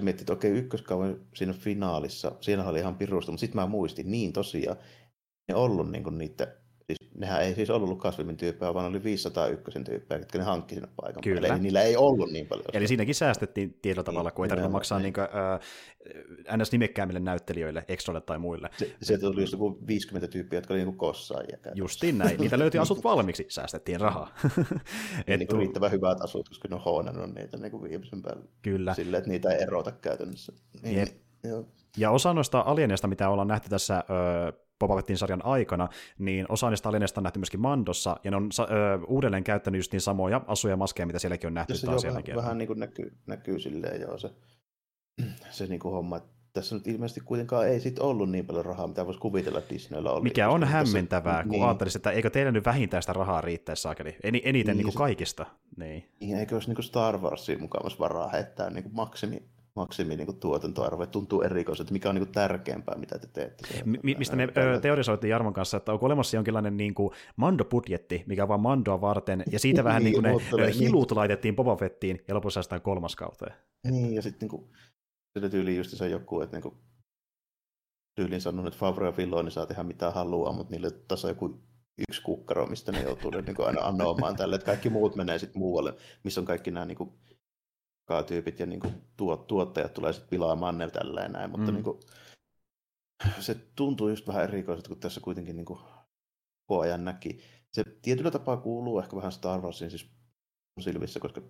mä 0.00 0.04
miettiä, 0.04 0.22
että 0.22 0.32
okei, 0.32 0.50
ykköskauden 0.50 1.26
siinä 1.34 1.52
finaalissa, 1.52 2.32
siinä 2.40 2.68
oli 2.68 2.78
ihan 2.78 2.96
pirusta, 2.96 3.32
mutta 3.32 3.40
sitten 3.40 3.60
mä 3.60 3.66
muistin, 3.66 4.10
niin 4.10 4.32
tosiaan, 4.32 4.76
ne 5.48 5.54
ollut 5.54 5.90
niin 5.90 6.04
kuin 6.04 6.18
niitä, 6.18 6.56
siis 6.86 7.10
nehän 7.14 7.42
ei 7.42 7.54
siis 7.54 7.70
ollut 7.70 7.98
kasvimin 7.98 8.36
tyyppejä, 8.36 8.74
vaan 8.74 8.86
oli 8.86 9.04
501 9.04 9.84
tyyppejä, 9.84 10.18
jotka 10.18 10.38
ne 10.38 10.44
hankki 10.44 10.74
sinne 10.74 10.88
paikan 10.96 11.22
Kyllä. 11.22 11.40
päälle. 11.40 11.54
Eli 11.54 11.62
niillä 11.62 11.82
ei 11.82 11.96
ollut 11.96 12.30
niin 12.30 12.46
paljon. 12.46 12.66
Eli 12.72 12.88
siinäkin 12.88 13.14
säästettiin 13.14 13.78
tietyllä 13.82 14.04
tavalla, 14.04 14.30
kun 14.30 14.44
ei 14.44 14.48
tarvinnut 14.48 14.72
maksaa 14.72 14.98
niin. 14.98 15.14
niin 16.46 16.62
ns. 16.62 16.72
nimekkäämille 16.72 17.20
näyttelijöille, 17.20 17.84
extroille 17.88 18.20
tai 18.20 18.38
muille. 18.38 18.70
Se, 18.76 18.96
sieltä 19.02 19.26
tuli 19.26 19.40
just 19.40 19.52
joku 19.52 19.78
50 19.86 20.28
tyyppiä, 20.28 20.56
jotka 20.56 20.74
oli 20.74 20.78
niin 20.78 20.86
kuin 20.86 20.98
kossaajia. 20.98 21.58
Justiin 21.74 22.18
näin. 22.18 22.40
Niitä 22.40 22.58
löytyi 22.58 22.80
asut 22.80 23.04
valmiiksi, 23.10 23.46
säästettiin 23.48 24.00
rahaa. 24.00 24.34
Ja 24.46 24.64
Et 25.34 25.38
niin 25.38 25.48
kuin 25.48 25.58
riittävän 25.58 25.92
hyvät 25.92 26.20
asut, 26.20 26.48
koska 26.48 26.68
ne 26.68 26.74
on 26.74 26.82
hoonannut 26.82 27.34
niitä 27.34 27.56
niin 27.56 27.70
kuin 27.70 27.82
viimeisen 27.82 28.22
päälle. 28.22 28.44
Kyllä. 28.62 28.94
Silleen, 28.94 29.18
että 29.18 29.30
niitä 29.30 29.50
ei 29.50 29.62
erota 29.62 29.92
käytännössä. 29.92 30.52
Niin, 30.82 30.98
Jep. 30.98 31.08
Joo. 31.44 31.64
Ja 31.96 32.10
osa 32.10 32.34
noista 32.34 32.62
alieneista, 32.66 33.08
mitä 33.08 33.28
ollaan 33.28 33.48
nähty 33.48 33.68
tässä 33.68 34.04
ö, 34.10 34.52
Boba 34.78 34.96
Fettin 34.96 35.18
sarjan 35.18 35.44
aikana, 35.44 35.88
niin 36.18 36.46
osa 36.48 36.70
niistä 36.70 36.88
alienista 36.88 37.20
on 37.20 37.22
nähty 37.22 37.38
myöskin 37.38 37.60
Mandossa, 37.60 38.16
ja 38.24 38.30
ne 38.30 38.36
on 38.36 38.50
ö, 38.60 39.06
uudelleen 39.06 39.44
käyttänyt 39.44 39.78
just 39.78 39.92
niin 39.92 40.00
samoja 40.00 40.40
asuja 40.46 40.72
ja 40.72 40.76
maskeja, 40.76 41.06
mitä 41.06 41.18
sielläkin 41.18 41.46
on 41.46 41.54
nähty 41.54 41.76
se 41.76 41.86
taas 41.86 42.04
vähän, 42.04 42.22
vähän 42.36 42.58
niin 42.58 42.66
kuin 42.66 42.78
näkyy, 42.78 43.12
näkyy 43.26 43.58
silleen 43.58 44.00
joo 44.00 44.18
se, 44.18 44.30
se 45.50 45.66
niin 45.66 45.80
kuin 45.80 45.92
homma, 45.92 46.16
että 46.16 46.34
tässä 46.52 46.74
nyt 46.74 46.86
ilmeisesti 46.86 47.20
kuitenkaan 47.20 47.68
ei 47.68 47.80
sit 47.80 47.98
ollut 47.98 48.30
niin 48.30 48.46
paljon 48.46 48.64
rahaa, 48.64 48.86
mitä 48.86 49.06
voisi 49.06 49.20
kuvitella, 49.20 49.62
Disneyllä 49.70 50.10
oli. 50.10 50.22
Mikä 50.22 50.48
on 50.48 50.64
hämmentävää, 50.64 51.32
tässä, 51.32 51.42
kun 51.42 51.52
niin. 51.52 51.64
ajattelisi, 51.64 51.98
että 51.98 52.10
eikö 52.10 52.30
teillä 52.30 52.52
nyt 52.52 52.64
vähintään 52.64 53.02
sitä 53.02 53.12
rahaa 53.12 53.40
riittäisi 53.40 53.82
saakeli, 53.82 54.16
eniten 54.22 54.52
niin, 54.52 54.66
niin 54.66 54.84
kuin 54.84 54.94
kaikista. 54.94 55.46
Niin. 55.76 56.04
niin. 56.20 56.38
Eikö 56.38 56.54
olisi 56.54 56.68
niin 56.68 56.76
kuin 56.76 56.84
Star 56.84 57.18
Warsin 57.18 57.60
mukavassa 57.60 57.98
varaa 57.98 58.28
heittää 58.28 58.70
niin 58.70 58.82
kuin 58.82 58.94
maksimi 58.94 59.42
maksimi 59.76 60.16
niin 60.16 60.40
tuotantoarvo, 60.40 61.06
tuntuu 61.06 61.42
erikoiselta, 61.42 61.92
mikä 61.92 62.08
on 62.08 62.14
niin 62.14 62.26
kuin 62.26 62.34
tärkeämpää, 62.34 62.98
mitä 62.98 63.18
te 63.18 63.26
teette. 63.26 63.82
Mi- 63.84 64.14
mistä 64.18 64.36
me 64.36 64.48
ö, 64.56 64.80
teorisoitiin 64.80 65.30
Jarmon 65.30 65.52
kanssa, 65.52 65.76
että 65.76 65.92
onko 65.92 66.06
olemassa 66.06 66.36
jonkinlainen 66.36 66.76
niin 66.76 66.94
kuin 66.94 67.10
Mando-budjetti, 67.36 68.24
mikä 68.26 68.42
on 68.42 68.48
vaan 68.48 68.60
Mandoa 68.60 69.00
varten, 69.00 69.42
ja 69.52 69.58
siitä 69.58 69.84
vähän 69.84 70.04
niin, 70.04 70.22
niin 70.22 70.40
kuin 70.50 70.62
ne 70.62 70.72
hilut 70.78 71.10
niin. 71.10 71.16
laitettiin 71.16 71.56
Boba 71.56 71.76
Fettiin, 71.76 72.24
ja 72.28 72.34
lopussa 72.34 72.62
sitä 72.62 72.80
kolmas 72.80 73.16
kauteen. 73.16 73.54
Niin, 73.90 74.14
ja 74.14 74.22
sitten 74.22 74.48
niin 74.48 74.50
kuin, 74.50 74.70
tyyliin 75.50 75.76
just 75.76 75.90
se 75.90 76.08
joku, 76.08 76.40
että 76.40 76.56
niin 76.56 76.62
kuin, 76.62 76.74
tyyliin 78.14 78.40
sanonut, 78.40 78.66
että 78.66 78.80
Favre 78.80 79.06
ja 79.06 79.12
Filoni 79.12 79.50
saa 79.50 79.66
tehdä 79.66 79.82
mitä 79.82 80.10
haluaa, 80.10 80.52
mutta 80.52 80.70
niille 80.70 80.90
tässä 80.90 81.28
on 81.28 81.30
joku 81.30 81.60
yksi 82.08 82.22
kukkaro, 82.22 82.66
mistä 82.66 82.92
ne 82.92 83.02
joutuu 83.02 83.30
niin 83.30 83.56
kuin 83.56 83.66
aina 83.66 83.80
anomaan 83.80 84.36
tälle, 84.36 84.54
että 84.54 84.66
kaikki 84.66 84.90
muut 84.90 85.16
menee 85.16 85.38
sitten 85.38 85.58
muualle, 85.58 85.94
missä 86.24 86.40
on 86.40 86.44
kaikki 86.44 86.70
nämä 86.70 86.86
niin 86.86 86.96
kuin, 86.98 87.12
tyypit 88.26 88.58
ja 88.58 88.66
niin 88.66 88.80
kuin, 88.80 88.94
tuot, 89.16 89.46
tuottajat 89.46 89.94
tulee 89.94 90.12
sitten 90.12 90.30
pilaamaan 90.30 90.78
ne 90.78 90.90
tälleen 90.90 91.32
näin, 91.32 91.50
mutta 91.50 91.70
mm. 91.70 91.74
niin 91.74 91.84
kuin, 91.84 92.00
se 93.40 93.54
tuntuu 93.54 94.08
just 94.08 94.26
vähän 94.26 94.44
erikoiselta, 94.44 94.88
kun 94.88 95.00
tässä 95.00 95.20
kuitenkin 95.20 95.56
niin 95.56 95.66
kuin, 95.66 95.80
koko 96.66 96.80
ajan 96.80 97.04
näki. 97.04 97.40
Se 97.72 97.84
tietyllä 98.02 98.30
tapaa 98.30 98.56
kuuluu 98.56 98.98
ehkä 98.98 99.16
vähän 99.16 99.32
Star 99.32 99.60
Warsin 99.60 99.90
siis 99.90 100.10
silmissä, 100.80 101.20
koska 101.20 101.42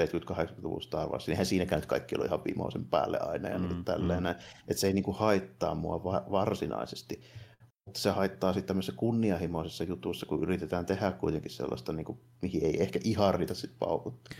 70-80-luvun 0.00 0.82
Star 0.82 1.08
Wars, 1.08 1.26
niin 1.26 1.32
eihän 1.32 1.46
siinäkään 1.46 1.80
nyt 1.80 1.88
kaikki 1.88 2.14
ollut 2.14 2.26
ihan 2.26 2.44
vimoisen 2.44 2.84
päälle 2.84 3.18
aina 3.20 3.48
ja 3.48 3.58
mm, 3.58 3.68
niin 3.68 3.84
tälleen 3.84 4.22
mm. 4.22 4.30
Että 4.68 4.80
se 4.80 4.86
ei 4.86 4.92
niin 4.92 5.04
kuin 5.04 5.16
haittaa 5.16 5.74
mua 5.74 6.04
va- 6.04 6.24
varsinaisesti. 6.30 7.22
Mutta 7.84 8.00
se 8.00 8.10
haittaa 8.10 8.52
sitten 8.52 8.66
tämmöisessä 8.68 8.98
kunnianhimoisessa 8.98 9.84
jutussa, 9.84 10.26
kun 10.26 10.42
yritetään 10.42 10.86
tehdä 10.86 11.12
kuitenkin 11.12 11.50
sellaista, 11.50 11.92
niin 11.92 12.04
kuin, 12.04 12.18
mihin 12.42 12.64
ei 12.64 12.82
ehkä 12.82 12.98
ihan 13.04 13.34
riitä 13.34 13.54
sitten 13.54 13.78
paukuttaa. 13.78 14.34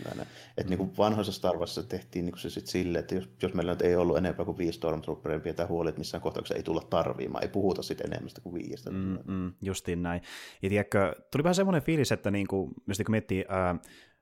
Että 0.57 0.69
niin 0.69 0.77
kuin 0.77 0.97
vanhoissa 0.97 1.33
Star 1.33 1.57
Warsissa 1.57 1.83
tehtiin 1.83 2.25
niin 2.25 2.31
kuin 2.31 2.41
se 2.41 2.49
sitten 2.49 2.71
silleen, 2.71 2.99
että 2.99 3.15
jos, 3.15 3.29
jos 3.41 3.53
meillä 3.53 3.71
nyt 3.71 3.81
ei 3.81 3.95
ollut 3.95 4.17
enempää 4.17 4.45
kuin 4.45 4.57
viisi 4.57 4.77
Stormtrooperia, 4.77 5.37
niin 5.37 5.43
pidetään 5.43 5.69
huoli, 5.69 5.89
että 5.89 5.99
missään 5.99 6.21
kohtauksessa 6.21 6.55
ei 6.55 6.63
tulla 6.63 6.81
tarviimaan, 6.89 7.43
ei 7.43 7.49
puhuta 7.49 7.83
sitten 7.83 8.07
enemmän 8.07 8.29
kuin 8.43 8.53
viistä. 8.53 8.91
Mm, 8.91 9.17
mm, 9.27 9.53
justiin 9.61 10.03
näin. 10.03 10.21
Ja 10.61 10.69
tiedätkö, 10.69 11.15
tuli 11.31 11.43
vähän 11.43 11.55
semmoinen 11.55 11.83
fiilis, 11.83 12.11
että 12.11 12.31
niin 12.31 12.47
kuin, 12.47 12.73
kun 12.85 13.11
miettii 13.11 13.45
ää, 13.47 13.75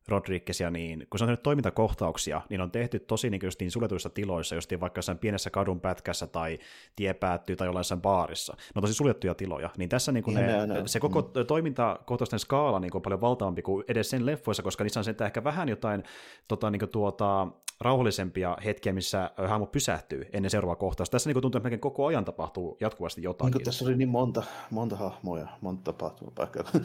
Rodriguezia, 0.07 0.71
niin 0.71 1.07
kun 1.09 1.19
se 1.19 1.23
on 1.23 1.27
tehnyt 1.27 1.43
toimintakohtauksia, 1.43 2.41
niin 2.49 2.61
on 2.61 2.71
tehty 2.71 2.99
tosi 2.99 3.29
niin 3.29 3.41
niin 3.59 3.71
suljetuissa 3.71 4.09
tiloissa, 4.09 4.55
just 4.55 4.71
vaikka 4.79 4.97
jossain 4.97 5.17
pienessä 5.17 5.49
kadun 5.49 5.81
pätkässä 5.81 6.27
tai 6.27 6.59
tie 6.95 7.13
päättyy 7.13 7.55
tai 7.55 7.67
jollain 7.67 8.01
baarissa. 8.01 8.53
Ne 8.53 8.71
on 8.75 8.81
tosi 8.81 8.93
suljettuja 8.93 9.35
tiloja. 9.35 9.69
Niin 9.77 9.89
tässä 9.89 10.11
niin 10.11 10.23
kuin 10.23 10.35
ne, 10.35 10.67
ne, 10.67 10.83
se 10.85 10.99
koko 10.99 11.21
mm. 11.21 11.45
toimintakohtausten 11.45 12.39
skaala 12.39 12.79
niin 12.79 12.95
on 12.95 13.01
paljon 13.01 13.21
valtavampi 13.21 13.61
kuin 13.61 13.83
edes 13.87 14.09
sen 14.09 14.25
leffoissa, 14.25 14.63
koska 14.63 14.83
niissä 14.83 14.99
on 14.99 15.03
sen 15.03 15.15
ehkä 15.25 15.43
vähän 15.43 15.69
jotain 15.69 16.03
tota, 16.47 16.71
niin 16.71 16.89
tuota, 16.91 17.47
rauhallisempia 17.81 18.57
hetkiä, 18.65 18.93
missä 18.93 19.31
hahmo 19.47 19.65
pysähtyy 19.65 20.25
ennen 20.33 20.51
seuraavaa 20.51 20.75
kohtausta. 20.75 21.11
Tässä 21.11 21.29
niin 21.29 21.41
tuntuu, 21.41 21.61
että 21.65 21.77
koko 21.77 22.05
ajan 22.05 22.25
tapahtuu 22.25 22.77
jatkuvasti 22.79 23.23
jotain. 23.23 23.51
Niin 23.51 23.63
tässä 23.63 23.85
oli 23.85 23.95
niin 23.95 24.09
monta, 24.09 24.43
monta 24.69 24.95
hahmoja, 24.95 25.47
monta 25.61 25.83
tapahtumapaikkaa, 25.83 26.63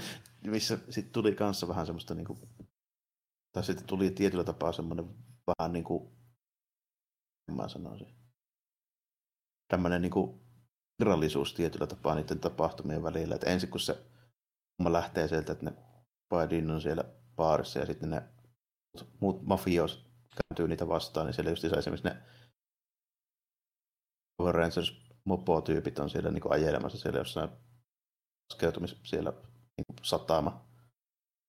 missä 0.46 0.79
sitten 0.90 1.12
tuli 1.12 1.35
kanssa 1.35 1.68
vähän 1.68 1.87
semmoista 1.87 2.14
niin 2.14 2.26
kuin 2.26 2.38
tai 3.57 3.64
sitten 3.64 3.87
tuli 3.87 4.11
tietyllä 4.11 4.45
tapaa 4.45 4.73
semmoinen 4.73 5.14
vähän 5.47 5.73
niin 5.73 5.85
kuin, 5.85 6.11
mä 7.53 7.69
sanoisin, 7.69 8.14
tämmöinen 9.69 10.03
niin 10.03 10.12
kuin 10.12 10.40
irrallisuus 11.01 11.55
tietyllä 11.55 11.87
tapaa 11.87 12.14
niiden 12.14 12.40
tapahtumien 12.40 13.03
välillä. 13.03 13.35
Että 13.35 13.51
ensin 13.51 13.71
kun 13.71 13.81
se 13.81 14.07
homma 14.79 14.92
lähtee 14.92 15.29
sieltä, 15.29 15.53
että 15.53 15.64
ne 15.64 15.77
Biden 16.35 16.71
on 16.71 16.81
siellä 16.81 17.05
baarissa 17.37 17.79
ja 17.79 17.87
sitten 17.87 18.11
ne 18.11 18.23
muut 19.21 19.42
mafios 19.42 20.05
kääntyy 20.37 20.69
niitä 20.69 20.88
vastaan, 20.88 21.27
niin 21.27 21.35
siellä 21.35 21.51
just 21.51 21.64
esimerkiksi 21.64 22.09
ne 22.09 22.23
Power 24.37 24.55
Rangers 24.55 25.03
mopo-tyypit 25.25 25.99
on 25.99 26.11
siellä 26.11 26.31
niin 26.31 26.53
ajelemassa 26.53 26.99
siellä 26.99 27.19
jossain 27.19 27.51
laskeutumis 28.51 28.97
siellä 29.03 29.33
niin 29.77 29.97
satama 30.03 30.66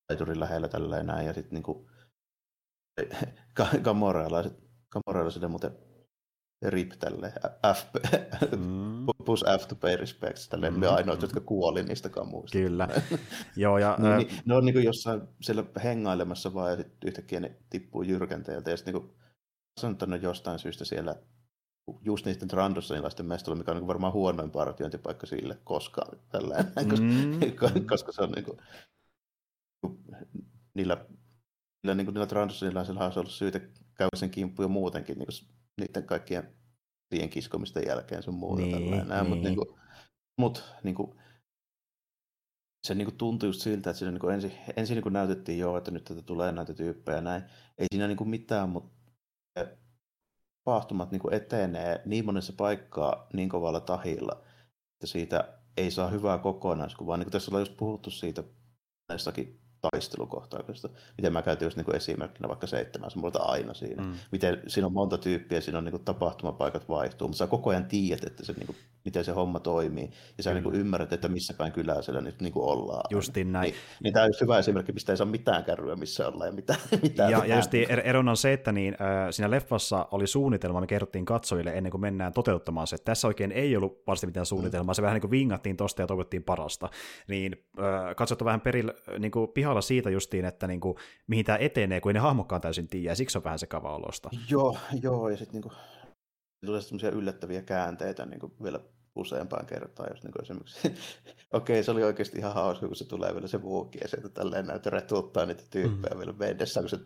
laiturin 0.08 0.40
lähellä 0.40 0.68
tällä 0.68 1.02
näin, 1.02 1.26
ja 1.26 1.34
sitten 1.34 1.62
niin 1.62 1.88
kuin 3.56 3.82
kamoralaiset, 3.82 4.52
kamoralaisille 4.88 5.48
muuten 5.48 5.70
rip 6.66 6.92
tälle 6.98 7.32
F, 7.74 7.86
mm. 8.58 9.06
plus 9.24 9.44
F 9.60 9.66
to 9.66 9.74
pay 9.74 9.96
respects, 9.96 10.48
tälleen 10.48 10.74
mm. 10.74 10.80
ne 10.80 10.86
ainoat, 10.86 11.22
jotka 11.22 11.40
kuoli 11.40 11.82
niistä 11.82 12.08
kamuista. 12.08 12.58
Kyllä. 12.58 12.88
Joo, 13.56 13.78
ja, 13.78 13.96
niin, 13.98 14.16
niin, 14.16 14.42
ne 14.46 14.54
on 14.54 14.64
niin 14.64 14.72
kuin 14.72 14.84
jossain 14.84 15.22
siellä 15.42 15.64
hengailemassa 15.84 16.54
vaan 16.54 16.70
ja 16.70 16.76
sitten 16.76 17.08
yhtäkkiä 17.08 17.40
ne 17.40 17.56
tippuu 17.70 18.02
jyrkänteeltä 18.02 18.70
ja 18.70 18.76
sitten 18.76 18.94
niin 18.94 20.14
on 20.14 20.22
jostain 20.22 20.58
syystä 20.58 20.84
siellä 20.84 21.16
just 22.04 22.26
niiden 22.26 22.50
randossanilaisten 22.50 23.26
mestolla, 23.26 23.58
mikä 23.58 23.70
on 23.70 23.76
niin 23.76 23.86
varmaan 23.86 24.12
huonoin 24.12 24.50
partiointipaikka 24.50 25.26
sille 25.26 25.58
koskaan, 25.64 26.18
tällainen, 26.28 26.72
mm. 27.00 27.86
koska 27.86 28.12
se 28.12 28.22
on 28.22 28.30
niin 28.30 28.44
kuin, 28.44 28.58
niillä 30.74 31.06
kyllä 31.82 31.94
niin 31.94 32.04
kuin 32.04 32.14
niillä 32.14 32.26
transilaisilla 32.26 33.04
olisi 33.04 33.18
ollut 33.18 33.32
syytä 33.32 33.60
käydä 33.94 34.16
sen 34.16 34.30
kimppuun 34.30 34.64
jo 34.64 34.68
muutenkin 34.68 35.18
niin 35.18 35.26
kuin 35.26 35.48
niiden 35.80 36.04
kaikkien 36.04 36.54
siihen 37.10 37.30
kiskomisten 37.30 37.86
jälkeen 37.86 38.22
sun 38.22 38.34
muuta. 38.34 38.62
Niin, 38.62 38.90
niin. 38.90 39.28
Mutta 39.28 39.48
niin 39.48 39.56
kuin, 39.56 39.68
mut, 40.38 40.64
niin 40.82 40.94
kuin, 40.94 41.14
se 42.86 42.94
niin 42.94 43.06
kuin 43.06 43.16
tuntui 43.16 43.48
just 43.48 43.60
siltä, 43.60 43.90
että 43.90 43.98
siinä 43.98 44.12
niin 44.12 44.20
kuin 44.20 44.34
ensin, 44.34 44.52
ensin 44.76 44.94
niin 44.94 45.02
kuin 45.02 45.12
näytettiin 45.12 45.58
jo, 45.58 45.76
että 45.76 45.90
nyt 45.90 46.04
tätä 46.04 46.22
tulee 46.22 46.52
näitä 46.52 46.74
tyyppejä 46.74 47.20
näin. 47.20 47.42
Ei 47.78 47.86
siinä 47.92 48.06
niin 48.06 48.16
kuin 48.16 48.30
mitään, 48.30 48.68
mutta 48.68 48.98
tapahtumat 50.64 51.10
niin 51.10 51.20
kuin 51.20 51.34
etenee 51.34 52.02
niin 52.04 52.24
monessa 52.24 52.52
paikkaa 52.56 53.26
niin 53.32 53.48
kovalla 53.48 53.80
tahilla, 53.80 54.42
että 54.94 55.06
siitä 55.06 55.58
ei 55.76 55.90
saa 55.90 56.08
hyvää 56.08 56.38
kokonaiskuvaa. 56.38 57.16
Niin 57.16 57.24
kuin 57.24 57.32
tässä 57.32 57.50
ollaan 57.50 57.62
just 57.62 57.76
puhuttu 57.76 58.10
siitä 58.10 58.44
näissäkin 59.08 59.60
taistelukohtauksesta. 59.80 60.88
Miten 61.16 61.32
mä 61.32 61.42
käytin 61.42 61.66
just 61.66 61.76
niin 61.76 61.84
kuin 61.84 61.96
esimerkkinä 61.96 62.48
vaikka 62.48 62.66
seitsemän 62.66 63.10
multa 63.14 63.38
aina 63.38 63.74
siinä. 63.74 64.02
Mm. 64.02 64.14
Miten 64.32 64.62
siinä 64.66 64.86
on 64.86 64.92
monta 64.92 65.18
tyyppiä, 65.18 65.60
siinä 65.60 65.78
on 65.78 65.84
niin 65.84 65.90
kuin 65.90 66.04
tapahtumapaikat 66.04 66.88
vaihtuu, 66.88 67.28
mutta 67.28 67.38
sä 67.38 67.46
koko 67.46 67.70
ajan 67.70 67.84
tiedät, 67.84 68.24
että 68.24 68.44
se, 68.44 68.52
niin 68.52 68.66
kuin, 68.66 68.76
miten 69.04 69.24
se 69.24 69.32
homma 69.32 69.60
toimii. 69.60 70.10
Ja 70.36 70.42
sä 70.42 70.54
niin 70.54 70.64
kuin 70.64 70.74
ymmärrät, 70.74 71.12
että 71.12 71.28
missä 71.28 71.54
päin 71.54 71.72
kylää 71.72 72.02
siellä 72.02 72.20
nyt 72.20 72.40
niin 72.40 72.52
kuin 72.52 72.64
ollaan. 72.64 73.04
Justiin 73.10 73.52
näin. 73.52 73.70
Niin, 73.70 73.74
niin 74.02 74.12
tämä 74.12 74.24
on 74.24 74.28
just 74.28 74.40
hyvä 74.40 74.58
esimerkki, 74.58 74.92
mistä 74.92 75.12
ei 75.12 75.16
saa 75.16 75.26
mitään 75.26 75.64
kärryä, 75.64 75.96
missä 75.96 76.28
ollaan 76.28 76.48
ja 76.48 76.52
mitään. 76.52 76.80
mitään 77.02 77.30
ja, 77.30 77.44
ja 77.44 77.56
just 77.56 77.74
er, 77.74 78.00
erona 78.04 78.30
on 78.30 78.36
se, 78.36 78.52
että 78.52 78.72
niin, 78.72 78.94
äh, 79.00 79.26
siinä 79.30 79.50
leffassa 79.50 80.08
oli 80.10 80.26
suunnitelma, 80.26 80.80
me 80.80 80.86
kerrottiin 80.86 81.24
katsojille 81.24 81.70
ennen 81.70 81.90
kuin 81.90 82.00
mennään 82.00 82.32
toteuttamaan 82.32 82.86
se. 82.86 82.98
Tässä 82.98 83.28
oikein 83.28 83.52
ei 83.52 83.76
ollut 83.76 84.02
varsin 84.06 84.28
mitään 84.28 84.46
suunnitelmaa, 84.46 84.92
mm. 84.92 84.96
se 84.96 85.02
vähän 85.02 85.14
niin 85.14 85.20
kuin 85.20 85.30
vingattiin 85.30 85.76
tosta 85.76 86.02
ja 86.02 86.06
toivottiin 86.06 86.42
parasta. 86.42 86.88
Niin 87.28 87.64
äh, 87.78 88.16
katsottu 88.16 88.44
vähän 88.44 88.60
perillä 88.60 88.94
niin 89.18 89.30
kuin 89.30 89.48
pihalla 89.68 89.80
siitä 89.80 90.10
justiin, 90.10 90.44
että 90.44 90.66
niin 90.66 90.80
kuin, 90.80 90.96
mihin 91.26 91.44
tämä 91.44 91.58
etenee, 91.58 92.00
kun 92.00 92.10
ei 92.10 92.14
ne 92.14 92.20
hahmokkaan 92.20 92.60
täysin 92.60 92.88
tiedä, 92.88 93.10
ja 93.10 93.14
siksi 93.14 93.38
on 93.38 93.44
vähän 93.44 93.58
sekava 93.58 93.96
olosta. 93.96 94.30
Joo, 94.50 94.76
joo 95.02 95.28
ja 95.28 95.36
sitten 95.36 95.60
niin 95.60 95.72
tulee 96.66 96.80
semmoisia 96.80 97.10
yllättäviä 97.10 97.62
käänteitä 97.62 98.26
niin 98.26 98.40
kuin 98.40 98.52
vielä 98.62 98.80
useampaan 99.16 99.66
kertaan, 99.66 100.08
jos 100.10 100.24
niin 100.24 100.42
esimerkiksi, 100.42 100.94
okei, 101.58 101.82
se 101.82 101.90
oli 101.90 102.04
oikeasti 102.04 102.38
ihan 102.38 102.54
hauska, 102.54 102.86
kun 102.86 102.96
se 102.96 103.08
tulee 103.08 103.34
vielä 103.34 103.46
se 103.46 103.62
vuoki 103.62 103.98
ja 104.02 104.08
sieltä 104.08 104.28
tälleen 104.28 104.66
näytä 104.66 104.90
retuttaa 104.90 105.46
niitä 105.46 105.62
tyyppejä 105.70 106.14
mm. 106.14 106.18
vielä 106.18 106.32
mennessä, 106.32 106.80
kun 106.80 106.88
se 106.88 106.98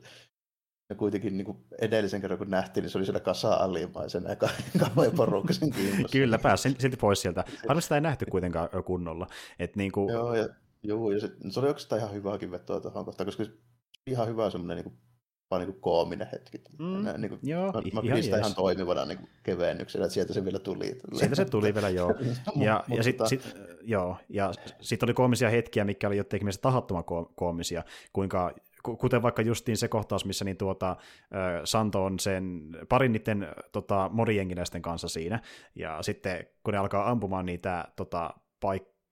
ja 0.90 0.96
kuitenkin 0.96 1.36
niin 1.36 1.44
kuin 1.44 1.58
edellisen 1.80 2.20
kerran 2.20 2.38
kun 2.38 2.50
nähtiin, 2.50 2.82
niin 2.82 2.90
se 2.90 2.98
oli 2.98 3.04
siellä 3.04 3.20
kasa-alimaisena 3.20 4.30
ja 4.30 4.36
kauan 4.36 5.12
porukka 5.16 5.52
sen 5.52 5.70
Kyllä, 6.12 6.38
pääsi 6.38 6.76
silti 6.78 6.96
pois 6.96 7.20
sieltä. 7.22 7.44
Harvasti 7.68 7.86
sitä 7.86 7.94
ei 7.94 8.00
nähty 8.00 8.26
kuitenkaan 8.30 8.68
kunnolla. 8.84 9.26
Et 9.58 9.76
niin 9.76 9.92
kuin... 9.92 10.12
Joo, 10.12 10.34
ja 10.34 10.48
Joo, 10.82 11.10
ja 11.10 11.20
se, 11.20 11.30
se 11.50 11.60
oli 11.60 11.68
oikeastaan 11.68 12.00
ihan 12.00 12.12
hyvääkin 12.12 12.50
vetoa 12.50 12.80
tuohon 12.80 13.04
kohtaan, 13.04 13.26
koska 13.26 13.44
ihan 14.06 14.28
hyvä 14.28 14.50
semmoinen 14.50 14.76
niin 14.76 14.84
kuin, 14.84 14.98
vaan 15.50 15.60
niin 15.60 15.72
kuin 15.72 15.80
koominen 15.80 16.28
hetki. 16.32 16.58
Mm, 16.78 17.04
Näin, 17.04 17.20
niin 17.20 17.28
kuin, 17.28 17.40
joo, 17.42 17.72
mä, 17.72 17.82
mä 17.92 18.02
pidin 18.02 18.22
sitä 18.22 18.38
ihan 18.38 18.54
toimivana 18.54 19.04
niin 19.04 19.28
kevennyksenä, 19.42 20.04
että 20.04 20.14
sieltä 20.14 20.32
se 20.32 20.44
vielä 20.44 20.58
tuli. 20.58 20.98
Sieltä 21.14 21.34
se 21.34 21.44
tuli 21.44 21.74
vielä, 21.74 21.88
joo. 21.88 22.14
ja, 22.56 22.84
ja 22.88 23.02
sitten 23.02 23.28
sit, 23.28 23.56
joo, 23.82 24.16
ja 24.28 24.52
sit 24.80 25.02
oli 25.02 25.14
koomisia 25.14 25.50
hetkiä, 25.50 25.84
mikä 25.84 26.06
oli 26.06 26.16
jotenkin 26.16 26.44
mielestä 26.44 26.62
tahattoman 26.62 27.04
koomisia, 27.34 27.84
kuinka 28.12 28.54
kuten 28.82 29.22
vaikka 29.22 29.42
justiin 29.42 29.76
se 29.76 29.88
kohtaus, 29.88 30.24
missä 30.24 30.44
niin 30.44 30.56
tuota, 30.56 30.96
Santo 31.64 32.04
on 32.04 32.18
sen 32.18 32.62
parin 32.88 33.12
niiden 33.12 33.48
tota, 33.72 34.10
kanssa 34.82 35.08
siinä, 35.08 35.40
ja 35.74 36.02
sitten 36.02 36.46
kun 36.64 36.74
ne 36.74 36.78
alkaa 36.78 37.10
ampumaan 37.10 37.46
niitä 37.46 37.84
tota, 37.96 38.34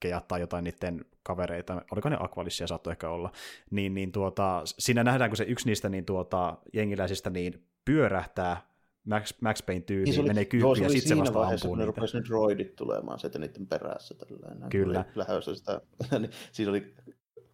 paikkeja 0.00 0.20
tai 0.28 0.40
jotain 0.40 0.64
niiden 0.64 1.04
kavereita, 1.22 1.82
oliko 1.92 2.08
ne 2.08 2.16
Aqualissia 2.20 2.66
saattoi 2.66 2.90
ehkä 2.90 3.08
olla, 3.08 3.32
niin, 3.70 3.94
niin 3.94 4.12
tuota, 4.12 4.62
siinä 4.64 5.04
nähdään, 5.04 5.30
kun 5.30 5.36
se 5.36 5.44
yksi 5.44 5.66
niistä 5.66 5.88
niin 5.88 6.04
tuota, 6.04 6.58
jengiläisistä 6.72 7.30
niin 7.30 7.64
pyörähtää 7.84 8.70
Max, 9.04 9.34
Max 9.40 9.66
Payne 9.66 9.80
tyyliin, 9.80 10.16
niin 10.16 10.26
menee 10.26 10.44
kyykkiin 10.44 10.82
ja 10.82 10.88
sitten 10.88 11.08
se 11.08 11.16
vasta 11.16 11.38
vaiheessa, 11.38 11.68
ampuu 11.68 11.92
kun 11.92 12.02
niitä. 12.02 12.18
ne 12.18 12.24
droidit 12.28 12.76
tulemaan 12.76 13.18
sieltä 13.18 13.38
niiden 13.38 13.66
perässä. 13.66 14.14
Tällainen. 14.14 14.68
Kyllä. 14.68 15.04
Lähössä 15.14 15.54
sitä, 15.54 15.80
niin 16.20 16.30
siinä 16.52 16.70
oli 16.70 16.94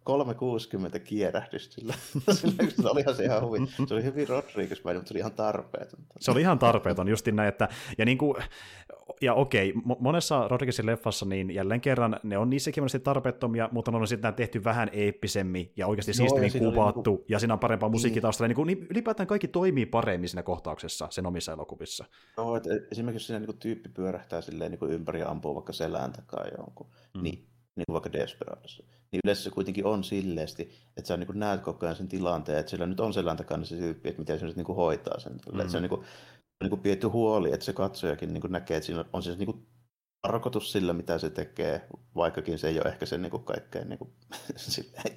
360 0.07 0.99
kierähdystä 0.99 1.75
sillä. 1.75 1.93
sillä 2.39 2.91
olihan 2.91 3.15
se 3.15 3.23
ihan 3.23 3.41
huvi. 3.41 3.57
Se 3.87 3.93
oli 3.93 4.03
hyvin 4.03 4.27
Rodriguez 4.27 4.83
mutta 4.83 5.01
se 5.05 5.13
oli 5.13 5.19
ihan 5.19 5.31
tarpeeton. 5.31 5.99
Se 6.19 6.31
oli 6.31 6.41
ihan 6.41 6.59
tarpeeton, 6.59 7.07
justin 7.07 7.35
näin, 7.35 7.49
että 7.49 7.69
ja, 7.97 8.05
niin 8.05 8.17
kuin, 8.17 8.43
ja 9.21 9.33
okei, 9.33 9.73
monessa 9.99 10.47
Rodriguezin 10.47 10.85
leffassa 10.85 11.25
niin 11.25 11.51
jälleen 11.51 11.81
kerran 11.81 12.19
ne 12.23 12.37
on 12.37 12.49
niissäkin 12.49 12.83
monesti 12.83 12.99
tarpeettomia, 12.99 13.69
mutta 13.71 13.91
ne 13.91 13.97
on 13.97 14.07
sitten 14.07 14.33
tehty 14.33 14.63
vähän 14.63 14.89
eeppisemmin 14.91 15.71
ja 15.77 15.87
oikeasti 15.87 16.13
siistimmin 16.13 16.51
kuvattu, 16.51 17.09
niin 17.09 17.17
kuin... 17.17 17.25
ja 17.29 17.39
siinä 17.39 17.53
on 17.53 17.59
parempaa 17.59 17.89
musiikki 17.89 18.21
taustalla. 18.21 18.47
Niin, 18.47 18.55
kuin, 18.55 18.67
niin 18.67 18.87
ylipäätään 18.89 19.27
kaikki 19.27 19.47
toimii 19.47 19.85
paremmin 19.85 20.29
siinä 20.29 20.43
kohtauksessa 20.43 21.07
sen 21.09 21.25
omissa 21.25 21.51
elokuvissa. 21.51 22.05
No, 22.37 22.55
että 22.55 22.69
esimerkiksi 22.91 23.27
siinä 23.27 23.39
niin 23.39 23.47
kuin 23.47 23.59
tyyppi 23.59 23.89
pyörähtää 23.89 24.41
silleen 24.41 24.71
niin 24.71 24.79
kuin 24.79 24.91
ympäri 24.91 25.19
ja 25.19 25.29
ampuu 25.29 25.55
vaikka 25.55 25.73
selään 25.73 26.11
takaa 26.11 26.45
jonkun, 26.57 26.87
mm. 27.13 27.23
niin 27.23 27.56
niin 27.77 27.85
kuin 27.85 27.93
vaikka 27.93 28.11
Desperadossa, 28.11 28.83
niin 29.11 29.19
yleensä 29.23 29.43
se 29.43 29.49
kuitenkin 29.49 29.85
on 29.85 30.03
silleesti, 30.03 30.71
että 30.97 31.07
sä 31.07 31.17
niin 31.17 31.27
kuin 31.27 31.39
näet 31.39 31.61
koko 31.61 31.85
ajan 31.85 31.95
sen 31.95 32.07
tilanteen, 32.07 32.57
että 32.57 32.69
sillä 32.69 32.85
nyt 32.85 32.99
on 32.99 33.13
selän 33.13 33.37
takana 33.37 33.65
se 33.65 33.75
tyyppi, 33.75 34.09
että 34.09 34.21
miten 34.21 34.39
se 34.39 34.45
nyt 34.45 34.55
niin 34.55 34.65
kuin 34.65 34.75
hoitaa 34.75 35.19
sen. 35.19 35.33
Mm. 35.51 35.59
Että 35.59 35.71
se 35.71 35.77
on 35.77 35.83
niin 35.83 35.89
kuin, 35.89 36.01
niin 36.63 36.69
kuin 36.69 36.81
pidetty 36.81 37.07
huoli, 37.07 37.53
että 37.53 37.65
se 37.65 37.73
katsojakin 37.73 38.33
niin 38.33 38.41
kuin 38.41 38.51
näkee, 38.51 38.77
että 38.77 38.85
siinä 38.85 39.05
on 39.13 39.23
se 39.23 39.35
niin 39.35 39.45
kuin 39.45 39.67
tarkoitus 40.27 40.71
sillä, 40.71 40.93
mitä 40.93 41.17
se 41.17 41.29
tekee, 41.29 41.87
vaikkakin 42.15 42.59
se 42.59 42.67
ei 42.67 42.79
ole 42.79 42.89
ehkä 42.89 43.05
se 43.05 43.17
niin 43.17 43.31
kuin 43.31 43.43
kaikkein 43.43 43.89
niin 43.89 43.99
kuin, 43.99 44.11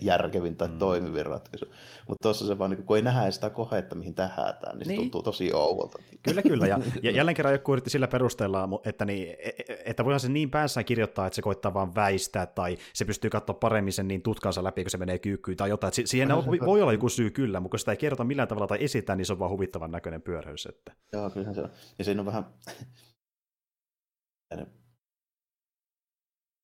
järkevin 0.01 0.57
tai 0.57 0.69
mm. 0.69 0.79
toimivin 0.79 1.27
ratkaisu. 1.27 1.67
Mutta 2.09 2.23
tuossa 2.23 2.47
se 2.47 2.59
vaan, 2.59 2.71
niin 2.71 2.77
kuin, 2.77 2.87
kun 2.87 2.97
ei 2.97 3.03
nähdä 3.03 3.31
sitä 3.31 3.51
kohetta, 3.51 3.95
mihin 3.95 4.15
tähätään, 4.15 4.79
niin, 4.79 4.89
niin. 4.89 4.97
se 4.99 5.03
tuntuu 5.03 5.23
tosi 5.23 5.53
ouvolta. 5.53 5.99
Kyllä, 6.23 6.43
kyllä. 6.43 6.67
Ja, 6.67 6.79
ja 7.03 7.11
jälleen 7.11 7.35
kerran 7.35 7.55
joku 7.55 7.73
yritti 7.73 7.91
sillä 7.91 8.09
perusteella, 8.09 8.69
että, 8.85 9.05
niin, 9.05 9.29
e, 9.29 9.49
e, 9.49 9.83
että 9.85 10.05
voihan 10.05 10.21
se 10.21 10.29
niin 10.29 10.51
päässään 10.51 10.85
kirjoittaa, 10.85 11.27
että 11.27 11.35
se 11.35 11.43
koittaa 11.43 11.75
vaan 11.75 11.95
väistää, 11.95 12.47
tai 12.47 12.79
se 12.93 13.05
pystyy 13.05 13.31
katsoa 13.31 13.55
paremmin 13.55 13.93
sen 13.93 14.09
niin 14.09 14.23
tutkansa 14.23 14.65
läpi, 14.65 14.85
kun 14.85 14.91
se 14.91 14.99
menee 14.99 15.19
kyykkyyn 15.19 15.57
tai 15.57 15.69
jotain. 15.69 15.93
Si- 15.93 16.07
siihen 16.07 16.33
on, 16.33 16.45
voi 16.67 16.83
olla 16.83 16.93
joku 16.93 17.09
syy 17.09 17.31
kyllä, 17.31 17.61
mutta 17.61 17.73
kun 17.73 17.79
sitä 17.79 17.91
ei 17.91 17.97
kerrota 17.97 18.25
millään 18.25 18.49
tavalla 18.49 18.67
tai 18.67 18.85
esitä, 18.85 19.17
niin 19.17 19.27
se 19.27 19.33
on 19.33 19.39
vaan 19.39 19.51
huvittavan 19.51 19.91
näköinen 19.91 20.23
pyöräys. 20.23 20.67
Että... 20.67 20.93
Joo, 21.13 21.31
kyllähän 21.31 21.55
se 21.55 21.61
on. 21.61 21.71
Ja 21.99 22.05
siinä 22.05 22.21
on 22.21 22.27
vähän 22.27 22.45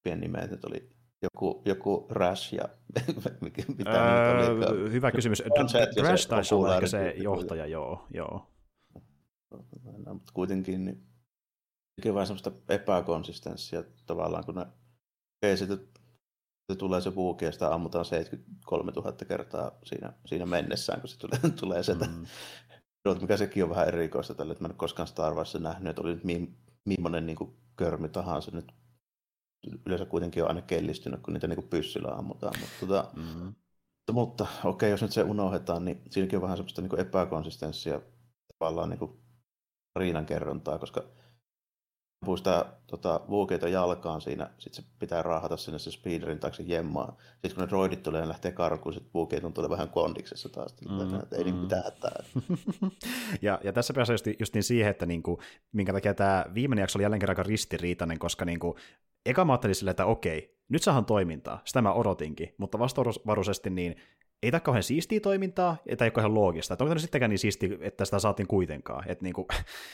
pieni 0.06 0.20
nimet, 0.20 0.52
että 0.52 0.66
oli 0.70 0.90
joku, 1.22 1.62
joku 1.64 2.06
Rash 2.10 2.54
ja 2.54 2.68
mitä 3.78 3.90
öö, 3.90 4.46
oli? 4.46 4.92
Hyvä 4.92 5.12
kysymys. 5.12 5.42
Rash 6.02 6.28
taisi 6.28 6.54
olla 6.54 6.86
se 6.86 7.14
johtaja, 7.16 7.66
joo. 7.66 8.06
joo. 8.14 8.46
No, 10.04 10.14
mutta 10.14 10.32
kuitenkin 10.34 10.84
niin, 10.84 12.14
vähän 12.14 12.26
semmoista 12.26 12.52
epäkonsistenssia 12.68 13.84
tavallaan, 14.06 14.44
kun 14.44 14.54
ne 14.54 14.66
ei 15.42 15.56
sitten 15.56 15.78
se 16.72 16.78
tulee 16.78 17.00
se 17.00 17.10
puuki 17.10 17.44
ja 17.44 17.52
sitä 17.52 17.74
ammutaan 17.74 18.04
73 18.04 18.92
000 18.96 19.12
kertaa 19.12 19.78
siinä, 19.84 20.12
siinä 20.26 20.46
mennessään, 20.46 21.00
kun 21.00 21.08
se 21.08 21.18
tulee, 21.18 21.38
tulee 21.60 21.82
sieltä. 21.82 22.06
Mm. 22.06 22.26
mikä 23.20 23.36
sekin 23.36 23.64
on 23.64 23.70
vähän 23.70 23.88
erikoista 23.88 24.34
tälle, 24.34 24.52
että 24.52 24.64
mä 24.64 24.68
en 24.68 24.76
koskaan 24.76 25.08
Star 25.08 25.34
Warsissa 25.34 25.58
nähnyt, 25.58 25.90
että 25.90 26.02
oli 26.02 26.14
nyt 26.14 26.24
millainen 26.84 27.26
niin 27.26 27.56
körmi 27.76 28.08
tahansa 28.08 28.50
nyt 28.50 28.72
yleensä 29.86 30.04
kuitenkin 30.04 30.42
on 30.42 30.48
aina 30.48 30.62
kellistynyt, 30.62 31.20
kun 31.22 31.34
niitä 31.34 31.46
niin 31.46 31.68
pyssyllä 31.68 32.08
ammutaan. 32.08 32.54
Mutta, 32.60 32.76
tota, 32.80 33.10
mm-hmm. 33.16 33.54
mutta 34.12 34.44
okei, 34.44 34.70
okay, 34.70 34.88
jos 34.90 35.02
nyt 35.02 35.12
se 35.12 35.22
unohdetaan, 35.22 35.84
niin 35.84 36.02
siinäkin 36.10 36.36
on 36.36 36.42
vähän 36.42 36.56
semmoista 36.56 36.82
niin 36.82 37.00
epäkonsistenssia 37.00 38.00
tavallaan 38.58 38.90
niin 38.90 39.10
riinan 39.96 40.26
kerrontaa, 40.26 40.78
koska 40.78 41.04
ampuu 42.26 42.36
sitä 42.36 42.64
tota, 42.86 43.20
vuokeita 43.28 43.68
jalkaan 43.68 44.20
siinä, 44.20 44.50
sitten 44.58 44.84
se 44.84 44.90
pitää 44.98 45.22
raahata 45.22 45.56
sinne 45.56 45.78
se 45.78 45.90
speederin 45.90 46.38
taakse 46.38 46.62
jemmaa. 46.62 47.16
Sitten 47.32 47.54
kun 47.54 47.64
ne 47.64 47.68
droidit 47.68 48.02
tulee 48.02 48.20
ja 48.20 48.28
lähtee 48.28 48.52
karkuun, 48.52 48.92
sitten 48.92 49.10
vuokeet 49.14 49.44
on 49.44 49.52
tulee 49.52 49.70
vähän 49.70 49.88
kondiksessa 49.88 50.48
taas. 50.48 50.74
Mm, 50.88 51.14
että 51.22 51.36
ei 51.36 51.44
mm. 51.44 51.50
niin 51.50 51.54
mitään 51.56 51.84
hätää. 51.84 52.24
ja, 53.42 53.60
ja 53.64 53.72
tässä 53.72 53.94
pääsee 53.94 54.14
just, 54.14 54.26
just 54.40 54.54
niin 54.54 54.62
siihen, 54.62 54.90
että 54.90 55.06
niinku, 55.06 55.40
minkä 55.72 55.92
takia 55.92 56.14
tämä 56.14 56.44
viimeinen 56.54 56.82
jakso 56.82 56.98
oli 56.98 57.02
jälleen 57.02 57.20
kerran 57.20 57.46
ristiriitainen, 57.46 58.18
koska 58.18 58.44
niinku, 58.44 58.76
eka 59.30 59.44
mä 59.44 59.52
ajattelin 59.52 59.74
silleen, 59.74 59.90
että 59.90 60.06
okei, 60.06 60.56
nyt 60.68 60.82
saahan 60.82 61.04
toimintaa, 61.04 61.62
sitä 61.64 61.82
mä 61.82 61.92
odotinkin, 61.92 62.54
mutta 62.58 62.78
vastaavaruisesti 62.78 63.70
niin 63.70 63.96
ei 64.42 64.50
tämä 64.50 64.60
kauhean 64.60 64.82
siistiä 64.82 65.20
toimintaa, 65.20 65.76
ei 65.86 65.96
tämä 65.96 66.10
ole 66.16 66.28
loogista. 66.34 66.74
Että 66.74 66.84
onko 66.84 66.90
tämä 66.90 67.00
sittenkään 67.00 67.30
niin 67.30 67.38
siisti, 67.38 67.78
että 67.80 68.04
sitä 68.04 68.18
saatiin 68.18 68.46
kuitenkaan. 68.46 69.10
Että 69.10 69.24
niin 69.24 69.34
kuin... 69.34 69.46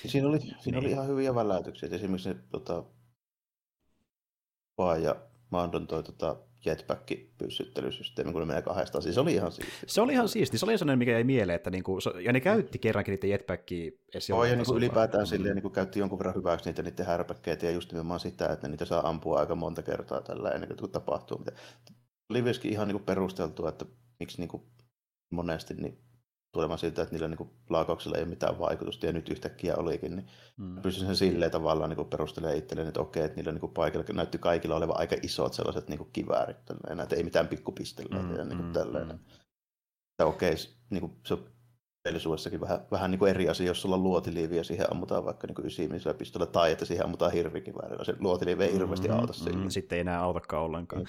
Siinä, 0.06 0.28
oli, 0.28 0.38
siinä 0.60 0.60
niin. 0.64 0.76
oli 0.78 0.90
ihan 0.90 1.08
hyviä 1.08 1.34
väläytyksiä. 1.34 1.88
Esimerkiksi 1.92 2.28
ne 2.28 2.36
tota, 2.50 2.84
Paa 4.76 4.96
ja 4.96 5.16
Mandon 5.50 5.86
toi 5.86 6.02
tota, 6.02 6.36
jetpack-pyssyttelysysteemi, 6.64 8.32
kun 8.32 8.40
ne 8.40 8.46
menee 8.46 8.62
kahdestaan. 8.62 9.02
Siis 9.02 9.14
se 9.14 9.20
oli 9.20 9.34
ihan 9.34 9.52
siisti. 9.52 9.72
Se 9.86 10.00
oli 10.00 10.12
ihan 10.12 10.28
siisti. 10.28 10.58
Se 10.58 10.66
oli 10.66 10.78
sellainen, 10.78 10.98
mikä 10.98 11.16
ei 11.16 11.24
mieleen. 11.24 11.56
Että 11.56 11.70
niinku, 11.70 11.98
ja 12.24 12.32
ne 12.32 12.40
käytti 12.40 12.78
kerrankin 12.78 13.12
niitä 13.12 13.26
jetpackia. 13.26 13.90
Joo, 14.28 14.44
ja 14.44 14.56
niinku 14.56 14.76
ylipäätään 14.76 15.26
silleen, 15.26 15.54
niinku 15.54 15.70
käytti 15.70 15.98
jonkun 15.98 16.18
verran 16.18 16.34
hyväksi 16.34 16.70
niitä 16.70 16.82
niiden 16.82 17.06
härpäkkeitä 17.06 17.66
ja 17.66 17.72
just 17.72 17.92
nimenomaan 17.92 18.20
sitä, 18.20 18.46
että 18.46 18.68
niitä 18.68 18.84
saa 18.84 19.08
ampua 19.08 19.40
aika 19.40 19.54
monta 19.54 19.82
kertaa 19.82 20.20
tällä 20.20 20.50
ennen 20.50 20.76
kuin 20.76 20.90
tapahtuu. 20.90 21.44
Oli 22.30 22.42
myöskin 22.42 22.72
ihan 22.72 22.88
niinku 22.88 23.04
perusteltua, 23.04 23.68
että 23.68 23.84
miksi 24.20 24.38
niinku 24.38 24.66
monesti 25.30 25.74
niin 25.74 25.98
tulemaan 26.52 26.78
siltä, 26.78 27.02
että 27.02 27.14
niillä 27.14 27.28
niin 27.28 27.50
laakauksilla 27.70 28.16
ei 28.16 28.22
ole 28.22 28.30
mitään 28.30 28.58
vaikutusta, 28.58 29.06
ja 29.06 29.12
nyt 29.12 29.28
yhtäkkiä 29.28 29.74
olikin, 29.76 30.16
niin 30.16 30.26
mm. 30.56 30.82
pystyn 30.82 31.06
sen 31.06 31.16
silleen 31.16 31.50
tavallaan 31.50 31.90
niin 31.90 32.06
perustelemaan 32.06 32.58
itselleen, 32.58 32.88
että 32.88 33.00
okei, 33.00 33.24
että 33.24 33.36
niillä 33.36 33.52
niin 33.52 33.70
paikalla 33.74 34.06
näytti 34.12 34.38
kaikilla 34.38 34.76
olevan 34.76 34.98
aika 34.98 35.16
isot 35.22 35.52
sellaiset 35.52 35.88
niin 35.88 36.10
kiväärit, 36.12 36.64
tälleen, 36.64 37.00
että 37.00 37.16
ei 37.16 37.22
mitään 37.22 37.48
pikkupistellä 37.48 38.22
mm, 38.22 38.36
ja 38.36 38.44
niin 38.44 38.64
mm, 38.64 38.72
tälleen. 38.72 39.08
Mm. 39.08 39.18
Ja 40.18 40.26
okei, 40.26 40.54
niin 40.90 41.00
kuin, 41.00 41.12
se 41.26 41.34
on 41.34 41.44
todellisuudessakin 42.02 42.60
vähän, 42.60 42.80
vähän 42.90 43.10
niin 43.10 43.18
kuin 43.18 43.30
eri 43.30 43.48
asia, 43.48 43.66
jos 43.66 43.82
sulla 43.82 43.96
on 43.96 44.02
luotiliivi 44.02 44.56
ja 44.56 44.64
siihen 44.64 44.92
ammutaan 44.92 45.24
vaikka 45.24 45.46
niin 45.46 45.66
ysimisellä 45.66 46.18
pistolla 46.18 46.46
tai 46.46 46.72
että 46.72 46.84
siihen 46.84 47.04
ammutaan 47.04 47.32
hirvikiväärillä. 47.32 48.04
Se 48.04 48.14
luotiliivi 48.20 48.64
ei 48.64 48.72
hirveästi 48.72 49.08
mm, 49.08 49.14
auta 49.14 49.32
mm, 49.54 49.68
Sitten 49.68 49.96
ei 49.96 50.00
enää 50.00 50.22
autakaan 50.22 50.62
ollenkaan. 50.62 51.02
Mm. 51.02 51.08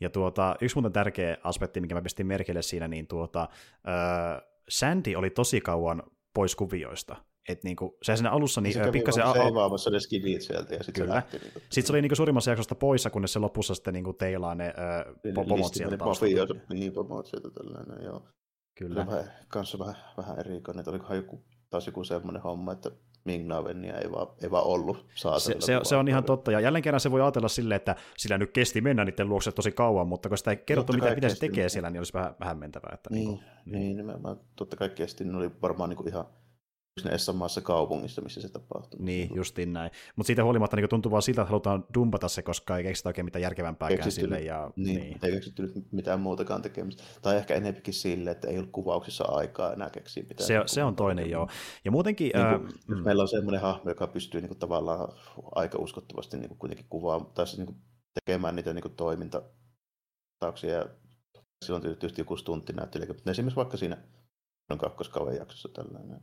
Ja 0.00 0.10
tuota, 0.10 0.56
yksi 0.60 0.76
muuten 0.76 0.92
tärkeä 0.92 1.36
aspekti, 1.44 1.80
mikä 1.80 1.94
mä 1.94 2.02
pistin 2.02 2.26
merkille 2.26 2.62
siinä, 2.62 2.88
niin 2.88 3.06
tuota, 3.06 3.48
äh, 3.88 4.49
Sandy 4.70 5.14
oli 5.14 5.30
tosi 5.30 5.60
kauan 5.60 6.02
pois 6.34 6.56
kuvioista. 6.56 7.16
Et 7.48 7.64
niinku, 7.64 7.98
se 8.02 8.16
siinä 8.16 8.30
alussa 8.30 8.60
niin, 8.60 8.72
se 8.72 8.90
pikkasen... 8.92 9.26
Se 9.26 9.32
seivaamassa 9.32 9.90
ne 9.90 10.00
skivit 10.00 10.42
sieltä 10.42 10.74
ja 10.74 10.82
sitten 10.82 11.04
se 11.04 11.14
lähti. 11.14 11.38
Niinku. 11.38 11.60
Sitten 11.60 11.86
se 11.86 11.92
oli 11.92 12.02
niinku 12.02 12.14
suurimmassa 12.14 12.50
jaksosta 12.50 12.74
poissa, 12.74 13.10
kunnes 13.10 13.32
se 13.32 13.38
lopussa 13.38 13.74
sitten 13.74 13.94
niinku 13.94 14.12
teilaa 14.12 14.54
ne 14.54 14.74
ö, 15.26 15.32
pomot 15.34 15.74
sieltä 15.74 15.96
taas. 15.96 16.20
Niin, 16.72 16.92
pomot 16.92 17.26
sieltä 17.26 17.48
tällainen, 17.50 18.04
joo. 18.04 18.28
Kyllä. 18.78 19.06
Vähän, 19.06 19.32
kanssa 19.48 19.78
vähän, 19.78 19.96
vähän 20.16 20.38
erikoinen, 20.38 20.80
että 20.80 20.90
olikohan 20.90 21.16
joku, 21.16 21.44
taas 21.70 21.86
joku 21.86 22.04
semmoinen 22.04 22.42
homma, 22.42 22.72
että 22.72 22.90
Mingnavenia 23.24 23.98
ei 23.98 24.12
vaan, 24.12 24.26
ei 24.42 24.50
vaan 24.50 24.66
ollut 24.66 25.06
saatavilla. 25.14 25.60
Se, 25.60 25.66
se, 25.66 25.80
se 25.82 25.96
on 25.96 26.08
ihan 26.08 26.24
totta, 26.24 26.52
ja 26.52 26.60
jälleen 26.60 26.82
kerran 26.82 27.00
se 27.00 27.10
voi 27.10 27.20
ajatella 27.20 27.48
silleen, 27.48 27.76
että 27.76 27.96
sillä 28.16 28.38
nyt 28.38 28.50
kesti 28.50 28.80
mennä 28.80 29.04
niiden 29.04 29.28
luokse 29.28 29.52
tosi 29.52 29.72
kauan, 29.72 30.08
mutta 30.08 30.28
kun 30.28 30.38
sitä 30.38 30.50
ei 30.50 30.56
kerrottu, 30.56 30.92
mitä, 30.92 31.14
mitä 31.14 31.28
se 31.28 31.38
tekee 31.38 31.64
niin. 31.64 31.70
siellä, 31.70 31.90
niin 31.90 32.00
olisi 32.00 32.12
vähän, 32.12 32.34
vähän 32.40 32.58
mentävää. 32.58 32.90
Että 32.94 33.10
niin, 33.10 33.28
niin, 33.28 33.40
niin. 33.66 33.80
niin 33.80 33.96
nimenomaan. 33.96 34.40
Totta 34.56 34.76
kai 34.76 34.88
kesti, 34.88 35.24
niin 35.24 35.34
oli 35.34 35.50
varmaan 35.62 35.90
niin 35.90 35.96
kuin 35.96 36.08
ihan 36.08 36.24
siinä 36.98 37.14
Essanmaassa 37.14 37.60
kaupungissa, 37.60 38.22
missä 38.22 38.40
se 38.40 38.48
tapahtuu. 38.48 39.02
Niin, 39.02 39.30
justiin 39.34 39.72
näin. 39.72 39.90
Mutta 40.16 40.26
siitä 40.26 40.44
huolimatta 40.44 40.76
niin 40.76 40.88
tuntuu 40.88 41.12
vaan 41.12 41.22
siltä, 41.22 41.42
että 41.42 41.50
halutaan 41.50 41.84
dumpata 41.94 42.28
se, 42.28 42.42
koska 42.42 42.76
ei 42.76 42.82
keksitä 42.82 43.08
oikein 43.08 43.24
mitään 43.24 43.42
järkevämpääkään 43.42 44.12
sille. 44.12 44.40
Ja, 44.40 44.70
niin, 44.76 45.00
niin. 45.00 45.18
ei 45.22 45.32
keksitty 45.32 45.72
mitään 45.92 46.20
muutakaan 46.20 46.62
tekemistä. 46.62 47.02
Tai 47.22 47.36
ehkä 47.36 47.54
enemmänkin 47.54 47.94
sille, 47.94 48.30
että 48.30 48.48
ei 48.48 48.58
ollut 48.58 48.72
kuvauksissa 48.72 49.24
aikaa 49.24 49.72
enää 49.72 49.90
keksiä 49.90 50.24
mitään. 50.28 50.46
Se, 50.46 50.62
se 50.66 50.84
on 50.84 50.96
toinen, 50.96 51.30
joo. 51.30 51.48
Ja 51.84 51.90
muutenkin... 51.90 52.32
Niin 52.34 52.58
kuin, 52.58 52.66
äh, 52.66 52.72
mm. 52.86 53.04
Meillä 53.04 53.22
on 53.22 53.28
semmoinen 53.28 53.60
hahmo, 53.60 53.90
joka 53.90 54.06
pystyy 54.06 54.40
niin 54.40 54.48
kuin, 54.48 54.58
tavallaan 54.58 55.08
aika 55.54 55.78
uskottavasti 55.78 56.36
niin 56.36 56.48
kuin, 56.48 56.58
kuitenkin 56.58 56.86
kuvaamaan, 56.88 57.32
tai 57.34 57.46
siis, 57.46 57.58
niin 57.58 57.66
kuin, 57.66 57.78
tekemään 58.14 58.56
niitä 58.56 58.72
niin 58.72 58.82
kuin, 58.82 58.96
toimintatauksia. 58.96 60.74
Ja 60.74 60.86
silloin 61.64 61.82
tietysti 61.82 62.20
joku 62.20 62.36
stuntti 62.36 62.72
näyttelijä, 62.72 63.08
mutta 63.08 63.30
esimerkiksi 63.30 63.56
vaikka 63.56 63.76
siinä 63.76 63.96
on 64.70 64.78
kakkoskauden 64.78 65.36
jaksossa 65.36 65.68
tällainen 65.68 66.20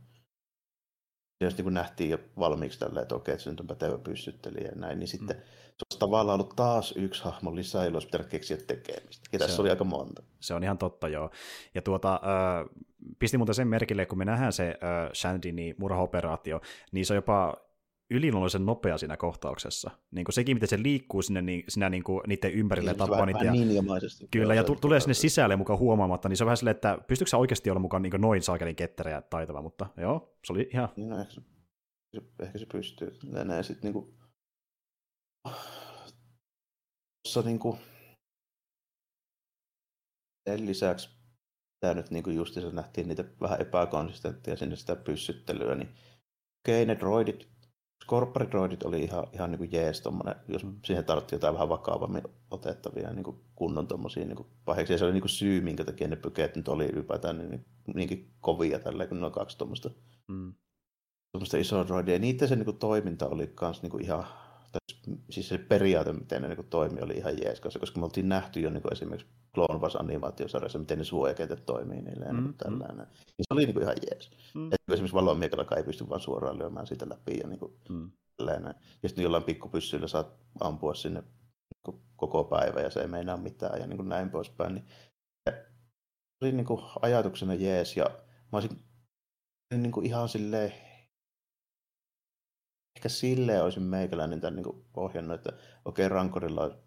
jos 1.40 1.58
niin 1.58 1.74
nähtiin 1.74 2.10
jo 2.10 2.18
valmiiksi 2.38 2.78
tällä, 2.78 3.02
että 3.02 3.14
okei, 3.14 3.32
että 3.32 3.44
se 3.44 3.50
nyt 3.50 3.60
on 3.60 3.66
pätevä 3.66 3.98
pyssyttelijä 3.98 4.68
ja 4.68 4.74
näin, 4.74 4.98
niin 4.98 5.08
sitten 5.08 5.36
mm. 5.36 5.42
se 5.42 5.84
olisi 5.90 5.98
tavallaan 5.98 6.40
ollut 6.40 6.56
taas 6.56 6.94
yksi 6.96 7.24
hahmo 7.24 7.54
lisää, 7.54 7.84
jolla 7.84 7.96
olisi 7.96 8.08
pitänyt 8.08 8.26
keksiä 8.26 8.56
tekemistä. 8.56 9.28
Ja 9.32 9.38
tässä 9.38 9.56
se, 9.56 9.62
oli 9.62 9.70
aika 9.70 9.84
monta. 9.84 10.22
Se 10.40 10.54
on 10.54 10.64
ihan 10.64 10.78
totta, 10.78 11.08
joo. 11.08 11.30
Ja 11.74 11.82
tuota, 11.82 12.14
äh, 12.14 12.86
pisti 13.18 13.36
muuten 13.36 13.54
sen 13.54 13.68
merkille, 13.68 14.06
kun 14.06 14.18
me 14.18 14.24
nähdään 14.24 14.52
se 14.52 14.68
äh, 14.68 15.10
Shandini 15.14 15.74
murhaoperaatio, 15.78 16.60
niin 16.92 17.06
se 17.06 17.12
on 17.12 17.16
jopa 17.16 17.67
yliluonnollisen 18.10 18.66
nopea 18.66 18.98
siinä 18.98 19.16
kohtauksessa. 19.16 19.90
Niin 20.10 20.24
kuin 20.24 20.34
sekin, 20.34 20.56
miten 20.56 20.68
se 20.68 20.82
liikkuu 20.82 21.22
sinne, 21.22 21.42
niin, 21.42 21.64
sinä 21.68 21.88
niin 21.88 22.04
kuin, 22.04 22.22
niiden 22.26 22.52
ympärille 22.52 22.90
ja 22.90 22.94
tappaa 22.94 23.26
niitä. 23.26 23.44
Ja, 23.44 23.52
kyllä, 24.30 24.54
ja 24.54 24.64
t- 24.64 24.80
tulee 24.80 25.00
sinne 25.00 25.14
sisälle 25.14 25.56
mukaan 25.56 25.78
huomaamatta, 25.78 26.28
niin 26.28 26.36
se 26.36 26.44
on 26.44 26.46
vähän 26.46 26.56
silleen, 26.56 26.74
että 26.74 26.98
pystyykö 27.06 27.30
se 27.30 27.36
oikeasti 27.36 27.70
olla 27.70 27.80
mukaan 27.80 28.02
niin 28.02 28.20
noin 28.20 28.42
saakelin 28.42 28.76
ketterä 28.76 29.10
ja 29.10 29.22
taitava, 29.22 29.62
mutta 29.62 29.86
joo, 29.96 30.38
se 30.44 30.52
oli 30.52 30.70
ihan... 30.72 30.88
Niin, 30.96 31.08
no, 31.08 31.20
ehkä, 31.20 31.40
se, 32.14 32.22
ehkä 32.42 32.58
se 32.58 32.66
pystyy. 32.66 33.18
Näin 33.24 33.64
sitten 33.64 33.92
niin 33.92 33.92
kuin... 33.92 34.18
Tuossa 37.22 37.42
niin 37.44 37.58
kuin... 37.58 37.78
Sen 40.48 40.66
lisäksi 40.66 41.18
tämä 41.80 41.94
nyt 41.94 42.10
niin 42.10 42.24
kuin 42.24 42.46
se 42.46 42.72
nähtiin 42.72 43.08
niitä 43.08 43.24
vähän 43.40 43.60
epäkonsistenttia 43.60 44.56
sinne 44.56 44.76
sitä 44.76 44.96
pyssyttelyä, 44.96 45.74
niin 45.74 45.88
okei, 46.62 46.86
ne 46.86 46.96
droidit 47.00 47.57
Scorpioridroidit 48.08 48.82
oli 48.82 49.04
ihan, 49.04 49.26
ihan 49.32 49.50
niin 49.50 49.58
kuin 49.58 49.72
jees 49.72 50.00
tommonen, 50.00 50.34
jos 50.48 50.66
siihen 50.84 51.04
tarvittiin 51.04 51.36
jotain 51.36 51.54
vähän 51.54 51.68
vakavammin 51.68 52.22
otettavia 52.50 53.12
niin 53.12 53.24
kuin 53.24 53.36
kunnon 53.54 53.86
tommosia 53.86 54.24
niin 54.24 54.36
kuin 54.36 54.48
pahiksi. 54.64 54.92
Ja 54.92 54.98
se 54.98 55.04
oli 55.04 55.12
niin 55.12 55.22
kuin 55.22 55.30
syy, 55.30 55.60
minkä 55.60 55.84
takia 55.84 56.08
ne 56.08 56.16
pykeet 56.16 56.56
nyt 56.56 56.68
oli 56.68 56.86
ylipäätään 56.86 57.38
niin, 57.38 57.64
niinkin 57.94 58.30
kovia 58.40 58.78
tällä, 58.78 59.06
kun 59.06 59.20
ne 59.20 59.26
on 59.26 59.32
kaksi 59.32 59.58
tuommoista 59.58 59.90
mm. 60.28 60.54
isoa 61.58 61.86
droidia. 61.86 62.14
Ja 62.14 62.18
niiden 62.18 62.48
se 62.48 62.56
niin 62.56 62.64
kuin, 62.64 62.78
toiminta 62.78 63.28
oli 63.28 63.46
kans 63.46 63.82
niin 63.82 63.90
kuin 63.90 64.04
ihan, 64.04 64.24
siis 65.30 65.48
se 65.48 65.58
periaate, 65.58 66.12
miten 66.12 66.42
ne 66.42 66.48
niin 66.48 66.56
kuin, 66.56 66.68
toimi, 66.68 67.00
oli 67.00 67.14
ihan 67.14 67.38
jees, 67.42 67.60
koska, 67.60 67.80
koska 67.80 68.00
me 68.00 68.04
oltiin 68.04 68.28
nähty 68.28 68.60
jo 68.60 68.70
niin 68.70 68.82
kuin 68.82 68.92
esimerkiksi 68.92 69.32
Clone 69.54 69.80
Wars 69.80 69.96
animaatiosarjassa, 69.96 70.78
miten 70.78 70.98
ne 70.98 71.04
suojakentät 71.04 71.66
toimii 71.66 72.02
niille 72.02 72.26
ja 72.26 72.32
mm, 72.32 72.42
niin 72.42 72.54
tällainen. 72.54 73.06
Mm. 73.06 73.12
Niin 73.12 73.44
se 73.48 73.54
oli 73.54 73.64
niin 73.64 73.74
kuin 73.74 73.82
ihan 73.82 73.96
jees. 74.10 74.30
Mm. 74.54 74.66
Että 74.66 74.92
esimerkiksi 74.92 75.14
valonmiekalla 75.14 75.76
ei 75.76 75.82
pysty 75.82 76.08
vaan 76.08 76.20
suoraan 76.20 76.58
lyömään 76.58 76.86
siitä 76.86 77.08
läpi 77.08 77.38
ja 77.38 77.48
niin 77.48 77.58
kuin 77.58 77.72
mm. 77.88 78.10
tällainen. 78.36 78.74
Ja 79.02 79.08
sitten 79.08 79.22
jollain 79.22 79.42
pikkupyssyillä 79.42 80.08
saat 80.08 80.34
ampua 80.60 80.94
sinne 80.94 81.20
niin 81.20 82.02
koko 82.16 82.44
päivä 82.44 82.80
ja 82.80 82.90
se 82.90 83.00
ei 83.00 83.08
meinaa 83.08 83.36
mitään 83.36 83.80
ja 83.80 83.86
niin 83.86 83.96
kuin 83.96 84.08
näin 84.08 84.30
poispäin. 84.30 84.74
Niin 84.74 84.84
se 85.50 85.64
oli 86.42 86.52
niin 86.52 86.66
kuin 86.66 86.82
ajatuksena 87.02 87.54
jees 87.54 87.96
ja 87.96 88.04
mä 88.52 88.58
olisin 88.58 88.78
niin 89.74 89.92
kuin 89.92 90.06
ihan 90.06 90.28
silleen 90.28 90.72
ehkä 92.98 93.08
silleen 93.08 93.64
olisin 93.64 93.82
meikäläinen 93.82 94.40
tämän 94.40 94.56
niin 94.56 94.84
ohjannut, 94.96 95.34
että 95.34 95.52
okei, 95.84 96.06
okay, 96.06 96.08
Rankorilla 96.08 96.78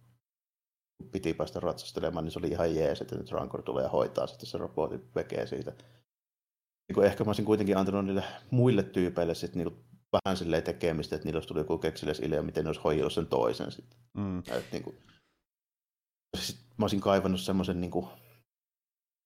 piti 1.11 1.33
päästä 1.33 1.59
ratsastelemaan, 1.59 2.25
niin 2.25 2.31
se 2.31 2.39
oli 2.39 2.47
ihan 2.47 2.75
jees, 2.75 3.01
että 3.01 3.15
nyt 3.15 3.31
Rancor 3.31 3.63
tulee 3.63 3.83
ja 3.83 3.89
hoitaa 3.89 4.27
sitten 4.27 4.49
se 4.49 4.57
robotin 4.57 5.09
vekee 5.15 5.47
siitä. 5.47 5.71
Niin 5.71 6.93
kuin 6.93 7.07
ehkä 7.07 7.23
mä 7.23 7.29
olisin 7.29 7.45
kuitenkin 7.45 7.77
antanut 7.77 8.05
niille 8.05 8.23
muille 8.51 8.83
tyypeille 8.83 9.35
sitten 9.35 9.63
niin 9.63 9.83
vähän 10.13 10.37
silleen 10.37 10.63
tekemistä, 10.63 11.15
että 11.15 11.25
niillä 11.25 11.37
olisi 11.37 11.47
tullut 11.47 11.63
joku 11.63 11.77
keksiläs 11.77 12.19
ilja, 12.19 12.43
miten 12.43 12.63
ne 12.63 12.69
olisi 12.69 12.81
hoidellut 12.81 13.13
sen 13.13 13.27
toisen 13.27 13.71
sitten. 13.71 13.99
Mm. 14.13 14.39
että 14.39 14.71
niin 14.71 14.83
kuin, 14.83 14.97
sit 16.37 16.59
mä 16.77 16.83
olisin 16.83 17.01
kaivannut 17.01 17.41
semmoisen 17.41 17.81
niin 17.81 17.91
kuin, 17.91 18.07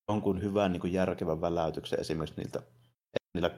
jonkun 0.09 0.41
hyvän 0.41 0.71
niin 0.71 0.81
kuin 0.81 0.93
järkevän 0.93 1.41
väläytyksen 1.41 1.99
esimerkiksi 1.99 2.41
niiltä, 2.41 2.61
niillä 3.33 3.51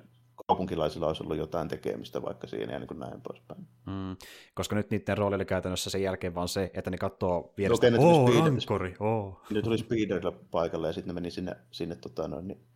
kaupunkilaisilla 0.47 1.07
olisi 1.07 1.23
ollut 1.23 1.37
jotain 1.37 1.67
tekemistä 1.67 2.21
vaikka 2.21 2.47
siinä 2.47 2.73
ja 2.73 2.79
niin 2.79 2.87
kuin 2.87 2.99
näin 2.99 3.21
poispäin. 3.21 3.67
Mm, 3.85 4.17
koska 4.53 4.75
nyt 4.75 4.89
niiden 4.91 5.17
rooli 5.17 5.35
oli 5.35 5.45
käytännössä 5.45 5.89
sen 5.89 6.01
jälkeen 6.01 6.35
vaan 6.35 6.47
se, 6.47 6.71
että 6.73 6.91
ne 6.91 6.97
katsoo 6.97 7.53
vierestä, 7.57 7.89
no, 7.89 7.97
okay, 7.97 8.37
oh, 8.37 8.45
rankori, 8.45 8.95
oh. 8.99 9.41
Ne 9.49 9.61
tuli 9.61 9.77
speederilla 9.77 10.31
paikalle 10.51 10.87
ja 10.87 10.93
sitten 10.93 11.07
ne 11.07 11.13
meni 11.13 11.31
sinne, 11.31 11.55
sinne, 11.71 11.95
tota, 11.95 12.27
noin, 12.27 12.47
niin, 12.47 12.67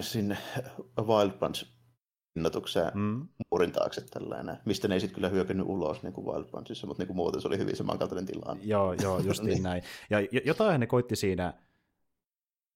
sinne 0.00 0.38
Wild 1.00 1.32
Punch 1.32 1.66
innotukseen 2.36 2.90
mm. 2.94 3.28
muurin 3.50 3.72
taakse 3.72 4.00
tällainen, 4.00 4.56
mistä 4.64 4.88
ne 4.88 4.94
ei 4.94 5.00
sitten 5.00 5.14
kyllä 5.14 5.28
hyökännyt 5.28 5.66
ulos 5.66 6.02
niin 6.02 6.12
kuin 6.12 6.26
Wild 6.26 6.44
Punchissa, 6.44 6.86
mutta 6.86 7.00
niin 7.00 7.06
kuin 7.06 7.16
muuten 7.16 7.40
se 7.40 7.48
oli 7.48 7.58
hyvin 7.58 7.76
samankaltainen 7.76 8.26
tilanne. 8.26 8.64
Joo, 8.64 8.92
joo, 8.92 9.18
justiin 9.18 9.48
niin. 9.54 9.62
näin. 9.62 9.82
Ja 10.10 10.18
jotain 10.44 10.80
ne 10.80 10.86
koitti 10.86 11.16
siinä 11.16 11.54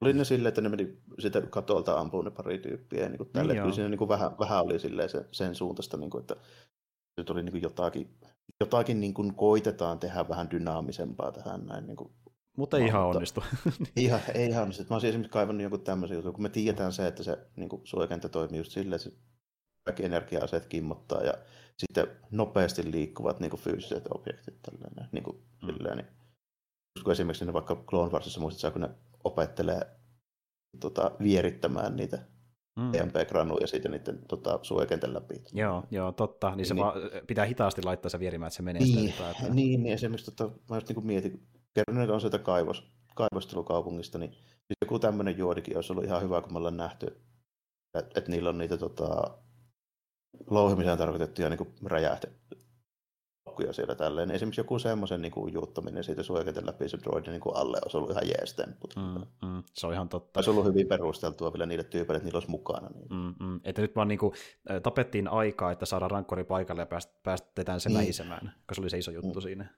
oli 0.00 0.12
ne 0.12 0.24
silleen, 0.24 0.48
että 0.48 0.60
ne 0.60 0.68
meni 0.68 0.98
sitä 1.18 1.40
katolta 1.40 2.00
ampuun 2.00 2.24
ne 2.24 2.30
pari 2.30 2.58
tyyppiä. 2.58 3.02
Ja 3.02 3.08
niin 3.08 3.18
kuin 3.18 3.30
tälle, 3.32 3.52
niin 3.52 3.62
kyllä 3.62 3.74
siinä 3.74 3.88
niin 3.88 3.98
kuin 3.98 4.08
vähän, 4.08 4.38
vähän 4.38 4.64
oli 4.64 4.78
silleen 4.78 5.08
se, 5.08 5.26
sen 5.32 5.54
suuntaista, 5.54 5.96
niin 5.96 6.10
kuin, 6.10 6.20
että 6.20 6.36
nyt 7.16 7.30
oli 7.30 7.42
niin 7.42 7.52
kuin 7.52 7.62
jotakin, 7.62 8.10
jotakin 8.60 9.00
niin 9.00 9.14
kuin 9.14 9.34
koitetaan 9.34 9.98
tehdä 9.98 10.28
vähän 10.28 10.50
dynaamisempaa 10.50 11.32
tähän 11.32 11.66
näin. 11.66 11.86
Niin 11.86 11.96
kuin, 11.96 12.12
mutta 12.56 12.78
ei 12.78 12.84
ihan 12.84 13.06
onnistu. 13.06 13.44
ihan, 13.96 14.20
ei 14.34 14.46
ihan 14.46 14.62
onnistu. 14.62 14.84
Mä 14.90 14.94
olisin 14.94 15.08
esimerkiksi 15.08 15.32
kaivannut 15.32 15.62
jonkun 15.62 15.80
tämmöisen 15.80 16.16
jutun, 16.16 16.32
kun 16.32 16.42
me 16.42 16.48
tiedetään 16.48 16.92
se, 16.92 17.06
että 17.06 17.22
se 17.22 17.38
niin 17.56 17.68
kuin, 17.68 17.82
suojakenttä 17.84 18.28
toimii 18.28 18.60
just 18.60 18.72
silleen, 18.72 19.00
että 19.06 19.20
kaikki 19.84 20.04
energia-aseet 20.04 20.66
kimmottaa 20.66 21.22
ja 21.22 21.34
sitten 21.78 22.06
nopeasti 22.30 22.92
liikkuvat 22.92 23.40
niin 23.40 23.50
kuin 23.50 23.60
fyysiset 23.60 24.04
objektit. 24.14 24.62
Tällainen, 24.62 25.08
niin 25.12 25.24
kuin, 25.24 25.36
mm. 25.62 25.66
silleen, 25.66 25.96
niin, 25.96 26.06
kun 27.04 27.12
esimerkiksi 27.12 27.44
ne 27.44 27.52
vaikka 27.52 27.76
Clone 27.76 28.12
Warsissa 28.12 28.40
muistat, 28.40 28.72
kun 28.72 28.82
ne 28.82 28.90
opettelee 29.24 29.80
tota, 30.80 31.10
vierittämään 31.22 31.96
niitä 31.96 32.18
mm. 32.76 32.94
EMP-granuja 32.94 33.66
siitä 33.66 33.88
niiden 33.88 34.18
tota, 34.28 34.58
suojakentän 34.62 35.14
läpi. 35.14 35.34
Joo, 35.52 35.84
joo, 35.90 36.12
totta. 36.12 36.56
Niin 36.56 36.66
se 36.66 36.74
niin, 36.74 36.84
vaan 36.84 37.00
pitää 37.26 37.44
hitaasti 37.44 37.82
laittaa 37.82 38.10
se 38.10 38.18
vierimään, 38.18 38.48
että 38.48 38.56
se 38.56 38.62
menee 38.62 38.82
niin, 38.82 39.12
sitä 39.12 39.34
Niin, 39.48 39.82
niin 39.82 39.94
esimerkiksi 39.94 40.30
tota, 40.30 40.58
mä 40.70 40.76
just 40.76 40.88
niin 40.88 41.06
mietin, 41.06 41.46
kerran 41.74 42.10
on 42.10 42.20
sieltä 42.20 42.38
kaivos, 42.38 42.92
kaivostelukaupungista, 43.14 44.18
niin 44.18 44.32
siis 44.32 44.78
joku 44.84 44.98
tämmöinen 44.98 45.38
juodikin 45.38 45.76
olisi 45.76 45.92
ollut 45.92 46.04
ihan 46.04 46.22
hyvä, 46.22 46.42
kun 46.42 46.52
me 46.52 46.58
ollaan 46.58 46.76
nähty, 46.76 47.06
että, 47.98 48.20
että 48.20 48.30
niillä 48.30 48.48
on 48.48 48.58
niitä 48.58 48.76
tota, 48.76 49.38
louhimiseen 50.50 50.98
tarkoitettuja 50.98 51.50
niin 51.50 51.74
räjähte, 51.84 52.32
paukkuja 53.44 53.72
siellä 53.72 53.94
tälleen. 53.94 54.30
Esimerkiksi 54.30 54.60
joku 54.60 54.78
semmoisen 54.78 55.22
niin 55.22 55.52
juuttaminen 55.52 56.04
siitä 56.04 56.22
suojakentän 56.22 56.66
läpi 56.66 56.88
se 56.88 56.98
droidin 56.98 57.30
niin 57.30 57.42
alle 57.54 57.78
olisi 57.82 57.96
ollut 57.96 58.10
ihan 58.10 58.28
jees 58.28 58.56
mm, 58.96 59.48
mm, 59.48 59.62
se 59.72 59.86
on 59.86 59.92
ihan 59.92 60.08
totta. 60.08 60.38
Olisi 60.38 60.50
ollut 60.50 60.64
hyvin 60.64 60.86
perusteltua 60.86 61.52
vielä 61.52 61.66
niille 61.66 61.84
tyypeille, 61.84 62.16
että 62.16 62.24
niillä 62.24 62.36
olisi 62.36 62.50
mukana. 62.50 62.88
Niin. 62.88 63.08
Mm, 63.10 63.46
mm. 63.46 63.60
Että 63.64 63.82
nyt 63.82 63.96
vaan 63.96 64.08
niin 64.08 64.18
kuin, 64.18 64.32
tapettiin 64.82 65.28
aikaa, 65.28 65.72
että 65.72 65.86
saadaan 65.86 66.10
rankkori 66.10 66.44
paikalle 66.44 66.82
ja 66.82 67.00
päästetään 67.22 67.80
se 67.80 67.88
niin. 67.88 67.98
lähisemään, 67.98 68.52
koska 68.66 68.74
se 68.74 68.80
oli 68.80 68.90
se 68.90 68.98
iso 68.98 69.10
juttu 69.10 69.38
mm. 69.40 69.42
siinä. 69.42 69.74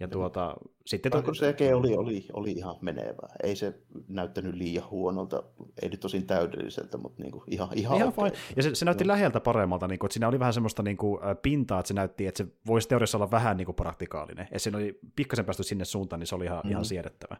Ja 0.00 0.08
tuota, 0.08 0.56
sitten... 0.86 1.12
To... 1.12 1.22
CG 1.22 1.60
oli, 1.74 1.96
oli, 1.96 2.26
oli 2.32 2.52
ihan 2.52 2.76
menevää. 2.80 3.36
Ei 3.42 3.56
se 3.56 3.80
näyttänyt 4.08 4.54
liian 4.54 4.90
huonolta, 4.90 5.42
ei 5.82 5.88
nyt 5.88 6.00
tosin 6.00 6.26
täydelliseltä, 6.26 6.98
mutta 6.98 7.22
niinku 7.22 7.44
ihan, 7.46 7.68
ihan, 7.74 7.96
ihan 7.96 8.08
okay. 8.08 8.30
Ja 8.56 8.62
se, 8.62 8.74
se 8.74 8.84
näytti 8.84 9.04
no. 9.04 9.08
läheltä 9.08 9.40
paremmalta, 9.40 9.88
niin 9.88 9.98
kuin, 9.98 10.08
että 10.08 10.12
siinä 10.12 10.28
oli 10.28 10.38
vähän 10.38 10.52
semmoista 10.52 10.82
niin 10.82 10.96
kuin, 10.96 11.20
pintaa, 11.42 11.80
että 11.80 11.88
se 11.88 11.94
näytti, 11.94 12.26
että 12.26 12.44
se 12.44 12.50
voisi 12.66 12.88
teoriassa 12.88 13.18
olla 13.18 13.30
vähän 13.30 13.56
niin 13.56 13.66
kuin, 13.66 13.76
praktikaalinen. 13.76 14.48
Ja 14.52 14.60
siinä 14.60 14.78
oli 14.78 14.98
pikkasen 15.16 15.44
päästy 15.44 15.62
sinne 15.62 15.84
suuntaan, 15.84 16.20
niin 16.20 16.26
se 16.26 16.34
oli 16.34 16.44
ihan, 16.44 16.60
mm. 16.64 16.70
ihan 16.70 16.84
siedettävä. 16.84 17.36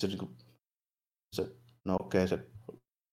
Se, 0.00 0.06
niin 0.06 0.18
kuin, 0.18 0.30
se, 1.32 1.56
no 1.84 1.96
okei, 2.00 2.24
okay, 2.24 2.38
se 2.38 2.46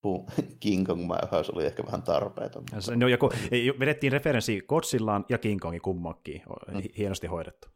King 0.60 0.88
Kong 0.88 1.08
mäyhäys 1.08 1.50
oli 1.50 1.66
ehkä 1.66 1.86
vähän 1.86 2.04
tarpeeton. 2.04 2.64
No, 2.96 3.08
ja 3.08 3.18
kun, 3.18 3.32
vedettiin 3.80 4.12
referenssi 4.12 4.62
Godzillaan 4.68 5.26
ja 5.30 5.38
King 5.38 5.60
Kongin 5.60 5.82
kummakin, 5.82 6.42
mm. 6.68 6.82
hienosti 6.98 7.28
hoidettu. 7.28 7.68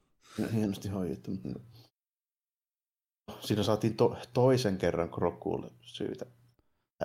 Hienosti 0.54 0.90
hoidettu. 0.90 1.32
Siinä 3.40 3.64
saatiin 3.64 3.96
to- 3.96 4.18
toisen 4.34 4.78
kerran 4.78 5.10
Krokuulle 5.10 5.72
syytä 5.82 6.26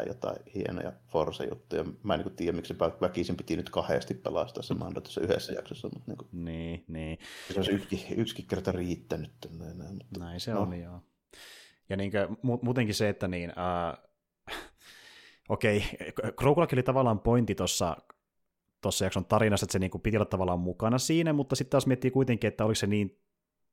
jotain 0.07 0.37
hienoja 0.55 0.93
Forza-juttuja. 1.07 1.85
Mä 2.03 2.15
en 2.15 2.21
niin 2.21 2.37
tiedä, 2.37 2.53
miksi 2.53 2.79
väkisin 3.01 3.37
piti 3.37 3.57
nyt 3.57 3.71
kahdesti 3.71 4.15
pelastaa 4.15 4.63
se 4.63 4.75
Mando 4.75 5.01
tässä 5.01 5.21
yhdessä 5.21 5.53
jaksossa. 5.53 5.89
Mutta 5.89 6.05
niin, 6.07 6.19
kuin, 6.19 6.45
niin, 6.45 6.85
niin. 6.89 7.19
Se 7.53 7.59
olisi 7.61 7.73
yksi, 7.73 8.07
yksikin 8.17 8.47
kerta 8.47 8.73
riittänyt. 8.73 9.33
Näin, 9.59 9.95
mutta, 9.95 10.21
Näin 10.21 10.41
se 10.41 10.53
no. 10.53 10.63
oli, 10.63 10.81
joo. 10.81 11.01
Ja 11.89 11.97
niin 11.97 12.11
kuin, 12.11 12.29
mu- 12.29 12.63
muutenkin 12.63 12.95
se, 12.95 13.09
että 13.09 13.29
niin, 13.29 13.53
äh, 13.59 14.57
okei, 15.49 15.83
okay, 16.11 16.33
Krokullakin 16.33 16.77
oli 16.77 16.83
tavallaan 16.83 17.21
pointti 17.21 17.55
tuossa 17.55 17.97
tuossa 18.81 19.05
jakson 19.05 19.25
tarinassa, 19.25 19.65
että 19.65 19.73
se 19.73 19.79
niinku 19.79 19.99
piti 19.99 20.17
olla 20.17 20.25
tavallaan 20.25 20.61
mukana 20.61 20.99
siinä, 20.99 21.33
mutta 21.33 21.57
sitten 21.57 21.71
taas 21.71 21.87
miettii 21.87 22.11
kuitenkin, 22.11 22.49
että 22.49 22.65
oliko 22.65 22.75
se 22.75 22.87
niin 22.87 23.22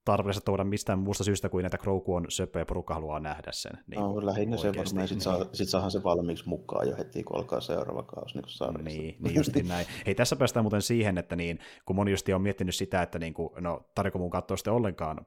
tarpeellista 0.05 0.45
tuoda 0.45 0.63
mistään 0.63 0.99
muusta 0.99 1.23
syystä 1.23 1.49
kuin, 1.49 1.65
että 1.65 1.77
Grogu 1.77 2.15
on 2.15 2.25
söpö 2.29 2.59
ja 2.59 2.65
porukka 2.65 2.93
haluaa 2.93 3.19
nähdä 3.19 3.51
sen. 3.51 3.71
Niin 3.87 4.01
no, 4.01 4.25
lähinnä 4.25 4.57
se 4.57 4.67
varmaan, 4.67 5.07
sitten 5.07 5.21
saa, 5.21 5.45
sit 5.53 5.69
saadaan 5.69 5.91
se 5.91 6.03
valmiiksi 6.03 6.49
mukaan 6.49 6.89
jo 6.89 6.97
heti, 6.97 7.23
kun 7.23 7.37
alkaa 7.37 7.61
seuraava 7.61 8.03
kausi 8.03 8.35
niin 8.35 8.43
sarjassa. 8.47 8.83
Niin, 8.83 9.17
niin 9.19 9.35
justiin 9.35 9.67
näin. 9.67 9.85
Hei, 10.05 10.15
tässä 10.15 10.35
päästään 10.35 10.63
muuten 10.63 10.81
siihen, 10.81 11.17
että 11.17 11.35
niin, 11.35 11.59
kun 11.85 11.95
moni 11.95 12.11
justi 12.11 12.33
on 12.33 12.41
miettinyt 12.41 12.75
sitä, 12.75 13.01
että 13.01 13.19
niin 13.19 13.33
kuin, 13.33 13.49
no, 13.59 13.81
tarviko 13.95 14.19
mun 14.19 14.29
katsoa 14.29 14.57
sitten 14.57 14.73
ollenkaan 14.73 15.25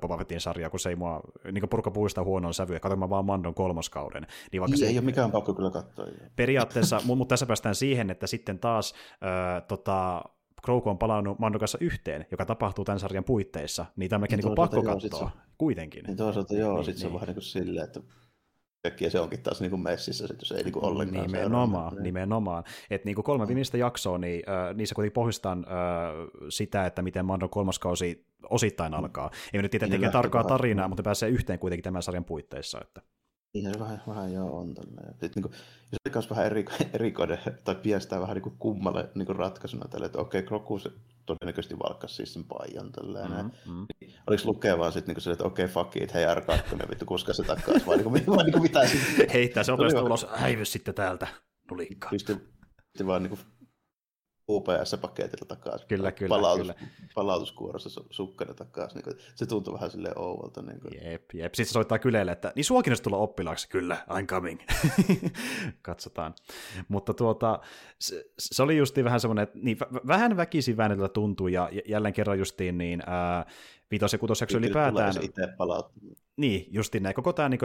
Boba 0.00 0.18
Fettin 0.18 0.40
sarjaa, 0.40 0.70
kun 0.70 0.80
se 0.80 0.88
ei 0.88 0.96
mua 0.96 1.20
niin 1.52 1.68
purka 1.68 1.90
puista 1.90 2.24
huonoon 2.24 2.54
sävyä, 2.54 2.80
katson 2.80 2.98
mä 2.98 3.10
vaan 3.10 3.24
Mandon 3.24 3.54
kolmoskauden. 3.54 4.26
Niin 4.52 4.60
vaikka 4.60 4.74
ei, 4.74 4.78
se, 4.78 4.86
ei 4.86 4.98
ole 4.98 5.04
mikään 5.04 5.32
pakko 5.32 5.54
kyllä 5.54 5.70
katsoa. 5.70 6.06
Periaatteessa, 6.36 7.00
mutta 7.04 7.32
tässä 7.32 7.46
päästään 7.46 7.74
siihen, 7.74 8.10
että 8.10 8.26
sitten 8.26 8.58
taas 8.58 8.94
äh, 9.12 9.62
tota, 9.68 10.22
Grogu 10.64 10.90
on 10.90 10.98
palannut 10.98 11.38
Mandon 11.38 11.58
kanssa 11.58 11.78
yhteen, 11.80 12.26
joka 12.30 12.44
tapahtuu 12.44 12.84
tämän 12.84 12.98
sarjan 12.98 13.24
puitteissa, 13.24 13.86
niin 13.96 14.10
tämä 14.10 14.18
melkein 14.18 14.38
niin 14.38 14.46
niin 14.46 14.54
pakko 14.54 14.76
joo, 14.76 14.84
katsoa, 14.84 15.30
se, 15.30 15.36
kuitenkin. 15.58 16.04
Niin 16.04 16.16
toisaalta 16.16 16.54
joo, 16.54 16.76
niin, 16.76 16.84
sitten 16.84 16.94
niin. 16.94 17.00
se 17.00 17.06
on 17.06 17.10
niin. 17.12 17.20
vähän 17.20 17.26
niin 17.26 17.34
kuin 17.34 17.42
silleen, 17.42 17.84
että 17.84 18.00
ja 19.00 19.10
se 19.10 19.20
onkin 19.20 19.42
taas 19.42 19.60
niin 19.60 19.70
kuin 19.70 19.82
messissä, 19.82 20.26
sit, 20.26 20.40
jos 20.40 20.52
ei 20.52 20.62
niin 20.62 20.72
kuin 20.72 20.84
ollenkaan 20.84 21.26
Nimenomaan, 21.26 21.90
seuraa. 21.90 22.02
nimenomaan. 22.02 22.64
Että 22.90 23.06
niin 23.06 23.14
kuin 23.14 23.24
kolme 23.24 23.46
viimeistä 23.46 23.76
jaksoa, 23.76 24.18
niin 24.18 24.42
äh, 24.48 24.74
niissä 24.74 24.94
kuitenkin 24.94 25.14
pohjustaan 25.14 25.58
äh, 25.58 25.74
sitä, 26.48 26.86
että 26.86 27.02
miten 27.02 27.26
Mandon 27.26 27.50
kolmas 27.50 27.78
kausi 27.78 28.26
osittain 28.50 28.92
mm. 28.92 28.98
alkaa. 28.98 29.30
Ei 29.52 29.58
me 29.58 29.62
nyt 29.62 29.70
tiedä 29.70 29.86
tekemään 29.86 30.12
tarkkaa 30.12 30.44
tarinaa, 30.44 30.88
mutta 30.88 31.02
pääsee 31.02 31.28
yhteen 31.28 31.58
kuitenkin 31.58 31.84
tämän 31.84 32.02
sarjan 32.02 32.24
puitteissa. 32.24 32.80
Että. 32.80 33.02
Niin 33.54 33.72
se 33.72 33.80
vähän, 33.80 34.02
vähän 34.08 34.32
joo 34.32 34.58
on 34.58 34.74
tälleen. 34.74 35.10
Sitten 35.10 35.30
niin 35.34 35.42
kuin, 35.42 35.52
jos 36.14 36.24
se 36.24 36.30
vähän 36.30 36.46
eri, 36.46 36.64
erikoinen, 36.92 37.38
tai 37.64 37.74
piestää 37.74 38.20
vähän 38.20 38.34
niin 38.34 38.42
kuin 38.42 38.56
kummalle 38.58 39.08
niin 39.14 39.26
kuin 39.26 39.36
ratkaisuna 39.36 39.88
tälle, 39.88 40.06
että 40.06 40.18
okei, 40.18 40.42
Kroku 40.42 40.78
se 40.78 40.90
todennäköisesti 41.26 41.78
valkkasi 41.78 42.14
siis 42.14 42.32
sen 42.32 42.44
paijan 42.44 42.92
tälleen. 42.92 43.30
Mm, 43.30 43.50
mm. 43.72 43.86
Niin, 44.00 44.14
oliko 44.26 44.42
lukee 44.44 44.78
vaan 44.78 44.92
sitten 44.92 45.14
niin 45.14 45.22
kuin 45.22 45.32
että 45.32 45.44
okei, 45.44 45.68
fuck 45.68 45.96
it, 45.96 46.14
hei 46.14 46.24
R2, 46.26 46.90
vittu 46.90 47.06
kuska 47.06 47.32
se 47.32 47.42
takaisin, 47.42 47.86
vai 47.86 47.96
niin 47.96 48.04
kuin, 48.04 48.26
vai, 48.36 48.44
niin 48.44 48.52
kuin 48.52 48.62
mitä 48.62 48.86
sitten. 48.86 49.30
Heittää 49.32 49.62
se 49.62 49.72
nopeasti 49.72 50.00
ulos, 50.00 50.26
häivy 50.34 50.64
sitten 50.64 50.94
täältä, 50.94 51.26
nulikka. 51.70 52.08
Pisti, 52.08 52.34
pisti 52.92 53.06
vaan 53.06 53.22
niin 53.22 53.30
kuin 53.30 53.40
UPS-paketilla 54.48 55.46
takaisin. 55.48 55.88
Kyllä, 55.88 56.12
kyllä. 56.12 56.28
Palautus, 56.28 56.66
kyllä. 56.66 56.90
Palautuskuorossa 57.14 58.02
sukkana 58.10 58.54
takaisin. 58.54 59.02
Niin 59.06 59.16
se 59.34 59.46
tuntuu 59.46 59.74
vähän 59.74 59.90
silleen 59.90 60.18
ouvolta. 60.18 60.62
Niin 60.62 60.80
kuin. 60.80 60.94
Jep, 61.04 61.34
jep. 61.34 61.54
Sitten 61.54 61.66
se 61.66 61.72
soittaa 61.72 61.98
Kylelle, 61.98 62.32
että 62.32 62.52
niin 62.56 62.64
suokin 62.64 62.90
olisi 62.90 63.02
tulla 63.02 63.16
oppilaaksi. 63.16 63.68
Kyllä, 63.68 64.04
I'm 64.10 64.26
coming. 64.26 64.60
Katsotaan. 65.82 66.34
Mutta 66.88 67.14
tuota, 67.14 67.60
se, 67.98 68.24
se 68.38 68.62
oli 68.62 68.76
justi 68.76 69.04
vähän 69.04 69.20
semmoinen, 69.20 69.42
että 69.42 69.58
niin, 69.62 69.76
vähän 70.06 70.36
väkisin 70.36 70.76
väännetellä 70.76 71.08
tuntuu, 71.08 71.48
ja 71.48 71.70
jälleen 71.88 72.14
kerran 72.14 72.38
justiin 72.38 72.78
niin, 72.78 73.02
ää, 73.06 73.46
viitos- 73.90 74.12
ja 74.12 74.18
kutosjakso 74.18 74.58
ylipäätään. 74.58 75.14
itse 75.22 75.48
Niin, 76.36 76.66
justiin 76.70 77.02
näin. 77.02 77.14
Koko 77.14 77.32
tämä 77.32 77.48
niin 77.48 77.60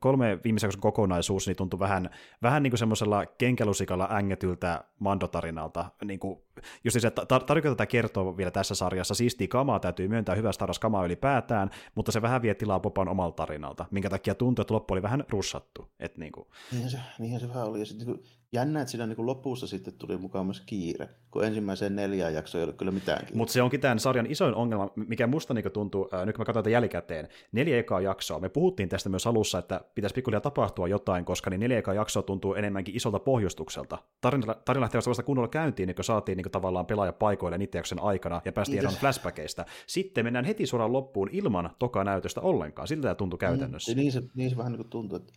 kolme 0.00 0.38
viimeisen 0.44 0.70
kokonaisuus 0.80 1.46
niin 1.46 1.56
tuntui 1.56 1.80
vähän, 1.80 2.10
vähän 2.42 2.62
niin 2.62 2.70
kuin 2.70 2.78
semmoisella 2.78 3.26
kenkelusikalla 3.26 4.08
ängetyltä 4.10 4.84
mandotarinalta. 4.98 5.84
Niin 6.04 6.20
kuin, 6.20 6.38
just 6.84 7.00
se, 7.00 7.08
että 7.08 7.22
tar- 7.22 7.62
tätä 7.62 7.86
kertoa 7.86 8.36
vielä 8.36 8.50
tässä 8.50 8.74
sarjassa. 8.74 9.14
Siistiä 9.14 9.48
kamaa 9.48 9.80
täytyy 9.80 10.08
myöntää, 10.08 10.34
hyvä 10.34 10.52
staras 10.52 10.78
kamaa 10.78 11.04
ylipäätään, 11.04 11.70
mutta 11.94 12.12
se 12.12 12.22
vähän 12.22 12.42
vie 12.42 12.54
tilaa 12.54 12.80
Popan 12.80 13.08
omalta 13.08 13.36
tarinalta, 13.36 13.86
minkä 13.90 14.10
takia 14.10 14.34
tuntui, 14.34 14.62
että 14.62 14.74
loppu 14.74 14.94
oli 14.94 15.02
vähän 15.02 15.24
russattu. 15.28 15.88
Et 16.00 16.18
niin 16.18 16.32
kuin... 16.32 16.46
niinhän, 16.72 16.90
se, 16.90 16.98
niinhän 17.18 17.40
se 17.40 17.48
vähän 17.48 17.64
oli. 17.64 17.78
Ja 17.78 17.86
sitten 17.86 18.06
niin 18.06 18.24
jännä, 18.54 18.80
että 18.80 18.90
siinä 18.90 19.06
niin 19.06 19.26
lopussa 19.26 19.66
sitten 19.66 19.94
tuli 19.94 20.16
mukaan 20.16 20.46
myös 20.46 20.60
kiire, 20.60 21.08
kun 21.30 21.44
ensimmäiseen 21.44 21.96
neljään 21.96 22.34
jaksoon 22.34 22.60
ei 22.60 22.64
ollut 22.64 22.76
kyllä 22.76 22.92
mitään 22.92 23.18
kiire. 23.20 23.36
Mutta 23.36 23.52
se 23.52 23.62
onkin 23.62 23.80
tämän 23.80 23.98
sarjan 23.98 24.26
isoin 24.26 24.54
ongelma, 24.54 24.90
mikä 24.96 25.26
musta 25.26 25.54
niin 25.54 25.72
tuntuu, 25.72 26.08
äh, 26.14 26.26
nyt 26.26 26.36
kun 26.36 26.40
mä 26.40 26.52
katsoin 26.52 26.72
jälkikäteen, 26.72 27.28
neljä 27.52 27.78
ekaa 27.78 28.00
jaksoa, 28.00 28.13
me 28.40 28.48
puhuttiin 28.48 28.88
tästä 28.88 29.08
myös 29.08 29.26
alussa, 29.26 29.58
että 29.58 29.80
pitäisi 29.94 30.14
pikkuhiljaa 30.14 30.40
tapahtua 30.40 30.88
jotain, 30.88 31.24
koska 31.24 31.50
niin 31.50 31.60
neljä 31.60 31.78
ekaa 31.78 31.94
jaksoa 31.94 32.22
tuntuu 32.22 32.54
enemmänkin 32.54 32.96
isolta 32.96 33.18
pohjustukselta. 33.18 33.98
Tarina, 34.20 34.54
tarina 34.54 34.82
lähtee 34.82 35.00
vasta 35.06 35.22
kunnolla 35.22 35.48
käyntiin, 35.48 35.86
niin 35.86 35.94
kun 35.94 36.04
saatiin 36.04 36.36
niin 36.36 36.44
kun 36.44 36.52
tavallaan 36.52 36.86
pelaaja 36.86 37.12
paikoille 37.12 37.58
niiden 37.58 37.78
jakson 37.78 38.02
aikana 38.02 38.40
ja 38.44 38.52
päästiin 38.52 38.78
eroon 38.78 38.94
flashbackeista. 38.94 39.64
Sitten 39.86 40.26
mennään 40.26 40.44
heti 40.44 40.66
suoraan 40.66 40.92
loppuun 40.92 41.28
ilman 41.32 41.70
toka 41.78 42.04
näytöstä 42.04 42.40
ollenkaan. 42.40 42.88
Siltä 42.88 43.02
tämä 43.02 43.14
tuntui 43.14 43.38
käytännössä. 43.38 43.92
Mm, 43.92 43.96
niin, 43.96 44.12
se, 44.12 44.22
niin 44.34 44.50
se 44.50 44.56
vähän 44.56 44.72
niin 44.72 44.80
kuin 44.80 44.90
tuntui, 44.90 45.16
että 45.16 45.32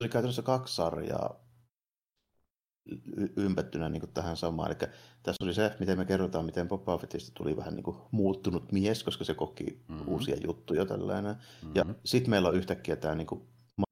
oli 0.00 0.08
käytännössä 0.08 0.42
kaksi 0.42 0.74
sarjaa 0.74 1.44
ympättynä 3.36 3.88
niin 3.88 4.02
tähän 4.14 4.36
samaan. 4.36 4.70
Eli 4.70 4.78
tässä 5.22 5.44
oli 5.44 5.54
se, 5.54 5.70
miten 5.80 5.98
me 5.98 6.04
kerrotaan, 6.04 6.44
miten 6.44 6.68
Boba 6.68 6.98
Fettistä 6.98 7.32
tuli 7.34 7.56
vähän 7.56 7.74
niin 7.74 7.84
kuin 7.84 7.96
muuttunut 8.10 8.72
mies, 8.72 9.04
koska 9.04 9.24
se 9.24 9.34
koki 9.34 9.82
mm-hmm. 9.88 10.08
uusia 10.08 10.36
juttuja 10.44 10.86
tällainen. 10.86 11.34
Mm-hmm. 11.34 11.72
Ja 11.74 11.84
sitten 12.04 12.30
meillä 12.30 12.48
on 12.48 12.54
yhtäkkiä 12.54 12.96
tämä 12.96 13.14
niin 13.14 13.26
kuin 13.26 13.42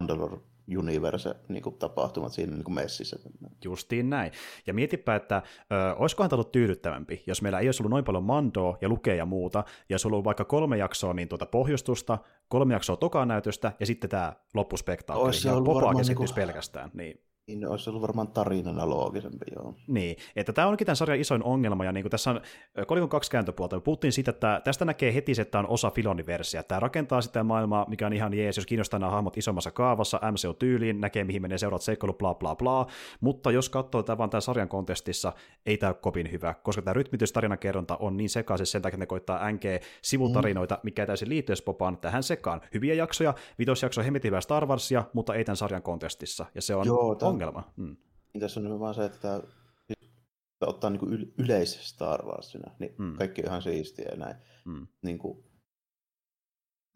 Mandalore 0.00 0.36
universe 0.78 1.34
niin 1.48 1.62
kuin 1.62 1.78
tapahtumat 1.78 2.32
siinä 2.32 2.52
niin 2.52 2.64
kuin 2.64 2.74
messissä. 2.74 3.16
Justiin 3.64 4.10
näin. 4.10 4.32
Ja 4.66 4.74
mietipä, 4.74 5.14
että 5.14 5.42
ö, 5.72 5.94
olisikohan 5.94 6.30
tämä 6.30 6.36
ollut 6.36 6.52
tyydyttävämpi, 6.52 7.22
jos 7.26 7.42
meillä 7.42 7.58
ei 7.58 7.68
olisi 7.68 7.82
ollut 7.82 7.90
noin 7.90 8.04
paljon 8.04 8.24
mandoa 8.24 8.78
ja 8.80 8.88
lukea 8.88 9.14
ja 9.14 9.26
muuta, 9.26 9.64
ja 9.88 9.94
olisi 9.94 10.08
ollut 10.08 10.24
vaikka 10.24 10.44
kolme 10.44 10.76
jaksoa 10.76 11.14
niin 11.14 11.28
tuota 11.28 11.46
pohjustusta, 11.46 12.18
kolme 12.48 12.74
jaksoa 12.74 12.96
tokaa 12.96 13.26
näytöstä, 13.26 13.72
ja 13.80 13.86
sitten 13.86 14.10
tämä 14.10 14.32
loppuspektaakkeli, 14.54 15.54
ja 15.56 15.60
Popaa 15.64 15.94
keskittyisi 15.94 16.10
niin 16.10 16.16
kuin... 16.16 16.34
pelkästään. 16.34 16.90
Niin 16.94 17.31
niin 17.46 17.68
olisi 17.68 17.90
ollut 17.90 18.02
varmaan 18.02 18.28
tarinana 18.28 18.90
loogisempi, 18.90 19.46
joo. 19.56 19.74
Niin, 19.86 20.16
että 20.36 20.52
tämä 20.52 20.68
onkin 20.68 20.86
tämän 20.86 20.96
sarjan 20.96 21.20
isoin 21.20 21.42
ongelma, 21.44 21.84
ja 21.84 21.92
niin 21.92 22.04
kuin 22.04 22.10
tässä 22.10 22.30
on 22.30 22.40
kolikon 22.86 23.08
kaksi 23.08 23.30
kääntöpuolta. 23.30 23.76
Me 23.76 23.80
puhuttiin 23.80 24.12
siitä, 24.12 24.30
että 24.30 24.60
tästä 24.64 24.84
näkee 24.84 25.14
heti, 25.14 25.32
että 25.32 25.50
tämä 25.50 25.60
on 25.60 25.68
osa 25.68 25.90
Filoni-versiota. 25.90 26.68
Tämä 26.68 26.80
rakentaa 26.80 27.20
sitä 27.20 27.44
maailmaa, 27.44 27.86
mikä 27.88 28.06
on 28.06 28.12
ihan 28.12 28.34
jees, 28.34 28.56
jos 28.56 28.66
kiinnostaa 28.66 29.00
nämä 29.00 29.12
hahmot 29.12 29.36
isommassa 29.36 29.70
kaavassa, 29.70 30.20
MCU-tyyliin, 30.32 31.00
näkee 31.00 31.24
mihin 31.24 31.42
menee 31.42 31.58
seuraavat 31.58 31.82
seikkailu, 31.82 32.12
bla 32.12 32.34
bla 32.34 32.56
bla. 32.56 32.86
Mutta 33.20 33.50
jos 33.50 33.68
katsoo 33.68 34.02
tätä 34.02 34.18
vaan 34.18 34.30
tämän 34.30 34.42
sarjan 34.42 34.68
kontestissa, 34.68 35.32
ei 35.66 35.76
tämä 35.76 35.90
ole 35.90 35.96
kovin 36.00 36.32
hyvä, 36.32 36.54
koska 36.54 36.82
tämä 36.82 36.94
rytmitys 36.94 37.32
tarinankerronta 37.32 37.96
on 37.96 38.16
niin 38.16 38.30
sekaisin 38.30 38.66
sen 38.66 38.82
takia, 38.82 38.94
että 38.94 39.02
ne 39.02 39.06
koittaa 39.06 39.52
NG 39.52 39.62
sivutarinoita, 40.02 40.74
mm. 40.74 40.80
mikä 40.82 41.02
ei 41.02 41.06
täysin 41.06 41.28
liity 41.28 41.52
popaan 41.64 41.98
tähän 41.98 42.22
sekaan. 42.22 42.60
Hyviä 42.74 42.94
jaksoja, 42.94 43.34
vitosjakso 43.58 44.02
hemmetin 44.02 44.42
Star 44.42 44.66
Warsia, 44.66 45.04
mutta 45.12 45.34
ei 45.34 45.44
tämän 45.44 45.56
sarjan 45.56 45.82
kontestissa, 45.82 46.46
ja 46.54 46.62
se 46.62 46.74
on 46.74 46.86
Joo, 46.86 47.14
ongelma. 47.32 47.72
Mm. 47.76 47.96
Niin 48.32 48.40
tässä 48.40 48.60
on 48.60 48.64
nimenomaan 48.64 48.94
se, 48.94 49.04
että 49.04 49.42
ottaa 50.66 50.90
niin 50.90 51.00
kuin 51.00 51.34
yleis 51.38 51.88
Star 51.88 52.26
Warsina, 52.26 52.70
niin 52.78 52.94
mm. 52.98 53.16
kaikki 53.16 53.42
on 53.42 53.46
ihan 53.46 53.62
siistiä 53.62 54.08
ja 54.10 54.16
näin. 54.16 54.36
Mm. 54.64 54.86
Niin 55.02 55.18
kuin, 55.18 55.44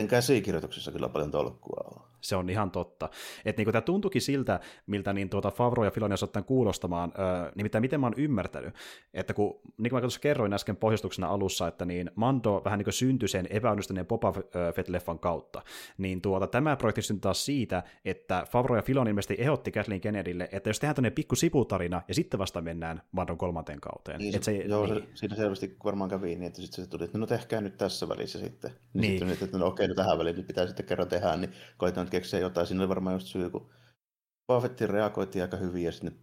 käsikirjoituksessa 0.08 0.92
kyllä 0.92 1.08
paljon 1.08 1.30
tolkkua 1.30 1.84
on. 1.84 2.15
Se 2.20 2.36
on 2.36 2.50
ihan 2.50 2.70
totta. 2.70 3.08
Että 3.44 3.62
niin 3.62 3.72
tämä 3.72 3.82
tuntuikin 3.82 4.22
siltä, 4.22 4.60
miltä 4.86 5.12
niin 5.12 5.30
tuota 5.30 5.50
Favro 5.50 5.84
ja 5.84 5.90
Filoni 5.90 6.14
ottaen 6.22 6.44
kuulostamaan, 6.44 7.12
öö, 7.18 7.52
nimittäin 7.54 7.82
miten 7.82 8.00
mä 8.00 8.06
oon 8.06 8.14
ymmärtänyt, 8.16 8.74
että 9.14 9.34
kun, 9.34 9.60
niin 9.78 9.90
kuin 9.90 9.96
mä 9.96 10.00
tuossa 10.00 10.20
kerroin 10.20 10.52
äsken 10.52 10.76
pohjustuksena 10.76 11.28
alussa, 11.28 11.68
että 11.68 11.84
niin 11.84 12.10
Mando 12.14 12.62
vähän 12.64 12.78
niin 12.78 12.84
kuin 12.84 12.94
syntyi 12.94 13.28
sen 13.28 13.46
epäonnistuneen 13.50 14.06
Boba 14.06 14.32
Fett-leffan 14.74 15.18
kautta, 15.18 15.62
niin 15.98 16.20
tuota, 16.20 16.46
tämä 16.46 16.76
projekti 16.76 17.02
syntyi 17.02 17.20
taas 17.20 17.44
siitä, 17.44 17.82
että 18.04 18.46
Favro 18.50 18.76
ja 18.76 18.82
Filoni 18.82 19.10
ilmeisesti 19.10 19.36
ehdotti 19.38 19.72
Kathleen 19.72 20.00
Kennedylle, 20.00 20.48
että 20.52 20.70
jos 20.70 20.80
tehdään 20.80 20.94
tämmöinen 20.94 21.14
pikku 21.14 21.36
sivutarina 21.36 22.02
ja 22.08 22.14
sitten 22.14 22.38
vasta 22.38 22.60
mennään 22.60 23.02
Mandon 23.12 23.38
kolmanteen 23.38 23.80
kauteen. 23.80 24.18
Niin, 24.18 24.32
se, 24.32 24.42
se, 24.42 24.56
joo, 24.56 24.86
niin. 24.86 25.02
Se, 25.02 25.08
siinä 25.14 25.36
selvästi 25.36 25.76
varmaan 25.84 26.10
kävi 26.10 26.26
niin, 26.26 26.42
että 26.42 26.62
sitten 26.62 26.84
se 26.84 26.90
tuli, 26.90 27.04
että 27.04 27.18
no 27.18 27.26
tehkää 27.26 27.60
nyt 27.60 27.76
tässä 27.76 28.08
välissä 28.08 28.38
sitten. 28.38 28.70
Niin. 28.70 29.00
niin. 29.00 29.30
Sitten, 29.30 29.46
että 29.46 29.58
no 29.58 29.66
okei, 29.66 29.88
no 29.88 29.94
tähän 29.94 30.18
väliin 30.18 30.44
pitää 30.44 30.66
sitten 30.66 30.86
kerran 30.86 31.08
tehdä, 31.08 31.36
niin 31.36 31.52
koitan 31.76 32.05
keksiä 32.08 32.40
jotain. 32.40 32.66
Siinä 32.66 32.82
oli 32.82 32.88
varmaan 32.88 33.14
just 33.14 33.26
syy, 33.26 33.50
kun 33.50 33.70
Buffettiin 34.52 34.90
reagoitiin 34.90 35.42
aika 35.42 35.56
hyvin 35.56 35.84
ja 35.84 35.92
sitten 35.92 36.18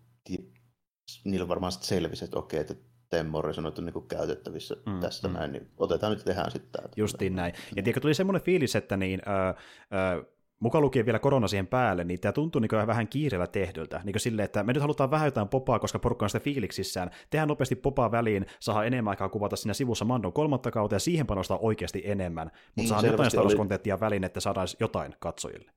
niillä 1.23 1.47
varmaan 1.47 1.71
sitten 1.71 1.87
selvisi, 1.87 2.25
että 2.25 2.39
okei, 2.39 2.59
että 2.59 2.75
Temmori 3.09 3.53
on 3.57 3.85
niin 3.85 4.07
käytettävissä 4.07 4.75
mm, 4.85 4.99
tästä 4.99 5.27
mm. 5.27 5.33
näin, 5.33 5.51
niin 5.51 5.71
otetaan 5.77 6.13
nyt 6.13 6.25
tehdään 6.25 6.51
sitten 6.51 6.71
tämä. 6.71 6.93
Justiin 6.95 7.35
näin. 7.35 7.53
Ja 7.75 7.83
tiedätkö, 7.83 7.99
tuli 7.99 8.13
semmoinen 8.13 8.41
fiilis, 8.41 8.75
että 8.75 8.97
niin, 8.97 9.21
äh, 9.27 9.47
äh, 9.47 10.25
mukaan 10.59 10.81
lukien 10.81 11.05
vielä 11.05 11.19
korona 11.19 11.47
siihen 11.47 11.67
päälle, 11.67 12.03
niin 12.03 12.19
tämä 12.19 12.31
tuntuu 12.31 12.61
niin 12.61 12.87
vähän 12.87 13.07
kiireellä 13.07 13.47
tehdyltä. 13.47 14.01
Niin 14.03 14.19
silleen, 14.19 14.43
että 14.43 14.63
me 14.63 14.73
nyt 14.73 14.81
halutaan 14.81 15.11
vähän 15.11 15.27
jotain 15.27 15.49
popaa, 15.49 15.79
koska 15.79 15.99
porukka 15.99 16.25
on 16.25 16.29
sitä 16.29 16.43
fiiliksissään. 16.43 17.11
Tehdään 17.29 17.47
nopeasti 17.47 17.75
popaa 17.75 18.11
väliin, 18.11 18.45
saa 18.59 18.85
enemmän 18.85 19.11
aikaa 19.11 19.29
kuvata 19.29 19.55
siinä 19.55 19.73
sivussa 19.73 20.05
Mandon 20.05 20.33
kolmatta 20.33 20.71
kautta 20.71 20.95
ja 20.95 20.99
siihen 20.99 21.27
panostaa 21.27 21.57
oikeasti 21.57 22.01
enemmän. 22.05 22.47
Mutta 22.47 22.71
niin, 22.75 22.87
saa 22.87 23.01
jotain 23.01 23.31
Star 23.31 23.43
Wars 23.43 23.99
väliin, 23.99 24.23
että 24.23 24.39
saadaan 24.39 24.67
jotain 24.79 25.15
katsojille. 25.19 25.71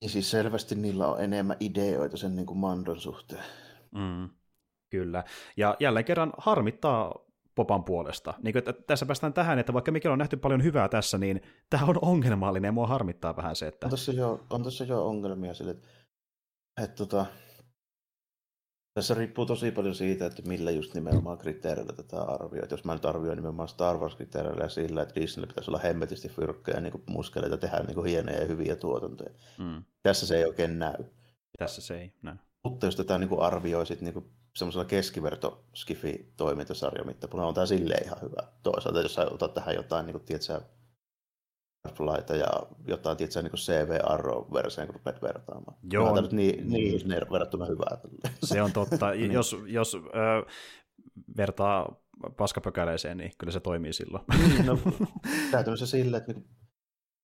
Niin 0.00 0.10
siis 0.10 0.30
selvästi 0.30 0.74
niillä 0.74 1.06
on 1.06 1.24
enemmän 1.24 1.56
ideoita 1.60 2.16
sen 2.16 2.36
niin 2.36 2.46
kuin 2.46 2.58
Mandon 2.58 3.00
suhteen. 3.00 3.44
Mm, 3.94 4.28
kyllä. 4.90 5.24
Ja 5.56 5.76
jälleen 5.80 6.04
kerran 6.04 6.32
harmittaa 6.38 7.29
Popan 7.54 7.84
puolesta. 7.84 8.34
Niin 8.42 8.52
kuin, 8.52 8.58
että 8.58 8.72
tässä 8.72 9.06
päästään 9.06 9.32
tähän, 9.32 9.58
että 9.58 9.72
vaikka 9.72 9.92
mikä 9.92 10.12
on 10.12 10.18
nähty 10.18 10.36
paljon 10.36 10.64
hyvää 10.64 10.88
tässä, 10.88 11.18
niin 11.18 11.42
tämä 11.70 11.86
on 11.86 11.98
ongelmallinen 12.02 12.68
ja 12.68 12.72
mua 12.72 12.86
harmittaa 12.86 13.36
vähän 13.36 13.56
se, 13.56 13.66
että... 13.66 13.86
On 13.86 13.90
tässä 13.90 14.12
jo, 14.12 14.46
on 14.50 14.62
tässä 14.62 14.84
jo 14.84 15.06
ongelmia 15.06 15.54
sille, 15.54 15.70
että, 15.70 15.88
että 16.82 16.96
tota, 16.96 17.26
tässä 18.94 19.14
riippuu 19.14 19.46
tosi 19.46 19.70
paljon 19.70 19.94
siitä, 19.94 20.26
että 20.26 20.42
millä 20.42 20.70
just 20.70 20.94
nimenomaan 20.94 21.38
kriteereillä 21.38 21.92
tätä 21.92 22.22
arvioit. 22.22 22.70
Jos 22.70 22.84
mä 22.84 22.92
nyt 22.92 23.04
arvioin 23.04 23.36
nimenomaan 23.36 23.68
Star 23.68 23.96
Wars-kriteereillä 23.96 24.68
sillä, 24.68 25.02
että 25.02 25.20
Disneyllä 25.20 25.48
pitäisi 25.48 25.70
olla 25.70 25.78
hemmetisti 25.78 26.28
fyrkkejä 26.28 26.76
ja 26.76 26.80
niin 26.80 27.02
muskeleita 27.08 27.56
tehdä 27.56 27.78
niin 27.78 28.04
hienoja 28.04 28.40
ja 28.40 28.46
hyviä 28.46 28.76
tuotantoja. 28.76 29.30
Mm. 29.58 29.84
Tässä 30.02 30.26
se 30.26 30.36
ei 30.36 30.44
oikein 30.44 30.78
näy. 30.78 31.04
Tässä 31.58 31.82
se 31.82 32.00
ei 32.00 32.12
näy. 32.22 32.36
Mutta 32.64 32.86
jos 32.86 32.96
tätä 32.96 33.18
niin 33.18 33.40
arvioisit 33.40 34.00
niin 34.00 34.30
semmoisella 34.54 34.84
keskiverto 34.84 35.64
skifi 35.74 36.32
toimintasarjan 36.36 37.06
mittapuolella 37.06 37.48
on 37.48 37.54
tämä 37.54 37.66
silleen 37.66 38.04
ihan 38.04 38.18
hyvä. 38.22 38.42
Toisaalta 38.62 39.00
jos 39.00 39.14
sä 39.14 39.26
otat 39.30 39.54
tähän 39.54 39.74
jotain, 39.74 40.06
niin 40.06 40.14
kuin, 40.14 40.24
tiedätkö, 40.24 40.60
Fireflyta 41.88 42.36
ja 42.36 42.48
jotain 42.86 43.16
tietysti 43.16 43.42
niin 43.42 43.52
CV 43.52 43.98
Arrow-versioon, 44.04 44.86
kun 44.86 44.94
rupeat 44.94 45.22
vertaamaan. 45.22 45.76
Joo. 45.92 46.14
Tämä 46.14 46.26
on 46.26 46.28
niin, 46.32 46.70
niin 46.70 47.08
verrattuna 47.08 47.66
hyvää. 47.66 47.98
Se 48.42 48.62
on 48.62 48.72
totta. 48.72 49.10
niin. 49.14 49.32
Jos, 49.32 49.56
jos 49.66 49.94
äh, 49.94 50.54
vertaa 51.36 51.96
paskapökäleeseen, 52.36 53.16
niin 53.16 53.32
kyllä 53.38 53.52
se 53.52 53.60
toimii 53.60 53.92
silloin. 53.92 54.24
Niin, 54.38 54.66
no, 54.66 54.78
se 55.76 55.86
silleen, 55.86 56.20
että 56.20 56.32
niin, 56.32 56.46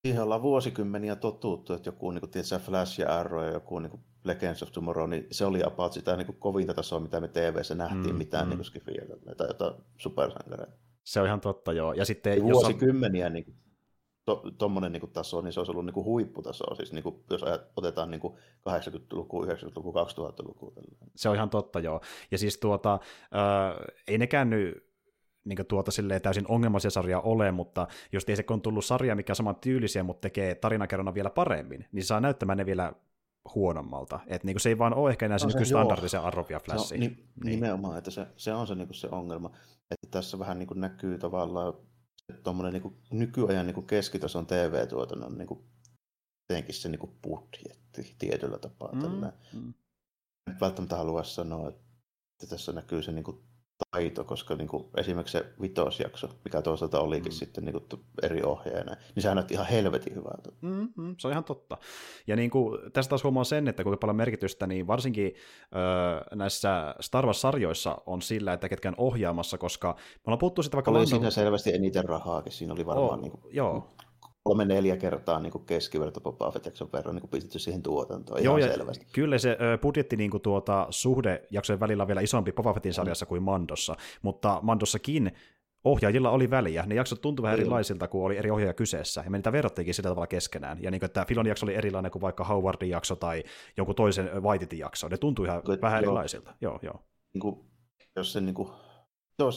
siihen 0.06 0.22
ollaan 0.22 0.42
vuosikymmeniä 0.42 1.16
totuttu, 1.16 1.72
että 1.72 1.88
joku 1.88 2.10
niin 2.10 2.20
kuin, 2.20 2.30
tiedätkö, 2.30 2.58
Flash 2.58 3.00
ja 3.00 3.18
Arrow 3.18 3.44
ja 3.44 3.52
joku 3.52 3.78
niin 3.78 3.90
kuin 3.90 4.02
Legends 4.24 4.62
of 4.62 4.72
Tomorrow, 4.72 5.10
niin 5.10 5.26
se 5.30 5.44
oli 5.44 5.62
about 5.64 5.92
sitä 5.92 6.16
niin 6.16 6.26
kuin 6.26 6.38
kovinta 6.38 6.74
tasoa, 6.74 7.00
mitä 7.00 7.20
me 7.20 7.28
TV-ssä 7.28 7.74
nähtiin, 7.74 8.14
mm, 8.14 8.18
mitään 8.18 8.48
mm. 8.48 8.50
niin 8.50 8.64
skifiä 8.64 9.02
tai 9.36 9.46
jotain 9.46 9.74
supersankareita. 9.96 10.76
Se 11.04 11.20
on 11.20 11.26
ihan 11.26 11.40
totta, 11.40 11.72
joo. 11.72 11.92
Ja 11.92 12.04
sitten, 12.04 12.38
ja 12.38 12.42
vuosikymmeniä 12.44 13.26
on... 13.26 13.32
niin 13.32 13.56
tuommoinen 14.58 14.92
to, 14.92 14.98
niin 14.98 15.12
taso, 15.12 15.40
niin 15.40 15.52
se 15.52 15.60
olisi 15.60 15.72
ollut 15.72 15.84
niin 15.84 15.94
kuin 15.94 16.04
huipputaso, 16.04 16.74
siis 16.74 16.92
niin 16.92 17.02
kuin, 17.02 17.24
jos 17.30 17.44
otetaan 17.76 18.10
niin 18.10 18.20
80-luku, 18.68 19.44
90-luku, 19.44 19.92
2000-luku. 19.92 20.74
Se 21.16 21.28
on 21.28 21.34
ihan 21.34 21.50
totta, 21.50 21.80
joo. 21.80 22.00
Ja 22.30 22.38
siis 22.38 22.58
tuota, 22.58 22.94
äh, 22.94 23.84
ei 24.08 24.18
nekään 24.18 24.50
nyt 24.50 24.85
niin 25.46 25.66
tuota 25.68 25.90
silleen 25.90 26.22
täysin 26.22 26.44
ongelmaisia 26.48 26.90
sarjaa 26.90 27.20
ole, 27.20 27.52
mutta 27.52 27.86
jos 28.12 28.26
se 28.34 28.44
on 28.50 28.62
tullut 28.62 28.84
sarja, 28.84 29.16
mikä 29.16 29.32
on 29.32 29.36
saman 29.36 29.56
tyylisiä, 29.56 30.02
mutta 30.02 30.20
tekee 30.20 30.54
tarinakerronnan 30.54 31.14
vielä 31.14 31.30
paremmin, 31.30 31.86
niin 31.92 32.02
se 32.02 32.06
saa 32.06 32.20
näyttämään 32.20 32.58
ne 32.58 32.66
vielä 32.66 32.92
huonommalta. 33.54 34.20
Et 34.26 34.44
niin 34.44 34.60
se 34.60 34.68
ei 34.68 34.78
vaan 34.78 34.94
ole 34.94 35.10
ehkä 35.10 35.26
enää 35.26 35.38
se, 35.38 35.46
no 35.46 35.50
se 35.50 35.64
standardisen 35.64 36.20
arrovia 36.20 36.60
flashi. 36.60 36.98
Ni, 36.98 37.06
niin. 37.08 37.26
Nimenomaan, 37.44 37.98
että 37.98 38.10
se, 38.10 38.26
se 38.36 38.54
on 38.54 38.66
se, 38.66 38.74
niin 38.74 38.94
se 38.94 39.08
ongelma. 39.12 39.50
Että 39.90 40.06
tässä 40.10 40.38
vähän 40.38 40.58
niin 40.58 40.68
näkyy 40.74 41.18
tavallaan 41.18 41.74
tuommoinen 42.42 42.82
niin 42.82 42.96
nykyajan 43.10 43.66
niin 43.66 43.86
keskitason 43.86 44.46
TV-tuotannon 44.46 45.38
niin 45.38 45.48
kuin, 45.48 45.60
jotenkin 46.50 46.74
se 46.74 46.88
niin 46.88 47.18
budjetti 47.22 48.16
tietyllä 48.18 48.58
tapaa. 48.58 48.92
Mm, 48.92 49.32
mm. 49.52 49.74
En 50.50 50.60
välttämättä 50.60 50.96
halua 50.96 51.24
sanoa, 51.24 51.68
että 51.68 52.46
tässä 52.48 52.72
näkyy 52.72 53.02
se 53.02 53.12
niin 53.12 53.24
kuin, 53.24 53.42
taito, 53.90 54.24
koska 54.24 54.54
niin 54.54 54.68
kuin, 54.68 54.84
esimerkiksi 54.96 55.38
se 55.38 55.44
vitosjakso, 55.60 56.28
mikä 56.44 56.62
toisaalta 56.62 57.00
olikin 57.00 57.32
mm. 57.32 57.36
sitten 57.36 57.64
niin 57.64 57.72
kuin, 57.72 58.02
eri 58.22 58.42
ohjeena, 58.42 58.96
niin 59.14 59.22
sehän 59.22 59.36
näytti 59.36 59.54
ihan 59.54 59.66
helvetin 59.66 60.14
hyvältä. 60.14 60.52
Mm, 60.60 60.88
mm, 60.96 61.14
se 61.18 61.28
on 61.28 61.32
ihan 61.32 61.44
totta. 61.44 61.78
Ja 62.26 62.36
niin 62.36 62.50
kuin, 62.50 62.78
tästä 62.92 63.08
taas 63.08 63.24
huomaa 63.24 63.44
sen, 63.44 63.68
että 63.68 63.82
kuinka 63.82 63.96
paljon 63.96 64.16
merkitystä, 64.16 64.66
niin 64.66 64.86
varsinkin 64.86 65.34
öö, 65.76 66.36
näissä 66.36 66.94
Star 67.00 67.26
Wars-sarjoissa 67.26 67.96
on 68.06 68.22
sillä, 68.22 68.52
että 68.52 68.68
ketkä 68.68 68.88
on 68.88 68.94
ohjaamassa, 68.98 69.58
koska 69.58 69.94
me 69.96 70.22
ollaan 70.26 70.38
puhuttu 70.38 70.62
sitä 70.62 70.76
vaikka... 70.76 70.90
Oli 70.90 70.98
Lando... 70.98 71.10
siinä 71.10 71.30
selvästi 71.30 71.74
eniten 71.74 72.04
rahaakin, 72.04 72.52
siinä 72.52 72.72
oli 72.72 72.86
varmaan... 72.86 73.10
Oh, 73.10 73.20
niin 73.20 73.32
kuin, 73.32 73.54
joo 73.54 73.90
kolme 74.46 74.64
neljä 74.64 74.96
kertaa 74.96 75.40
niin 75.40 75.52
keskiverto 75.66 76.20
Boba 76.20 76.50
Fett 76.50 76.92
verran 76.92 77.14
niin 77.14 77.28
pistetty 77.28 77.58
siihen 77.58 77.82
tuotantoon 77.82 78.44
Joo, 78.44 78.56
ihan 78.56 78.70
selvästi. 78.70 79.06
Kyllä 79.12 79.38
se 79.38 79.56
ö, 79.60 79.78
budjetti 79.78 80.16
niin 80.16 80.30
kuin 80.30 80.42
tuota, 80.42 80.86
suhde 80.90 81.42
jaksojen 81.50 81.80
välillä 81.80 82.02
on 82.02 82.06
vielä 82.06 82.20
isompi 82.20 82.52
Boba 82.52 82.74
Fettin 82.74 82.94
sarjassa 82.94 83.24
mm. 83.24 83.28
kuin 83.28 83.42
Mandossa, 83.42 83.96
mutta 84.22 84.58
Mandossakin 84.62 85.32
ohjaajilla 85.84 86.30
oli 86.30 86.50
väliä. 86.50 86.84
Ne 86.86 86.94
jaksot 86.94 87.20
tuntuivat 87.20 87.46
vähän 87.46 87.60
erilaisilta, 87.60 88.08
kun 88.08 88.24
oli 88.26 88.36
eri 88.36 88.50
ohjaaja 88.50 88.74
kyseessä, 88.74 89.22
ja 89.24 89.30
me 89.30 89.38
niitä 89.38 89.52
verrattiinkin 89.52 89.94
sillä 89.94 90.10
tavalla 90.10 90.26
keskenään. 90.26 90.82
Ja 90.82 90.90
niin 90.90 91.00
kuin, 91.00 91.06
että 91.06 91.24
Filonin 91.28 91.48
jakso 91.48 91.66
oli 91.66 91.74
erilainen 91.74 92.12
kuin 92.12 92.22
vaikka 92.22 92.44
Howardin 92.44 92.90
jakso 92.90 93.16
tai 93.16 93.44
jonkun 93.76 93.94
toisen 93.94 94.42
Whiteitin 94.42 94.78
jakso. 94.78 95.08
Ne 95.08 95.16
tuntui 95.16 95.46
ihan 95.46 95.62
Kyllä, 95.62 95.80
vähän 95.80 96.02
joo. 96.02 96.10
erilaisilta. 96.10 96.54
Joo, 96.60 96.78
joo. 96.82 97.02
Niin 97.34 97.40
kuin, 97.40 97.66
jos 98.16 98.32
se 98.32 98.40
niin 98.40 98.54
kuin, 98.54 98.68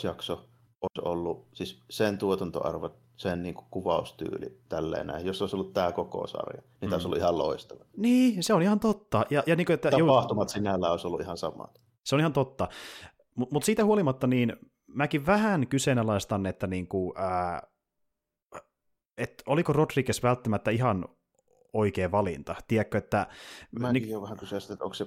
jakso 0.03 0.33
olisi 0.81 1.01
ollut, 1.01 1.47
siis 1.53 1.83
sen 1.89 2.17
tuotantoarvot 2.17 3.08
sen 3.19 3.43
niin 3.43 3.55
kuin 3.55 3.67
kuvaustyyli 3.71 4.61
tälleen 4.69 5.07
näin. 5.07 5.25
Jos 5.25 5.41
olisi 5.41 5.55
ollut 5.55 5.73
tämä 5.73 5.91
koko 5.91 6.27
sarja, 6.27 6.61
niin 6.61 6.71
mm. 6.71 6.79
tämä 6.79 6.95
olisi 6.95 7.07
ollut 7.07 7.17
ihan 7.17 7.37
loistava. 7.37 7.85
Niin, 7.97 8.43
se 8.43 8.53
on 8.53 8.61
ihan 8.61 8.79
totta. 8.79 9.25
Ja, 9.29 9.43
ja 9.45 9.55
niin 9.55 9.65
kuin, 9.65 9.73
että, 9.73 9.91
Tapahtumat 9.91 10.49
ju... 10.49 10.53
sinällä 10.53 10.91
olisi 10.91 11.07
ollut 11.07 11.21
ihan 11.21 11.37
samat. 11.37 11.81
Se 12.05 12.15
on 12.15 12.19
ihan 12.19 12.33
totta. 12.33 12.67
Mutta 13.35 13.53
mut 13.53 13.63
siitä 13.63 13.85
huolimatta, 13.85 14.27
niin 14.27 14.55
mäkin 14.87 15.25
vähän 15.25 15.67
kyseenalaistan, 15.67 16.45
että 16.45 16.67
niin 16.67 16.87
kuin, 16.87 17.13
ää, 17.15 17.67
et 19.17 19.43
oliko 19.45 19.73
Rodriguez 19.73 20.23
välttämättä 20.23 20.71
ihan 20.71 21.05
oikea 21.73 22.11
valinta. 22.11 22.55
Tiedätkö, 22.67 22.97
että... 22.97 23.27
Mäkin 23.79 24.01
niin... 24.01 24.11
jo 24.11 24.21
vähän 24.21 24.37
kyseistä, 24.37 24.73
että 24.73 24.85
onko 24.85 24.93
se, 24.93 25.05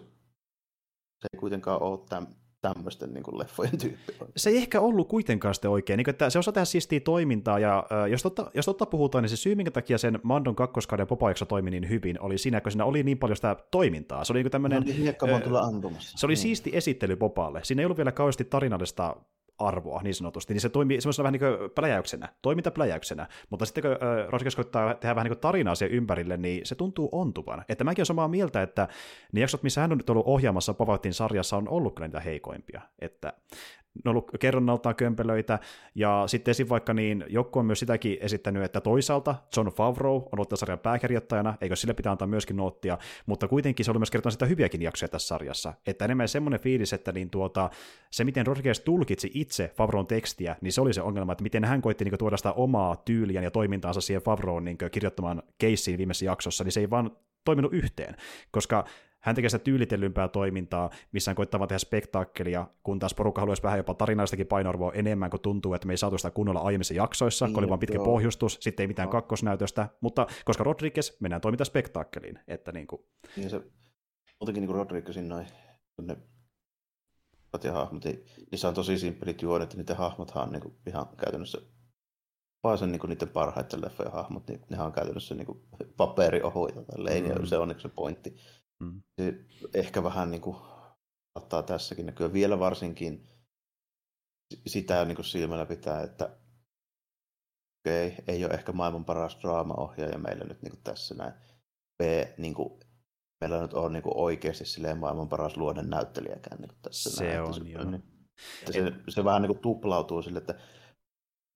se 1.19 1.29
ei 1.33 1.41
kuitenkaan 1.41 1.83
ole 1.83 1.99
tämän 2.09 2.42
tämmöisten 2.63 3.15
niin 3.15 3.25
kuin 3.25 3.39
leffojen 3.39 3.79
tyyppi. 3.79 4.13
Se 4.37 4.51
ei 4.51 4.57
ehkä 4.57 4.81
ollut 4.81 5.09
kuitenkaan 5.09 5.55
sitten 5.55 5.71
oikein. 5.71 5.97
Niin 5.97 6.11
että 6.11 6.31
se 6.31 6.39
osaa 6.39 6.53
tehdä 6.53 6.65
siistiä 6.65 7.01
toimintaa, 7.01 7.59
ja 7.59 7.87
äh, 7.93 8.11
jos, 8.11 8.23
totta, 8.23 8.51
jos 8.55 8.65
totta 8.65 8.87
puhutaan, 8.87 9.23
niin 9.23 9.31
se 9.31 9.37
syy, 9.37 9.55
minkä 9.55 9.71
takia 9.71 9.99
sen 9.99 10.19
Mandon 10.23 10.57
kakkoskauden 10.57 11.07
Popajakso 11.07 11.45
toimi 11.45 11.71
niin 11.71 11.89
hyvin, 11.89 12.21
oli 12.21 12.39
siinä, 12.39 12.61
kun 12.61 12.73
siinä 12.73 12.85
oli 12.85 13.03
niin 13.03 13.19
paljon 13.19 13.37
sitä 13.37 13.57
toimintaa. 13.71 14.25
Se 14.25 14.33
oli 14.33 14.43
niin 14.43 14.51
tämmöinen... 14.51 14.83
No, 14.83 14.87
niin, 14.87 15.09
äh, 15.09 15.97
se 15.99 16.27
oli 16.27 16.31
niin. 16.31 16.43
siisti 16.43 16.71
esittely 16.75 17.17
Popalle. 17.17 17.61
Siinä 17.65 17.83
ei 17.83 17.87
ollut 17.87 17.99
vielä 17.99 18.13
kauheasti 18.13 18.45
tarinallista 18.45 19.17
arvoa 19.67 20.03
niin 20.03 20.15
sanotusti, 20.15 20.55
niin 20.55 20.61
se 20.61 20.69
toimii 20.69 21.01
semmoisena 21.01 21.25
vähän 21.25 21.33
niin 21.33 21.59
kuin 21.59 21.71
pläjäyksenä, 21.71 22.29
toimintapläjäyksenä, 22.43 23.27
mutta 23.51 23.65
sitten 23.67 23.83
kun 23.83 23.97
Rodriguez 24.29 24.57
koittaa 24.57 24.95
tehdä 24.95 25.15
vähän 25.15 25.25
niin 25.25 25.35
kuin 25.35 25.41
tarinaa 25.41 25.75
siihen 25.75 25.97
ympärille, 25.97 26.37
niin 26.37 26.67
se 26.67 26.75
tuntuu 26.75 27.09
ontuvan. 27.13 27.65
Että 27.69 27.85
mäkin 27.85 28.01
olen 28.01 28.07
samaa 28.07 28.29
mieltä, 28.29 28.63
että 28.63 28.89
ne 29.33 29.41
jaksot, 29.41 29.63
missä 29.63 29.81
hän 29.81 29.93
on 29.93 29.99
nyt 29.99 30.11
ollut 30.11 30.27
ohjaamassa 30.27 30.75
Pavatin 30.75 31.15
sarjassa, 31.15 31.57
on 31.57 31.69
ollut 31.69 31.95
kyllä 31.95 32.09
niitä 32.09 32.21
heikoimpia. 32.21 32.81
Että 32.99 33.33
ne 33.95 34.09
on 34.09 34.11
ollut 34.11 34.31
kerronnaltaan 34.41 34.97
kömpelöitä, 34.97 35.59
ja 35.95 36.25
sitten 36.27 36.51
esim. 36.51 36.69
vaikka 36.69 36.95
niin, 36.95 37.25
joku 37.29 37.59
on 37.59 37.67
myös 37.67 37.79
sitäkin 37.79 38.19
esittänyt, 38.21 38.63
että 38.63 38.81
toisaalta 38.81 39.35
John 39.57 39.69
Favreau 39.69 40.17
on 40.17 40.29
ollut 40.33 40.53
sarjan 40.55 40.79
pääkirjoittajana, 40.79 41.55
eikö 41.61 41.77
sille 41.77 41.95
pitää 41.95 42.13
antaa 42.13 42.29
myöskin 42.29 42.57
noottia, 42.57 42.99
mutta 43.27 43.49
kuitenkin 43.49 43.85
se 43.85 43.91
oli 43.91 43.99
myös 43.99 44.11
kertonut 44.11 44.33
sitä 44.33 44.47
hyviäkin 44.47 44.83
jaksoja 44.83 45.09
tässä 45.09 45.29
sarjassa, 45.29 45.75
että 45.87 46.05
enemmän 46.05 46.29
semmoinen 46.29 46.61
fiilis, 46.61 46.93
että 46.93 47.13
niin 47.13 47.31
tuota, 47.31 47.71
se 48.11 48.25
miten 48.25 48.47
Rodriguez 48.47 48.81
tulkitsi 48.81 49.31
itse 49.35 49.73
Favreaun 49.77 50.07
tekstiä, 50.07 50.57
niin 50.61 50.73
se 50.73 50.81
oli 50.81 50.93
se 50.93 51.03
ongelma, 51.03 51.33
että 51.33 51.43
miten 51.43 51.65
hän 51.65 51.83
koitti 51.83 52.05
niin 52.05 52.19
tuoda 52.19 52.37
sitä 52.37 52.53
omaa 52.53 52.97
tyyliään 52.97 53.45
ja 53.45 53.51
toimintaansa 53.51 54.01
siihen 54.01 54.23
Favreaun 54.23 54.65
niin 54.65 54.79
kirjoittamaan 54.93 55.43
keissiin 55.59 55.99
viimeisessä 55.99 56.25
jaksossa, 56.25 56.65
niin 56.65 56.73
se 56.73 56.81
ei 56.81 56.91
vaan 56.91 57.11
toiminut 57.45 57.73
yhteen, 57.73 58.17
koska 58.51 58.85
hän 59.23 59.35
tekee 59.35 59.49
sitä 59.49 59.65
tyylitellympää 59.65 60.29
toimintaa, 60.29 60.91
missä 61.13 61.31
hän 61.31 61.37
koittaa 61.37 61.67
tehdä 61.67 61.79
spektaakkelia, 61.79 62.67
kun 62.83 62.99
taas 62.99 63.15
porukka 63.15 63.41
haluaisi 63.41 63.63
vähän 63.63 63.79
jopa 63.79 63.95
tarinaistakin 63.95 64.47
painoarvoa 64.47 64.93
enemmän, 64.93 65.31
kun 65.31 65.41
tuntuu, 65.41 65.75
että 65.75 65.87
me 65.87 65.93
ei 65.93 65.97
saatu 65.97 66.19
sitä 66.19 66.31
kunnolla 66.31 66.61
aiemmissa 66.61 66.95
jaksoissa, 66.95 67.47
niin, 67.47 67.55
kun 67.55 67.63
oli 67.63 67.69
vain 67.69 67.81
pitkä 67.81 67.99
joo. 67.99 68.05
pohjustus, 68.05 68.59
sitten 68.61 68.85
ei 68.85 68.89
mitään 68.89 69.07
no. 69.07 69.13
kakkosnäytöstä, 69.13 69.89
mutta 70.01 70.27
koska 70.45 70.65
Rodriguez, 70.65 71.21
mennään 71.21 71.41
toiminta 71.41 71.65
spektaakkeliin. 71.65 72.39
Että 72.49 72.73
niin 72.73 72.87
kuin... 72.87 73.03
Niin 73.37 73.51
se, 73.51 73.61
muutenkin 74.41 74.61
niin 74.61 74.67
kuin 74.67 74.77
Rodriguezin 74.77 75.29
noin, 75.29 75.47
ne 76.03 76.17
ja 77.65 77.73
hahmot, 77.73 78.05
niin 78.05 78.25
niissä 78.51 78.69
on 78.69 78.75
tosi 78.75 78.99
simppelit 78.99 79.43
juonet, 79.43 79.63
että 79.63 79.77
niiden 79.77 79.97
hahmothan 79.97 80.43
on 80.43 80.53
niin 80.53 80.63
kuin 80.63 80.75
ihan 80.87 81.07
käytännössä 81.17 81.59
vaan 82.65 82.79
sen 82.79 82.93
niin 82.93 83.01
kuin 83.01 83.09
niiden 83.09 83.29
parhaiten 83.29 83.83
leffojen 83.83 84.13
hahmot, 84.13 84.49
niin 84.49 84.61
nehän 84.71 84.87
on 84.87 84.93
käytännössä 84.93 85.35
niin 85.35 85.47
kuin 85.47 85.59
paperiohuita 85.97 86.83
tälleen, 86.83 87.25
mm. 87.25 87.31
ja 87.31 87.47
se 87.47 87.59
on 87.59 87.69
niin 87.69 87.81
se 87.81 87.89
pointti. 87.89 88.37
Mm. 88.83 89.03
Se 89.21 89.45
ehkä 89.75 90.03
vähän 90.03 90.31
niin 90.31 90.41
kuin 90.41 90.57
ottaa 91.35 91.63
tässäkin 91.63 92.07
näkyä 92.07 92.33
vielä 92.33 92.59
varsinkin 92.59 93.29
sitä 94.67 95.05
niin 95.05 95.17
kuin 95.17 95.27
silmällä 95.27 95.67
pitää, 95.67 96.03
että 96.03 96.39
okei, 97.81 98.09
okay, 98.09 98.25
ei 98.29 98.45
ole 98.45 98.55
ehkä 98.55 98.73
maailman 98.73 99.05
paras 99.05 99.39
draamaohjaaja 99.43 100.19
meillä 100.19 100.45
nyt 100.45 100.63
niin 100.63 100.73
kuin 100.73 100.83
tässä 100.83 101.15
näin. 101.15 101.33
B, 102.03 102.03
niin 102.39 102.55
kuin, 102.55 102.81
meillä 103.41 103.63
nyt 103.63 103.75
on 103.75 103.93
niin 103.93 104.03
kuin 104.03 104.17
oikeasti 104.17 104.65
silleen 104.65 104.99
maailman 104.99 105.29
paras 105.29 105.57
luonnon 105.57 105.91
näyttelijäkään 105.91 106.61
niin 106.61 106.79
tässä 106.83 107.11
se 107.11 107.25
näin. 107.25 107.43
On, 107.43 107.55
se, 107.55 107.61
joo. 107.61 107.85
Niin, 107.85 108.03
että 108.61 108.73
se, 108.73 108.93
se 109.09 109.25
vähän 109.25 109.43
niin 109.43 109.49
kuin 109.49 109.63
tuplautuu 109.63 110.23
sille, 110.23 110.39
että 110.39 110.61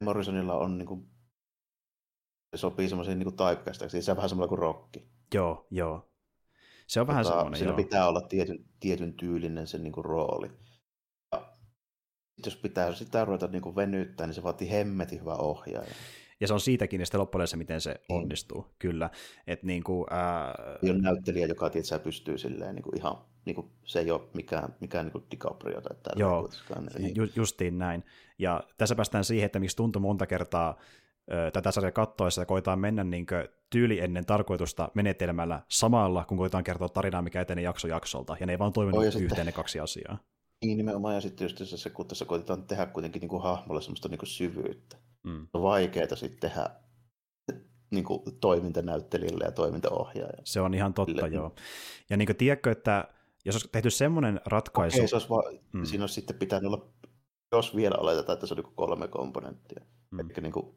Morrisonilla 0.04 0.54
on 0.54 0.78
niin 0.78 0.86
kuin, 0.86 1.10
se 2.56 2.60
sopii 2.60 2.88
semmoisiin 2.88 3.18
niin 3.18 3.36
typecastaksi, 3.36 4.02
se 4.02 4.10
on 4.10 4.16
vähän 4.16 4.28
semmoinen 4.28 4.48
kuin 4.48 4.58
rokki. 4.58 5.10
Joo, 5.34 5.66
joo. 5.70 6.15
Se 6.86 7.00
on 7.00 7.06
vähän 7.06 7.24
tota, 7.24 7.34
semmoinen, 7.36 7.58
Siinä 7.58 7.70
joo. 7.70 7.76
pitää 7.76 8.08
olla 8.08 8.20
tietyn, 8.20 8.64
tietyn 8.80 9.12
tyylinen 9.14 9.66
se 9.66 9.78
niin 9.78 9.92
kuin, 9.92 10.04
rooli. 10.04 10.50
Ja 11.32 11.42
jos 12.46 12.56
pitää 12.56 12.94
sitä 12.94 13.24
ruveta 13.24 13.46
niin 13.46 13.62
kuin 13.62 13.76
venyttää, 13.76 14.26
niin 14.26 14.34
se 14.34 14.42
vaatii 14.42 14.70
hemmetin 14.70 15.20
hyvä 15.20 15.34
ohjaaja. 15.34 15.94
Ja 16.40 16.46
se 16.46 16.54
on 16.54 16.60
siitäkin 16.60 17.06
sitten 17.06 17.20
loppujen 17.20 17.48
miten 17.56 17.80
se 17.80 17.90
mm. 17.90 18.16
onnistuu, 18.16 18.66
kyllä. 18.78 19.10
Et 19.46 19.62
niin 19.62 19.84
kuin, 19.84 20.06
ää... 20.10 20.54
On 20.90 21.00
näyttelijä, 21.00 21.46
joka 21.46 21.70
tietysti 21.70 21.98
pystyy 21.98 22.38
silleen 22.38 22.74
niin 22.74 22.82
kuin 22.82 22.98
ihan, 22.98 23.16
niin 23.44 23.54
kuin, 23.54 23.70
se 23.84 24.00
ei 24.00 24.10
ole 24.10 24.20
mikään, 24.34 24.74
mikään 24.80 25.04
niin 25.04 25.12
kuin 25.12 25.24
DiCaprio 25.30 25.80
tai 25.80 25.96
tällä 26.02 26.20
Joo, 26.20 26.48
ju- 27.14 27.32
justiin 27.36 27.78
näin. 27.78 28.04
Ja 28.38 28.64
tässä 28.78 28.94
päästään 28.94 29.24
siihen, 29.24 29.46
että 29.46 29.58
miksi 29.58 29.76
tuntuu 29.76 30.02
monta 30.02 30.26
kertaa 30.26 30.78
tätä 31.52 31.70
sarjaa 31.70 31.92
kattoessa 31.92 32.42
ja 32.42 32.46
koetaan 32.46 32.78
mennä 32.78 33.04
niin 33.04 33.26
tyyli 33.70 34.00
ennen 34.00 34.26
tarkoitusta 34.26 34.88
menetelmällä 34.94 35.62
samalla, 35.68 36.24
kun 36.24 36.38
koetaan 36.38 36.64
kertoa 36.64 36.88
tarinaa, 36.88 37.22
mikä 37.22 37.40
etenee 37.40 37.64
jakso 37.64 37.88
jaksolta, 37.88 38.36
ja 38.40 38.46
ne 38.46 38.52
ei 38.52 38.58
vaan 38.58 38.72
toiminut 38.72 38.98
oh, 38.98 39.06
yhteen 39.06 39.28
sitten, 39.28 39.46
ne 39.46 39.52
kaksi 39.52 39.80
asiaa. 39.80 40.18
Niin 40.64 40.78
nimenomaan, 40.78 41.14
ja 41.14 41.20
sitten 41.20 41.44
just 41.44 41.58
se, 41.64 41.90
kun 41.90 42.08
tässä 42.08 42.24
koetetaan 42.24 42.66
tehdä 42.66 42.86
kuitenkin 42.86 43.20
niin 43.20 43.28
kuin 43.28 43.42
hahmolle 43.42 43.82
semmoista 43.82 44.08
niin 44.08 44.18
kuin 44.18 44.28
syvyyttä. 44.28 44.96
Mm. 45.24 45.46
On 45.54 45.62
vaikeaa 45.62 46.16
sitten 46.16 46.50
tehdä 46.50 46.70
niin 47.90 48.04
kuin, 48.04 48.22
toimintanäyttelijälle 48.40 49.44
ja 49.44 49.52
toimintaohjaajalle. 49.52 50.42
Se 50.44 50.60
on 50.60 50.74
ihan 50.74 50.94
totta, 50.94 51.12
Sille, 51.12 51.28
joo. 51.28 51.54
Ja 52.10 52.16
niin 52.16 52.26
kuin, 52.26 52.36
tiedätkö, 52.36 52.70
että 52.70 53.08
jos 53.44 53.54
olisi 53.54 53.68
tehty 53.72 53.90
semmoinen 53.90 54.40
ratkaisu... 54.46 54.96
Okei, 54.96 55.08
se 55.08 55.16
olisi 55.16 55.28
va- 55.28 55.52
mm. 55.72 55.84
Siinä 55.84 56.02
olisi 56.02 56.14
sitten 56.14 56.36
pitänyt 56.36 56.72
olla, 56.72 56.92
jos 57.52 57.76
vielä 57.76 57.96
oletetaan, 57.98 58.34
että 58.34 58.46
se 58.46 58.54
on 58.54 58.58
niin 58.64 58.74
kolme 58.74 59.08
komponenttia. 59.08 59.84
Mm. 60.10 60.20
Eli 60.20 60.28
niin 60.40 60.52
kuin, 60.52 60.74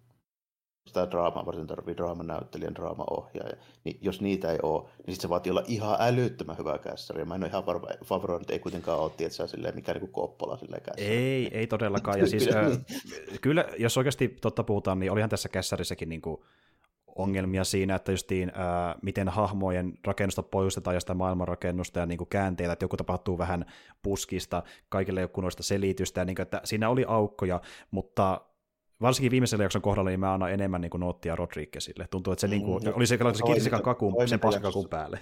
sitä 0.89 1.11
draamaa 1.11 1.45
varten 1.45 1.67
tarvii 1.67 1.97
draamanäyttelijän, 1.97 2.75
draamaohjaaja. 2.75 3.55
Niin 3.83 3.97
jos 4.01 4.21
niitä 4.21 4.51
ei 4.51 4.59
ole, 4.63 4.81
niin 4.81 4.91
sitten 4.97 5.21
se 5.21 5.29
vaatii 5.29 5.49
olla 5.49 5.63
ihan 5.67 5.97
älyttömän 5.99 6.57
hyvä 6.57 6.77
kässäri. 6.77 7.25
Mä 7.25 7.35
en 7.35 7.43
ole 7.43 7.49
ihan 7.49 7.65
varma, 7.65 7.87
Favro 8.05 8.39
ei 8.49 8.59
kuitenkaan 8.59 8.99
ole, 8.99 9.11
tietysti, 9.17 9.47
silleen, 9.47 9.75
mikä 9.75 9.93
niin 9.93 10.11
Koppola 10.11 10.57
silleen 10.57 10.81
kässäri. 10.81 11.07
Ei, 11.07 11.49
ei 11.51 11.67
todellakaan. 11.67 12.19
Ja 12.19 12.27
siis, 12.33 12.47
äh, 12.47 12.77
kyllä, 13.41 13.65
jos 13.77 13.97
oikeasti 13.97 14.27
totta 14.27 14.63
puhutaan, 14.63 14.99
niin 14.99 15.11
olihan 15.11 15.29
tässä 15.29 15.49
kässärissäkin 15.49 16.09
niin 16.09 16.21
kuin 16.21 16.41
ongelmia 17.15 17.63
siinä, 17.63 17.95
että 17.95 18.11
justiin, 18.11 18.51
ää, 18.55 18.95
miten 19.01 19.29
hahmojen 19.29 19.93
rakennusta 20.05 20.43
poistetaan 20.43 20.95
ja 20.95 20.99
sitä 20.99 21.13
maailmanrakennusta 21.13 21.99
ja 21.99 22.05
niin 22.05 22.17
kuin 22.17 22.27
käänteitä, 22.27 22.73
että 22.73 22.83
joku 22.83 22.97
tapahtuu 22.97 23.37
vähän 23.37 23.65
puskista, 24.03 24.63
kaikille 24.89 25.19
ei 25.19 25.27
ole 25.37 25.51
selitystä, 25.59 26.21
ja 26.21 26.25
niin 26.25 26.35
kuin, 26.35 26.43
että 26.43 26.61
siinä 26.63 26.89
oli 26.89 27.05
aukkoja, 27.07 27.61
mutta 27.91 28.41
varsinkin 29.01 29.31
viimeisellä 29.31 29.63
jakson 29.63 29.81
kohdalla 29.81 30.09
niin 30.09 30.19
mä 30.19 30.33
annan 30.33 30.51
enemmän 30.51 30.81
niin 30.81 30.89
kuin 30.89 31.01
noottia 31.01 31.35
Rodriguezille. 31.35 32.07
Tuntuu, 32.11 32.33
että 32.33 32.41
se, 32.41 32.47
niin 32.47 32.61
kuin, 32.61 32.83
mm, 32.83 32.91
oli 32.95 33.07
se, 33.07 33.17
se 33.17 33.43
kirsikan 33.53 33.81
kakun, 33.81 34.27
sen 34.27 34.39
paskakakun 34.39 34.89
päälle. 34.89 35.19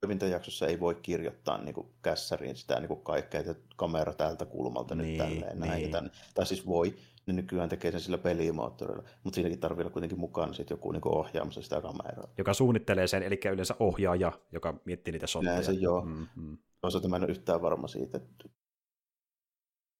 toimintajaksossa 0.00 0.66
ei 0.66 0.80
voi 0.80 0.94
kirjoittaa 0.94 1.58
niin 1.58 1.74
kuin 1.74 1.86
kässäriin 2.02 2.56
sitä 2.56 2.80
niin 2.80 2.88
kuin 2.88 3.02
kaikkea, 3.02 3.40
että 3.40 3.54
kamera 3.76 4.12
täältä 4.12 4.44
kulmalta 4.44 4.94
niin, 4.94 5.08
nyt 5.08 5.18
tälleen 5.18 5.60
niin. 5.60 5.68
näin. 5.68 5.82
Ja 5.82 5.88
tänne. 5.88 6.10
Tai 6.34 6.46
siis 6.46 6.66
voi, 6.66 6.94
ne 7.26 7.32
nykyään 7.32 7.68
tekee 7.68 7.90
sen 7.90 8.00
sillä 8.00 8.18
pelimoottorilla, 8.18 9.02
mutta 9.24 9.34
siinäkin 9.34 9.60
tarvii 9.60 9.82
olla 9.82 9.92
kuitenkin 9.92 10.18
mukana 10.18 10.52
sit 10.52 10.70
joku 10.70 10.92
niin 10.92 11.08
ohjaamassa 11.08 11.62
sitä 11.62 11.80
kameraa. 11.80 12.28
Joka 12.38 12.54
suunnittelee 12.54 13.06
sen, 13.06 13.22
eli 13.22 13.40
yleensä 13.52 13.74
ohjaaja, 13.80 14.32
joka 14.52 14.74
miettii 14.84 15.12
niitä 15.12 15.26
shotteja. 15.26 15.62
se 15.62 15.72
joo. 15.72 16.04
Mm-hmm. 16.04 16.58
Toisaalta 16.80 17.08
mä 17.08 17.16
en 17.16 17.22
ole 17.22 17.30
yhtään 17.30 17.62
varma 17.62 17.88
siitä, 17.88 18.16
että 18.18 18.48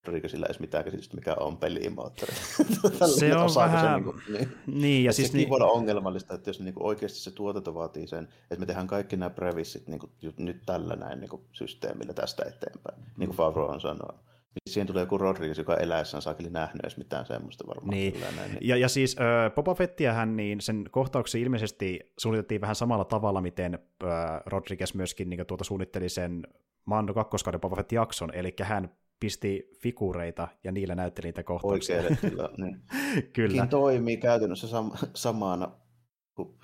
Rodrigo 0.07 0.28
sillä 0.28 0.46
edes 0.46 0.61
mitään 0.61 0.84
käsitystä, 0.84 1.14
mikä 1.14 1.34
on 1.40 1.57
pelimoottori. 1.57 2.32
se 3.18 3.36
on 3.36 3.50
vähän... 3.57 3.84
Se, 3.84 3.94
niin, 3.94 4.04
kuin, 4.04 4.22
niin. 4.28 4.48
niin 4.66 5.04
ja 5.04 5.12
siis 5.12 5.32
niin... 5.32 5.48
voi 5.48 5.57
olla 5.57 5.72
ongelmallista, 5.72 6.34
että 6.34 6.50
jos 6.50 6.61
niin 6.61 6.74
kuin 6.74 6.86
oikeasti 6.86 7.18
se 7.18 7.30
tuotanto 7.30 7.74
vaatii 7.74 8.07
sen, 8.07 8.28
että 8.42 8.61
me 8.61 8.66
tehdään 8.66 8.86
kaikki 8.86 9.16
nämä 9.16 9.30
previssit 9.30 9.88
niin 9.88 9.98
kuin, 9.98 10.12
nyt 10.38 10.62
tällä 10.66 10.96
näin 10.96 11.20
niin 11.20 11.30
kuin, 11.30 11.42
systeemillä 11.52 12.12
tästä 12.14 12.42
eteenpäin, 12.42 12.98
niin 13.18 13.28
kuin 13.28 13.36
Favro 13.36 13.66
on 13.66 13.80
sanonut 13.80 14.26
niin 14.57 14.72
siihen 14.72 14.86
tulee 14.86 15.02
joku 15.02 15.18
Rodriguez, 15.18 15.59
joka 15.59 15.76
eläessään 15.76 16.22
saakeli 16.22 16.50
nähnyt 16.50 16.80
edes 16.80 16.96
mitään 16.96 17.26
semmoista 17.26 17.66
varmaan. 17.66 17.90
Niin. 17.90 18.20
Näin, 18.20 18.36
niin. 18.36 18.59
Ja, 18.61 18.76
ja 18.76 18.88
siis 18.88 19.16
äh, 19.20 19.54
Boba 19.54 19.74
Fettiähän, 19.74 20.36
niin 20.36 20.61
sen 20.61 20.84
kohtauksen 20.90 21.40
ilmeisesti 21.40 22.12
suunniteltiin 22.18 22.61
vähän 22.61 22.76
samalla 22.76 23.04
tavalla, 23.04 23.40
miten 23.40 23.74
äh, 23.74 24.11
Rodriguez 24.46 24.94
myöskin 24.94 25.30
niin 25.30 25.46
tuota 25.46 25.64
suunnitteli 25.64 26.09
sen 26.09 26.46
Mando 26.84 27.14
kakkoskauden 27.14 27.61
Boba 27.61 27.76
Fett-jakson, 27.76 28.34
eli 28.34 28.54
hän 28.62 28.96
pisti 29.20 29.68
figureita 29.82 30.48
ja 30.64 30.72
niillä 30.72 30.94
näytteli 30.94 31.26
niitä 31.26 31.42
kohtauksia. 31.42 31.96
Oikein, 31.96 32.18
kyllä. 32.18 32.48
Niin. 32.58 32.82
kyllä. 33.34 33.50
Siinä 33.50 33.66
toimii 33.66 34.16
käytännössä 34.16 34.66
sam- 34.66 35.08
samana 35.14 35.70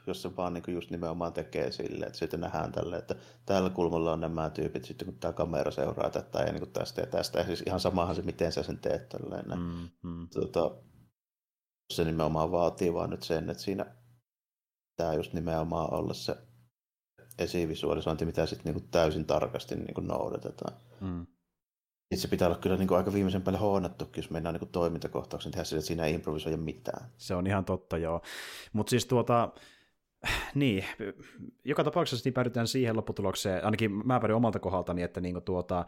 jos 0.06 0.22
se 0.22 0.36
vaan 0.36 0.54
niin 0.54 0.64
just 0.68 0.90
nimenomaan 0.90 1.32
tekee 1.32 1.72
silleen, 1.72 2.06
että 2.06 2.18
sitten 2.18 2.40
nähdään 2.40 2.72
tälle, 2.72 2.96
että 2.96 3.14
tällä 3.46 3.70
kulmalla 3.70 4.12
on 4.12 4.20
nämä 4.20 4.50
tyypit, 4.50 4.84
sitten 4.84 5.06
kun 5.06 5.18
tämä 5.18 5.32
kamera 5.32 5.70
seuraa 5.70 6.10
tätä 6.10 6.38
ja 6.38 6.52
niin 6.52 6.72
tästä 6.72 7.00
ja 7.00 7.06
tästä, 7.06 7.38
ja 7.38 7.44
siis 7.44 7.62
ihan 7.66 7.80
samahan 7.80 8.14
se, 8.14 8.22
miten 8.22 8.52
sä 8.52 8.62
sen 8.62 8.78
teet 8.78 9.08
tälleen. 9.08 9.44
Mm, 9.48 9.88
mm. 10.10 10.28
Tota, 10.28 10.76
se 11.92 12.04
nimenomaan 12.04 12.50
vaatii 12.50 12.94
vaan 12.94 13.10
nyt 13.10 13.22
sen, 13.22 13.50
että 13.50 13.62
siinä 13.62 13.96
tämä 14.96 15.14
just 15.14 15.32
nimenomaan 15.32 15.94
olla 15.94 16.14
se 16.14 16.36
esivisualisointi, 17.38 18.24
mitä 18.24 18.46
sitten 18.46 18.74
niin 18.74 18.88
täysin 18.90 19.24
tarkasti 19.24 19.76
niin 19.76 20.06
noudatetaan. 20.08 20.76
Mm. 21.00 21.26
Se 22.14 22.28
pitää 22.28 22.48
olla 22.48 22.58
kyllä 22.58 22.76
niin 22.76 22.88
kuin 22.88 22.98
aika 22.98 23.12
viimeisen 23.12 23.42
päälle 23.42 23.58
huonattukin, 23.60 24.22
jos 24.22 24.30
mennään 24.30 24.54
niin 24.54 24.68
toimintakohtauksen 24.68 25.52
tehdä 25.52 25.64
sillä, 25.64 25.78
että 25.78 25.86
siinä 25.86 26.04
ei 26.04 26.14
improvisoida 26.14 26.56
mitään. 26.56 27.06
Se 27.16 27.34
on 27.34 27.46
ihan 27.46 27.64
totta, 27.64 27.98
joo. 27.98 28.22
Mutta 28.72 28.90
siis 28.90 29.06
tuota, 29.06 29.48
niin, 30.54 30.84
joka 31.64 31.84
tapauksessa 31.84 32.22
niin 32.26 32.34
päädytään 32.34 32.68
siihen 32.68 32.96
lopputulokseen, 32.96 33.64
ainakin 33.64 34.06
mä 34.06 34.20
päädyin 34.20 34.36
omalta 34.36 34.58
kohdaltani, 34.58 35.02
että 35.02 35.20
niin 35.20 35.34
kuin 35.34 35.44
tuota, 35.44 35.86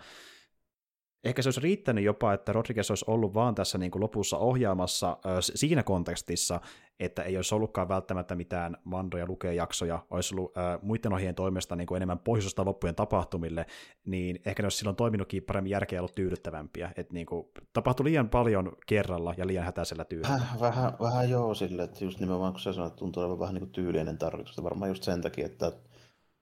ehkä 1.25 1.43
se 1.43 1.49
olisi 1.49 1.61
riittänyt 1.61 2.05
jopa, 2.05 2.33
että 2.33 2.53
Rodriguez 2.53 2.91
olisi 2.91 3.05
ollut 3.09 3.35
vaan 3.35 3.55
tässä 3.55 3.79
niin 3.79 3.91
kuin 3.91 4.03
lopussa 4.03 4.39
ohjaamassa 4.39 5.11
äh, 5.11 5.37
siinä 5.41 5.83
kontekstissa, 5.83 6.61
että 7.01 7.22
ei 7.22 7.37
olisi 7.37 7.55
ollutkaan 7.55 7.89
välttämättä 7.89 8.35
mitään 8.35 8.77
mandoja 8.85 9.27
lukea 9.27 9.53
jaksoja, 9.53 10.07
olisi 10.11 10.35
ollut 10.35 10.57
äh, 10.57 10.79
muiden 10.83 11.12
ohjeen 11.12 11.35
toimesta 11.35 11.77
niin 11.77 11.87
kuin 11.87 11.97
enemmän 11.97 12.18
pohjoisesta 12.18 12.64
loppujen 12.64 12.95
tapahtumille, 12.95 13.66
niin 14.05 14.41
ehkä 14.45 14.62
ne 14.62 14.66
olisi 14.66 14.79
silloin 14.79 14.97
toiminutkin 14.97 15.43
paremmin 15.43 15.70
järkeä 15.70 16.01
ollut 16.01 16.14
tyydyttävämpiä. 16.14 16.91
Että 16.97 17.14
niin 17.14 17.27
kuin, 17.27 17.47
tapahtui 17.72 18.05
liian 18.05 18.29
paljon 18.29 18.72
kerralla 18.87 19.35
ja 19.37 19.47
liian 19.47 19.64
hätäisellä 19.64 20.05
tyylillä. 20.05 20.35
Vähän, 20.35 20.61
vähän, 20.61 20.93
vähän 21.01 21.31
joo 21.31 21.55
sille, 21.55 21.83
että 21.83 22.05
just 22.05 22.20
nimenomaan 22.20 22.53
kun 22.53 22.61
sä 22.61 22.72
sanoit, 22.72 22.97
tuntuu 22.97 23.22
olevan 23.22 23.39
vähän 23.39 23.55
niin 23.55 23.62
kuin 23.62 23.72
tyylinen 23.72 24.18
tarkoitus, 24.18 24.62
varmaan 24.62 24.91
just 24.91 25.03
sen 25.03 25.20
takia, 25.20 25.47
että 25.47 25.72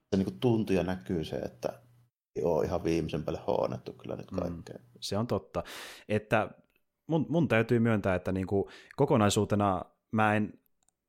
se 0.09 0.17
niin 0.17 0.25
kuin 0.25 0.39
tuntuu 0.39 0.75
ja 0.75 0.83
näkyy 0.83 1.23
se, 1.23 1.35
että 1.35 1.82
ole 2.41 2.65
ihan 2.65 2.83
viimeisen 2.83 3.23
päälle 3.23 3.41
hoonettu 3.47 3.93
kyllä 3.93 4.15
nyt 4.15 4.31
kaikkea. 4.31 4.77
Mm, 4.77 4.85
se 4.99 5.17
on 5.17 5.27
totta. 5.27 5.63
Että 6.09 6.49
mun, 7.07 7.25
mun 7.29 7.47
täytyy 7.47 7.79
myöntää, 7.79 8.15
että 8.15 8.31
niin 8.31 8.47
kuin 8.47 8.65
kokonaisuutena 8.95 9.81
mä 10.11 10.35
en 10.35 10.59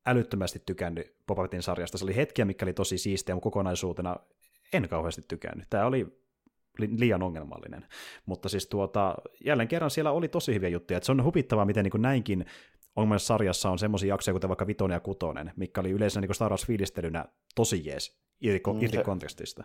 älyttömästi 0.07 0.63
tykännyt 0.67 1.17
Boba 1.27 1.49
sarjasta. 1.61 1.99
Se 1.99 2.05
oli 2.05 2.17
hetkiä, 2.17 2.45
mikä 2.45 2.65
oli 2.65 2.73
tosi 2.73 2.99
siistiä, 2.99 3.35
mutta 3.35 3.45
kokonaisuutena 3.45 4.17
en 4.73 4.89
kauheasti 4.89 5.23
tykännyt. 5.29 5.67
Tämä 5.71 5.87
oli 5.87 6.25
liian 6.79 7.23
ongelmallinen. 7.23 7.87
Mutta 8.27 8.49
siis 8.49 8.67
tuota, 8.67 9.15
jälleen 9.45 9.69
kerran 9.69 9.91
siellä 9.91 10.13
oli 10.13 10.29
tosi 10.29 10.55
hyviä 10.55 10.69
juttuja. 10.69 10.97
Että 10.97 11.07
se 11.07 11.13
on 11.13 11.25
hupittavaa, 11.25 11.65
miten 11.65 11.85
niin 11.85 12.03
näinkin 12.03 12.47
ongelmassa 12.97 13.27
sarjassa 13.27 13.71
on 13.71 13.79
semmoisia 13.79 14.09
jaksoja, 14.09 14.33
kuten 14.33 14.49
vaikka 14.49 14.67
Vitonen 14.67 14.95
ja 14.95 15.01
Kutonen, 15.01 15.53
mikä 15.57 15.81
oli 15.81 15.91
yleensä 15.91 16.21
niin 16.21 16.35
Star 16.35 16.53
Wars-fiilistelynä 16.53 17.25
tosi 17.55 17.87
jees, 17.87 18.21
irti, 18.41 18.73
mm, 18.73 18.83
irti 18.83 18.99
kontekstista 18.99 19.65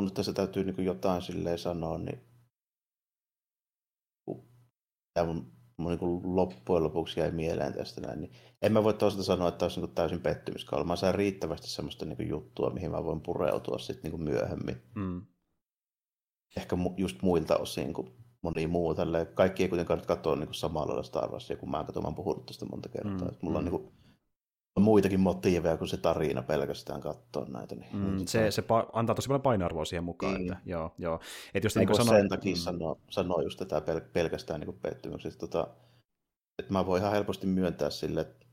mun 0.00 0.06
nyt 0.06 0.14
tässä 0.14 0.32
täytyy 0.32 0.64
niin 0.64 0.84
jotain 0.84 1.22
silleen 1.22 1.58
sanoa, 1.58 1.98
niin 1.98 2.20
tämä 5.14 5.26
mun, 5.26 5.52
mun 5.76 5.90
niin 5.90 6.36
loppujen 6.36 6.84
lopuksi 6.84 7.20
jäi 7.20 7.30
mieleen 7.30 7.74
tästä 7.74 8.00
näin, 8.00 8.20
niin 8.20 8.32
en 8.62 8.72
mä 8.72 8.84
voi 8.84 8.94
toisaalta 8.94 9.24
sanoa, 9.24 9.48
että 9.48 9.64
olisi 9.64 9.80
niin 9.80 9.94
täysin 9.94 10.20
pettymyskaala. 10.20 10.84
Mä 10.84 10.96
saan 10.96 11.14
riittävästi 11.14 11.70
semmoista 11.70 12.04
niin 12.04 12.28
juttua, 12.28 12.70
mihin 12.70 12.90
mä 12.90 13.04
voin 13.04 13.20
pureutua 13.20 13.78
sitten 13.78 14.10
niin 14.10 14.22
myöhemmin. 14.22 14.82
Mm. 14.94 15.26
Ehkä 16.56 16.76
just 16.96 17.22
muilta 17.22 17.56
osin 17.56 17.92
kuin 17.92 18.12
moni 18.42 18.66
muu. 18.66 18.94
Tälleen. 18.94 19.26
Kaikki 19.26 19.62
ei 19.62 19.68
kuitenkaan 19.68 19.98
nyt 19.98 20.06
katsoa 20.06 20.36
niin 20.36 20.54
samalla 20.54 20.86
lailla 20.86 21.02
Star 21.02 21.30
Warsia, 21.30 21.56
kun 21.56 21.70
mä 21.70 21.84
katson, 21.84 22.02
mä 22.02 22.06
oon 22.06 22.14
puhunut 22.14 22.46
tästä 22.46 22.66
monta 22.66 22.88
kertaa. 22.88 23.28
Mm. 23.28 23.36
Mulla 23.42 23.58
on 23.58 23.64
mm. 23.64 23.70
niin 23.70 23.80
kuin, 23.80 23.92
muitakin 24.80 25.20
motiiveja 25.20 25.76
kuin 25.76 25.88
se 25.88 25.96
tarina 25.96 26.42
pelkästään 26.42 27.00
katsoa 27.00 27.46
näitä. 27.48 27.74
Niin, 27.74 27.96
mm, 27.96 28.26
se, 28.26 28.50
se 28.50 28.62
pa- 28.62 28.90
antaa 28.92 29.14
tosi 29.14 29.28
paljon 29.28 29.42
painoarvoa 29.42 29.84
siihen 29.84 30.04
mukaan. 30.04 30.34
Niin. 30.34 30.52
Että, 30.52 30.62
joo, 30.66 30.94
joo. 30.98 31.20
Et 31.54 31.64
jos 31.64 31.76
niin 31.76 31.96
sano... 31.96 32.12
sen 32.12 32.28
takia 32.28 32.54
mm. 32.54 32.58
sanoa, 32.58 32.96
sanoa 33.10 33.42
just 33.42 33.58
tätä 33.58 33.78
pel- 33.78 34.08
pelkästään 34.12 34.60
niin 34.60 34.78
pettymyksestä. 34.82 35.40
Tota, 35.40 35.68
että 36.58 36.72
mä 36.72 36.86
voin 36.86 37.00
ihan 37.00 37.12
helposti 37.12 37.46
myöntää 37.46 37.90
sille, 37.90 38.20
että 38.20 38.46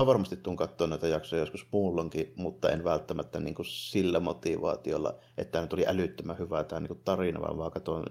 mä 0.00 0.06
varmasti 0.06 0.36
tuun 0.36 0.56
katsoa 0.56 0.86
näitä 0.86 1.08
jaksoja 1.08 1.42
joskus 1.42 1.66
muulloinkin, 1.72 2.32
mutta 2.36 2.70
en 2.70 2.84
välttämättä 2.84 3.40
niin 3.40 3.54
kuin 3.54 3.66
sillä 3.66 4.20
motivaatiolla, 4.20 5.18
että 5.38 5.52
tämä 5.52 5.66
tuli 5.66 5.86
älyttömän 5.86 6.38
hyvä 6.38 6.64
tämä 6.64 6.80
niin 6.80 6.88
kuin 6.88 7.02
tarina, 7.04 7.40
vaan 7.40 7.58
vaan 7.58 7.70
katson 7.70 8.06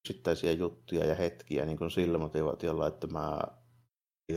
yksittäisiä 0.00 0.52
juttuja 0.52 1.06
ja 1.06 1.14
hetkiä 1.14 1.64
niin 1.64 1.78
kuin 1.78 1.90
sillä 1.90 2.18
motivaatiolla, 2.18 2.86
että 2.86 3.06
mä 3.06 3.38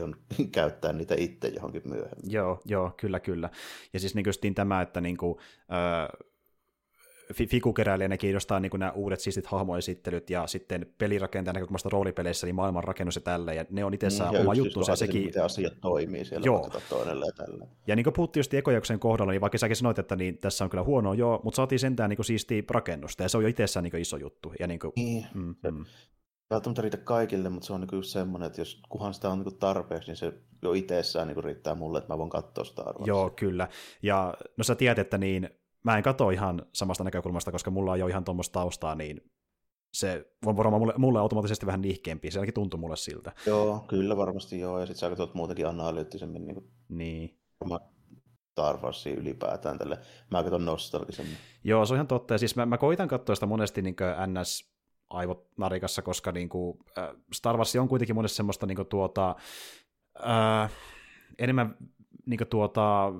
on 0.00 0.16
käyttää 0.52 0.92
niitä 0.92 1.14
itse 1.18 1.48
johonkin 1.48 1.82
myöhemmin. 1.84 2.32
Joo, 2.32 2.60
joo, 2.64 2.94
kyllä, 2.96 3.20
kyllä. 3.20 3.50
Ja 3.92 4.00
siis 4.00 4.14
niin 4.14 4.54
tämä, 4.54 4.82
että 4.82 5.00
niin 5.00 5.16
kuin, 5.16 5.38
äh, 5.72 6.28
figukeräilijänä 7.34 8.16
kiinnostaa 8.16 8.60
niin 8.60 8.70
nämä 8.78 8.92
uudet 8.92 9.20
siistit 9.20 9.46
hahmoesittelyt 9.46 10.30
ja 10.30 10.46
sitten 10.46 10.86
pelirakentajan 10.98 11.54
näkökulmasta 11.54 11.88
roolipeleissä 11.92 12.46
niin 12.46 12.54
maailmanrakennus 12.54 13.16
ja 13.16 13.22
tällä, 13.22 13.52
ja 13.52 13.64
ne 13.70 13.84
on 13.84 13.94
itsessään 13.94 14.34
mm, 14.34 14.40
oma 14.40 14.54
juttunsa. 14.54 14.96
Sekin... 14.96 15.24
Miten 15.24 15.44
asiat 15.44 15.72
toimii 15.80 16.24
siellä 16.24 16.44
joo. 16.44 16.70
toinen 16.88 17.18
ja 17.18 17.32
tällä. 17.46 17.66
Ja 17.86 17.96
niin 17.96 18.04
kuin 18.04 18.14
puhuttiin 18.14 18.40
just 18.40 18.54
ekojaksen 18.54 18.98
kohdalla, 18.98 19.32
niin 19.32 19.40
vaikka 19.40 19.58
säkin 19.58 19.76
sanoit, 19.76 19.98
että 19.98 20.16
niin, 20.16 20.38
tässä 20.38 20.64
on 20.64 20.70
kyllä 20.70 20.84
huonoa, 20.84 21.14
joo, 21.14 21.40
mutta 21.44 21.56
saatiin 21.56 21.78
sentään 21.78 22.10
niin 22.10 22.24
siistiä 22.24 22.62
rakennusta, 22.70 23.22
ja 23.22 23.28
se 23.28 23.36
on 23.36 23.42
jo 23.42 23.48
itsessään 23.48 23.84
niin 23.84 23.96
iso 23.96 24.16
juttu. 24.16 24.52
Ja 24.60 24.66
niin 24.66 24.80
kuin, 24.80 24.92
niin. 24.96 25.26
Mm, 25.34 25.54
mm 25.70 25.84
välttämättä 26.52 26.82
riitä 26.82 26.96
kaikille, 26.96 27.48
mutta 27.48 27.66
se 27.66 27.72
on 27.72 27.80
niinku 27.80 27.96
just 27.96 28.10
semmoinen, 28.10 28.46
että 28.46 28.60
jos 28.60 28.82
kuhan 28.88 29.14
sitä 29.14 29.28
on 29.28 29.38
niinku 29.38 29.50
tarpeeksi, 29.50 30.08
niin 30.10 30.16
se 30.16 30.32
jo 30.62 30.72
itsessään 30.72 31.26
niinku 31.26 31.42
riittää 31.42 31.74
mulle, 31.74 31.98
että 31.98 32.12
mä 32.12 32.18
voin 32.18 32.30
katsoa 32.30 32.64
sitä 32.64 32.82
arvoa. 32.82 33.06
Joo, 33.06 33.30
kyllä. 33.30 33.68
Ja 34.02 34.34
no 34.56 34.64
sä 34.64 34.74
tiedät, 34.74 34.98
että 34.98 35.18
niin, 35.18 35.50
mä 35.84 35.96
en 35.96 36.02
katso 36.02 36.30
ihan 36.30 36.66
samasta 36.72 37.04
näkökulmasta, 37.04 37.52
koska 37.52 37.70
mulla 37.70 37.92
on 37.92 37.98
jo 37.98 38.06
ihan 38.06 38.24
tuommoista 38.24 38.52
taustaa, 38.52 38.94
niin 38.94 39.30
se 39.92 40.32
on 40.46 40.56
varmaan 40.56 40.80
mulle, 40.80 40.94
mulle 40.96 41.18
automaattisesti 41.18 41.66
vähän 41.66 41.82
nihkeämpi, 41.82 42.30
se 42.30 42.38
ainakin 42.38 42.54
tuntui 42.54 42.80
mulle 42.80 42.96
siltä. 42.96 43.32
Joo, 43.46 43.84
kyllä 43.88 44.16
varmasti 44.16 44.60
joo, 44.60 44.80
ja 44.80 44.86
sitten 44.86 45.00
sä 45.00 45.08
katsot 45.08 45.34
muutenkin 45.34 45.66
analyyttisemmin 45.66 46.46
niin, 46.46 46.70
niin. 46.88 47.38
Star 48.52 48.76
Warsia 48.76 49.14
ylipäätään 49.14 49.78
tälle. 49.78 49.98
Mä 50.30 50.42
katson 50.42 50.64
nostalgisemmin. 50.64 51.36
Joo, 51.64 51.86
se 51.86 51.92
on 51.92 51.96
ihan 51.96 52.06
totta, 52.06 52.34
ja 52.34 52.38
siis 52.38 52.56
mä, 52.56 52.66
mä 52.66 52.78
koitan 52.78 53.08
katsoa 53.08 53.34
sitä 53.34 53.46
monesti 53.46 53.82
niin 53.82 53.96
NS 54.26 54.71
aivot 55.12 55.46
narikassa, 55.56 56.02
koska 56.02 56.32
niin 56.32 56.48
kuin, 56.48 56.78
äh, 56.98 57.08
Star 57.32 57.56
Wars 57.56 57.76
on 57.76 57.88
kuitenkin 57.88 58.16
monesti 58.16 58.36
semmoista 58.36 58.66
niin 58.66 58.76
kuin, 58.76 58.88
tuota, 58.88 59.36
äh, 60.26 60.72
enemmän 61.38 61.76
niin 62.26 62.38
kuin, 62.38 62.48
tuota, 62.48 63.12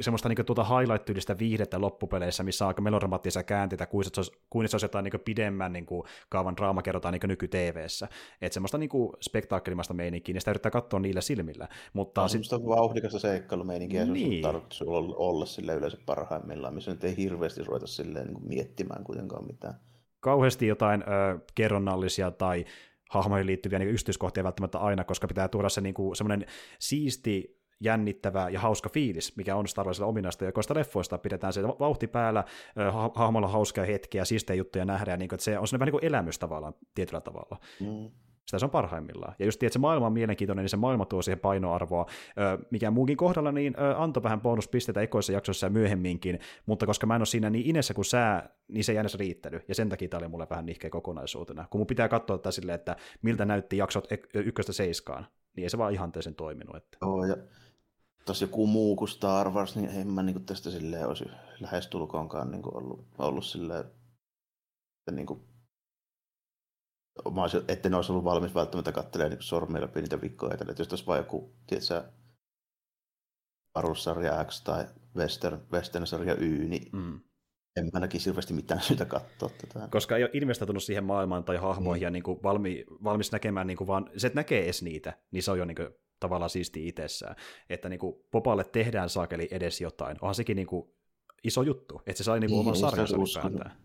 semmoista 0.00 0.28
niin 0.28 0.46
tuota 0.46 0.64
highlight-tyylistä 0.64 1.38
viihdettä 1.38 1.80
loppupeleissä, 1.80 2.42
missä 2.42 2.64
on 2.64 2.68
aika 2.68 2.82
melodramaattisia 2.82 3.42
käänteitä, 3.42 3.86
kuin 3.86 4.04
se 4.04 4.10
olisi, 4.16 4.32
kuin 4.50 4.68
se 4.68 4.74
olisi 4.76 4.84
jotain 4.84 5.04
niin 5.04 5.20
pidemmän 5.24 5.72
niin 5.72 5.86
kuin, 5.86 6.02
kaavan 6.28 6.56
draama 6.56 6.82
kerrotaan 6.82 7.12
niin 7.12 7.28
nyky-TVssä. 7.28 8.08
Että 8.40 8.54
semmoista 8.54 8.78
niin 8.78 8.90
spektaakkelimaista 9.20 9.94
meininkiä, 9.94 10.32
niin 10.32 10.40
sitä 10.40 10.50
yrittää 10.50 10.70
katsoa 10.70 11.00
niillä 11.00 11.20
silmillä. 11.20 11.68
Mutta 11.92 12.22
on 12.22 12.28
sit... 12.28 12.44
semmoista 12.44 12.68
vauhdikasta 12.68 13.18
seikkailumeininkiä, 13.18 14.04
niin. 14.04 14.42
se 14.42 14.48
on 14.48 14.52
tarkoitus 14.52 14.82
olla, 14.82 15.16
olla 15.16 15.46
sille 15.46 15.74
yleensä 15.74 15.98
parhaimmillaan, 16.06 16.74
missä 16.74 16.90
nyt 16.90 17.04
ei 17.04 17.16
hirveästi 17.16 17.64
ruveta 17.64 17.86
silleen 17.86 18.26
niin 18.26 18.48
miettimään 18.48 19.04
kuitenkaan 19.04 19.46
mitään. 19.46 19.74
Kauheasti 20.26 20.66
jotain 20.66 21.02
ö, 21.02 21.38
kerronnallisia 21.54 22.30
tai 22.30 22.64
hahmoihin 23.10 23.46
liittyviä 23.46 23.78
niin 23.78 23.90
yksityiskohtia 23.90 24.44
välttämättä 24.44 24.78
aina, 24.78 25.04
koska 25.04 25.26
pitää 25.26 25.48
tuoda 25.48 25.68
se 25.68 25.80
niin 25.80 25.94
semmoinen 26.14 26.46
siisti 26.78 27.60
jännittävä 27.80 28.48
ja 28.48 28.60
hauska 28.60 28.88
fiilis, 28.88 29.36
mikä 29.36 29.56
on 29.56 29.68
Star 29.68 29.86
Warsilla 29.86 30.06
ominaista, 30.06 30.44
ja 30.44 30.52
koista 30.52 30.74
leffoista 30.74 31.18
pidetään 31.18 31.52
se 31.52 31.62
vauhti 31.62 32.06
päällä, 32.06 32.44
ha- 32.92 33.10
hahmolla 33.14 33.48
hauskaa 33.48 33.84
hetkiä, 33.84 34.24
siistejä 34.24 34.56
juttuja 34.56 34.84
nähdä, 34.84 35.10
ja 35.10 35.16
niin 35.16 35.28
kuin, 35.28 35.36
että 35.36 35.44
se 35.44 35.58
on 35.58 35.68
sellainen 35.68 35.80
vähän 35.80 35.86
niin 35.86 36.00
kuin 36.00 36.04
elämys 36.04 36.38
tavallaan 36.38 36.74
tietyllä 36.94 37.20
tavalla. 37.20 37.58
Mm. 37.80 38.10
Sitä 38.46 38.58
se 38.58 38.64
on 38.64 38.70
parhaimmillaan. 38.70 39.34
Ja 39.38 39.44
just 39.44 39.62
että 39.62 39.72
se 39.72 39.78
maailma 39.78 40.06
on 40.06 40.12
mielenkiintoinen, 40.12 40.62
niin 40.62 40.70
se 40.70 40.76
maailma 40.76 41.04
tuo 41.04 41.22
siihen 41.22 41.38
painoarvoa. 41.38 42.06
Mikä 42.70 42.90
muukin 42.90 43.16
kohdalla, 43.16 43.52
niin 43.52 43.74
antoi 43.96 44.22
vähän 44.22 44.40
bonuspisteitä 44.40 45.00
ekoissa 45.00 45.32
jaksoissa 45.32 45.66
ja 45.66 45.70
myöhemminkin, 45.70 46.38
mutta 46.66 46.86
koska 46.86 47.06
mä 47.06 47.14
en 47.14 47.20
ole 47.20 47.26
siinä 47.26 47.50
niin 47.50 47.66
inessä 47.66 47.94
kuin 47.94 48.04
sä, 48.04 48.42
niin 48.68 48.84
se 48.84 48.92
ei 48.92 48.98
aina 48.98 49.08
riittänyt. 49.18 49.64
Ja 49.68 49.74
sen 49.74 49.88
takia 49.88 50.08
tämä 50.08 50.18
oli 50.18 50.28
mulle 50.28 50.46
vähän 50.50 50.66
nihkeä 50.66 50.90
kokonaisuutena. 50.90 51.66
Kun 51.70 51.78
mun 51.78 51.86
pitää 51.86 52.08
katsoa 52.08 52.38
tätä 52.38 52.50
silleen, 52.50 52.74
että 52.74 52.96
miltä 53.22 53.44
näytti 53.44 53.76
jaksot 53.76 54.08
ykköstä 54.34 54.72
seiskaan, 54.72 55.26
niin 55.56 55.62
ei 55.62 55.70
se 55.70 55.78
vaan 55.78 55.92
ihanteeseen 55.92 56.34
toiminut. 56.34 56.76
Että. 56.76 56.98
Joo, 57.02 57.24
ja 57.24 57.36
taas 58.24 58.42
joku 58.42 58.66
muu 58.66 58.96
kuin 58.96 59.08
Star 59.08 59.50
Wars, 59.50 59.76
niin 59.76 59.88
en 59.88 60.08
mä 60.08 60.22
niin 60.22 60.44
tästä 60.44 60.70
silleen 60.70 61.08
olisi 61.08 61.24
lähestulkoonkaan 61.60 62.50
niin 62.50 62.62
ollut, 62.74 63.06
ollut 63.18 63.44
silleen, 63.44 63.80
että 63.80 65.12
niin 65.12 65.26
kuin, 65.26 65.40
mä 67.34 67.40
olisin, 67.40 67.62
etten 67.68 67.94
olisi 67.94 68.12
ollut 68.12 68.24
valmis 68.24 68.54
välttämättä 68.54 68.92
katselemaan 68.92 69.30
niin 69.30 69.42
sormia 69.42 69.82
läpi 69.82 70.00
niitä 70.00 70.20
vikkoja. 70.20 70.54
Että 70.54 70.74
jos 70.78 70.88
tässä 70.88 71.06
vaan 71.06 71.18
joku, 71.18 71.56
tiedätkö, 71.66 72.02
Arus-sarja 73.74 74.44
X 74.44 74.62
tai 74.62 74.86
Western, 75.16 75.60
Western-sarja 75.72 76.34
Y, 76.34 76.68
niin 76.68 76.88
mm. 76.92 77.20
en 77.76 77.90
mä 77.92 78.00
näkisi 78.00 78.26
hirveästi 78.26 78.54
mitään 78.54 78.80
syytä 78.80 79.04
katsoa 79.04 79.48
tätä. 79.48 79.88
Koska 79.90 80.16
ei 80.16 80.22
ole 80.22 80.30
investoitunut 80.32 80.82
siihen 80.82 81.04
maailmaan 81.04 81.44
tai 81.44 81.56
hahmoihin 81.56 82.00
mm. 82.00 82.04
ja 82.04 82.10
niin 82.10 82.22
kuin 82.22 82.42
valmi, 82.42 82.84
valmis 83.04 83.32
näkemään, 83.32 83.66
niin 83.66 83.76
kuin 83.76 83.88
vaan, 83.88 84.10
se, 84.16 84.26
että 84.26 84.38
näkee 84.38 84.64
edes 84.64 84.82
niitä, 84.82 85.18
niin 85.30 85.42
se 85.42 85.50
on 85.50 85.58
jo 85.58 85.64
niin 85.64 85.76
kuin 85.76 85.88
tavallaan 86.20 86.50
siisti 86.50 86.88
itsessään. 86.88 87.36
Että 87.70 87.88
niin 87.88 88.00
kuin 88.00 88.16
Popalle 88.30 88.64
tehdään 88.64 89.08
saakeli 89.08 89.48
edes 89.50 89.80
jotain. 89.80 90.18
Onhan 90.20 90.34
sekin 90.34 90.56
niin 90.56 90.66
kuin 90.66 90.90
iso 91.44 91.62
juttu, 91.62 92.02
että 92.06 92.18
se 92.18 92.24
sai 92.24 92.40
niin 92.40 92.50
kuin 92.50 92.58
niin, 92.58 92.68
oman 92.68 92.76
sarjansa 92.76 93.16
ylipäätään. 93.16 93.76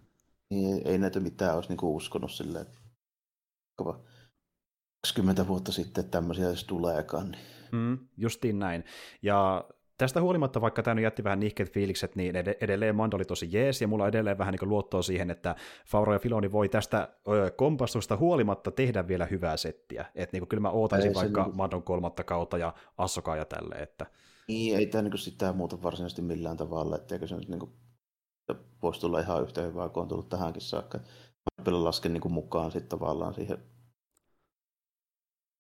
Niin, 0.50 0.88
ei 0.88 0.98
näitä 0.98 1.20
mitään 1.20 1.56
olisi 1.56 1.70
niin 1.70 1.78
kuin 1.78 1.96
uskonut 1.96 2.32
silleen, 2.32 2.66
20 3.78 5.48
vuotta 5.48 5.72
sitten, 5.72 6.04
että 6.04 6.12
tämmöisiä 6.12 6.48
edes 6.48 6.64
tuleekaan. 6.64 7.32
Niin. 7.32 7.44
Mm, 7.72 7.98
justiin 8.18 8.60
näin. 8.60 8.84
Ja 9.22 9.66
tästä 9.98 10.22
huolimatta, 10.22 10.62
vaikka 10.62 10.84
tämä 10.84 10.96
nyt 10.96 11.04
jätti 11.04 11.24
vähän 11.24 11.40
nihkeet 11.40 11.74
fiilikset, 11.74 12.16
niin 12.16 12.36
edelleen 12.62 12.96
Mando 12.96 13.16
oli 13.16 13.26
tosi 13.26 13.48
jees, 13.52 13.82
ja 13.82 13.88
mulla 13.88 14.04
on 14.04 14.10
edelleen 14.10 14.38
vähän 14.38 14.54
niin 14.54 14.70
luottoa 14.70 15.02
siihen, 15.02 15.32
että 15.32 15.56
Fauro 15.86 16.14
ja 16.14 16.20
Filoni 16.20 16.52
voi 16.52 16.70
tästä 16.70 17.10
kompastusta 17.56 18.18
huolimatta 18.18 18.72
tehdä 18.72 19.08
vielä 19.08 19.26
hyvää 19.26 19.58
settiä. 19.58 20.06
Että 20.16 20.38
niin 20.38 20.48
kyllä 20.48 20.62
mä 20.62 20.70
ootaisin 20.70 21.10
ei, 21.10 21.16
vaikka 21.16 21.44
niin... 21.44 21.58
Mandon 21.58 21.84
kolmatta 21.84 22.24
kautta 22.24 22.58
ja 22.58 22.74
Assokaa 22.98 23.36
ja 23.36 23.46
tälle. 23.46 23.76
Että... 23.76 24.06
Niin, 24.48 24.78
ei 24.78 24.86
tämä 24.86 25.02
niin 25.02 25.18
sitä 25.18 25.54
muuta 25.54 25.84
varsinaisesti 25.84 26.22
millään 26.22 26.58
tavalla, 26.58 26.96
etteikö 26.96 27.28
se 27.28 27.36
nyt 27.36 27.50
niin 27.50 27.60
kuin, 27.60 27.72
voisi 28.82 29.02
tulla 29.02 29.20
ihan 29.20 29.44
yhtä 29.44 29.62
hyvää, 29.62 29.90
kun 29.90 30.02
on 30.02 30.08
tullut 30.10 30.30
tähänkin 30.30 30.62
saakka. 30.62 31.00
Mä 31.66 31.84
lasken 31.84 32.14
niin 32.14 32.22
kuin 32.22 32.34
mukaan 32.34 32.72
sitten 32.72 33.00
tavallaan 33.00 33.34
siihen 33.34 33.58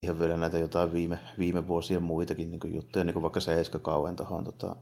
ihan 0.03 0.19
vielä 0.19 0.37
näitä 0.37 0.57
jotain 0.57 0.93
viime, 0.93 1.19
viime 1.39 1.67
vuosien 1.67 2.03
muitakin 2.03 2.51
niin 2.51 2.75
juttuja, 2.75 3.05
niin 3.05 3.13
kuin 3.13 3.23
vaikka 3.23 3.39
Seiska 3.39 3.79
kauan 3.79 4.15
tuohon 4.15 4.43
tota, 4.43 4.75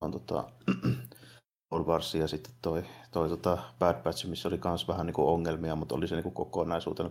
on 0.00 0.10
tota, 0.10 0.48
Old 1.72 1.84
Wars 1.84 2.14
ja 2.14 2.28
sitten 2.28 2.52
toi, 2.62 2.84
toi 3.10 3.28
tota 3.28 3.58
Bad 3.78 4.02
Batch, 4.02 4.26
missä 4.26 4.48
oli 4.48 4.60
myös 4.64 4.88
vähän 4.88 5.06
niin 5.06 5.14
kuin 5.14 5.28
ongelmia, 5.28 5.76
mutta 5.76 5.94
oli 5.94 6.08
se 6.08 6.14
niin 6.14 6.22
kuin 6.22 6.34
kokonaisuutena, 6.34 7.10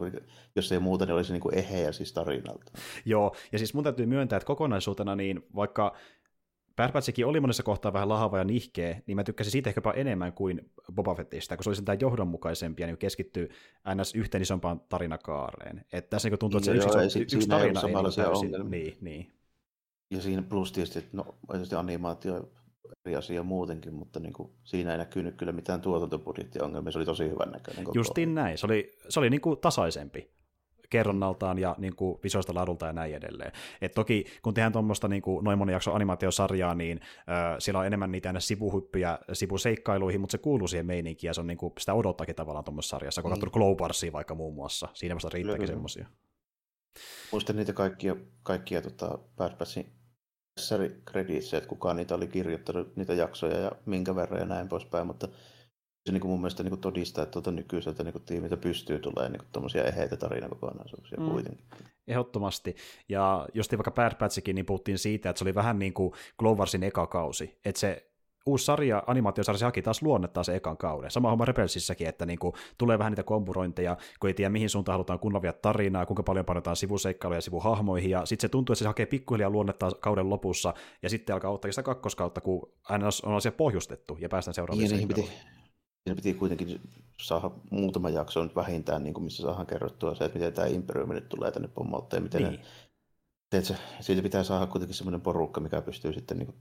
jos 0.55 0.71
ei 0.71 0.79
muuta, 0.79 1.05
niin 1.05 1.13
oli 1.13 1.23
se 1.23 1.33
niin 1.33 1.41
kuin 1.41 1.55
eheä 1.55 1.91
siis 1.91 2.13
tarinalta. 2.13 2.71
Joo, 3.05 3.35
ja 3.51 3.57
siis 3.57 3.73
mun 3.73 3.83
täytyy 3.83 4.05
myöntää, 4.05 4.37
että 4.37 4.47
kokonaisuutena 4.47 5.15
niin 5.15 5.47
vaikka 5.55 5.95
Bad 6.81 6.91
Batchikin 6.91 7.25
oli 7.25 7.39
monessa 7.39 7.63
kohtaa 7.63 7.93
vähän 7.93 8.09
lahava 8.09 8.37
ja 8.37 8.43
nihkeä, 8.43 9.01
niin 9.07 9.15
mä 9.15 9.23
tykkäsin 9.23 9.51
siitä 9.51 9.69
ehkäpä 9.69 9.91
enemmän 9.91 10.33
kuin 10.33 10.71
Boba 10.95 11.15
Fettistä, 11.15 11.57
kun 11.57 11.63
se 11.63 11.69
oli 11.69 11.75
sentään 11.75 11.99
johdonmukaisempi 11.99 12.81
ja 12.81 12.87
niin 12.87 12.97
keskittyy 12.97 13.49
ns. 13.95 14.15
yhteen 14.15 14.41
isompaan 14.41 14.81
tarinakaareen. 14.89 15.85
Että 15.93 16.09
tässä 16.09 16.29
niin 16.29 16.39
tuntuu, 16.39 16.57
että 16.57 16.71
se 16.71 16.77
Joo, 16.77 17.01
yksi, 17.01 17.21
yksi, 17.21 17.47
tarina 17.47 17.81
ei 17.81 17.93
niin 17.93 18.15
täysin, 18.15 18.71
niin, 18.71 18.97
niin. 19.01 19.31
Ja 20.11 20.21
siinä 20.21 20.41
plus 20.41 20.71
tietysti, 20.71 20.99
että 20.99 21.17
no, 21.17 21.35
tietysti 21.51 21.75
animaatio 21.75 22.49
eri 23.05 23.15
asia 23.15 23.43
muutenkin, 23.43 23.93
mutta 23.93 24.19
niin 24.19 24.33
kuin, 24.33 24.49
siinä 24.63 24.91
ei 24.91 24.97
näkynyt 24.97 25.35
kyllä 25.35 25.51
mitään 25.51 25.81
tuotantobudjettiongelmia, 25.81 26.91
se 26.91 26.97
oli 26.97 27.05
tosi 27.05 27.29
hyvän 27.29 27.51
näköinen. 27.51 27.85
Justiin 27.93 28.35
näin, 28.35 28.57
se 28.57 28.65
oli, 28.65 28.97
se 29.09 29.19
oli 29.19 29.29
niin 29.29 29.41
kuin 29.41 29.59
tasaisempi 29.59 30.31
kerronnaltaan 30.91 31.59
ja 31.59 31.75
niin 31.77 31.95
kuin 31.95 32.19
visuaalista 32.23 32.55
laadulta 32.55 32.85
ja 32.85 32.93
näin 32.93 33.15
edelleen. 33.15 33.51
Et 33.81 33.93
toki 33.93 34.25
kun 34.41 34.53
tehdään 34.53 34.73
tuommoista 34.73 35.07
niin 35.07 35.21
kuin 35.21 35.43
noin 35.43 35.57
monen 35.57 35.73
jakson 35.73 35.95
animaatiosarjaa, 35.95 36.75
niin 36.75 36.99
äh, 37.01 37.55
siellä 37.59 37.79
on 37.79 37.85
enemmän 37.85 38.11
niitä 38.11 38.29
aina 38.29 38.39
sivuhyppyjä 38.39 39.19
sivuseikkailuihin, 39.33 40.21
mutta 40.21 40.31
se 40.31 40.37
kuuluu 40.37 40.67
siihen 40.67 40.85
meininkiin 40.85 41.29
ja 41.29 41.33
se 41.33 41.41
on 41.41 41.47
niin 41.47 41.57
kuin, 41.57 41.73
sitä 41.79 41.93
odottaakin 41.93 42.35
tavallaan 42.35 42.65
tuommoisessa 42.65 42.95
sarjassa, 42.95 43.21
kun 43.21 43.31
mm. 43.31 43.51
Globarsia 43.51 44.13
vaikka 44.13 44.35
muun 44.35 44.55
muassa. 44.55 44.87
Siinä 44.93 45.15
vasta 45.15 45.29
riittääkin 45.29 45.67
semmoisia. 45.67 46.07
Muistan 47.31 47.55
niitä 47.55 47.73
kaikkia, 47.73 48.15
kaikkia 48.43 48.81
tota, 48.81 49.19
Bad 49.37 49.57
Batchin 49.57 50.01
että 51.57 51.67
kukaan 51.67 51.95
niitä 51.95 52.15
oli 52.15 52.27
kirjoittanut, 52.27 52.95
niitä 52.95 53.13
jaksoja 53.13 53.57
ja 53.57 53.71
minkä 53.85 54.15
verran 54.15 54.39
ja 54.39 54.45
näin 54.45 54.67
poispäin, 54.67 55.07
mutta 55.07 55.27
se 56.05 56.11
niin 56.11 56.21
kuin 56.21 56.31
mun 56.31 56.39
mielestä 56.39 56.63
niin 56.63 56.71
kuin 56.71 56.81
todistaa, 56.81 57.23
että 57.23 57.31
tuota 57.31 57.51
nykyiseltä 57.51 58.03
niin 58.03 58.13
kuin 58.13 58.23
tiimiltä 58.25 58.57
pystyy 58.57 58.99
tulemaan 58.99 59.31
niin 59.31 59.41
tuommoisia 59.51 59.83
eheitä 59.83 60.17
tarinakokonaisuuksia 60.17 61.19
mm. 61.19 61.29
kuitenkin. 61.29 61.65
Ehdottomasti. 62.07 62.75
Ja 63.09 63.47
just 63.53 63.71
vaikka 63.71 63.91
Bad 63.91 64.15
Batchikin, 64.15 64.55
niin 64.55 64.65
puhuttiin 64.65 64.97
siitä, 64.97 65.29
että 65.29 65.37
se 65.37 65.43
oli 65.43 65.55
vähän 65.55 65.79
niin 65.79 65.93
kuin 65.93 66.13
Glowarsin 66.39 66.83
eka 66.83 67.07
kausi. 67.07 67.59
Että 67.65 67.79
se 67.79 68.11
uusi 68.45 68.65
sarja, 68.65 69.03
animaatiosarja, 69.07 69.57
se 69.57 69.65
haki 69.65 69.81
taas 69.81 70.01
luonnettaa 70.01 70.43
se 70.43 70.55
ekan 70.55 70.77
kauden. 70.77 71.11
Sama 71.11 71.29
homma 71.29 71.45
Rebelsissäkin, 71.45 72.07
että 72.07 72.25
niin 72.25 72.39
kuin 72.39 72.53
tulee 72.77 72.99
vähän 72.99 73.11
niitä 73.11 73.23
kompurointeja, 73.23 73.97
kun 74.19 74.27
ei 74.27 74.33
tiedä 74.33 74.49
mihin 74.49 74.69
suuntaan 74.69 74.93
halutaan 74.93 75.19
kunnon 75.19 75.41
tarinaa, 75.61 76.05
kuinka 76.05 76.23
paljon 76.23 76.45
panotaan 76.45 76.75
sivuseikkailuja 76.75 77.41
sivuhahmoihin, 77.41 78.09
ja 78.09 78.25
sitten 78.25 78.41
se 78.41 78.51
tuntuu, 78.51 78.73
että 78.73 78.83
se 78.83 78.87
hakee 78.87 79.05
pikkuhiljaa 79.05 79.49
luonnettaa 79.49 79.91
kauden 79.91 80.29
lopussa, 80.29 80.73
ja 81.01 81.09
sitten 81.09 81.33
alkaa 81.33 81.51
ottaa 81.51 81.71
sitä 81.71 81.83
kakkoskautta, 81.83 82.41
kun 82.41 82.71
aina 82.83 83.09
on 83.23 83.35
asia 83.35 83.51
pohjustettu, 83.51 84.17
ja 84.19 84.29
päästään 84.29 84.55
seuraavaan 84.55 84.89
niin, 84.89 85.07
piti, 85.07 85.29
siinä 86.03 86.15
piti 86.15 86.33
kuitenkin 86.33 86.81
saada 87.21 87.51
muutama 87.69 88.09
jakso 88.09 88.43
nyt 88.43 88.55
vähintään, 88.55 89.03
niin 89.03 89.13
kuin 89.13 89.23
missä 89.23 89.43
saadaan 89.43 89.67
kerrottua 89.67 90.15
se, 90.15 90.25
että 90.25 90.39
miten 90.39 90.53
tämä 90.53 90.67
Imperiumi 90.67 91.13
nyt 91.13 91.29
tulee 91.29 91.51
tänne 91.51 91.67
pommauttaa 91.67 92.17
ja 92.17 92.21
miten 92.21 92.43
niin. 92.43 92.51
ne, 92.51 92.65
teetkö, 93.49 93.73
siitä 93.99 94.21
pitää 94.21 94.43
saada 94.43 94.65
kuitenkin 94.65 94.95
semmoinen 94.95 95.21
porukka, 95.21 95.61
mikä 95.61 95.81
pystyy 95.81 96.13
sitten 96.13 96.37
niin 96.37 96.45
kuin 96.45 96.57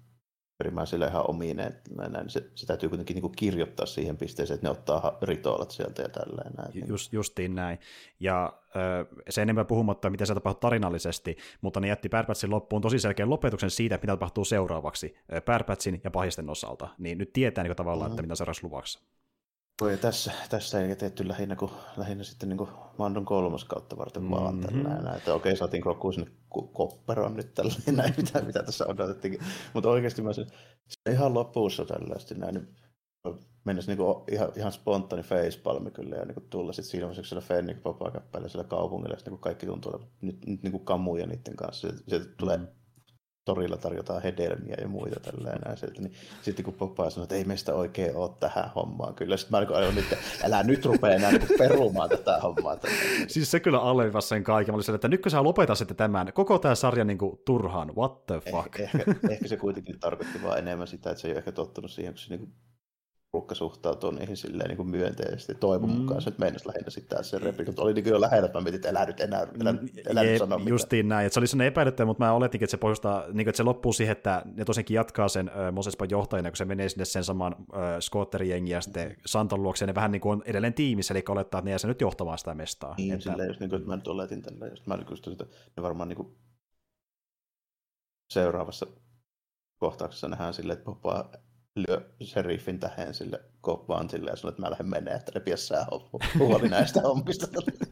perimään 0.59 0.87
sille 0.87 1.07
ihan 1.07 1.31
omiin, 1.31 1.57
näin, 1.57 1.73
näin. 2.09 2.31
Se, 2.31 2.51
se, 2.55 2.67
täytyy 2.67 2.89
kuitenkin 2.89 3.15
niin 3.15 3.23
kuin 3.23 3.37
kirjoittaa 3.37 3.87
siihen 3.87 4.17
pisteeseen, 4.17 4.55
että 4.55 4.67
ne 4.67 4.71
ottaa 4.71 5.19
rituaalat 5.23 5.71
sieltä 5.71 6.03
ja 6.03 6.09
tälleen. 6.09 6.53
Näin. 6.53 6.89
Just, 6.89 7.13
justiin 7.13 7.55
näin. 7.55 7.79
Ja 8.21 8.53
se 9.31 9.43
enemmän 9.43 9.67
puhumatta, 9.67 10.11
miten 10.11 10.27
se 10.27 10.35
tapahtuu 10.35 10.61
tarinallisesti, 10.61 11.37
mutta 11.61 11.81
ne 11.81 11.89
jätti 11.89 12.09
Pärpätsin 12.09 12.51
loppuun 12.51 12.83
tosi 12.83 12.99
selkeän 12.99 13.31
lopetuksen 13.31 13.71
siitä, 13.71 13.95
mitä 13.95 14.07
tapahtuu 14.07 14.45
seuraavaksi 14.45 15.15
Pärpätsin 15.45 16.01
ja 16.05 16.11
pahisten 16.11 16.51
osalta. 16.51 16.89
Niin 16.99 17.19
nyt 17.19 17.33
tietää 17.33 17.65
niin 17.65 17.77
tavallaan, 17.77 18.11
mm-hmm. 18.11 18.15
että 18.15 18.23
mitä 18.23 18.35
seuraavaksi 18.35 18.65
luvassa. 18.65 19.01
Voi, 19.81 19.97
tässä, 19.97 20.33
tässä 20.49 20.81
ei 20.81 20.97
tehty 20.97 21.29
lähinnä, 21.29 21.57
kuin, 21.57 21.71
lähinnä 21.97 22.25
sitten 22.25 22.49
niin 22.49 22.59
kuin 22.59 22.71
Mandon 22.99 23.25
kolmas 23.25 23.65
kautta 23.65 23.99
varten 23.99 24.23
mm-hmm. 24.23 24.37
vaan 24.37 24.61
tällä 24.61 25.15
että 25.17 25.35
okei, 25.35 25.57
saatiin 25.57 25.83
Grogu 25.83 26.13
sinne 26.13 26.31
kopperoon 26.73 27.37
nyt 27.37 27.55
tällä 27.55 27.73
näin, 27.93 28.15
mitä, 28.17 28.41
mitä 28.41 28.63
tässä 28.63 28.87
odotettiin. 28.87 29.39
Mutta 29.75 29.89
oikeasti 29.89 30.23
mä 30.23 30.33
se, 30.33 30.47
se 30.89 31.11
ihan 31.11 31.35
lopussa 31.35 31.85
tällaisesti 31.85 32.35
näin, 32.35 32.69
mennessä 33.65 33.91
niinku 33.91 34.25
ihan, 34.31 34.53
ihan 34.57 34.73
spontaani 34.73 35.23
facepalmi 35.23 35.91
kyllä 35.91 36.17
ja 36.17 36.25
niinku 36.25 36.41
tulla 36.51 36.73
sitten 36.73 37.25
siellä 37.25 37.41
Fennik 37.41 37.83
Popakappaleella 37.83 38.49
siellä 38.49 38.69
kaupungilla, 38.69 39.15
ja 39.15 39.21
niinku 39.25 39.39
kaikki 39.39 39.67
tuntuu 39.67 40.01
nyt, 40.21 40.47
nyt 40.47 40.63
niinku 40.63 40.79
kamuja 40.79 41.27
niiden 41.27 41.57
kanssa. 41.57 41.89
Sieltä, 41.89 42.03
sieltä 42.09 42.27
tulee 42.37 42.57
mm 42.57 42.80
torilla 43.51 43.77
tarjotaan 43.77 44.23
hedelmiä 44.23 44.77
ja 44.81 44.89
muita 44.89 45.21
tällä 45.21 45.51
enää 45.51 45.77
sieltä, 45.77 46.03
niin 46.03 46.13
sitten 46.43 46.65
kun 46.65 46.75
Popeye 46.75 47.11
sanoi, 47.11 47.25
että 47.25 47.35
ei 47.35 47.45
meistä 47.45 47.75
oikein 47.75 48.17
ole 48.17 48.31
tähän 48.41 48.71
hommaan, 48.75 49.15
kyllä 49.15 49.37
sitten 49.37 49.61
mä 49.69 49.77
olin 49.77 49.99
että 49.99 50.17
älä 50.43 50.63
nyt 50.63 50.85
rupea 50.85 51.15
enää 51.15 51.31
niin 51.33 51.49
perumaan 51.59 52.09
tätä 52.09 52.39
hommaa. 52.39 52.77
Tätä. 52.77 52.95
Siis 53.27 53.51
se 53.51 53.61
kyllä 53.61 53.81
alleviivasi 53.81 54.29
sen 54.29 54.45
kaiken, 54.45 54.75
mä 54.75 54.77
olin 54.77 54.95
että 54.95 55.09
nytkö 55.09 55.31
sä 55.31 55.43
lopetat 55.43 55.79
sitten 55.79 55.97
tämän, 55.97 56.33
koko 56.33 56.59
tämä 56.59 56.75
sarja 56.75 57.05
niin 57.05 57.19
kuin 57.19 57.39
turhaan, 57.45 57.97
what 57.97 58.27
the 58.27 58.41
fuck. 58.51 58.81
Eh, 58.81 58.91
ehkä, 58.95 59.15
ehkä, 59.31 59.49
se 59.49 59.57
kuitenkin 59.57 60.01
tarkoitti 60.01 60.43
vaan 60.43 60.59
enemmän 60.59 60.89
sitä, 60.89 61.11
että 61.11 61.21
se 61.21 61.29
ei 61.29 61.33
ole 61.33 61.39
ehkä 61.39 61.53
tottunut 61.53 61.91
siihen, 61.91 62.13
kun 62.13 62.19
se 62.19 62.29
niin 62.29 62.41
kuin 62.41 62.53
porukka 63.33 63.55
suhtautuu 63.55 64.11
niihin 64.11 64.37
silleen 64.37 64.69
niin 64.69 64.77
kuin 64.77 64.91
myönteisesti. 64.91 65.55
Toivon 65.55 65.91
mm. 65.91 65.97
mukaan 65.97 66.23
se 66.23 66.33
meinasi 66.39 66.69
lähinnä 66.69 66.91
sitten 66.91 67.25
se 67.25 67.39
repli, 67.39 67.65
mutta 67.65 67.83
oli 67.83 67.93
niin 67.93 68.07
jo 68.07 68.21
lähellä, 68.21 68.47
että 68.47 68.59
mä 68.59 68.63
mietin, 68.63 68.79
että 68.79 68.89
elä 68.89 69.07
nyt 69.07 69.21
enää, 69.21 69.47
elä, 69.61 69.75
elä 70.07 70.23
nyt 70.23 70.39
sanoa 70.39 70.61
Justiin 70.67 71.09
näin, 71.09 71.27
että 71.27 71.35
se 71.35 71.41
oli 71.41 71.47
sellainen 71.47 71.69
epäilyttävä, 71.69 72.07
mutta 72.07 72.25
mä 72.25 72.33
oletinkin, 72.33 72.65
että 72.65 72.71
se 72.71 72.77
pohjustaa, 72.77 73.21
niin 73.21 73.33
kuin, 73.33 73.49
että 73.49 73.57
se 73.57 73.63
loppuu 73.63 73.93
siihen, 73.93 74.13
että 74.13 74.43
ne 74.55 74.65
tosiaankin 74.65 74.95
jatkaa 74.95 75.29
sen 75.29 75.49
äh, 75.49 75.73
Mosespan 75.73 76.11
johtajana, 76.11 76.51
kun 76.51 76.57
se 76.57 76.65
menee 76.65 76.89
sinne 76.89 77.05
sen 77.05 77.25
saman 77.25 77.57
äh, 77.59 77.81
Scotterijengi 78.01 78.71
ja 78.71 78.81
sitten 78.81 79.17
Santon 79.27 79.63
luokse, 79.63 79.87
ne 79.87 79.95
vähän 79.95 80.13
niin 80.13 80.21
kuin 80.21 80.33
on 80.33 80.43
edelleen 80.47 80.75
tiimissä, 80.75 81.15
eli 81.15 81.23
olettaa, 81.29 81.59
että 81.59 81.65
ne 81.65 81.71
jää 81.71 81.79
se 81.79 81.89
nyt 81.89 82.01
johtamaan 82.01 82.39
sitä 82.39 82.55
mestaa. 82.55 82.95
Niin, 82.99 83.15
että... 83.15 83.31
silleen 83.31 83.49
just 83.49 83.61
niin 83.61 83.71
kuin, 83.71 83.79
että 83.79 83.91
mä 83.91 83.97
nyt 83.97 84.09
oletin 84.09 84.43
tällä, 84.43 84.67
just 84.67 84.87
mä 84.87 84.99
just 85.11 85.27
että 85.27 85.45
ne 85.77 85.83
varmaan 85.83 86.09
niin 86.09 86.17
kuin 86.17 86.37
seuraavassa 88.31 88.87
kohtauksessa 89.79 90.29
nähdään 90.29 90.55
silleen, 90.55 90.79
että 90.79 90.91
lyö 91.89 92.11
sheriffin 92.25 92.81
tähän 92.81 93.15
sille 93.15 93.41
koppaan 93.61 94.11
sille 94.11 94.31
ja 94.31 94.37
sanoo, 94.37 94.49
että 94.49 94.63
mä 94.63 94.71
lähden 94.71 94.89
menee, 94.89 95.15
että 95.15 95.33
repiä 95.35 95.57
sä 95.57 95.87
huoli 96.39 96.69
näistä 96.69 97.01
hommista. 97.01 97.47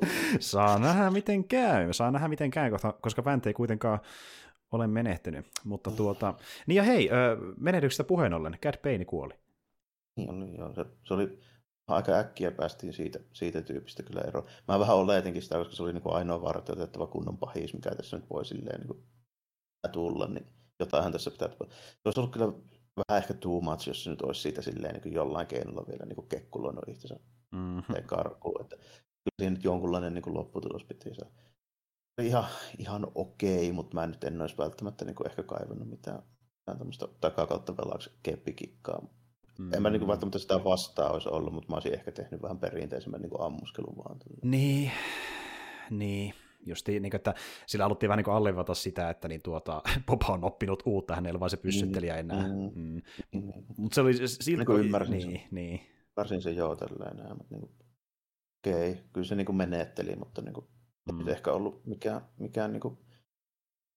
Saa 0.40 0.78
nähdä 0.78 1.10
miten 1.10 1.44
käy, 1.44 1.92
saa 1.92 2.10
nähdä 2.10 2.28
miten 2.28 2.50
käy, 2.50 2.70
koska 3.00 3.24
Vänte 3.24 3.50
ei 3.50 3.54
kuitenkaan 3.54 3.98
ole 4.72 4.86
menehtynyt. 4.86 5.46
Mutta 5.64 5.90
tuota, 5.90 6.34
niin 6.66 6.76
ja 6.76 6.82
hei, 6.82 7.10
menetyksestä 7.60 8.04
puheen 8.04 8.34
ollen, 8.34 8.58
Cad 8.62 8.76
Payne 8.82 9.04
kuoli. 9.04 9.34
Niin, 10.16 10.56
joo, 10.58 10.74
se, 10.74 10.84
se 11.04 11.14
oli 11.14 11.38
aika 11.88 12.12
äkkiä 12.12 12.50
päästiin 12.50 12.92
siitä, 12.92 13.18
siitä 13.32 13.62
tyypistä 13.62 14.02
kyllä 14.02 14.20
eroon. 14.20 14.46
Mä 14.68 14.78
vähän 14.78 14.96
oletinkin 14.96 15.42
sitä, 15.42 15.58
koska 15.58 15.74
se 15.74 15.82
oli 15.82 15.92
niin 15.92 16.02
kuin 16.02 16.14
ainoa 16.14 16.42
vartioitettava 16.42 17.06
kunnon 17.06 17.38
pahis, 17.38 17.74
mikä 17.74 17.94
tässä 17.94 18.16
nyt 18.16 18.30
voi 18.30 18.44
silleen 18.44 18.80
niin 18.80 18.88
kuin 18.88 19.02
tulla, 19.92 20.26
niin 20.26 20.46
jotainhan 20.80 21.12
tässä 21.12 21.30
pitää 21.30 21.48
tulla. 21.48 21.70
Se 21.70 22.00
olisi 22.04 22.20
ollut 22.20 22.32
kyllä 22.32 22.52
vähän 22.98 23.22
ehkä 23.22 23.34
too 23.34 23.60
much, 23.60 23.88
jos 23.88 24.04
se 24.04 24.10
nyt 24.10 24.22
olisi 24.22 24.40
siitä 24.40 24.62
silleen 24.62 24.92
niin 24.92 25.02
kuin 25.02 25.14
jollain 25.14 25.46
keinolla 25.46 25.86
vielä 25.88 26.06
niin 26.06 26.28
kekkuloinut 26.28 26.88
itsensä 26.88 27.16
mm-hmm. 27.52 27.94
karkuun. 28.06 28.60
Että 28.60 28.76
kyllä 28.76 29.36
siinä 29.38 29.54
nyt 29.54 29.64
jonkunlainen 29.64 30.14
niin 30.14 30.22
kuin 30.22 30.34
lopputulos 30.34 30.84
piti 30.84 31.14
saada. 31.14 31.30
Ihan, 32.22 32.44
ihan 32.78 33.06
okei, 33.14 33.72
mutta 33.72 33.94
mä 33.94 34.06
nyt 34.06 34.24
en 34.24 34.40
olisi 34.40 34.58
välttämättä 34.58 35.04
niin 35.04 35.14
kuin 35.14 35.26
ehkä 35.26 35.42
kaivannut 35.42 35.88
mitään, 35.88 36.22
mitään 36.58 36.78
tämmöistä 36.78 37.08
takakautta 37.20 37.76
velaksi 37.76 38.10
keppikikkaa. 38.22 39.02
Mm. 39.58 39.74
En 39.74 39.82
mä 39.82 39.90
niin 39.90 40.00
kuin 40.00 40.08
välttämättä 40.08 40.38
sitä 40.38 40.64
vastaa 40.64 41.10
olisi 41.10 41.28
ollut, 41.28 41.52
mutta 41.52 41.70
mä 41.70 41.76
olisin 41.76 41.94
ehkä 41.94 42.12
tehnyt 42.12 42.42
vähän 42.42 42.58
perinteisemmän 42.58 43.22
niin 43.22 43.30
kuin 43.30 43.42
ammuskelun 43.42 43.96
vaan. 43.96 44.16
Niin, 44.42 44.92
niin 45.90 46.34
justi, 46.66 47.00
niin 47.00 47.10
kuin, 47.10 47.18
että 47.18 47.34
sillä 47.66 47.84
haluttiin 47.84 48.08
vähän 48.08 48.24
niin 48.24 48.34
allevata 48.34 48.74
sitä, 48.74 49.10
että 49.10 49.28
niin 49.28 49.42
tuota, 49.42 49.82
Boba 50.06 50.26
on 50.28 50.44
oppinut 50.44 50.82
uutta, 50.86 51.14
hänellä 51.14 51.40
vaan 51.40 51.50
se 51.50 51.56
pyssyttelijä 51.56 52.14
mm, 52.14 52.20
enää. 52.20 52.48
Mm, 52.48 52.70
mm. 52.74 53.02
Mm. 53.32 53.52
Mutta 53.76 53.94
se 53.94 54.00
oli 54.00 54.28
silti... 54.28 54.64
Niin 54.64 54.80
ymmärsin 54.80 55.12
niin, 55.12 55.40
sen. 55.40 55.48
Niin. 55.50 55.80
Ymmärsin 56.08 56.42
sen 56.42 56.56
joo 56.56 56.76
tällä 56.76 57.34
mutta 57.34 57.54
niin 57.54 57.60
kuin, 57.60 57.72
okei, 58.60 58.90
okay. 58.90 59.04
kyllä 59.12 59.26
se 59.26 59.34
niin 59.34 59.46
kuin 59.46 59.56
menetteli, 59.56 60.16
mutta 60.16 60.42
niin 60.42 60.54
kuin, 60.54 60.66
mm. 61.12 61.28
ei 61.28 61.32
ehkä 61.32 61.52
ollut 61.52 61.86
mikään, 61.86 62.20
mikään 62.38 62.72
niin 62.72 62.80
kuin, 62.80 62.98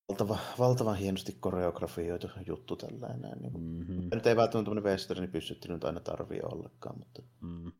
valtava, 0.09 0.39
valtavan 0.59 0.97
hienosti 0.97 1.37
koreografioitu 1.39 2.27
juttu 2.47 2.75
tällainen. 2.75 3.37
Niin 3.41 3.51
kuin, 3.51 3.63
mm-hmm. 3.63 4.09
Nyt 4.13 4.27
ei 4.27 4.35
välttämättä 4.35 4.69
tämmöinen 4.69 4.91
westerni 4.91 5.27
pyssyttely 5.27 5.73
nyt 5.73 5.83
aina 5.83 5.99
tarvii 5.99 6.41
ollenkaan, 6.43 6.97
mutta... 6.99 7.21
Mm. 7.41 7.71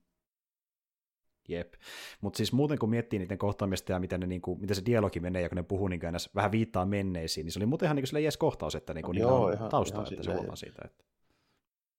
Jep. 1.47 1.73
Mutta 2.21 2.37
siis 2.37 2.53
muuten 2.53 2.79
kun 2.79 2.89
miettii 2.89 3.19
niiden 3.19 3.37
kohtaamista 3.37 3.91
ja 3.91 3.99
miten, 3.99 4.19
ne, 4.19 4.27
niin 4.27 4.41
kuin, 4.41 4.61
miten 4.61 4.75
se 4.75 4.85
dialogi 4.85 5.19
menee 5.19 5.41
ja 5.41 5.49
kun 5.49 5.55
ne 5.55 5.63
puhuu 5.63 5.87
niin 5.87 5.99
kuin 5.99 6.13
vähän 6.35 6.51
viittaa 6.51 6.85
menneisiin, 6.85 7.45
niin 7.45 7.51
se 7.51 7.59
oli 7.59 7.65
muuten 7.65 7.85
ihan 7.85 7.95
niin 7.95 8.05
kuin 8.11 8.23
jees 8.23 8.37
kohtaus, 8.37 8.75
että 8.75 8.93
niin 8.93 9.05
kuin, 9.05 9.15
no, 9.15 9.21
joo, 9.21 9.51
ihan, 9.51 9.69
taustaa, 9.69 10.01
ihan 10.01 10.13
että 10.13 10.23
se 10.23 10.33
huomaa 10.33 10.55
siitä. 10.55 10.81
Että... 10.85 11.03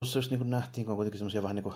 Tuossa 0.00 0.18
just 0.18 0.30
niin 0.30 0.38
kuin 0.38 0.50
nähtiin, 0.50 0.84
kun 0.84 0.92
on 0.92 0.96
kuitenkin 0.96 1.18
semmoisia 1.18 1.42
vähän 1.42 1.56
niin 1.56 1.62
kuin, 1.62 1.74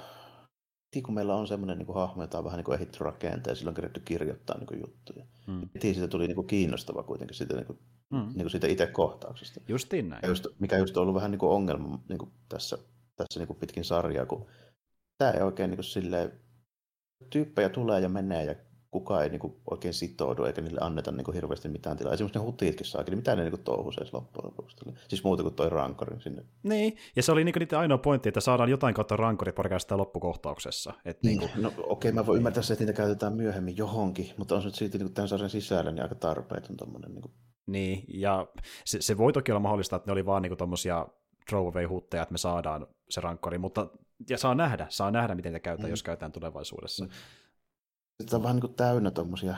kun 1.05 1.15
meillä 1.15 1.37
on 1.37 1.49
semmoinen 1.49 1.79
niin 1.79 1.87
kuin 1.87 1.97
hahmo, 1.97 2.23
jota 2.23 2.39
on 2.39 2.45
vähän 2.45 2.57
niin 2.57 2.65
kuin 2.65 2.75
ehditty 2.75 2.99
rakentaa 3.05 3.51
ja 3.51 3.55
silloin 3.55 3.71
on 3.71 3.75
kerätty 3.75 4.01
kirjoittaa 4.01 4.59
niin 4.59 4.67
kuin 4.67 4.81
juttuja. 4.81 5.27
Hmm. 5.47 5.69
Heti 5.75 5.95
siitä 5.95 6.09
tuli 6.09 6.27
niin 6.27 6.35
kuin 6.35 6.47
kiinnostava 6.47 7.03
kuitenkin 7.03 7.37
siitä, 7.37 7.55
niin 7.55 7.67
kuin, 7.67 7.79
hmm. 8.11 8.27
niin 8.27 8.43
kuin 8.43 8.51
siitä 8.51 8.67
itse 8.67 8.87
kohtauksesta. 8.87 9.61
Justiin 9.69 10.09
näin. 10.09 10.29
Just, 10.29 10.47
mikä 10.59 10.79
just 10.79 10.97
on 10.97 11.03
ollut 11.03 11.15
vähän 11.15 11.31
niin 11.31 11.39
kuin 11.39 11.53
ongelma 11.53 12.01
niin 12.09 12.19
kuin 12.19 12.31
tässä, 12.49 12.79
tässä 13.17 13.41
niin 13.41 13.47
kuin 13.47 13.59
pitkin 13.59 13.85
sarjaa, 13.85 14.27
kun 14.27 14.47
tämä 15.19 15.31
ei 15.31 15.43
oikein 15.43 15.71
niin 15.71 15.77
kuin 15.77 15.85
silleen 15.85 16.33
tyyppejä 17.31 17.69
tulee 17.69 18.01
ja 18.01 18.09
menee 18.09 18.45
ja 18.45 18.55
kukaan 18.91 19.23
ei 19.23 19.29
niinku 19.29 19.61
oikein 19.71 19.95
sitoudu 19.95 20.45
eikä 20.45 20.61
niille 20.61 20.81
anneta 20.83 21.13
niinku 21.13 21.33
hirveästi 21.33 21.69
mitään 21.69 21.97
tilaa. 21.97 22.13
Esimerkiksi 22.13 22.39
ne 22.39 22.45
hutiitkin 22.45 22.87
saakin, 22.87 23.13
niin 23.13 23.19
mitä 23.19 23.37
ne 23.37 23.43
niinku 23.43 23.93
edes 23.99 24.13
loppujen 24.13 24.47
lopuksi. 24.47 24.77
Siis 25.09 25.25
muuta 25.25 25.43
kuin 25.43 25.55
toi 25.55 25.69
rankorin 25.69 26.21
sinne. 26.21 26.43
Niin, 26.63 26.97
ja 27.17 27.23
se 27.23 27.33
oli 27.33 27.45
niinku 27.45 27.59
niiden 27.59 27.79
ainoa 27.79 27.99
pointti, 27.99 28.29
että 28.29 28.41
saadaan 28.41 28.69
jotain 28.69 28.95
kautta 28.95 29.17
rankori 29.17 29.53
sitä 29.79 29.97
loppukohtauksessa. 29.97 30.93
Et 31.05 31.23
niin, 31.23 31.39
niinku... 31.39 31.61
No 31.61 31.69
okei, 31.69 31.83
okay, 31.83 32.13
mä 32.13 32.27
voin 32.27 32.37
ymmärtää 32.37 32.63
se, 32.63 32.73
että 32.73 32.85
niitä 32.85 32.97
käytetään 32.97 33.33
myöhemmin 33.33 33.77
johonkin, 33.77 34.31
mutta 34.37 34.55
on 34.55 34.63
se 34.63 34.69
nyt 34.69 34.75
silti 34.75 34.99
niinku 34.99 35.13
tämän 35.13 35.29
sarjan 35.29 35.51
sisällä 35.51 35.93
niin 35.93 36.03
aika 36.03 36.15
tarpeeton 36.15 36.77
tommonen. 36.77 37.13
Niinku... 37.13 37.31
Niin, 37.67 38.05
ja 38.09 38.47
se, 38.85 39.03
se, 39.03 39.19
voi 39.19 39.33
toki 39.33 39.53
olla 39.53 39.61
mahdollista, 39.61 39.97
että 39.97 40.09
ne 40.09 40.13
oli 40.13 40.27
vaan 40.27 40.43
niinku 40.43 40.57
tommosia 40.57 41.07
throwaway-hutteja, 41.51 42.23
että 42.23 42.33
me 42.33 42.39
saadaan 42.39 42.87
se 43.11 43.21
rankkori, 43.21 43.59
mutta 43.59 43.89
ja 44.31 44.39
saa 44.39 44.55
nähdä, 44.55 44.87
saa 44.89 45.11
nähdä, 45.11 45.35
miten 45.35 45.53
te 45.53 45.61
käytetään, 45.61 45.89
mm. 45.89 45.93
jos 45.93 46.03
käytetään 46.03 46.33
tulevaisuudessa. 46.33 47.05
Mm. 47.05 47.11
Sitten 48.23 48.37
on 48.37 48.43
vähän 48.43 48.57
niin 48.57 48.61
kuin 48.61 48.75
täynnä 48.75 49.11
tuommoisia, 49.11 49.57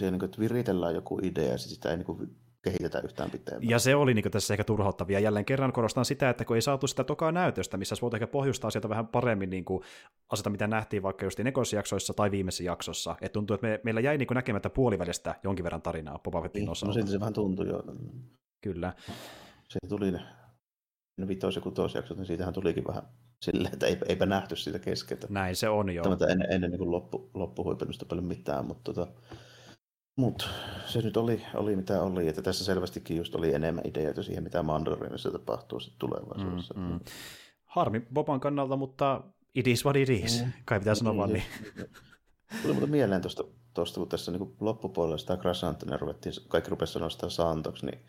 niin 0.00 0.18
kuin, 0.18 0.24
että 0.24 0.38
viritellään 0.38 0.94
joku 0.94 1.18
idea 1.22 1.52
ja 1.52 1.58
sitä 1.58 1.90
ei 1.90 1.96
niin 1.96 2.06
kuin 2.06 2.36
kehitetä 2.62 3.00
yhtään 3.00 3.30
pitempään. 3.30 3.70
Ja 3.70 3.78
se 3.78 3.94
oli 3.94 4.14
niin 4.14 4.30
tässä 4.30 4.54
ehkä 4.54 4.64
turhauttavia. 4.64 5.20
Jälleen 5.20 5.44
kerran 5.44 5.72
korostan 5.72 6.04
sitä, 6.04 6.30
että 6.30 6.44
kun 6.44 6.56
ei 6.56 6.62
saatu 6.62 6.86
sitä 6.86 7.04
tokaa 7.04 7.32
näytöstä, 7.32 7.76
missä 7.76 7.96
voit 8.02 8.14
ehkä 8.14 8.26
pohjustaa 8.26 8.70
sieltä 8.70 8.88
vähän 8.88 9.06
paremmin 9.06 9.50
niin 9.50 9.64
kuin 9.64 9.82
aseta, 10.28 10.50
mitä 10.50 10.66
nähtiin 10.66 11.02
vaikka 11.02 11.24
just 11.24 11.40
jaksoissa 11.72 12.14
tai 12.14 12.30
viimeisessä 12.30 12.64
jaksossa. 12.64 13.16
Että 13.20 13.32
tuntuu, 13.32 13.54
että 13.54 13.66
me, 13.66 13.80
meillä 13.84 14.00
jäi 14.00 14.18
niin 14.18 14.28
näkemättä 14.34 14.70
puolivälistä 14.70 15.34
jonkin 15.42 15.64
verran 15.64 15.82
tarinaa 15.82 16.18
Boba 16.18 16.42
Fettin 16.42 16.60
niin, 16.60 16.70
osalta. 16.70 16.90
No 16.90 16.94
silti 16.94 17.10
se 17.10 17.20
vähän 17.20 17.32
tuntui 17.32 17.68
jo. 17.68 17.82
Kyllä. 18.60 18.92
Se 19.68 19.78
tuli 19.88 20.10
ne, 20.10 20.18
ne 20.18 20.24
vitos- 21.20 21.56
ja 21.56 21.62
kutosjaksot, 21.62 22.16
niin 22.16 22.26
siitähän 22.26 22.54
tulikin 22.54 22.86
vähän 22.86 23.02
silleen, 23.42 23.72
että 23.72 23.86
eipä 24.08 24.26
nähty 24.26 24.56
siitä 24.56 24.78
keskeltä. 24.78 25.26
Näin 25.30 25.56
se 25.56 25.68
on 25.68 25.94
jo. 25.94 26.02
Tämä 26.02 26.32
ennen, 26.32 26.52
ennen 26.52 26.70
niin 26.70 26.90
loppu, 26.90 27.30
loppuhuipennusta 27.34 28.04
paljon 28.04 28.24
mitään, 28.24 28.66
mutta 28.66 28.92
tota, 28.92 29.12
mut, 30.16 30.48
se 30.86 31.02
nyt 31.02 31.16
oli, 31.16 31.42
oli 31.54 31.76
mitä 31.76 32.02
oli, 32.02 32.28
että 32.28 32.42
tässä 32.42 32.64
selvästikin 32.64 33.16
just 33.16 33.34
oli 33.34 33.54
enemmän 33.54 33.86
ideoita 33.86 34.22
siihen, 34.22 34.42
mitä 34.42 34.62
Mandarinissa 34.62 35.30
tapahtuu 35.30 35.80
sitten 35.80 35.98
tulevaisuudessa. 35.98 36.74
Mm, 36.74 36.82
mm. 36.82 37.00
Harmi 37.64 38.00
Boban 38.12 38.40
kannalta, 38.40 38.76
mutta 38.76 39.20
it 39.54 39.66
is 39.66 39.84
what 39.84 39.96
it 39.96 40.08
is. 40.08 40.44
Mm. 40.44 40.52
Kai 40.64 40.78
pitää 40.78 40.94
sanoa 40.94 41.16
vaan 41.16 41.32
niin. 41.32 41.44
Tuli 42.62 42.72
muuten 42.72 42.90
mieleen 42.90 43.22
tuosta, 43.22 43.44
tuosta 43.74 44.00
kun 44.00 44.08
tässä 44.08 44.32
niin 44.32 44.56
loppupuolella 44.60 45.18
sitä 45.18 45.36
Grassantonia 45.36 45.96
ruvettiin, 45.96 46.34
kaikki 46.48 46.70
rupesi 46.70 46.92
sanoa 46.92 47.10
sitä 47.10 47.28
Santoksi, 47.28 47.86
niin 47.86 48.00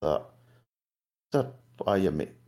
tota, 0.00 0.30
aiemmin 1.86 2.41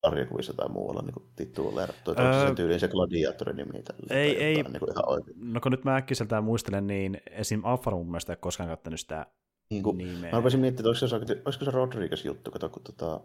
sarjakuvissa 0.00 0.52
tai 0.52 0.68
muualla 0.68 1.02
niin 1.02 1.28
tituleerattu. 1.36 2.10
Öö, 2.10 2.24
onko 2.24 2.48
se 2.48 2.54
tyyliin 2.54 2.80
se 2.80 2.88
gladiatorin 2.88 3.56
nimi? 3.56 3.82
Tälle, 3.82 4.22
ei, 4.22 4.44
ei. 4.44 4.54
Niin 4.54 4.78
kuin 4.78 4.90
ihan 4.92 5.22
no 5.36 5.60
kun 5.60 5.72
nyt 5.72 5.84
mä 5.84 5.96
äkkiseltään 5.96 6.44
muistelen, 6.44 6.86
niin 6.86 7.20
esim. 7.30 7.64
Alfa 7.64 7.90
mun 7.90 8.06
mielestä 8.06 8.32
ei 8.32 8.36
koskaan 8.40 8.68
käyttänyt 8.68 9.00
sitä 9.00 9.26
niin 9.70 9.82
kuin, 9.82 9.98
nimeä. 9.98 10.30
Mä 10.30 10.36
rupesin 10.36 10.60
miettimään, 10.60 10.94
että 10.94 11.06
olisiko 11.06 11.26
se, 11.26 11.42
olisiko 11.44 11.64
se 11.64 11.70
Rodriguez 11.70 12.24
juttu, 12.24 12.50
kato, 12.50 12.68
kun 12.68 12.82
tota, 12.82 13.20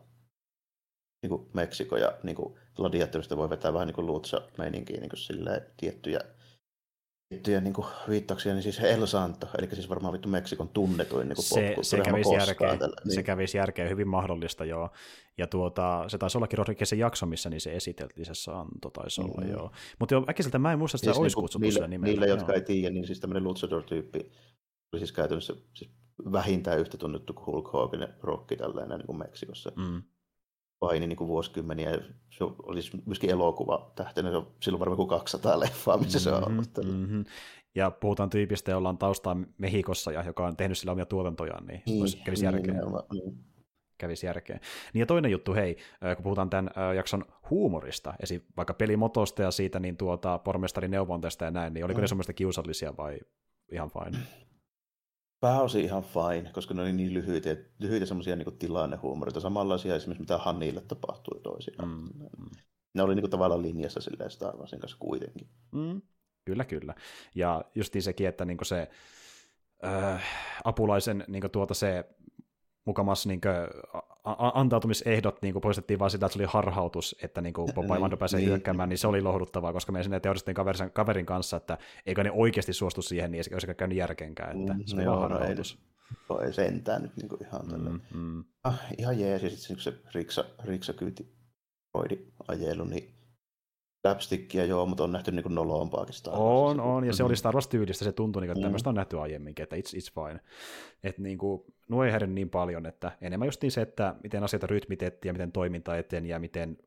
niin 1.22 1.30
kuin 1.30 1.48
Meksiko 1.54 1.98
ja 1.98 2.18
niin 2.24 2.36
kuin 2.36 2.56
gladiatorista 2.76 3.38
voi 3.38 3.50
vetää 3.50 3.74
vähän 3.74 3.88
niin 3.88 3.96
kuin 3.96 4.08
luutsa 4.08 4.42
meininkiä 4.58 5.00
niin 5.00 5.10
kuin 5.10 5.62
tiettyjä 5.78 6.20
tiettyjä 7.32 7.62
niin 7.62 7.74
kuin, 7.74 7.88
viittauksia, 8.10 8.54
niin 8.54 8.64
siis 8.64 8.80
El 8.80 9.06
Santo, 9.06 9.48
eli 9.58 9.68
siis 9.74 9.90
varmaan 9.90 10.14
vittu 10.14 10.30
Meksikon 10.30 10.70
tunnetuin 10.70 11.30
niin 11.30 11.44
se, 11.44 11.76
se, 11.82 12.02
kävisi 12.02 12.34
järkeä, 12.34 12.72
niin. 12.72 13.16
se 13.16 13.24
kävisi 13.24 13.58
järkeä, 13.58 13.90
hyvin 13.90 14.08
mahdollista, 14.08 14.66
joo. 14.66 14.90
Ja 15.38 15.48
tuota, 15.48 16.06
se 16.08 16.18
taisi 16.18 16.38
ollakin 16.38 16.58
Rodriguezin 16.58 17.00
jakso, 17.00 17.26
missä 17.26 17.50
niin 17.50 17.62
se 17.62 17.76
esiteltiin, 17.76 18.26
se 18.26 18.34
Santo 18.34 18.90
taisi 18.90 19.22
olla, 19.22 19.42
mm-hmm. 19.42 19.52
joo. 19.52 19.72
Mutta 20.00 20.16
jo 20.16 20.26
äkkiseltä 20.30 20.60
mä 20.60 20.72
en 20.72 20.80
muista, 20.80 20.96
että 20.96 21.06
siis 21.06 21.16
se 21.16 21.22
olisi 21.22 21.36
niin 21.36 21.42
kutsuttu 21.42 21.66
niille, 21.66 21.88
nimellä. 21.88 22.12
Niille, 22.12 22.28
jotka 22.28 22.54
ei 22.54 22.62
tiedä, 22.62 22.94
niin 22.94 23.06
siis 23.08 23.20
tämmöinen 23.20 23.44
luchador-tyyppi 23.44 24.32
oli 24.94 25.00
siis 25.00 25.12
käytännössä 25.12 25.54
siis 25.74 25.92
vähintään 26.32 26.80
yhtä 26.80 26.98
tunnettu 26.98 27.34
kuin 27.34 27.46
Hulk 27.46 27.74
Hogan 27.74 28.02
ja 28.02 28.08
Rocky 28.22 28.56
tällainen 28.56 28.98
niin 28.98 29.08
kuin 29.08 29.18
Meksikossa. 29.18 29.72
Mm. 29.76 30.04
Paini 30.82 31.08
niin 31.08 31.18
kuin 31.18 31.28
vuosikymmeniä. 31.28 31.92
Se 32.30 32.44
olisi 32.64 32.92
myöskin 33.06 33.30
elokuva 33.30 33.92
tähtenä, 33.96 34.32
se 34.32 34.38
on 34.38 34.48
silloin 34.60 34.80
varmaan 34.80 34.98
kuin 34.98 35.10
200 35.10 35.60
leffaa, 35.60 35.98
missä 35.98 36.20
se 36.20 36.32
on 36.32 36.48
ollut. 36.48 36.70
Mm-hmm. 36.86 37.26
Ja 37.76 37.92
puhutaan 37.92 38.30
tyypistä, 38.30 38.72
jolla 38.72 38.90
on 38.90 38.98
taustaa 38.98 39.38
Mehikossa 39.58 40.12
ja 40.12 40.24
joka 40.24 40.48
on 40.48 40.58
tehnyt 40.58 40.78
sillä 40.78 40.92
omia 40.92 41.06
tuotantojaan, 41.06 41.66
niin, 41.66 41.84
niin 41.86 42.02
olisi, 42.02 42.18
kävisi 42.18 42.46
niin, 42.46 42.54
järkeä. 42.54 42.74
Niin, 43.14 43.38
kävisi 43.98 44.26
järkeä. 44.26 44.60
Niin 44.94 45.00
ja 45.00 45.06
toinen 45.06 45.32
juttu, 45.32 45.54
hei, 45.54 45.78
kun 46.16 46.24
puhutaan 46.24 46.50
tämän 46.50 46.70
jakson 46.96 47.26
huumorista, 47.50 48.14
esim. 48.20 48.42
vaikka 48.58 48.74
pelimotosta 48.74 49.42
ja 49.42 49.52
siitä 49.52 49.80
niin 49.80 49.98
tuota, 49.98 50.38
pormestarin 50.38 50.92
neuvonteesta 50.92 51.46
ja 51.46 51.52
näin, 51.52 51.74
niin 51.74 51.86
oliko 51.86 51.98
mm. 51.98 52.02
ne 52.02 52.08
semmoista 52.08 52.34
kiusallisia 52.34 52.98
vai 52.98 53.20
ihan 53.72 53.92
fine? 53.92 54.18
Pääosin 55.42 55.84
ihan 55.84 56.04
fine, 56.04 56.52
koska 56.54 56.74
ne 56.74 56.82
oli 56.82 56.94
niin 56.94 57.14
lyhyitä, 57.14 57.50
lyhyitä 57.80 58.06
semmoisia 58.06 58.36
niin 58.36 58.58
tilannehuumorita, 58.58 59.40
samanlaisia 59.40 59.96
esimerkiksi 59.96 60.22
mitä 60.22 60.38
Hannille 60.38 60.82
tapahtui 60.82 61.42
toisinaan. 61.42 61.90
Mm, 61.90 62.10
mm. 62.38 62.50
Ne 62.94 63.04
oli 63.04 63.16
niin 63.16 63.24
kuin, 63.24 63.32
tavallaan 63.32 63.62
linjassa 63.62 64.02
silleen 64.02 64.32
Star 64.32 64.58
Warsin 64.58 64.80
kanssa 64.80 64.98
kuitenkin. 65.00 65.48
Mm, 65.72 66.02
kyllä, 66.46 66.66
kyllä. 66.66 66.96
Ja 67.36 67.66
justiin 67.76 68.04
sekin, 68.04 68.28
että 68.28 68.46
niin 68.46 68.58
se 68.64 68.90
äh, 69.86 70.24
apulaisen 70.64 71.24
niin 71.28 71.52
tuota 71.52 71.74
se 71.74 72.06
mukamas 72.86 73.26
niin 73.26 73.42
antautumisehdot 74.24 75.42
niin 75.42 75.54
kuin 75.54 75.62
poistettiin 75.62 76.00
vain 76.00 76.12
sitä, 76.12 76.26
että 76.26 76.34
se 76.34 76.40
oli 76.40 76.48
harhautus, 76.52 77.16
että 77.24 77.42
niin 77.42 77.54
kuin 77.54 77.72
Popeye 77.76 78.00
Mando 78.00 78.18
pääsee 78.18 78.40
niin, 78.40 78.50
hyökkäämään, 78.50 78.90
niin 78.90 78.98
se 78.98 79.08
oli 79.08 79.22
lohduttavaa, 79.22 79.74
koska 79.74 79.92
me 79.92 80.04
sinne 80.04 80.20
teoristin 80.20 80.56
kaverin, 80.56 80.92
kaverin 80.94 81.26
kanssa, 81.26 81.58
että 81.58 81.78
eikö 82.06 82.24
ne 82.24 82.32
oikeasti 82.32 82.74
suostu 82.74 83.02
siihen, 83.02 83.32
niin 83.32 83.44
ei 83.52 83.56
olisi 83.56 83.68
käynyt 83.68 83.98
järkenkään, 83.98 84.60
että 84.60 84.74
mm, 84.74 84.84
se 84.86 84.96
oli 84.96 85.06
no, 85.06 85.20
harhautus. 85.20 85.80
Ei, 86.40 86.46
ei 86.46 86.54
sentään 86.54 87.02
nyt 87.02 87.18
niin 87.18 87.30
kuin 87.30 87.44
ihan 87.44 87.62
mm, 87.82 88.00
mm. 88.20 88.44
Ah, 88.64 88.80
ihan 88.98 89.20
jees, 89.20 89.44
ja 89.44 89.50
sitten 89.50 89.80
se 89.80 89.94
riksa, 90.14 90.46
riksa 90.64 90.94
kyyti 90.94 91.34
ajelu, 92.48 92.84
niin 92.84 93.21
slapstickia 94.02 94.66
joo, 94.66 94.86
mutta 94.86 95.04
on 95.04 95.12
nähty 95.12 95.32
niin 95.32 95.56
noloompaakin 95.56 96.14
Star 96.14 96.34
On, 96.38 96.80
on, 96.80 97.04
ja 97.04 97.14
se 97.14 97.24
oli 97.24 97.36
Star 97.36 97.54
Wars-tyylistä, 97.54 98.06
se 98.06 98.12
tuntui, 98.12 98.42
niin 98.42 98.52
että 98.52 98.60
mm. 98.60 98.64
tämmöistä 98.64 98.90
on 98.90 98.96
nähty 98.96 99.20
aiemminkin, 99.20 99.64
että 99.64 99.76
it's, 99.76 99.80
it's 99.80 100.14
fine. 100.14 100.40
Että 101.04 101.22
niin 101.22 101.38
kuin, 101.38 101.62
nuo 101.90 102.04
ei 102.04 102.28
niin 102.28 102.50
paljon, 102.50 102.86
että 102.86 103.12
enemmän 103.22 103.48
just 103.48 103.62
niin 103.62 103.72
se, 103.72 103.82
että 103.82 104.16
miten 104.24 104.44
asioita 104.44 104.68
rytmitettiin 104.68 105.30
ja 105.30 105.34
miten 105.34 105.52
toiminta 105.52 105.98
eteen 105.98 106.26
ja 106.26 106.40
miten 106.40 106.78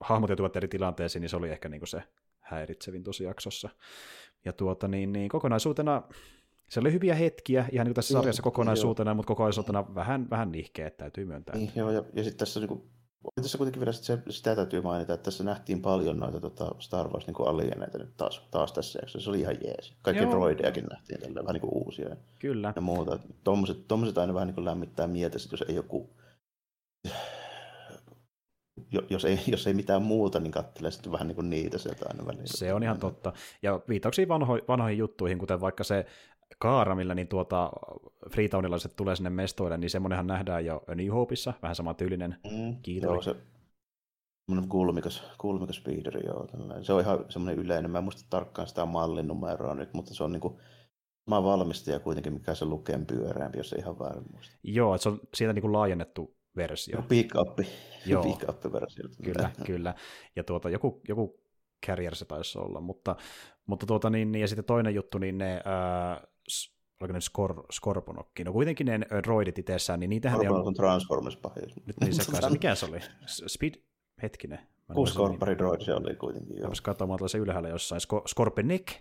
hahmot 0.00 0.30
joutuvat 0.30 0.56
eri 0.56 0.68
tilanteisiin, 0.68 1.20
niin 1.20 1.28
se 1.28 1.36
oli 1.36 1.50
ehkä 1.50 1.68
niin 1.68 1.80
kuin 1.80 1.88
se 1.88 2.02
häiritsevin 2.40 3.02
tosi 3.02 3.24
jaksossa. 3.24 3.68
Ja 4.44 4.52
tuota, 4.52 4.88
niin, 4.88 5.12
niin 5.12 5.28
kokonaisuutena 5.28 6.02
se 6.68 6.80
oli 6.80 6.92
hyviä 6.92 7.14
hetkiä, 7.14 7.64
ihan 7.72 7.84
niin 7.84 7.90
kuin 7.90 7.94
tässä 7.94 8.12
sarjassa 8.12 8.42
kokonaisuutena, 8.42 9.10
joo. 9.10 9.14
mutta 9.14 9.28
kokonaisuutena 9.28 9.94
vähän, 9.94 10.30
vähän 10.30 10.52
nihkeä, 10.52 10.90
täytyy 10.90 11.24
myöntää. 11.24 11.56
Niin, 11.56 11.72
joo, 11.76 11.90
ja, 11.90 12.04
ja 12.12 12.24
sitten 12.24 12.38
tässä 12.38 12.60
niin 12.60 12.68
kuin 12.68 12.82
tässä 13.42 13.58
kuitenkin 13.58 13.80
vielä 13.80 13.92
se, 13.92 14.18
sitä 14.30 14.56
täytyy 14.56 14.80
mainita, 14.80 15.14
että 15.14 15.24
tässä 15.24 15.44
nähtiin 15.44 15.82
paljon 15.82 16.16
noita 16.16 16.40
tota 16.40 16.70
Star 16.78 17.08
Wars 17.08 17.26
niin 17.26 17.48
alieneita 17.48 17.98
nyt 17.98 18.16
taas, 18.16 18.42
taas 18.50 18.72
tässä 18.72 18.98
jaksossa. 19.02 19.24
Se 19.24 19.30
oli 19.30 19.40
ihan 19.40 19.56
jees. 19.64 19.94
Kaikki 20.02 20.22
Joo. 20.22 20.32
droidejakin 20.32 20.86
nähtiin 20.90 21.20
tällä 21.20 21.42
vähän 21.42 21.54
niin 21.54 21.60
kuin 21.60 21.74
uusia. 21.74 22.16
Kyllä. 22.38 22.72
Ja 22.76 22.82
muuta. 22.82 23.18
Tuommoiset, 23.44 23.88
tuommoiset 23.88 24.18
aina 24.18 24.34
vähän 24.34 24.46
niin 24.46 24.54
kuin 24.54 24.64
lämmittää 24.64 25.06
mieltä, 25.06 25.38
jos 25.52 25.64
ei 25.68 25.74
joku 25.74 26.10
jos 29.10 29.24
ei, 29.24 29.38
jos 29.46 29.66
ei 29.66 29.74
mitään 29.74 30.02
muuta, 30.02 30.40
niin 30.40 30.52
katselee 30.52 30.90
sitten 30.90 31.12
vähän 31.12 31.28
niin 31.28 31.36
kuin 31.36 31.50
niitä 31.50 31.78
sieltä 31.78 32.06
aina 32.08 32.26
välillä. 32.26 32.44
Se 32.46 32.74
on 32.74 32.82
ihan 32.82 32.98
totta. 32.98 33.32
Ja 33.62 33.80
viitauksia 33.88 34.28
vanho, 34.28 34.58
vanhoihin 34.68 34.98
juttuihin, 34.98 35.38
kuten 35.38 35.60
vaikka 35.60 35.84
se 35.84 36.06
kaara, 36.58 36.94
millä 36.94 37.14
niin 37.14 37.28
tuota, 37.28 37.70
Freetownilaiset 38.30 38.96
tulee 38.96 39.16
sinne 39.16 39.30
mestoille, 39.30 39.78
niin 39.78 39.90
semmoinenhan 39.90 40.26
nähdään 40.26 40.64
jo 40.64 40.84
New 40.94 41.08
Hopeissa, 41.08 41.52
vähän 41.62 41.76
sama 41.76 41.94
tyylinen 41.94 42.36
mm, 42.50 42.76
kiitoli. 42.82 43.14
Joo, 43.14 43.22
se 43.22 43.36
semmoinen 44.46 44.70
kulmikas, 44.70 45.22
kulmikas 45.38 45.76
speederi, 45.76 46.26
joo. 46.26 46.46
Tällainen. 46.46 46.84
Se 46.84 46.92
on 46.92 47.00
ihan 47.00 47.24
semmoinen 47.28 47.64
yleinen. 47.64 47.90
Mä 47.90 47.98
en 47.98 48.04
muista 48.04 48.26
tarkkaan 48.30 48.68
sitä 48.68 48.86
mallin 48.86 49.28
numeroa 49.28 49.74
nyt, 49.74 49.94
mutta 49.94 50.14
se 50.14 50.24
on 50.24 50.32
niinku 50.32 50.60
sama 51.24 51.44
valmistaja 51.44 52.00
kuitenkin, 52.00 52.32
mikä 52.32 52.54
se 52.54 52.64
lukee 52.64 52.98
pyöreämpi, 53.06 53.58
jos 53.58 53.72
ei 53.72 53.78
ihan 53.78 53.98
väärin 53.98 54.24
muista. 54.32 54.56
Joo, 54.62 54.94
että 54.94 55.02
se 55.02 55.08
on 55.08 55.20
siitä 55.34 55.52
niinku 55.52 55.72
laajennettu 55.72 56.36
versio. 56.56 56.96
No, 56.96 57.06
pick 57.08 57.34
up, 57.34 57.58
Joo. 58.06 58.22
pick 58.26 58.48
up 58.48 58.72
versio. 58.72 59.04
Kyllä, 59.24 59.50
kyllä. 59.66 59.94
Ja 60.36 60.44
tuota, 60.44 60.70
joku, 60.70 61.00
joku 61.08 61.40
carrier 61.86 62.14
se 62.14 62.24
taisi 62.24 62.58
olla, 62.58 62.80
mutta, 62.80 63.16
mutta 63.66 63.86
tuota, 63.86 64.10
niin, 64.10 64.32
niin, 64.32 64.40
ja 64.40 64.48
sitten 64.48 64.64
toinen 64.64 64.94
juttu, 64.94 65.18
niin 65.18 65.38
ne, 65.38 65.60
ää, 65.64 66.26
oliko 67.00 67.12
ne 67.12 67.20
Skor, 67.20 67.64
Skorponokki, 67.72 68.44
no 68.44 68.52
kuitenkin 68.52 68.86
ne 68.86 68.98
droidit 69.24 69.58
itsessään, 69.58 70.00
niin 70.00 70.10
niitähän... 70.10 70.40
Skorponok 70.40 70.66
on 70.66 70.74
Transformers 70.74 71.36
pahis. 71.36 71.76
Nyt 71.86 71.96
niin 72.00 72.14
sekaisin, 72.24 72.52
mikä 72.52 72.74
se 72.74 72.86
oli? 72.86 73.00
Speed, 73.26 73.74
hetkinen. 74.22 74.58
Kuusi 74.94 75.12
Scorpari 75.12 75.58
droid 75.58 75.80
se 75.80 75.94
oli 75.94 76.16
kuitenkin, 76.16 76.58
joo. 76.58 76.72
Katsomaan 76.82 77.28
se 77.28 77.38
ylhäällä 77.38 77.68
jossain. 77.68 78.00
Skorpenek, 78.26 78.92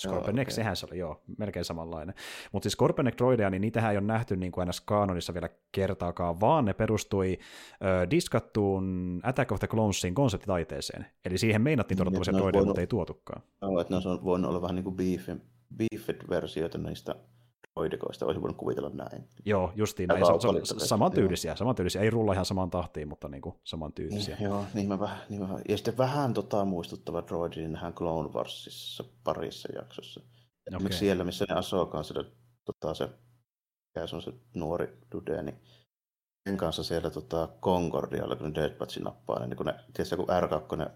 Scorpenek, 0.00 0.48
okay. 0.48 0.54
sehän 0.54 0.76
se 0.76 0.86
oli, 0.90 0.98
joo, 0.98 1.22
melkein 1.38 1.64
samanlainen. 1.64 2.14
Mutta 2.52 2.64
siis 2.64 2.72
Scorpenek 2.72 3.18
droideja, 3.18 3.50
niin 3.50 3.60
niitähän 3.60 3.90
ei 3.90 3.98
ole 3.98 4.06
nähty 4.06 4.36
niin 4.36 4.52
kuin 4.52 4.68
kanonissa 4.84 5.34
vielä 5.34 5.48
kertaakaan, 5.72 6.40
vaan 6.40 6.64
ne 6.64 6.74
perustui 6.74 7.38
ö, 7.84 8.10
diskattuun 8.10 9.20
Attack 9.22 9.52
of 9.52 9.58
the 9.58 9.68
Clonesin 9.68 10.14
konseptitaiteeseen. 10.14 11.06
Eli 11.24 11.38
siihen 11.38 11.62
meinattiin 11.62 11.98
tuoda 11.98 12.10
niin, 12.10 12.36
droideja, 12.36 12.64
mutta 12.64 12.80
ei 12.80 12.86
tuotukaan. 12.86 13.42
Joo, 13.62 13.80
että 13.80 13.94
ne 13.94 14.10
on 14.10 14.24
voinut 14.24 14.50
olla 14.50 14.62
vähän 14.62 14.74
niin 14.74 14.84
kuin 14.84 14.96
beefed-versioita 15.76 16.78
niistä 16.78 17.14
droidikoista, 17.74 18.26
olisi 18.26 18.40
voinut 18.40 18.56
kuvitella 18.56 18.90
näin. 18.90 19.28
Joo, 19.44 19.72
justiin 19.74 20.08
näin. 20.08 20.24
Se, 20.26 20.78
se, 20.78 20.86
samantyylisiä, 20.86 21.56
samantyylisiä. 21.56 22.02
Ei 22.02 22.10
rulla 22.10 22.32
ihan 22.32 22.44
saman 22.44 22.70
tahtiin, 22.70 23.08
mutta 23.08 23.28
niin 23.28 23.42
kuin 23.42 23.54
samantyylisiä. 23.64 24.36
Niin, 24.36 24.44
joo, 24.44 24.64
niin 24.74 24.88
mä, 24.88 25.00
vähän, 25.00 25.18
niin 25.28 25.40
mä, 25.40 25.58
ja 25.68 25.76
sitten 25.76 25.98
vähän 25.98 26.34
tota 26.34 26.64
muistuttava 26.64 27.22
droidi 27.22 27.56
niin 27.56 27.72
nähdään 27.72 27.94
Clone 27.94 28.28
Warsissa 28.28 29.04
parissa 29.24 29.68
jaksossa. 29.74 30.20
Okay. 30.74 30.92
siellä, 30.92 31.24
missä 31.24 31.44
ne 31.48 31.54
Asoka 31.54 32.02
sitä, 32.02 32.24
tota, 32.64 32.94
se, 32.94 33.08
mikä 33.94 34.06
se 34.06 34.16
on 34.16 34.22
se 34.22 34.32
nuori 34.54 34.98
dude, 35.12 35.42
niin 35.42 35.60
sen 36.48 36.56
kanssa 36.56 36.84
siellä 36.84 37.10
tota, 37.10 37.48
Concordialla, 37.62 38.36
kun 38.36 38.54
Dead 38.54 38.78
Batch 38.78 39.00
nappaa, 39.00 39.46
niin 39.46 39.56
kun 39.56 39.66
ne, 39.66 39.74
tiedätkö, 39.92 40.16
kun 40.16 40.26
R2 40.28 40.66
korjaa 40.66 40.90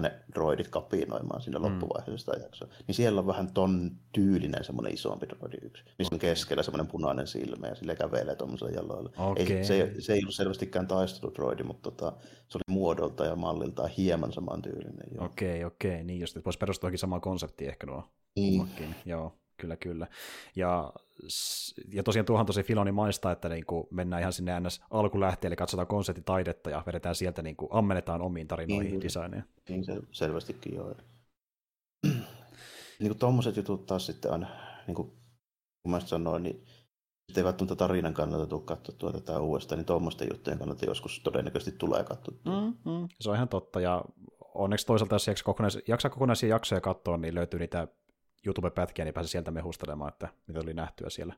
ne 0.00 0.12
droidit 0.34 0.68
kapinoimaan 0.68 1.42
sinne 1.42 1.58
mm. 1.58 1.64
loppuvaiheessa 1.64 2.38
jaksoa. 2.38 2.68
Niin 2.86 2.94
siellä 2.94 3.20
on 3.20 3.26
vähän 3.26 3.52
ton 3.52 3.90
tyylinen 4.12 4.64
semmoinen 4.64 4.94
isompi 4.94 5.28
droidi 5.28 5.56
yksi, 5.62 5.84
missä 5.98 6.14
on 6.14 6.18
keskellä 6.18 6.62
semmoinen 6.62 6.86
punainen 6.86 7.26
silmä 7.26 7.66
ja 7.66 7.74
sille 7.74 7.96
kävelee 7.96 8.36
tuommoisella 8.36 8.72
jaloilla. 8.72 9.10
Okay. 9.18 9.56
Ei, 9.56 9.64
se, 9.64 9.92
se, 9.98 10.12
ei 10.12 10.20
ollut 10.22 10.34
selvästikään 10.34 10.86
taisteludroidi, 10.86 11.62
mutta 11.62 11.90
tota, 11.90 12.12
se 12.48 12.58
oli 12.58 12.74
muodolta 12.74 13.24
ja 13.24 13.36
malliltaan 13.36 13.90
hieman 13.90 14.32
saman 14.32 14.62
tyylinen. 14.62 15.22
Okei, 15.22 15.48
okay, 15.48 15.64
okei, 15.64 15.92
okay. 15.92 16.04
niin 16.04 16.20
just, 16.20 16.36
että 16.36 16.44
voisi 16.44 16.58
perustuakin 16.58 16.98
samaan 16.98 17.20
konseptiin 17.20 17.70
ehkä 17.70 17.86
nuo. 17.86 18.04
Niin. 18.36 18.68
Joo 19.06 19.32
kyllä, 19.58 19.76
kyllä. 19.76 20.06
Ja, 20.56 20.92
ja 21.92 22.02
tosiaan 22.02 22.26
tuohan 22.26 22.46
tosi 22.46 22.62
Filoni 22.62 22.92
maistaa, 22.92 23.32
että 23.32 23.48
niin 23.48 23.66
kuin 23.66 23.86
mennään 23.90 24.20
ihan 24.20 24.32
sinne 24.32 24.60
ns. 24.60 24.80
alkulähteelle, 24.90 25.56
katsotaan 25.56 25.86
konseptitaidetta 25.86 26.70
ja 26.70 26.82
vedetään 26.86 27.14
sieltä, 27.14 27.42
niin 27.42 27.56
kuin 27.56 27.68
ammennetaan 27.72 28.22
omiin 28.22 28.48
tarinoihin 28.48 28.90
niin, 28.90 29.00
designeja. 29.00 29.42
Niin 29.68 29.84
se 29.84 30.00
selvästikin 30.12 30.74
joo. 30.74 30.94
niin 32.98 33.08
kuin 33.08 33.18
tuommoiset 33.18 33.56
jutut 33.56 33.86
taas 33.86 34.06
sitten 34.06 34.30
on, 34.30 34.46
niin 34.86 34.94
kuin, 34.94 35.08
kun 35.82 35.90
mä 35.90 36.00
sanoin, 36.00 36.42
niin 36.42 36.64
sitten 37.26 37.40
ei 37.40 37.44
välttämättä 37.44 37.76
tarinan 37.76 38.14
kannalta 38.14 38.46
tule 38.46 38.62
katsottua 38.64 39.12
tätä 39.12 39.40
uudestaan, 39.40 39.78
niin 39.78 39.86
tuommoisten 39.86 40.28
juttujen 40.32 40.58
kannalta 40.58 40.86
joskus 40.86 41.20
todennäköisesti 41.20 41.78
tulee 41.78 42.04
katsottua. 42.04 42.60
Mm, 42.60 42.92
mm. 42.92 43.08
Se 43.20 43.30
on 43.30 43.36
ihan 43.36 43.48
totta, 43.48 43.80
ja 43.80 44.04
onneksi 44.54 44.86
toisaalta, 44.86 45.14
jos 45.14 45.26
jaksaa, 45.26 45.44
kokonais- 45.44 45.82
jaksaa 45.88 46.10
kokonaisia 46.10 46.48
jaksoja 46.48 46.80
katsoa, 46.80 47.16
niin 47.16 47.34
löytyy 47.34 47.60
niitä 47.60 47.88
YouTube-pätkiä, 48.48 49.04
niin 49.04 49.14
pääsi 49.14 49.30
sieltä 49.30 49.50
mehustelemaan, 49.50 50.12
että 50.12 50.28
mitä 50.46 50.60
oli 50.60 50.74
nähtyä 50.74 51.10
siellä 51.10 51.34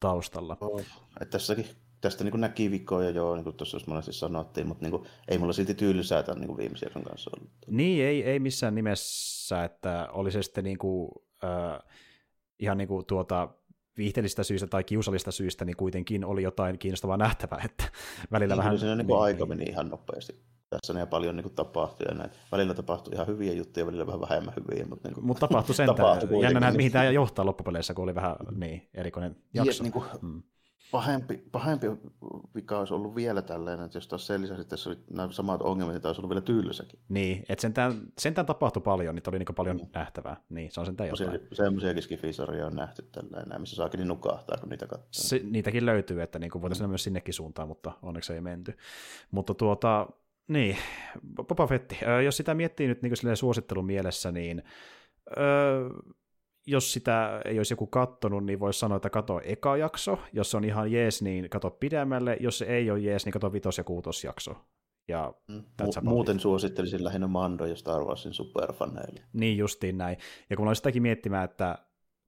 taustalla. 0.00 0.56
Oh, 0.60 0.80
että 1.20 1.30
tässäkin, 1.30 1.66
tästä 2.00 2.24
niin 2.24 2.40
näki 2.40 2.70
vikoja 2.70 3.10
jo, 3.10 3.34
niin 3.34 3.44
kuin 3.44 3.56
tuossa 3.56 3.78
monesti 3.86 4.12
sanottiin, 4.12 4.66
mutta 4.66 4.84
niin 4.84 4.90
kuin, 4.90 5.04
ei 5.28 5.38
mulla 5.38 5.52
silti 5.52 5.74
tyylisää 5.74 6.22
tämän 6.22 6.40
niin 6.40 6.56
viimeisen 6.56 7.02
kanssa 7.04 7.30
ollut. 7.36 7.50
Niin, 7.66 8.04
ei, 8.04 8.24
ei 8.24 8.38
missään 8.38 8.74
nimessä, 8.74 9.64
että 9.64 10.08
oli 10.12 10.32
se 10.32 10.42
sitten 10.42 10.64
niin 10.64 10.78
kuin, 10.78 11.10
äh, 11.44 11.82
ihan 12.58 12.78
niin 12.78 12.88
kuin 12.88 13.06
tuota, 13.06 13.48
viihteellistä 13.96 14.42
syistä 14.42 14.66
tai 14.66 14.84
kiusallista 14.84 15.30
syistä, 15.30 15.64
niin 15.64 15.76
kuitenkin 15.76 16.24
oli 16.24 16.42
jotain 16.42 16.78
kiinnostavaa 16.78 17.16
nähtävää, 17.16 17.62
että 17.64 17.84
välillä 18.32 18.54
niin, 18.54 18.58
vähän... 18.58 18.78
Siinä 18.78 18.96
niin 18.96 19.06
kuin 19.06 19.22
aika 19.22 19.46
meni 19.46 19.64
ihan 19.64 19.88
nopeasti 19.88 20.51
tässä 20.72 20.98
ja 20.98 21.06
paljon 21.06 21.36
niin 21.36 21.42
kuin 21.42 21.54
tapahtui 21.54 22.06
ja 22.08 22.14
näin. 22.14 22.30
Välillä 22.52 22.74
tapahtui 22.74 23.14
ihan 23.14 23.26
hyviä 23.26 23.52
juttuja, 23.52 23.86
välillä 23.86 24.06
vähän 24.06 24.20
vähemmän 24.20 24.54
hyviä. 24.56 24.86
Mutta 24.86 25.08
niin 25.08 25.26
Mut 25.26 25.38
tapahtui 25.38 25.74
sen, 25.74 25.88
Jännä 26.42 26.60
nähdä, 26.60 26.76
mihin 26.76 26.92
tämä 26.92 27.04
johtaa 27.04 27.46
loppupeleissä, 27.46 27.94
kun 27.94 28.02
oli 28.02 28.14
vähän 28.14 28.36
niin, 28.56 28.88
erikoinen 28.94 29.36
jakso. 29.54 29.70
Ja, 29.70 29.82
niin 29.82 29.92
kuin, 29.92 30.04
mm. 30.22 30.42
pahempi, 30.92 31.44
pahempi 31.52 31.86
vika 32.54 32.78
olisi 32.78 32.94
ollut 32.94 33.14
vielä 33.14 33.42
tällainen, 33.42 33.86
että 33.86 33.96
jos 33.96 34.08
taas 34.08 34.26
sen 34.26 34.42
lisäksi 34.42 34.64
tässä 34.64 34.90
oli 34.90 34.98
nämä 35.10 35.32
samat 35.32 35.62
ongelmat, 35.62 35.94
niin 35.94 36.02
taas 36.02 36.18
ollut 36.18 36.30
vielä 36.30 36.40
tylsäkin. 36.40 36.98
Niin, 37.08 37.44
että 37.48 37.62
sentään, 37.62 37.92
sentään 38.18 38.46
tapahtui 38.46 38.82
paljon, 38.82 39.14
niin 39.14 39.22
oli 39.28 39.38
niin 39.38 39.54
paljon 39.54 39.76
mm. 39.76 39.86
nähtävää. 39.94 40.36
Niin, 40.48 40.70
se 40.70 40.80
on 40.80 40.86
sentään 40.86 41.08
jotain. 41.08 41.40
Semmoisiakin 41.52 42.02
skifisarjoja 42.02 42.66
on 42.66 42.76
nähty 42.76 43.02
tällainen, 43.12 43.60
missä 43.60 43.76
saakin 43.76 43.98
niin 43.98 44.08
nukahtaa, 44.08 44.56
kun 44.60 44.68
niitä 44.68 44.86
katsoo. 44.86 45.08
Se, 45.10 45.40
niitäkin 45.44 45.86
löytyy, 45.86 46.22
että 46.22 46.38
niin 46.38 46.50
voitaisiin 46.54 46.86
mm. 46.86 46.90
myös 46.90 47.04
sinnekin 47.04 47.34
suuntaan, 47.34 47.68
mutta 47.68 47.92
onneksi 48.02 48.32
ei 48.32 48.40
menty. 48.40 48.76
Mutta 49.30 49.54
tuota, 49.54 50.06
niin, 50.48 50.76
Boba 51.48 51.66
Fetti, 51.66 51.98
jos 52.24 52.36
sitä 52.36 52.54
miettii 52.54 52.88
nyt 52.88 53.02
niin 53.02 53.36
suosittelun 53.36 53.86
mielessä, 53.86 54.32
niin 54.32 54.62
öö, 55.38 55.88
jos 56.66 56.92
sitä 56.92 57.42
ei 57.44 57.58
olisi 57.58 57.72
joku 57.72 57.86
kattonut, 57.86 58.44
niin 58.44 58.60
voisi 58.60 58.78
sanoa, 58.78 58.96
että 58.96 59.10
kato 59.10 59.40
eka 59.44 59.76
jakso. 59.76 60.18
Jos 60.32 60.50
se 60.50 60.56
on 60.56 60.64
ihan 60.64 60.92
jees, 60.92 61.22
niin 61.22 61.50
kato 61.50 61.70
pidemmälle. 61.70 62.36
Jos 62.40 62.58
se 62.58 62.64
ei 62.64 62.90
ole 62.90 62.98
jees, 62.98 63.24
niin 63.24 63.32
kato 63.32 63.52
vitos- 63.52 63.78
ja 63.78 63.84
kuutosjakso. 63.84 64.56
Ja 65.08 65.34
mm. 65.48 65.64
Mu- 65.82 66.04
muuten 66.08 66.40
suosittelisin 66.40 67.04
lähinnä 67.04 67.26
Mando 67.26 67.66
ja 67.66 67.76
Star 67.76 68.04
Warsin 68.04 68.32
superfaneille. 68.34 69.20
Niin 69.32 69.58
justiin 69.58 69.98
näin. 69.98 70.16
Ja 70.50 70.56
kun 70.56 70.66
olen 70.66 70.76
sitäkin 70.76 71.02
miettimään, 71.02 71.44
että 71.44 71.78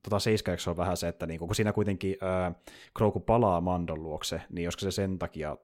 tota 0.02 0.18
seiskajakso 0.18 0.70
on 0.70 0.76
vähän 0.76 0.96
se, 0.96 1.08
että 1.08 1.26
niinku, 1.26 1.46
kun 1.46 1.54
siinä 1.54 1.72
kuitenkin 1.72 2.16
äh, 2.22 2.54
Grogu 2.96 3.20
palaa 3.20 3.60
Mandon 3.60 4.02
luokse, 4.02 4.42
niin 4.50 4.64
joskus 4.64 4.82
se 4.82 4.90
sen 4.90 5.18
takia 5.18 5.56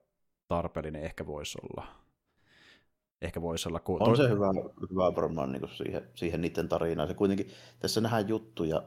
tarpeellinen 0.48 1.02
ehkä 1.02 1.26
voisi 1.26 1.58
olla 1.62 1.99
ehkä 3.22 3.42
voisi 3.42 3.68
olla. 3.68 3.80
Kun... 3.80 4.02
On 4.02 4.16
se 4.16 4.28
hyvä, 4.28 4.46
hyvä 4.90 5.16
varmaan 5.16 5.52
niin 5.52 5.68
siihen, 5.76 6.10
siihen 6.14 6.40
niiden 6.40 6.68
tarinaan. 6.68 7.08
Se 7.08 7.14
kuitenkin, 7.14 7.50
tässä 7.80 8.00
nähdään 8.00 8.28
juttuja, 8.28 8.82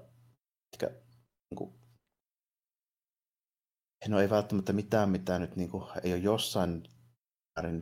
mitkä 0.72 0.88
niin 1.50 1.58
kuin, 1.58 1.74
no 4.08 4.20
ei 4.20 4.30
välttämättä 4.30 4.74
mitään, 4.74 5.10
mitä 5.10 5.40
nyt 5.40 5.56
niin 5.56 5.70
kuin, 5.70 5.84
ei 6.04 6.14
ole 6.14 6.22
jossain 6.22 6.84
määrin 7.56 7.82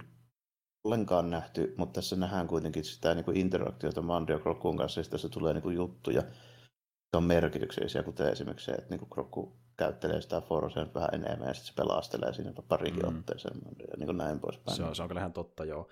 ollenkaan 0.83 1.29
nähty, 1.29 1.73
mutta 1.77 1.93
tässä 1.93 2.15
nähdään 2.15 2.47
kuitenkin 2.47 2.85
sitä 2.85 3.15
niin 3.15 3.25
kuin 3.25 3.37
interaktiota 3.37 4.01
Mandio 4.01 4.39
Krokkuun 4.39 4.77
kanssa, 4.77 4.99
ja 4.99 5.05
tässä 5.09 5.29
tulee 5.29 5.53
niin 5.53 5.61
kuin, 5.61 5.75
juttuja, 5.75 6.21
jotka 6.21 7.17
on 7.17 7.23
merkityksellisiä, 7.23 8.03
kuten 8.03 8.27
esimerkiksi 8.27 8.65
se, 8.65 8.71
että 8.71 8.89
niin 8.89 8.99
kuin 8.99 9.09
Krokku 9.09 9.61
käyttelee 9.77 10.21
sitä 10.21 10.41
Forsen 10.41 10.93
vähän 10.93 11.09
enemmän, 11.13 11.47
ja 11.47 11.53
sitten 11.53 11.67
se 11.67 11.75
pelastelee 11.75 12.33
siinä 12.33 12.53
parikin 12.67 13.03
mm. 13.03 13.17
otteeseen, 13.17 13.61
ja 13.79 13.97
niin 13.97 14.05
kuin 14.05 14.17
näin 14.17 14.39
poispäin. 14.39 14.77
Se 14.77 14.83
on, 14.83 14.95
se 14.95 15.01
on 15.01 15.07
kyllä 15.07 15.21
ihan 15.21 15.33
totta, 15.33 15.65
joo. 15.65 15.89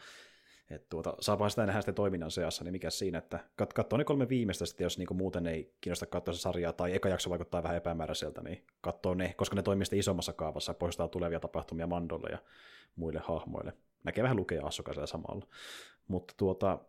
Et 0.70 0.90
tuota, 0.90 1.14
saapa 1.20 1.50
sitä 1.50 1.66
nähdä 1.66 1.82
sitten 1.82 1.96
toiminnan 1.96 2.32
seassa, 2.32 2.64
niin 2.64 2.72
mikä 2.72 2.90
siinä, 2.90 3.18
että 3.18 3.40
kat- 3.62 3.74
katsoo 3.76 3.98
ne 3.98 4.04
kolme 4.04 4.30
viimeistä 4.30 4.66
sitten, 4.66 4.86
jos 4.86 4.98
niinku 4.98 5.14
muuten 5.14 5.48
ei 5.48 5.74
kiinnosta 5.82 6.06
katsoa 6.06 6.34
se 6.34 6.40
sarjaa, 6.40 6.74
tai 6.74 6.96
eka 6.96 7.10
jakso 7.10 7.30
vaikuttaa 7.30 7.64
vähän 7.64 7.78
epämääräiseltä, 7.78 8.42
niin 8.42 8.66
katsoo 8.82 9.14
ne, 9.14 9.34
koska 9.38 9.56
ne 9.56 9.64
toimii 9.64 9.86
sitten 9.86 10.00
isommassa 10.00 10.34
kaavassa, 10.34 10.74
poistaa 10.74 11.08
tulevia 11.08 11.40
tapahtumia 11.40 11.88
Mandolle 11.88 12.30
ja 12.32 12.38
muille 12.96 13.22
hahmoille. 13.24 13.74
Näkee 14.04 14.24
vähän 14.24 14.38
lukea 14.38 14.66
Assokaisella 14.66 15.08
samalla. 15.08 15.48
Mutta 16.08 16.34
tuota, 16.38 16.80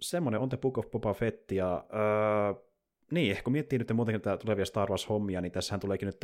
semmoinen 0.00 0.40
on 0.40 0.48
The 0.48 0.56
Book 0.58 0.78
of 0.78 0.90
Boba 0.90 1.14
Fett, 1.14 1.52
ja 1.52 1.84
öö, 1.94 2.67
niin, 3.10 3.36
kun 3.44 3.52
miettii 3.52 3.78
nyt 3.78 3.92
muutenkin 3.94 4.20
tätä 4.20 4.36
tulevia 4.36 4.64
Star 4.64 4.90
Wars-hommia, 4.90 5.40
niin 5.40 5.52
tässähän 5.52 5.80
tuleekin 5.80 6.06
nyt 6.06 6.20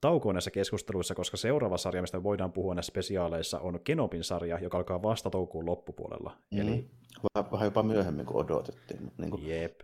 taukoon 0.00 0.34
näissä 0.34 0.50
keskusteluissa, 0.50 1.14
koska 1.14 1.36
seuraava 1.36 1.76
sarja, 1.78 2.02
mistä 2.02 2.18
me 2.18 2.22
voidaan 2.22 2.52
puhua 2.52 2.74
näissä 2.74 2.90
spesiaaleissa, 2.90 3.60
on 3.60 3.80
Kenopin 3.84 4.24
sarja, 4.24 4.58
joka 4.58 4.78
alkaa 4.78 5.02
vasta 5.02 5.30
toukokuun 5.30 5.66
loppupuolella. 5.66 6.36
Mm. 6.50 6.60
Eli... 6.60 6.90
Vähän, 7.34 7.52
vähän 7.52 7.66
jopa 7.66 7.82
myöhemmin 7.82 8.26
kuin 8.26 8.36
odotettiin. 8.36 9.02
Mutta 9.02 9.22
niin 9.22 9.30
kuin... 9.30 9.46
Jep. 9.48 9.80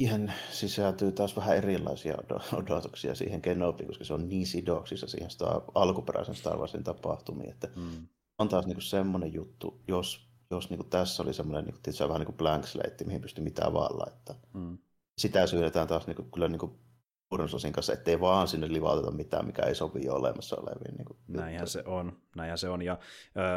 Siihen 0.00 0.32
sisältyy 0.50 1.12
taas 1.12 1.36
vähän 1.36 1.56
erilaisia 1.56 2.14
odotuksia 2.52 3.14
siihen 3.14 3.42
Kenobiin, 3.42 3.86
koska 3.86 4.04
se 4.04 4.14
on 4.14 4.28
niin 4.28 4.46
sidoksissa 4.46 5.06
siihen 5.06 5.30
Star, 5.30 5.60
alkuperäisen 5.74 6.34
Star 6.34 6.58
Warsin 6.58 6.84
tapahtumiin, 6.84 7.50
että 7.50 7.68
mm. 7.76 8.06
on 8.38 8.48
taas 8.48 8.66
niin 8.66 8.82
semmoinen 8.82 9.34
juttu, 9.34 9.82
jos, 9.88 10.28
jos 10.50 10.70
niin 10.70 10.90
tässä 10.90 11.22
oli 11.22 11.34
semmoinen, 11.34 11.64
niin 11.64 11.74
kuin, 11.74 12.08
vähän 12.08 12.20
niin 12.20 12.26
kuin 12.26 12.36
blank 12.36 12.66
slate, 12.66 13.04
mihin 13.04 13.20
pystyy 13.20 13.44
mitään 13.44 13.72
vaan 13.72 13.98
laittaa. 13.98 14.36
Mm 14.52 14.78
sitä 15.22 15.46
syydetään 15.46 15.88
taas 15.88 16.06
niin 16.06 16.16
kuin, 16.16 16.30
kyllä 16.30 16.48
niin 16.48 16.58
kuin 16.58 16.72
Burnososin 17.30 17.72
kanssa, 17.72 17.92
ettei 17.92 18.20
vaan 18.20 18.48
sinne 18.48 18.72
livauteta 18.72 19.10
mitään, 19.10 19.46
mikä 19.46 19.62
ei 19.62 19.74
sovi 19.74 20.04
jo 20.04 20.14
olemassa 20.14 20.56
oleviin. 20.56 20.96
Niin 20.96 21.04
kuin, 21.04 21.18
näinhän 21.28 21.68
se 21.68 21.82
on, 21.86 22.20
näinhän 22.36 22.58
se 22.58 22.68
on. 22.68 22.82
Ja 22.82 22.98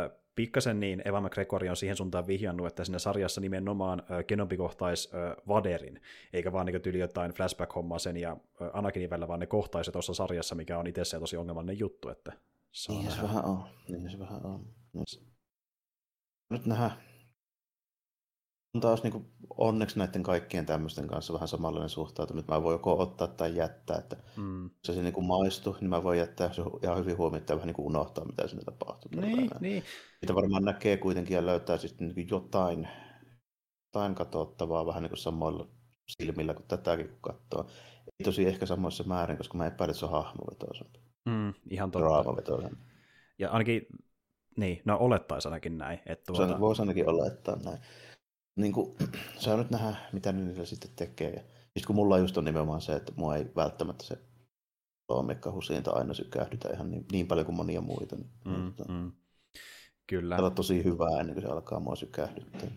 ö, 0.05 0.09
pikkasen 0.35 0.79
niin 0.79 1.01
Eva 1.05 1.21
McGregor 1.21 1.65
on 1.69 1.75
siihen 1.75 1.97
suuntaan 1.97 2.27
vihjannut, 2.27 2.67
että 2.67 2.83
siinä 2.83 2.99
sarjassa 2.99 3.41
nimenomaan 3.41 4.03
Kenobi 4.27 4.57
kohtaisi 4.57 5.09
Vaderin, 5.47 6.01
eikä 6.33 6.51
vaan 6.51 6.65
niin 6.65 6.81
tyyli 6.81 6.99
jotain 6.99 7.31
flashback-hommaa 7.31 7.99
sen 7.99 8.17
ja 8.17 8.37
Anakinin 8.73 9.09
välillä, 9.09 9.27
vaan 9.27 9.39
ne 9.39 9.45
kohtaisi 9.45 9.91
tuossa 9.91 10.13
sarjassa, 10.13 10.55
mikä 10.55 10.79
on 10.79 10.87
itse 10.87 11.19
tosi 11.19 11.37
ongelmallinen 11.37 11.79
juttu. 11.79 12.09
Että 12.09 12.31
niin 12.89 13.11
se 13.11 13.21
vähän 13.21 13.45
on, 13.45 13.63
niin 13.89 14.09
se 14.09 14.19
vähän 14.19 14.45
on. 14.45 14.67
Nyt 16.49 16.65
nähdään, 16.65 16.91
on 18.75 18.81
taas 18.81 19.03
niin 19.03 19.11
kuin, 19.11 19.25
onneksi 19.57 19.99
näiden 19.99 20.23
kaikkien 20.23 20.65
tämmöisten 20.65 21.07
kanssa 21.07 21.33
vähän 21.33 21.47
samanlainen 21.47 21.89
suhtautuminen. 21.89 22.45
Mä 22.47 22.63
voin 22.63 22.73
joko 22.73 22.99
ottaa 22.99 23.27
tai 23.27 23.55
jättää. 23.55 23.97
Että 23.97 24.15
mm. 24.37 24.69
se 24.83 24.93
se 24.93 25.01
niin 25.01 25.13
kuin 25.13 25.25
maistuu, 25.25 25.77
niin 25.81 25.89
mä 25.89 26.03
voin 26.03 26.19
jättää 26.19 26.53
se 26.53 26.61
ihan 26.83 26.97
hyvin 26.97 27.17
huomioon, 27.17 27.41
että 27.41 27.55
vähän 27.55 27.67
niin 27.67 27.75
kuin 27.75 27.85
unohtaa, 27.85 28.25
mitä 28.25 28.47
sinne 28.47 28.63
tapahtuu. 28.63 29.11
Niin, 29.21 29.49
niin. 29.59 29.83
Mitä 30.21 30.35
varmaan 30.35 30.63
näkee 30.63 30.97
kuitenkin 30.97 31.35
ja 31.35 31.45
löytää 31.45 31.77
sitten 31.77 32.07
niin 32.07 32.29
jotain, 32.29 32.87
jotain 33.85 34.15
katsottavaa 34.15 34.85
vähän 34.85 35.03
niin 35.03 35.09
kuin 35.09 35.19
samoilla 35.19 35.67
silmillä 36.07 36.53
kuin 36.53 36.67
tätäkin 36.67 37.09
kun 37.09 37.17
katsoo. 37.21 37.67
Ei 38.19 38.23
tosi 38.23 38.47
ehkä 38.47 38.65
samoissa 38.65 39.03
määrin, 39.03 39.37
koska 39.37 39.57
mä 39.57 39.67
epäilen, 39.67 39.91
että 39.91 39.99
se 39.99 40.05
on 40.05 40.11
hahmovetoisempi. 40.11 40.99
Mm, 41.25 41.53
ihan 41.69 41.91
totta. 41.91 42.07
Draamavetoisempi. 42.07 42.77
Ja 43.39 43.49
ainakin, 43.49 43.87
niin, 44.57 44.81
no 44.85 44.97
olettaisi 44.99 45.47
ainakin 45.47 45.77
näin. 45.77 45.99
Että 46.05 46.33
tuota... 46.33 46.59
Voisi 46.59 46.81
ainakin 46.81 47.09
olettaa 47.09 47.55
näin 47.55 47.77
niin 48.55 48.73
kuin, 48.73 48.95
saa 49.39 49.57
nyt 49.57 49.69
nähdä, 49.69 49.95
mitä 50.13 50.31
ne 50.31 50.41
niillä 50.41 50.65
sitten 50.65 50.91
tekee. 50.95 51.33
Ja 51.33 51.41
sitten 51.41 51.87
kun 51.87 51.95
mulla 51.95 52.17
just 52.17 52.37
on 52.37 52.45
nimenomaan 52.45 52.81
se, 52.81 52.93
että 52.93 53.11
mua 53.15 53.35
ei 53.35 53.45
välttämättä 53.55 54.03
se 54.03 54.17
Toomekka 55.07 55.51
Husiinta 55.51 55.91
aina 55.91 56.13
sykähdytä 56.13 56.69
ihan 56.73 56.91
niin, 56.91 57.05
niin 57.11 57.27
paljon 57.27 57.45
kuin 57.45 57.55
monia 57.55 57.81
muita. 57.81 58.15
Niin, 58.15 58.29
mm, 58.45 58.51
mutta, 58.51 58.83
mm. 58.87 59.11
Kyllä. 60.07 60.37
Se 60.37 60.43
on 60.43 60.55
tosi 60.55 60.83
hyvää 60.83 61.19
ennen 61.19 61.33
kuin 61.33 61.43
se 61.43 61.49
alkaa 61.49 61.79
mua 61.79 61.95
sykähdyttää. 61.95 62.69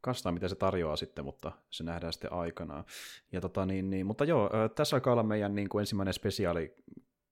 Kastaa, 0.00 0.32
mitä 0.32 0.48
se 0.48 0.54
tarjoaa 0.54 0.96
sitten, 0.96 1.24
mutta 1.24 1.52
se 1.70 1.84
nähdään 1.84 2.12
sitten 2.12 2.32
aikanaan. 2.32 2.84
Ja 3.32 3.40
tota, 3.40 3.66
niin, 3.66 3.90
niin, 3.90 4.06
mutta 4.06 4.24
joo, 4.24 4.50
tässä 4.74 4.96
alkaa 4.96 5.12
olla 5.12 5.22
meidän 5.22 5.54
niin 5.54 5.68
kuin 5.68 5.80
ensimmäinen 5.80 6.14
spesiaali 6.14 6.76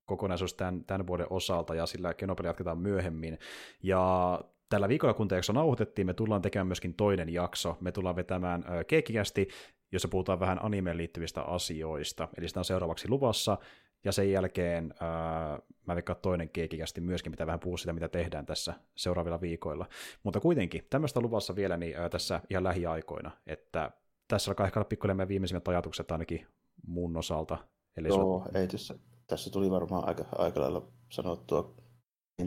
kokonaisuus 0.05 0.55
tämän, 0.55 0.85
tämän 0.85 1.07
vuoden 1.07 1.27
osalta, 1.31 1.75
ja 1.75 1.87
sillä 1.87 2.15
Kenopeli 2.15 2.49
jatketaan 2.49 2.79
myöhemmin. 2.79 3.39
Ja 3.83 4.41
tällä 4.73 4.89
viikolla, 4.89 5.15
kun 5.15 5.29
jakso 5.31 5.53
nauhoitettiin, 5.53 6.07
me 6.07 6.15
tullaan 6.15 6.43
tekemään 6.43 6.67
myöskin 6.67 6.95
toinen 6.95 7.29
jakso. 7.29 7.77
Me 7.81 7.93
tullaan 7.93 8.17
vetämään 8.17 8.65
keikkikästi, 8.87 9.49
jossa 9.93 10.09
puhutaan 10.09 10.41
vähän 10.41 10.65
animeen 10.65 10.97
liittyvistä 10.97 11.43
asioista. 11.43 12.29
Eli 12.39 12.49
sitä 12.49 12.61
on 12.61 12.65
seuraavaksi 12.65 13.09
luvassa, 13.09 13.59
ja 14.05 14.13
sen 14.13 14.33
jälkeen 14.33 14.95
ää, 15.01 15.59
mä 15.87 15.95
veikkaan 15.95 16.19
toinen 16.23 16.49
keikkikästi 16.49 17.01
myöskin, 17.01 17.33
mitä 17.33 17.47
vähän 17.47 17.61
puhuu 17.61 17.77
sitä, 17.77 17.93
mitä 17.93 18.09
tehdään 18.09 18.47
tässä 18.47 18.75
seuraavilla 18.95 19.41
viikoilla. 19.41 19.87
Mutta 20.23 20.41
kuitenkin, 20.41 20.87
tämmöistä 20.91 21.21
luvassa 21.21 21.57
vielä 21.57 21.77
niin, 21.77 21.97
ää, 21.97 22.09
tässä 22.09 22.41
ihan 22.51 22.65
lähiaikoina, 22.65 23.31
että 23.47 23.91
tässä 24.29 24.51
alkaa 24.51 24.67
ehkä 24.67 24.81
olla 24.81 24.89
pikkuinen 24.89 25.29
viimeisimmät 25.29 25.69
ajatukset 25.69 26.11
ainakin 26.11 26.47
mun 26.87 27.17
osalta. 27.17 27.59
Eli 27.97 28.09
Joo, 28.09 28.37
on... 28.37 28.57
ei 28.57 28.69
tässä, 28.69 28.95
tässä 29.27 29.51
tuli 29.51 29.71
varmaan 29.71 30.09
aika, 30.09 30.25
aika 30.39 30.61
lailla 30.61 30.89
sanottua 31.09 31.83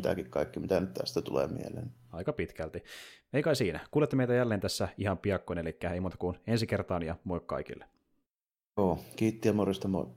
Tämäkin 0.02 0.30
kaikki, 0.30 0.60
mitä 0.60 0.80
nyt 0.80 0.94
tästä 0.94 1.22
tulee 1.22 1.48
mieleen. 1.48 1.92
Aika 2.16 2.34
pitkälti. 2.34 2.84
Ei 3.34 3.44
kai 3.44 3.56
siinä. 3.56 3.80
Kuulette 3.92 4.16
meitä 4.16 4.34
jälleen 4.34 4.62
tässä 4.62 4.88
ihan 4.98 5.18
piakkoin, 5.18 5.60
eli 5.60 5.78
ei 5.94 6.00
muuta 6.00 6.18
kuin 6.18 6.38
ensi 6.48 6.68
kertaan 6.68 7.04
ja 7.04 7.16
moi 7.24 7.42
kaikille. 7.46 7.86
Joo, 8.78 9.00
kiitti 9.16 9.48
ja 9.48 9.54
morjesta 9.54 9.88
moi. 9.88 10.08